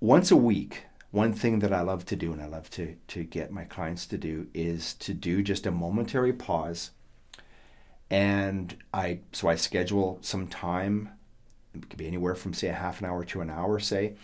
once 0.00 0.30
a 0.30 0.36
week, 0.36 0.84
one 1.10 1.32
thing 1.32 1.58
that 1.60 1.72
I 1.72 1.82
love 1.82 2.04
to 2.06 2.16
do, 2.16 2.32
and 2.32 2.40
I 2.40 2.46
love 2.46 2.70
to 2.70 2.96
to 3.08 3.24
get 3.24 3.50
my 3.50 3.64
clients 3.64 4.06
to 4.06 4.18
do, 4.18 4.46
is 4.54 4.94
to 4.94 5.12
do 5.12 5.42
just 5.42 5.66
a 5.66 5.70
momentary 5.70 6.32
pause. 6.32 6.90
And 8.10 8.76
I 8.92 9.20
so 9.32 9.48
I 9.48 9.56
schedule 9.56 10.18
some 10.22 10.46
time. 10.46 11.10
It 11.74 11.90
could 11.90 11.98
be 11.98 12.06
anywhere 12.06 12.36
from 12.36 12.54
say 12.54 12.68
a 12.68 12.72
half 12.72 13.00
an 13.00 13.06
hour 13.06 13.24
to 13.24 13.40
an 13.40 13.50
hour, 13.50 13.78
say. 13.80 14.14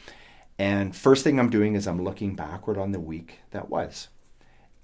And 0.58 0.94
first 0.94 1.24
thing 1.24 1.40
I'm 1.40 1.50
doing 1.50 1.74
is 1.74 1.86
I'm 1.86 2.04
looking 2.04 2.34
backward 2.36 2.78
on 2.78 2.92
the 2.92 3.00
week 3.00 3.40
that 3.50 3.70
was 3.70 4.08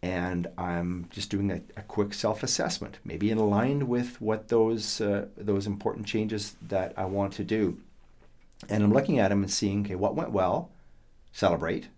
and 0.03 0.47
I'm 0.57 1.09
just 1.11 1.31
doing 1.31 1.51
a, 1.51 1.61
a 1.77 1.83
quick 1.83 2.15
self-assessment, 2.15 2.99
maybe 3.05 3.31
in 3.31 3.39
line 3.39 3.89
with 3.89 4.21
what 4.21 4.49
those 4.49 5.01
uh, 5.01 5.27
those 5.37 5.67
important 5.67 6.07
changes 6.07 6.57
that 6.69 6.93
I 6.97 7.07
want 7.07 7.33
to 7.35 7.45
do. 7.45 7.79
And 8.69 8.85
I'm 8.85 8.93
looking 8.93 9.19
at 9.19 9.29
them 9.29 9.43
and 9.43 9.51
seeing, 9.51 9.85
okay, 9.85 9.95
what 9.95 10.15
went 10.15 10.31
well, 10.31 10.71
celebrate. 11.33 11.89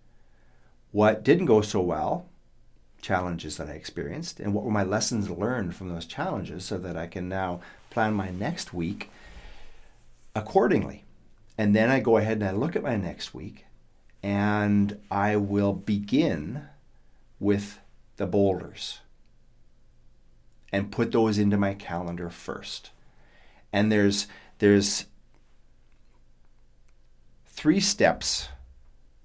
What 0.91 1.23
didn't 1.23 1.47
go 1.47 1.61
so 1.61 1.81
well, 1.81 2.27
challenges 3.03 3.57
that 3.59 3.69
I 3.69 3.73
experienced, 3.73 4.41
and 4.41 4.55
what 4.55 4.65
were 4.65 4.71
my 4.71 4.85
lessons 4.85 5.29
learned 5.31 5.77
from 5.77 5.89
those 5.89 6.07
challenges, 6.07 6.65
so 6.65 6.79
that 6.79 6.97
I 6.97 7.07
can 7.07 7.29
now 7.29 7.61
plan 7.91 8.15
my 8.15 8.31
next 8.31 8.73
week 8.73 9.11
accordingly. 10.35 11.05
And 11.57 11.75
then 11.75 11.91
I 11.91 12.01
go 12.01 12.17
ahead 12.17 12.39
and 12.39 12.45
I 12.45 12.53
look 12.53 12.77
at 12.77 12.83
my 12.83 12.97
next 12.97 13.35
week, 13.35 13.67
and 14.23 14.99
I 15.11 15.37
will 15.37 15.73
begin 15.73 16.63
with 17.39 17.81
the 18.19 18.27
boulders 18.27 19.01
and 20.71 20.93
put 20.93 21.13
those 21.13 21.39
into 21.39 21.57
my 21.57 21.75
calendar 21.75 22.29
first. 22.29 22.91
And 23.73 23.91
there's 23.91 24.27
there's 24.59 25.07
three 27.47 27.81
steps 27.81 28.49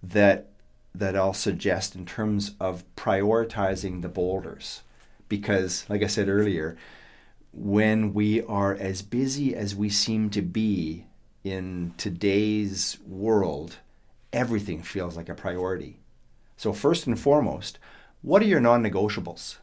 that 0.02 0.50
that 0.96 1.16
I'll 1.16 1.34
suggest 1.34 1.96
in 1.96 2.06
terms 2.06 2.54
of 2.60 2.84
prioritizing 2.96 4.02
the 4.02 4.10
boulders 4.10 4.84
because 5.28 5.86
like 5.90 6.04
I 6.04 6.08
said 6.08 6.30
earlier 6.30 6.78
when 7.52 8.14
we 8.14 8.42
are 8.44 8.74
as 8.74 9.02
busy 9.02 9.56
as 9.56 9.76
we 9.76 9.90
seem 9.90 10.30
to 10.32 10.42
be 10.42 11.06
in 11.44 11.94
today's 11.98 12.98
world 13.08 13.78
everything 14.34 14.82
feels 14.82 15.16
like 15.16 15.30
a 15.30 15.36
priority. 15.36 16.00
So 16.58 16.74
first 16.74 17.08
and 17.08 17.18
foremost, 17.18 17.78
what 18.24 18.42
are 18.42 18.46
your 18.46 18.60
non-negotiables? 18.60 19.58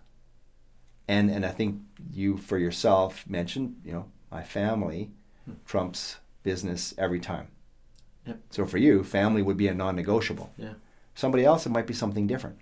And 1.08 1.28
and 1.28 1.44
I 1.44 1.50
think 1.50 1.80
you 2.12 2.36
for 2.36 2.56
yourself 2.56 3.28
mentioned, 3.28 3.80
you 3.84 3.92
know, 3.92 4.06
my 4.30 4.44
family 4.44 5.10
hmm. 5.44 5.54
trumps 5.66 6.18
business 6.44 6.94
every 6.96 7.18
time. 7.18 7.48
Yep. 8.26 8.40
So 8.50 8.66
for 8.66 8.78
you, 8.78 9.02
family 9.02 9.42
would 9.42 9.56
be 9.56 9.66
a 9.66 9.74
non-negotiable. 9.74 10.52
Yeah. 10.56 10.74
Somebody 11.14 11.44
else, 11.44 11.66
it 11.66 11.70
might 11.70 11.86
be 11.86 11.94
something 11.94 12.28
different. 12.28 12.60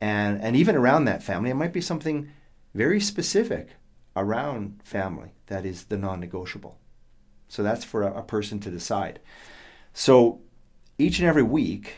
And 0.00 0.42
and 0.42 0.54
even 0.54 0.76
around 0.76 1.06
that 1.06 1.22
family, 1.22 1.48
it 1.48 1.54
might 1.54 1.72
be 1.72 1.80
something 1.80 2.28
very 2.74 3.00
specific 3.00 3.70
around 4.16 4.80
family 4.84 5.32
that 5.46 5.64
is 5.64 5.84
the 5.84 5.96
non 5.96 6.20
negotiable. 6.20 6.78
So 7.48 7.62
that's 7.62 7.84
for 7.84 8.02
a, 8.02 8.18
a, 8.18 8.22
person 8.22 8.60
to 8.60 8.70
decide. 8.70 9.20
So 9.92 10.40
each 10.98 11.18
and 11.18 11.28
every 11.28 11.42
week, 11.42 11.96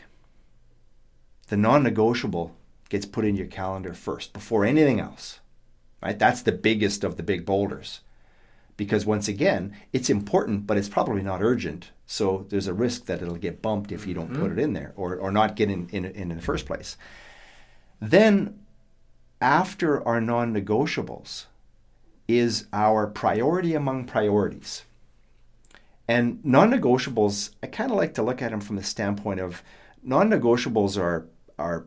the 1.47 1.57
non 1.57 1.83
negotiable 1.83 2.55
gets 2.89 3.05
put 3.05 3.25
in 3.25 3.35
your 3.35 3.47
calendar 3.47 3.93
first 3.93 4.33
before 4.33 4.65
anything 4.65 4.99
else. 4.99 5.39
Right? 6.01 6.17
That's 6.17 6.41
the 6.41 6.51
biggest 6.51 7.03
of 7.03 7.17
the 7.17 7.23
big 7.23 7.45
boulders. 7.45 8.01
Because 8.77 9.05
once 9.05 9.27
again, 9.27 9.73
it's 9.93 10.09
important, 10.09 10.67
but 10.67 10.77
it's 10.77 10.89
probably 10.89 11.23
not 11.23 11.41
urgent. 11.41 11.91
So 12.05 12.45
there's 12.49 12.67
a 12.67 12.73
risk 12.73 13.05
that 13.05 13.21
it'll 13.21 13.35
get 13.35 13.61
bumped 13.61 13.91
if 13.91 14.05
you 14.05 14.13
don't 14.13 14.31
mm-hmm. 14.31 14.41
put 14.41 14.51
it 14.51 14.59
in 14.59 14.73
there 14.73 14.93
or, 14.95 15.15
or 15.15 15.31
not 15.31 15.55
get 15.55 15.69
in, 15.69 15.87
in, 15.89 16.05
in, 16.05 16.31
in 16.31 16.37
the 16.37 16.43
first 16.43 16.65
place. 16.65 16.97
Then, 18.01 18.59
after 19.41 20.05
our 20.05 20.19
non 20.19 20.53
negotiables, 20.53 21.45
is 22.27 22.67
our 22.73 23.07
priority 23.07 23.73
among 23.73 24.05
priorities. 24.05 24.83
And 26.07 26.43
non 26.43 26.71
negotiables, 26.71 27.51
I 27.63 27.67
kind 27.67 27.91
of 27.91 27.97
like 27.97 28.13
to 28.15 28.23
look 28.23 28.41
at 28.41 28.51
them 28.51 28.61
from 28.61 28.75
the 28.75 28.83
standpoint 28.83 29.39
of 29.39 29.63
non 30.03 30.29
negotiables 30.29 30.99
are, 30.99 31.27
are 31.57 31.85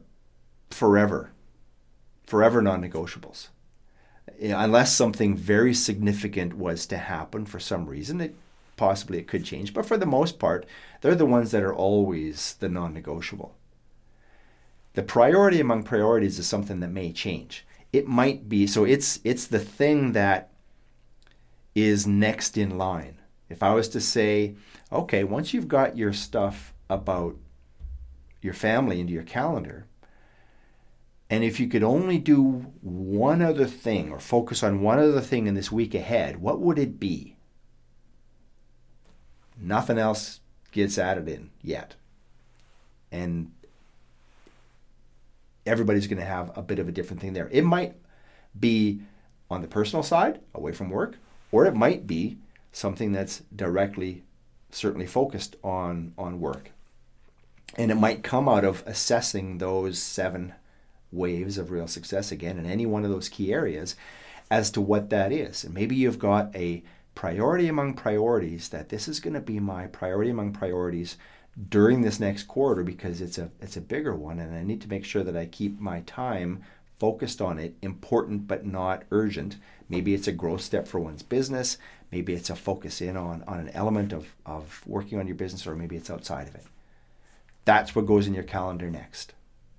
forever, 0.71 1.33
forever 2.27 2.63
non 2.63 2.83
negotiables. 2.83 3.49
Unless 4.41 4.95
something 4.95 5.37
very 5.37 5.75
significant 5.75 6.55
was 6.55 6.87
to 6.87 6.99
happen 6.99 7.45
for 7.47 7.59
some 7.59 7.87
reason, 7.87 8.21
it 8.21 8.35
possibly 8.77 9.19
it 9.19 9.27
could 9.27 9.45
change. 9.45 9.75
But 9.75 9.87
for 9.87 9.97
the 9.97 10.07
most 10.07 10.39
part, 10.39 10.65
they're 11.01 11.15
the 11.15 11.27
ones 11.27 11.51
that 11.51 11.63
are 11.63 11.75
always 11.75 12.55
the 12.61 12.69
non 12.69 12.95
negotiable. 12.95 13.55
The 14.95 15.03
priority 15.03 15.61
among 15.61 15.85
priorities 15.85 16.39
is 16.39 16.47
something 16.47 16.81
that 16.81 16.91
may 16.91 17.13
change. 17.13 17.67
It 17.93 18.07
might 18.07 18.49
be 18.49 18.67
so 18.67 18.85
it's 18.85 19.21
it's 19.25 19.47
the 19.47 19.59
thing 19.59 20.13
that 20.13 20.51
is 21.75 22.07
next 22.07 22.57
in 22.57 22.77
line. 22.77 23.19
If 23.49 23.63
I 23.63 23.75
was 23.75 23.89
to 23.91 24.01
say, 24.01 24.55
okay, 24.93 25.25
once 25.25 25.55
you've 25.55 25.69
got 25.69 25.97
your 25.97 26.13
stuff 26.13 26.75
about 26.91 27.37
your 28.43 28.55
family 28.55 29.01
into 29.01 29.13
your 29.13 29.23
calendar, 29.23 29.87
and 31.31 31.45
if 31.45 31.61
you 31.61 31.69
could 31.69 31.83
only 31.83 32.19
do 32.19 32.73
one 32.81 33.43
other 33.43 33.67
thing 33.67 34.11
or 34.11 34.19
focus 34.19 34.63
on 34.63 34.81
one 34.81 34.99
other 34.99 35.21
thing 35.21 35.47
in 35.47 35.55
this 35.55 35.71
week 35.71 35.95
ahead, 35.95 36.41
what 36.41 36.61
would 36.61 36.79
it 36.79 36.99
be? 36.99 37.37
Nothing 39.61 39.99
else 39.99 40.41
gets 40.73 40.97
added 40.97 41.29
in 41.29 41.51
yet. 41.63 41.97
And 43.13 43.53
everybody's 45.67 46.07
going 46.07 46.21
to 46.21 46.25
have 46.25 46.57
a 46.57 46.63
bit 46.63 46.79
of 46.79 46.89
a 46.89 46.93
different 46.93 47.21
thing 47.21 47.35
there. 47.35 47.49
It 47.53 47.63
might 47.63 47.95
be 48.59 49.01
on 49.51 49.61
the 49.61 49.69
personal 49.69 50.03
side, 50.03 50.41
away 50.55 50.73
from 50.73 50.89
work, 50.89 51.17
or 51.53 51.67
it 51.67 51.75
might 51.75 52.07
be 52.07 52.39
something 52.73 53.13
that's 53.13 53.43
directly, 53.55 54.23
certainly 54.71 55.07
focused 55.07 55.57
on, 55.63 56.15
on 56.17 56.41
work. 56.41 56.71
And 57.77 57.91
it 57.91 57.97
might 57.97 58.23
come 58.23 58.49
out 58.49 58.65
of 58.65 58.83
assessing 58.87 59.59
those 59.59 59.99
seven 59.99 60.55
waves 61.13 61.59
of 61.59 61.71
real 61.71 61.87
success 61.87 62.31
again 62.33 62.59
in 62.59 62.67
any 62.67 62.87
one 62.87 63.05
of 63.05 63.11
those 63.11 63.29
key 63.29 63.53
areas 63.53 63.97
as 64.51 64.71
to 64.71 64.81
what 64.81 65.11
that 65.11 65.33
is. 65.33 65.65
And 65.65 65.75
maybe 65.75 65.97
you've 65.97 66.19
got 66.19 66.55
a 66.55 66.83
priority 67.15 67.69
among 67.69 67.95
priorities 67.95 68.69
that 68.69 68.89
this 68.89 69.09
is 69.09 69.21
going 69.21 69.35
to 69.35 69.41
be 69.41 69.59
my 69.59 69.87
priority 69.87 70.31
among 70.31 70.53
priorities 70.53 71.17
during 71.69 72.03
this 72.03 72.21
next 72.21 72.45
quarter 72.45 72.85
because 72.85 73.21
it's 73.21 73.39
a 73.39 73.51
it's 73.61 73.77
a 73.77 73.81
bigger 73.81 74.15
one 74.15 74.39
and 74.39 74.55
I 74.55 74.63
need 74.63 74.81
to 74.83 74.89
make 74.89 75.05
sure 75.05 75.25
that 75.25 75.37
I 75.37 75.47
keep 75.47 75.81
my 75.81 76.03
time 76.03 76.63
focused 77.01 77.41
on 77.41 77.59
it, 77.59 77.75
important 77.83 78.47
but 78.47 78.67
not 78.67 79.05
urgent. 79.11 79.57
Maybe 79.89 80.15
it's 80.15 80.29
a 80.29 80.33
growth 80.33 80.61
step 80.61 80.87
for 80.87 81.01
one's 81.01 81.23
business, 81.23 81.79
maybe 82.11 82.35
it's 82.35 82.51
a 82.51 82.57
focus 82.57 83.01
in 83.01 83.17
on, 83.17 83.45
on 83.47 83.61
an 83.61 83.71
element 83.71 84.13
of, 84.13 84.35
of 84.45 84.83
working 84.87 85.19
on 85.19 85.27
your 85.27 85.37
business, 85.37 85.67
or 85.67 85.77
maybe 85.77 85.97
it's 85.97 86.11
outside 86.11 86.49
of 86.49 86.55
it. 86.55 86.65
That's 87.65 87.95
what 87.95 88.07
goes 88.07 88.27
in 88.27 88.35
your 88.35 88.43
calendar 88.43 88.91
next 88.91 89.33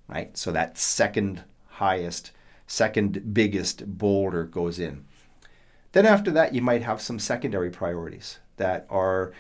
right? 0.10 0.36
So 0.38 0.52
that 0.52 0.77
second 0.77 1.44
highest, 1.68 2.31
second 2.68 3.34
biggest 3.34 3.98
boulder 3.98 4.44
goes 4.44 4.80
in. 4.80 5.06
Then 5.91 6.06
after 6.06 6.31
that, 6.31 6.53
you 6.53 6.61
might 6.61 6.81
have 6.81 7.02
some 7.02 7.19
secondary 7.19 7.69
priorities 7.69 8.40
that 8.57 8.86
are 8.90 9.31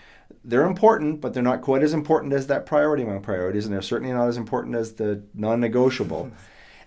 they're 0.43 0.65
important, 0.65 1.21
but 1.21 1.33
they're 1.33 1.43
not 1.43 1.61
quite 1.61 1.83
as 1.83 1.93
important 1.93 2.33
as 2.33 2.47
that 2.47 2.65
priority 2.65 3.03
among 3.03 3.21
priorities, 3.21 3.65
and 3.65 3.73
they're 3.73 3.81
certainly 3.81 4.13
not 4.13 4.27
as 4.27 4.37
important 4.37 4.75
as 4.75 4.93
the 4.93 5.21
non-negotiable. 5.33 6.31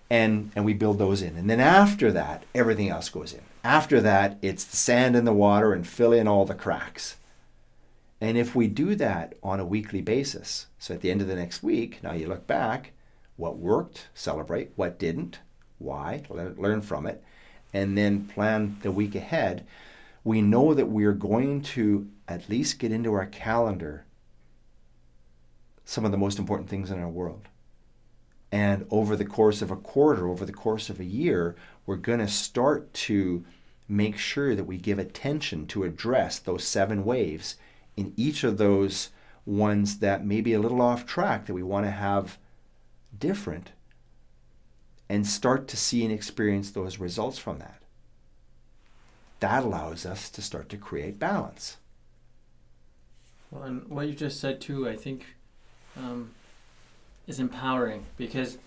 And 0.09 0.51
and 0.55 0.65
we 0.65 0.73
build 0.73 0.99
those 0.99 1.21
in. 1.21 1.37
And 1.37 1.49
then 1.49 1.59
after 1.59 2.11
that, 2.11 2.43
everything 2.53 2.89
else 2.89 3.09
goes 3.09 3.33
in. 3.33 3.41
After 3.63 4.01
that, 4.01 4.37
it's 4.41 4.63
the 4.63 4.75
sand 4.75 5.15
in 5.15 5.25
the 5.25 5.33
water 5.33 5.73
and 5.73 5.87
fill 5.87 6.11
in 6.11 6.27
all 6.27 6.45
the 6.45 6.53
cracks. 6.53 7.15
And 8.19 8.37
if 8.37 8.55
we 8.55 8.67
do 8.67 8.95
that 8.95 9.35
on 9.41 9.59
a 9.59 9.65
weekly 9.65 10.01
basis, 10.01 10.67
so 10.77 10.93
at 10.93 11.01
the 11.01 11.11
end 11.11 11.21
of 11.21 11.27
the 11.27 11.35
next 11.35 11.63
week, 11.63 12.01
now 12.03 12.13
you 12.13 12.27
look 12.27 12.47
back, 12.47 12.91
what 13.37 13.57
worked, 13.57 14.07
celebrate, 14.13 14.71
what 14.75 14.99
didn't, 14.99 15.39
why, 15.79 16.23
learn 16.29 16.81
from 16.81 17.05
it, 17.05 17.23
and 17.73 17.97
then 17.97 18.25
plan 18.25 18.77
the 18.81 18.91
week 18.91 19.15
ahead. 19.15 19.65
We 20.23 20.41
know 20.41 20.73
that 20.73 20.87
we're 20.87 21.13
going 21.13 21.61
to 21.61 22.07
at 22.27 22.49
least 22.49 22.79
get 22.79 22.91
into 22.91 23.13
our 23.13 23.25
calendar 23.25 24.05
some 25.85 26.05
of 26.05 26.11
the 26.11 26.17
most 26.17 26.39
important 26.39 26.69
things 26.69 26.89
in 26.89 26.99
our 26.99 27.09
world. 27.09 27.47
And 28.51 28.85
over 28.89 29.15
the 29.15 29.25
course 29.25 29.61
of 29.61 29.71
a 29.71 29.75
quarter, 29.75 30.27
over 30.27 30.45
the 30.45 30.53
course 30.53 30.89
of 30.89 30.99
a 30.99 31.05
year, 31.05 31.55
we're 31.85 31.95
going 31.95 32.19
to 32.19 32.27
start 32.27 32.93
to 32.93 33.43
make 33.89 34.17
sure 34.17 34.55
that 34.55 34.63
we 34.65 34.77
give 34.77 34.99
attention 34.99 35.65
to 35.67 35.83
address 35.83 36.39
those 36.39 36.63
seven 36.63 37.03
waves 37.03 37.57
in 37.97 38.13
each 38.15 38.43
of 38.43 38.57
those 38.57 39.09
ones 39.45 39.99
that 39.99 40.25
may 40.25 40.39
be 40.39 40.53
a 40.53 40.59
little 40.59 40.81
off 40.81 41.05
track 41.05 41.45
that 41.45 41.53
we 41.53 41.63
want 41.63 41.85
to 41.85 41.91
have 41.91 42.37
different 43.17 43.71
and 45.09 45.27
start 45.27 45.67
to 45.67 45.77
see 45.77 46.03
and 46.03 46.11
experience 46.13 46.71
those 46.71 46.97
results 46.97 47.37
from 47.37 47.59
that. 47.59 47.81
That 49.39 49.63
allows 49.63 50.05
us 50.05 50.29
to 50.31 50.41
start 50.41 50.69
to 50.69 50.77
create 50.77 51.19
balance. 51.19 51.77
Well, 53.51 53.63
and 53.63 53.87
what 53.89 54.07
you 54.07 54.13
just 54.13 54.39
said 54.39 54.61
too, 54.61 54.87
I 54.87 54.95
think, 54.95 55.35
um, 55.97 56.31
is 57.27 57.39
empowering 57.39 58.05
because 58.17 58.57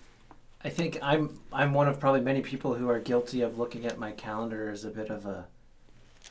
I 0.63 0.69
think 0.69 0.97
I'm 1.01 1.39
I'm 1.51 1.73
one 1.73 1.87
of 1.87 1.99
probably 1.99 2.21
many 2.21 2.41
people 2.41 2.75
who 2.75 2.89
are 2.89 2.99
guilty 2.99 3.41
of 3.41 3.57
looking 3.57 3.85
at 3.85 3.97
my 3.97 4.11
calendar 4.11 4.69
as 4.69 4.85
a 4.85 4.89
bit 4.89 5.09
of 5.09 5.25
a 5.25 5.45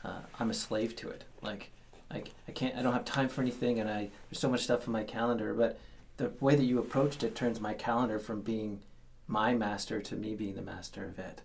uh, 0.03 0.19
I'm 0.39 0.49
a 0.49 0.53
slave 0.53 0.95
to 0.97 1.09
it. 1.09 1.23
Like, 1.41 1.71
like 2.11 2.31
I 2.47 2.51
can't 2.51 2.75
I 2.75 2.81
don't 2.81 2.93
have 2.93 3.05
time 3.05 3.29
for 3.29 3.41
anything, 3.41 3.79
and 3.79 3.89
I 3.89 4.09
there's 4.29 4.39
so 4.39 4.49
much 4.49 4.63
stuff 4.63 4.87
in 4.87 4.93
my 4.93 5.03
calendar, 5.03 5.53
but 5.53 5.79
the 6.17 6.31
way 6.39 6.55
that 6.55 6.63
you 6.63 6.79
approached 6.79 7.23
it 7.23 7.35
turns 7.35 7.59
my 7.59 7.73
calendar 7.73 8.19
from 8.19 8.41
being 8.41 8.81
my 9.27 9.53
master 9.53 10.01
to 10.01 10.15
me 10.15 10.35
being 10.35 10.55
the 10.55 10.61
master 10.61 11.05
of 11.05 11.19
it. 11.19 11.41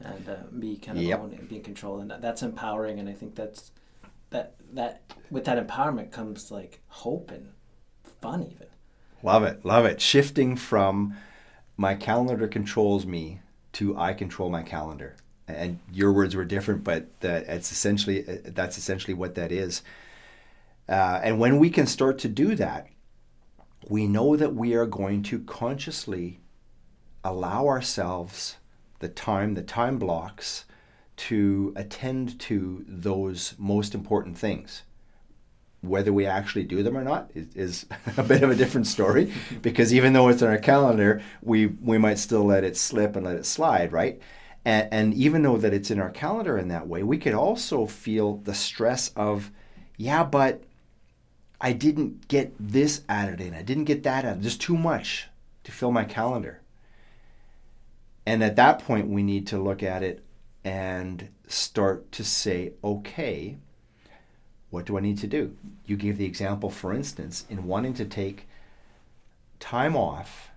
And 0.00 0.28
uh, 0.28 0.36
me 0.50 0.76
kind 0.76 0.98
of 0.98 1.04
yep. 1.04 1.20
owning 1.20 1.46
being 1.48 1.62
control 1.62 1.98
and 1.98 2.12
that's 2.20 2.40
empowering 2.42 3.00
and 3.00 3.08
i 3.08 3.12
think 3.12 3.34
that's 3.34 3.72
that 4.30 4.54
that 4.72 5.02
with 5.28 5.44
that 5.46 5.66
empowerment 5.66 6.12
comes 6.12 6.52
like 6.52 6.80
hope 6.86 7.32
and 7.32 7.48
fun 8.20 8.44
even. 8.44 8.68
Love 9.24 9.42
it 9.42 9.64
love 9.64 9.84
it. 9.84 10.00
Shifting 10.00 10.54
from 10.54 11.16
my 11.76 11.96
calendar 11.96 12.46
controls 12.46 13.06
me 13.06 13.40
to 13.72 13.96
i 13.96 14.12
control 14.14 14.50
my 14.50 14.62
calendar. 14.62 15.16
And 15.48 15.80
your 15.92 16.12
words 16.12 16.36
were 16.36 16.44
different 16.44 16.84
but 16.84 17.08
that 17.20 17.48
it's 17.48 17.72
essentially 17.72 18.24
uh, 18.28 18.36
that's 18.44 18.78
essentially 18.78 19.14
what 19.14 19.34
that 19.34 19.50
is. 19.50 19.82
Uh, 20.88 21.20
and 21.24 21.40
when 21.40 21.58
we 21.58 21.70
can 21.70 21.88
start 21.88 22.18
to 22.20 22.28
do 22.28 22.54
that 22.54 22.86
we 23.86 24.06
know 24.06 24.36
that 24.36 24.54
we 24.54 24.74
are 24.74 24.86
going 24.86 25.22
to 25.24 25.38
consciously 25.40 26.40
allow 27.24 27.66
ourselves 27.66 28.56
the 29.00 29.08
time, 29.08 29.54
the 29.54 29.62
time 29.62 29.98
blocks 29.98 30.64
to 31.16 31.72
attend 31.76 32.38
to 32.38 32.84
those 32.86 33.54
most 33.58 33.94
important 33.94 34.38
things. 34.38 34.82
Whether 35.80 36.12
we 36.12 36.26
actually 36.26 36.64
do 36.64 36.82
them 36.82 36.96
or 36.96 37.04
not 37.04 37.30
is, 37.34 37.54
is 37.54 37.86
a 38.16 38.22
bit 38.22 38.42
of 38.42 38.50
a 38.50 38.54
different 38.54 38.86
story 38.86 39.32
because 39.62 39.94
even 39.94 40.12
though 40.12 40.28
it's 40.28 40.42
on 40.42 40.48
our 40.48 40.58
calendar, 40.58 41.22
we, 41.42 41.66
we 41.66 41.98
might 41.98 42.18
still 42.18 42.44
let 42.44 42.64
it 42.64 42.76
slip 42.76 43.16
and 43.16 43.26
let 43.26 43.36
it 43.36 43.46
slide, 43.46 43.92
right? 43.92 44.20
And, 44.64 44.88
and 44.92 45.14
even 45.14 45.42
though 45.42 45.56
that 45.56 45.72
it's 45.72 45.90
in 45.90 46.00
our 46.00 46.10
calendar 46.10 46.58
in 46.58 46.68
that 46.68 46.88
way, 46.88 47.02
we 47.02 47.18
could 47.18 47.34
also 47.34 47.86
feel 47.86 48.38
the 48.38 48.54
stress 48.54 49.10
of, 49.16 49.50
yeah, 49.96 50.24
but 50.24 50.64
I 51.60 51.72
didn't 51.72 52.28
get 52.28 52.54
this 52.58 53.02
added 53.08 53.40
in. 53.40 53.54
I 53.54 53.62
didn't 53.62 53.84
get 53.84 54.02
that 54.04 54.24
added. 54.24 54.42
There's 54.42 54.56
too 54.56 54.76
much 54.76 55.28
to 55.64 55.72
fill 55.72 55.90
my 55.90 56.04
calendar. 56.04 56.60
And 58.24 58.44
at 58.44 58.56
that 58.56 58.80
point, 58.80 59.08
we 59.08 59.22
need 59.22 59.46
to 59.48 59.58
look 59.58 59.82
at 59.82 60.02
it 60.02 60.22
and 60.64 61.28
start 61.46 62.12
to 62.12 62.24
say, 62.24 62.72
okay, 62.84 63.56
what 64.70 64.84
do 64.84 64.98
I 64.98 65.00
need 65.00 65.18
to 65.18 65.26
do? 65.26 65.56
You 65.86 65.96
gave 65.96 66.18
the 66.18 66.26
example, 66.26 66.70
for 66.70 66.92
instance, 66.92 67.46
in 67.48 67.66
wanting 67.66 67.94
to 67.94 68.04
take 68.04 68.46
time 69.58 69.96
off 69.96 70.50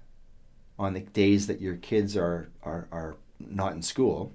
on 0.77 0.93
the 0.93 0.99
days 0.99 1.47
that 1.47 1.61
your 1.61 1.77
kids 1.77 2.17
are, 2.17 2.49
are, 2.61 2.87
are 2.91 3.15
not 3.39 3.73
in 3.73 3.81
school 3.81 4.33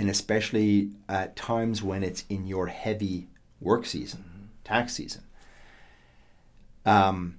and 0.00 0.08
especially 0.08 0.90
at 1.10 1.36
times 1.36 1.82
when 1.82 2.02
it's 2.02 2.24
in 2.30 2.46
your 2.46 2.68
heavy 2.68 3.28
work 3.60 3.84
season, 3.84 4.48
tax 4.64 4.94
season, 4.94 5.22
um, 6.84 7.38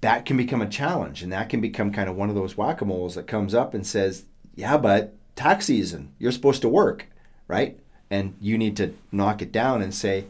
that 0.00 0.26
can 0.26 0.36
become 0.36 0.62
a 0.62 0.68
challenge, 0.68 1.22
and 1.22 1.32
that 1.32 1.48
can 1.48 1.60
become 1.60 1.92
kind 1.92 2.08
of 2.08 2.16
one 2.16 2.28
of 2.28 2.34
those 2.34 2.56
whack 2.56 2.80
a 2.80 2.84
moles 2.84 3.14
that 3.14 3.26
comes 3.26 3.54
up 3.54 3.74
and 3.74 3.86
says, 3.86 4.24
"Yeah, 4.54 4.76
but 4.76 5.14
tax 5.36 5.66
season, 5.66 6.12
you're 6.18 6.32
supposed 6.32 6.62
to 6.62 6.68
work, 6.68 7.06
right?" 7.48 7.78
And 8.10 8.34
you 8.40 8.58
need 8.58 8.76
to 8.76 8.94
knock 9.10 9.42
it 9.42 9.52
down 9.52 9.82
and 9.82 9.94
say, 9.94 10.26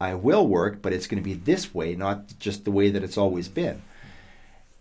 "I 0.00 0.14
will 0.14 0.46
work, 0.46 0.80
but 0.82 0.92
it's 0.92 1.06
going 1.06 1.22
to 1.22 1.28
be 1.28 1.34
this 1.34 1.74
way, 1.74 1.94
not 1.94 2.38
just 2.38 2.64
the 2.64 2.70
way 2.70 2.90
that 2.90 3.04
it's 3.04 3.18
always 3.18 3.48
been." 3.48 3.82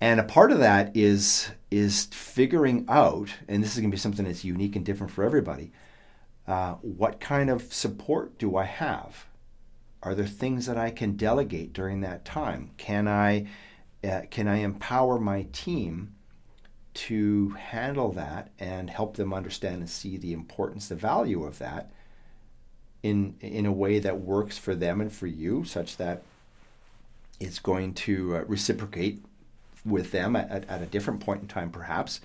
And 0.01 0.19
a 0.19 0.23
part 0.23 0.51
of 0.51 0.59
that 0.59 0.95
is 0.95 1.51
is 1.71 2.05
figuring 2.05 2.85
out, 2.87 3.29
and 3.47 3.61
this 3.61 3.73
is 3.73 3.79
going 3.79 3.91
to 3.91 3.95
be 3.95 3.99
something 3.99 4.25
that's 4.25 4.43
unique 4.45 4.75
and 4.75 4.85
different 4.85 5.11
for 5.11 5.23
everybody. 5.23 5.71
Uh, 6.47 6.73
what 6.81 7.19
kind 7.19 7.49
of 7.49 7.73
support 7.73 8.37
do 8.39 8.55
I 8.55 8.63
have? 8.65 9.25
Are 10.01 10.15
there 10.15 10.25
things 10.25 10.65
that 10.65 10.77
I 10.77 10.91
can 10.91 11.17
delegate 11.17 11.73
during 11.73 12.01
that 12.01 12.25
time? 12.25 12.71
Can 12.77 13.07
I 13.07 13.47
uh, 14.03 14.21
can 14.29 14.47
I 14.47 14.57
empower 14.57 15.19
my 15.19 15.43
team 15.51 16.15
to 16.93 17.49
handle 17.49 18.11
that 18.13 18.51
and 18.59 18.89
help 18.89 19.17
them 19.17 19.33
understand 19.33 19.77
and 19.77 19.89
see 19.89 20.17
the 20.17 20.33
importance, 20.33 20.87
the 20.87 20.95
value 20.95 21.43
of 21.43 21.59
that 21.59 21.91
in 23.03 23.35
in 23.41 23.65
a 23.65 23.71
way 23.71 23.99
that 23.99 24.21
works 24.21 24.57
for 24.57 24.75
them 24.75 25.01
and 25.01 25.11
for 25.11 25.27
you, 25.27 25.63
such 25.63 25.97
that 25.97 26.23
it's 27.39 27.59
going 27.59 27.93
to 27.93 28.35
uh, 28.35 28.43
reciprocate 28.47 29.23
with 29.85 30.11
them 30.11 30.35
at, 30.35 30.67
at 30.69 30.81
a 30.81 30.85
different 30.85 31.21
point 31.21 31.41
in 31.41 31.47
time, 31.47 31.71
perhaps, 31.71 32.21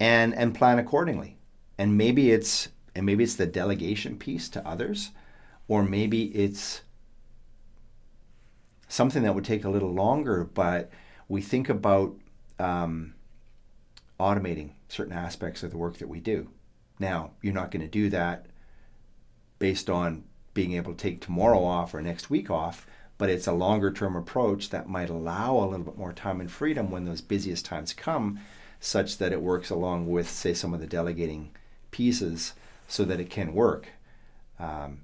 and 0.00 0.34
and 0.34 0.54
plan 0.54 0.78
accordingly. 0.78 1.36
And 1.78 1.96
maybe 1.96 2.30
it's 2.30 2.68
and 2.94 3.04
maybe 3.04 3.24
it's 3.24 3.34
the 3.34 3.46
delegation 3.46 4.16
piece 4.16 4.48
to 4.50 4.66
others, 4.66 5.10
or 5.68 5.82
maybe 5.82 6.24
it's 6.26 6.82
something 8.88 9.22
that 9.22 9.34
would 9.34 9.44
take 9.44 9.64
a 9.64 9.70
little 9.70 9.92
longer. 9.92 10.44
But 10.44 10.90
we 11.28 11.40
think 11.40 11.68
about 11.68 12.14
um, 12.58 13.14
automating 14.18 14.72
certain 14.88 15.12
aspects 15.12 15.62
of 15.62 15.70
the 15.70 15.78
work 15.78 15.98
that 15.98 16.08
we 16.08 16.20
do. 16.20 16.48
Now, 16.98 17.32
you're 17.42 17.52
not 17.52 17.70
going 17.70 17.82
to 17.82 17.88
do 17.88 18.08
that 18.10 18.46
based 19.58 19.90
on 19.90 20.24
being 20.54 20.72
able 20.72 20.94
to 20.94 21.02
take 21.02 21.20
tomorrow 21.20 21.62
off 21.62 21.92
or 21.92 22.00
next 22.00 22.30
week 22.30 22.50
off 22.50 22.86
but 23.18 23.30
it's 23.30 23.46
a 23.46 23.52
longer 23.52 23.90
term 23.90 24.16
approach 24.16 24.70
that 24.70 24.88
might 24.88 25.08
allow 25.08 25.56
a 25.56 25.66
little 25.66 25.84
bit 25.84 25.96
more 25.96 26.12
time 26.12 26.40
and 26.40 26.50
freedom 26.50 26.90
when 26.90 27.04
those 27.04 27.20
busiest 27.20 27.64
times 27.64 27.92
come, 27.92 28.40
such 28.78 29.18
that 29.18 29.32
it 29.32 29.40
works 29.40 29.70
along 29.70 30.06
with, 30.06 30.28
say, 30.28 30.52
some 30.52 30.74
of 30.74 30.80
the 30.80 30.86
delegating 30.86 31.50
pieces 31.90 32.52
so 32.86 33.04
that 33.04 33.20
it 33.20 33.30
can 33.30 33.54
work. 33.54 33.88
Um, 34.58 35.00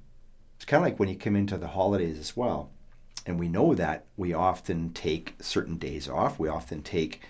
it's 0.62 0.70
kind 0.70 0.80
of 0.80 0.89
like 0.89 1.01
when 1.01 1.09
you 1.09 1.16
come 1.16 1.34
into 1.34 1.59
the 1.59 1.66
holidays 1.66 2.16
as 2.20 2.36
well. 2.36 2.70
And 3.26 3.36
we 3.36 3.48
know 3.48 3.74
that 3.74 4.05
we 4.16 4.32
often 4.32 4.90
take 4.90 5.34
certain 5.40 5.76
days 5.76 6.09
off. 6.09 6.39
We 6.39 6.48
often 6.48 6.82
take 6.82 7.20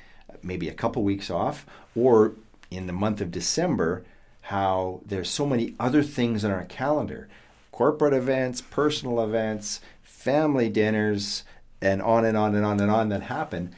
maybe 0.43 0.69
a 0.69 0.75
couple 0.75 1.03
weeks 1.03 1.31
off, 1.31 1.65
or 1.97 2.35
in 2.71 2.87
the 2.87 2.93
month 2.93 3.23
of 3.23 3.31
December, 3.31 4.05
how 4.43 5.01
there's 5.07 5.31
so 5.31 5.47
many 5.47 5.75
other 5.81 6.03
things 6.03 6.45
on 6.45 6.51
our 6.51 6.65
calendar 6.65 7.31
corporate 7.71 8.13
events, 8.13 8.61
personal 8.61 9.25
events, 9.25 9.81
family 10.03 10.69
dinners, 10.69 11.45
and 11.81 12.03
on 12.03 12.27
and 12.27 12.37
on 12.37 12.55
and 12.55 12.67
on 12.67 12.81
and 12.81 12.91
on 12.91 13.09
that 13.09 13.23
happen. 13.23 13.75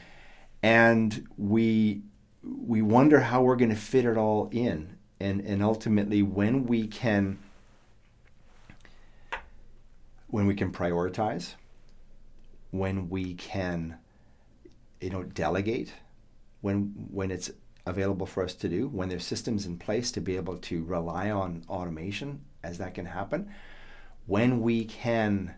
And 0.61 1.29
we 1.37 2.01
we 2.43 2.81
wonder 2.81 3.21
how 3.21 3.41
we're 3.41 3.55
going 3.55 3.69
to 3.69 3.77
fit 3.77 4.03
it 4.03 4.17
all 4.17 4.49
in. 4.51 4.97
And 5.21 5.39
and 5.39 5.63
ultimately 5.63 6.21
when 6.23 6.65
we 6.65 6.87
can 6.87 7.39
when 10.35 10.47
we 10.47 10.53
can 10.53 10.69
prioritize, 10.69 11.53
when 12.71 13.07
we 13.07 13.35
can 13.35 13.97
you 14.99 15.09
know 15.09 15.23
delegate, 15.23 15.93
when 16.59 16.93
when 17.09 17.31
it's 17.31 17.51
available 17.85 18.25
for 18.25 18.43
us 18.43 18.53
to 18.53 18.67
do, 18.67 18.89
when 18.89 19.07
there's 19.07 19.23
systems 19.23 19.65
in 19.65 19.77
place 19.77 20.11
to 20.11 20.19
be 20.19 20.35
able 20.35 20.57
to 20.57 20.83
rely 20.83 21.31
on 21.31 21.63
automation 21.69 22.41
as 22.61 22.77
that 22.77 22.93
can 22.93 23.05
happen, 23.05 23.49
when 24.25 24.59
we 24.59 24.83
can 24.83 25.55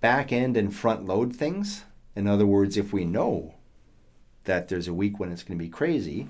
back 0.00 0.32
end 0.32 0.56
and 0.56 0.74
front 0.74 1.04
load 1.04 1.36
things. 1.36 1.84
In 2.16 2.26
other 2.26 2.46
words, 2.46 2.78
if 2.78 2.94
we 2.94 3.04
know 3.04 3.56
that 4.44 4.68
there's 4.68 4.88
a 4.88 4.94
week 4.94 5.20
when 5.20 5.30
it's 5.30 5.42
going 5.42 5.58
to 5.58 5.62
be 5.62 5.68
crazy, 5.68 6.28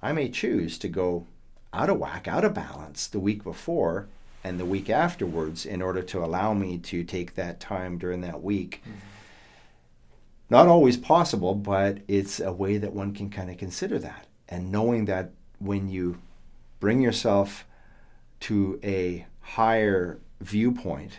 I 0.00 0.12
may 0.12 0.28
choose 0.28 0.78
to 0.78 0.86
go 0.86 1.26
out 1.72 1.90
of 1.90 1.98
whack, 1.98 2.28
out 2.28 2.44
of 2.44 2.54
balance 2.54 3.08
the 3.08 3.18
week 3.18 3.42
before 3.42 4.06
and 4.46 4.60
the 4.60 4.64
week 4.64 4.88
afterwards 4.88 5.66
in 5.66 5.82
order 5.82 6.02
to 6.02 6.24
allow 6.24 6.54
me 6.54 6.78
to 6.78 7.02
take 7.02 7.34
that 7.34 7.58
time 7.58 7.98
during 7.98 8.20
that 8.20 8.42
week. 8.42 8.80
Mm-hmm. 8.82 8.98
Not 10.48 10.68
always 10.68 10.96
possible, 10.96 11.54
but 11.54 11.98
it's 12.06 12.38
a 12.38 12.52
way 12.52 12.78
that 12.78 12.92
one 12.92 13.12
can 13.12 13.28
kind 13.28 13.50
of 13.50 13.58
consider 13.58 13.98
that. 13.98 14.28
And 14.48 14.70
knowing 14.70 15.06
that 15.06 15.32
when 15.58 15.88
you 15.88 16.18
bring 16.78 17.00
yourself 17.00 17.64
to 18.40 18.78
a 18.84 19.26
higher 19.40 20.18
viewpoint 20.40 21.18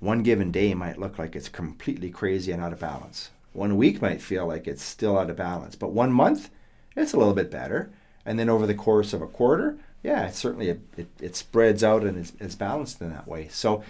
one 0.00 0.22
given 0.22 0.50
day 0.50 0.74
might 0.74 0.98
look 0.98 1.18
like 1.18 1.34
it's 1.34 1.48
completely 1.48 2.10
crazy 2.10 2.52
and 2.52 2.62
out 2.62 2.72
of 2.72 2.80
balance. 2.80 3.30
One 3.52 3.76
week 3.76 4.02
might 4.02 4.20
feel 4.20 4.46
like 4.46 4.66
it's 4.66 4.82
still 4.82 5.16
out 5.18 5.30
of 5.30 5.36
balance, 5.36 5.76
but 5.76 5.92
one 5.92 6.12
month, 6.12 6.50
it's 6.96 7.12
a 7.12 7.16
little 7.16 7.32
bit 7.32 7.50
better. 7.50 7.90
And 8.26 8.38
then 8.38 8.50
over 8.50 8.66
the 8.66 8.74
course 8.74 9.12
of 9.12 9.22
a 9.22 9.26
quarter, 9.26 9.78
yeah, 10.04 10.26
it 10.26 10.34
certainly 10.34 10.68
it, 10.68 10.80
it, 10.98 11.08
it 11.18 11.34
spreads 11.34 11.82
out 11.82 12.04
and 12.04 12.18
it's, 12.18 12.34
it's 12.38 12.54
balanced 12.54 13.00
in 13.00 13.08
that 13.08 13.26
way. 13.26 13.48
So 13.48 13.82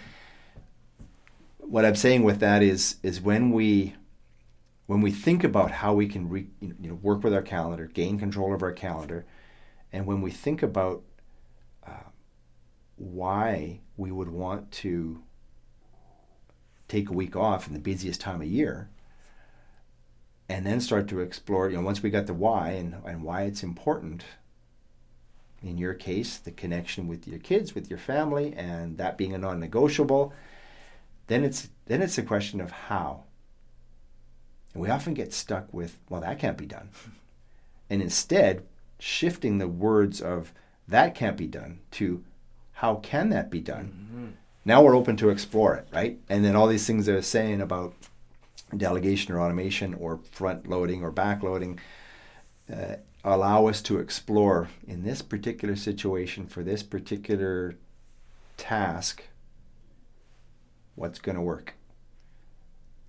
what 1.57 1.83
I'm 1.83 1.95
saying 1.95 2.23
with 2.23 2.39
that 2.39 2.63
is 2.63 2.95
is 3.03 3.19
when 3.19 3.51
we 3.51 3.95
when 4.87 5.01
we 5.01 5.11
think 5.11 5.43
about 5.43 5.71
how 5.71 5.93
we 5.93 6.07
can 6.07 6.29
re, 6.29 6.47
you 6.61 6.73
know, 6.79 6.95
work 6.95 7.21
with 7.23 7.33
our 7.33 7.41
calendar, 7.41 7.87
gain 7.87 8.17
control 8.17 8.53
of 8.53 8.63
our 8.63 8.71
calendar, 8.71 9.25
and 9.91 10.05
when 10.05 10.21
we 10.21 10.31
think 10.31 10.63
about 10.63 11.03
uh, 11.85 12.09
why 12.95 13.81
we 13.97 14.09
would 14.09 14.29
want 14.29 14.71
to 14.71 15.21
take 16.87 17.09
a 17.09 17.13
week 17.13 17.35
off 17.35 17.67
in 17.67 17.73
the 17.73 17.79
busiest 17.79 18.21
time 18.21 18.41
of 18.41 18.47
year 18.47 18.89
and 20.47 20.65
then 20.65 20.79
start 20.79 21.09
to 21.09 21.19
explore 21.19 21.69
you 21.69 21.75
know 21.75 21.83
once 21.83 22.01
we 22.01 22.09
got 22.09 22.27
the 22.27 22.33
why 22.33 22.69
and, 22.69 22.95
and 23.05 23.23
why 23.23 23.41
it's 23.41 23.63
important 23.63 24.23
in 25.65 25.77
your 25.77 25.93
case 25.93 26.37
the 26.37 26.51
connection 26.51 27.07
with 27.07 27.27
your 27.27 27.39
kids 27.39 27.73
with 27.73 27.89
your 27.89 27.99
family 27.99 28.53
and 28.55 28.97
that 28.97 29.17
being 29.17 29.33
a 29.33 29.37
non-negotiable 29.37 30.33
then 31.27 31.43
it's 31.43 31.69
then 31.85 32.01
it's 32.01 32.17
a 32.17 32.23
question 32.23 32.61
of 32.61 32.71
how. 32.71 33.23
And 34.73 34.81
we 34.81 34.89
often 34.89 35.13
get 35.13 35.33
stuck 35.33 35.73
with 35.73 35.97
well 36.09 36.21
that 36.21 36.39
can't 36.39 36.57
be 36.57 36.65
done. 36.65 36.89
And 37.89 38.01
instead 38.01 38.63
shifting 38.99 39.57
the 39.57 39.67
words 39.67 40.21
of 40.21 40.53
that 40.87 41.15
can't 41.15 41.37
be 41.37 41.47
done 41.47 41.79
to 41.91 42.23
how 42.73 42.95
can 42.95 43.29
that 43.29 43.49
be 43.49 43.61
done? 43.61 43.85
Mm-hmm. 43.85 44.27
Now 44.65 44.83
we're 44.83 44.95
open 44.95 45.15
to 45.17 45.29
explore 45.29 45.75
it, 45.75 45.87
right? 45.93 46.19
And 46.29 46.43
then 46.43 46.55
all 46.55 46.67
these 46.67 46.87
things 46.87 47.05
they're 47.05 47.21
saying 47.21 47.61
about 47.61 47.93
delegation 48.75 49.33
or 49.33 49.41
automation 49.41 49.93
or 49.93 50.19
front 50.31 50.67
loading 50.67 51.03
or 51.03 51.11
back 51.11 51.43
loading 51.43 51.79
uh, 52.71 52.95
allow 53.33 53.67
us 53.67 53.81
to 53.81 53.99
explore 53.99 54.69
in 54.87 55.03
this 55.03 55.21
particular 55.21 55.75
situation 55.75 56.45
for 56.45 56.63
this 56.63 56.83
particular 56.83 57.75
task 58.55 59.23
what's 60.93 61.19
going 61.19 61.35
to 61.35 61.41
work. 61.41 61.73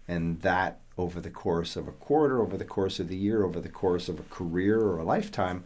And 0.09 0.41
that 0.41 0.81
over 0.97 1.21
the 1.21 1.31
course 1.31 1.77
of 1.77 1.87
a 1.87 1.93
quarter, 1.93 2.41
over 2.41 2.57
the 2.57 2.65
course 2.65 2.99
of 2.99 3.09
the 3.09 3.17
year, 3.17 3.45
over 3.45 3.61
the 3.61 3.69
course 3.69 4.09
of 4.09 4.19
a 4.19 4.25
career 4.25 4.81
or 4.81 4.99
a 4.99 5.05
lifetime 5.05 5.65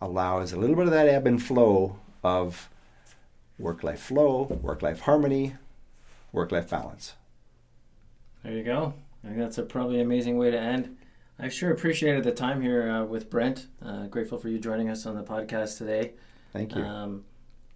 allows 0.00 0.52
a 0.52 0.58
little 0.58 0.76
bit 0.76 0.86
of 0.86 0.92
that 0.92 1.08
ebb 1.08 1.26
and 1.26 1.42
flow 1.42 1.96
of 2.24 2.68
work 3.58 3.84
life 3.84 4.00
flow, 4.00 4.44
work 4.62 4.82
life 4.82 5.00
harmony, 5.00 5.54
work 6.32 6.50
life 6.50 6.70
balance. 6.70 7.14
There 8.42 8.52
you 8.52 8.64
go. 8.64 8.94
I 9.22 9.28
think 9.28 9.38
that's 9.38 9.58
a 9.58 9.62
probably 9.62 10.00
amazing 10.00 10.38
way 10.38 10.50
to 10.50 10.58
end. 10.58 10.96
I 11.42 11.48
sure 11.48 11.70
appreciated 11.70 12.24
the 12.24 12.32
time 12.32 12.60
here 12.60 12.90
uh, 12.90 13.04
with 13.04 13.30
Brent. 13.30 13.66
Uh, 13.82 14.06
grateful 14.08 14.36
for 14.36 14.50
you 14.50 14.58
joining 14.58 14.90
us 14.90 15.06
on 15.06 15.16
the 15.16 15.22
podcast 15.22 15.78
today. 15.78 16.12
Thank 16.52 16.74
you. 16.74 16.82
Um, 16.82 17.24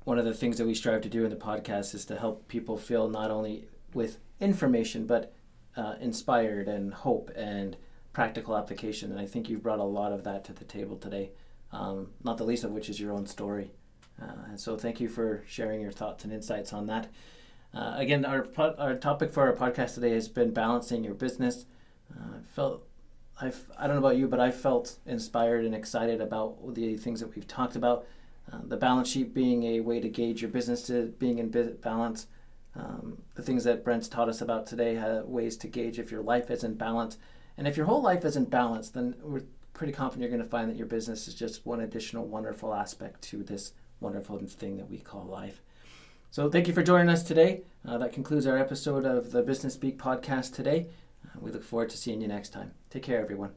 one 0.05 0.19
of 0.19 0.27
the 0.27 0.35
things 0.35 0.59
that 0.59 0.67
we 0.67 0.75
strive 0.75 1.01
to 1.01 1.09
do 1.09 1.25
in 1.25 1.31
the 1.31 1.37
podcast 1.37 1.95
is 1.95 2.05
to 2.07 2.19
help 2.19 2.47
people 2.47 2.77
feel 2.77 3.09
not 3.09 3.31
only 3.31 3.67
with 3.95 4.19
information 4.39 5.07
but 5.07 5.33
uh, 5.79 5.95
inspired 5.99 6.69
and 6.69 6.93
hope 6.93 7.31
and 7.35 7.79
practical 8.13 8.55
application. 8.55 9.11
And 9.11 9.19
I 9.19 9.25
think 9.25 9.49
you've 9.49 9.63
brought 9.63 9.79
a 9.79 9.85
lot 9.85 10.13
of 10.13 10.25
that 10.25 10.45
to 10.45 10.53
the 10.53 10.65
table 10.65 10.97
today. 10.97 11.31
Um, 11.73 12.11
not 12.23 12.37
the 12.37 12.45
least 12.45 12.65
of 12.65 12.71
which 12.71 12.91
is 12.91 13.01
your 13.01 13.15
own 13.15 13.27
story. 13.27 13.71
Uh, 14.21 14.45
and 14.51 14.61
so 14.61 14.77
thank 14.77 15.01
you 15.01 15.09
for 15.09 15.43
sharing 15.47 15.81
your 15.81 15.91
thoughts 15.91 16.23
and 16.23 16.33
insights 16.35 16.75
on 16.75 16.87
that. 16.89 17.09
Uh, 17.73 17.95
again, 17.97 18.27
our, 18.27 18.47
our 18.59 18.95
topic 18.95 19.33
for 19.33 19.45
our 19.45 19.55
podcast 19.57 19.95
today 19.95 20.11
has 20.11 20.29
been 20.29 20.53
balancing 20.53 21.03
your 21.03 21.15
business. 21.15 21.65
Uh, 22.15 22.37
I 22.37 22.55
felt 22.55 22.87
I've, 23.41 23.71
I 23.77 23.87
don't 23.87 23.97
know 23.97 24.07
about 24.07 24.17
you, 24.17 24.29
but 24.29 24.41
I 24.41 24.51
felt 24.51 24.97
inspired 25.07 25.65
and 25.65 25.75
excited 25.75 26.21
about 26.21 26.75
the 26.75 26.97
things 26.97 27.21
that 27.21 27.35
we've 27.35 27.49
talked 27.49 27.77
about. 27.77 28.07
Uh, 28.53 28.59
the 28.63 28.77
balance 28.77 29.09
sheet 29.09 29.35
being 29.35 29.65
a 29.65 29.81
way 29.81 30.01
to 30.01 30.09
gauge 30.09 30.43
your 30.43 30.51
business 30.51 30.83
to 30.83 31.15
being 31.19 31.39
in 31.39 31.49
balance. 31.81 32.27
Um, 32.77 33.19
the 33.35 33.43
things 33.43 33.65
that 33.65 33.85
Brent's 33.85 34.09
taught 34.09 34.29
us 34.29 34.41
about 34.41 34.67
today, 34.67 34.95
have 34.97 35.25
ways 35.27 35.57
to 35.59 35.69
gauge 35.69 35.99
if 35.99 36.11
your 36.11 36.23
life 36.23 36.51
is 36.51 36.65
in 36.65 36.75
balance. 36.75 37.17
And 37.57 37.67
if 37.67 37.77
your 37.77 37.87
whole 37.87 38.03
life 38.03 38.25
is 38.25 38.37
in 38.37 38.47
balance, 38.47 38.91
then 38.91 39.15
we're 39.23 39.45
pretty 39.73 39.93
confident 39.93 40.23
you're 40.23 40.37
going 40.37 40.43
to 40.43 40.49
find 40.49 40.71
that 40.71 40.77
your 40.77 40.87
business 40.87 41.27
is 41.27 41.35
just 41.35 41.65
one 41.67 41.81
additional 41.81 42.27
wonderful 42.27 42.75
aspect 42.75 43.23
to 43.23 43.43
this 43.43 43.73
wonderful 44.01 44.39
thing 44.39 44.77
that 44.77 44.91
we 44.91 44.99
call 44.99 45.25
life. 45.25 45.61
So, 46.31 46.51
thank 46.51 46.67
you 46.67 46.75
for 46.75 46.83
joining 46.83 47.09
us 47.09 47.23
today. 47.23 47.63
Uh, 47.87 47.97
that 47.99 48.13
concludes 48.13 48.47
our 48.47 48.59
episode 48.59 49.05
of 49.05 49.31
the 49.31 49.43
Business 49.43 49.75
Speak 49.75 49.99
podcast 49.99 50.53
today. 50.53 50.89
We 51.41 51.51
look 51.51 51.65
forward 51.65 51.91
to 51.91 51.97
seeing 51.97 52.21
you 52.21 52.29
next 52.29 52.51
time. 52.51 52.73
Take 52.91 53.03
care, 53.03 53.21
everyone. 53.21 53.51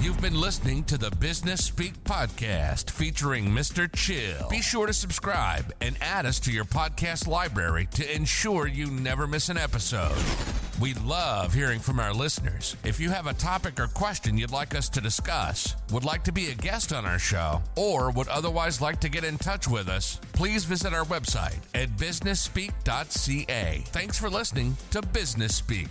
You've 0.00 0.20
been 0.20 0.38
listening 0.38 0.84
to 0.84 0.98
the 0.98 1.10
Business 1.12 1.64
Speak 1.64 2.04
podcast 2.04 2.90
featuring 2.90 3.46
Mr. 3.46 3.90
Chill. 3.90 4.50
Be 4.50 4.60
sure 4.60 4.86
to 4.86 4.92
subscribe 4.92 5.72
and 5.80 5.96
add 6.02 6.26
us 6.26 6.38
to 6.40 6.52
your 6.52 6.66
podcast 6.66 7.26
library 7.26 7.88
to 7.92 8.14
ensure 8.14 8.66
you 8.66 8.90
never 8.90 9.26
miss 9.26 9.48
an 9.48 9.56
episode. 9.56 10.14
We 10.80 10.94
love 10.94 11.54
hearing 11.54 11.78
from 11.78 12.00
our 12.00 12.12
listeners. 12.12 12.76
If 12.84 12.98
you 12.98 13.08
have 13.10 13.28
a 13.28 13.34
topic 13.34 13.78
or 13.78 13.86
question 13.86 14.36
you'd 14.36 14.50
like 14.50 14.74
us 14.74 14.88
to 14.90 15.00
discuss, 15.00 15.76
would 15.92 16.04
like 16.04 16.24
to 16.24 16.32
be 16.32 16.50
a 16.50 16.54
guest 16.54 16.92
on 16.92 17.06
our 17.06 17.18
show, 17.18 17.62
or 17.76 18.10
would 18.10 18.26
otherwise 18.26 18.80
like 18.80 18.98
to 19.00 19.08
get 19.08 19.22
in 19.22 19.38
touch 19.38 19.68
with 19.68 19.88
us, 19.88 20.18
please 20.32 20.64
visit 20.64 20.92
our 20.92 21.04
website 21.04 21.60
at 21.74 21.90
businessspeak.ca. 21.90 23.84
Thanks 23.86 24.18
for 24.18 24.28
listening 24.28 24.76
to 24.90 25.00
Business 25.00 25.54
Speak, 25.54 25.90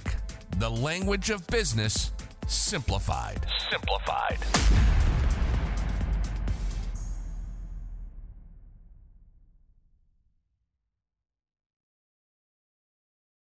the 0.57 0.69
language 0.69 1.29
of 1.29 1.47
business 1.47 2.11
simplified. 2.47 3.45
Simplified. 3.71 4.39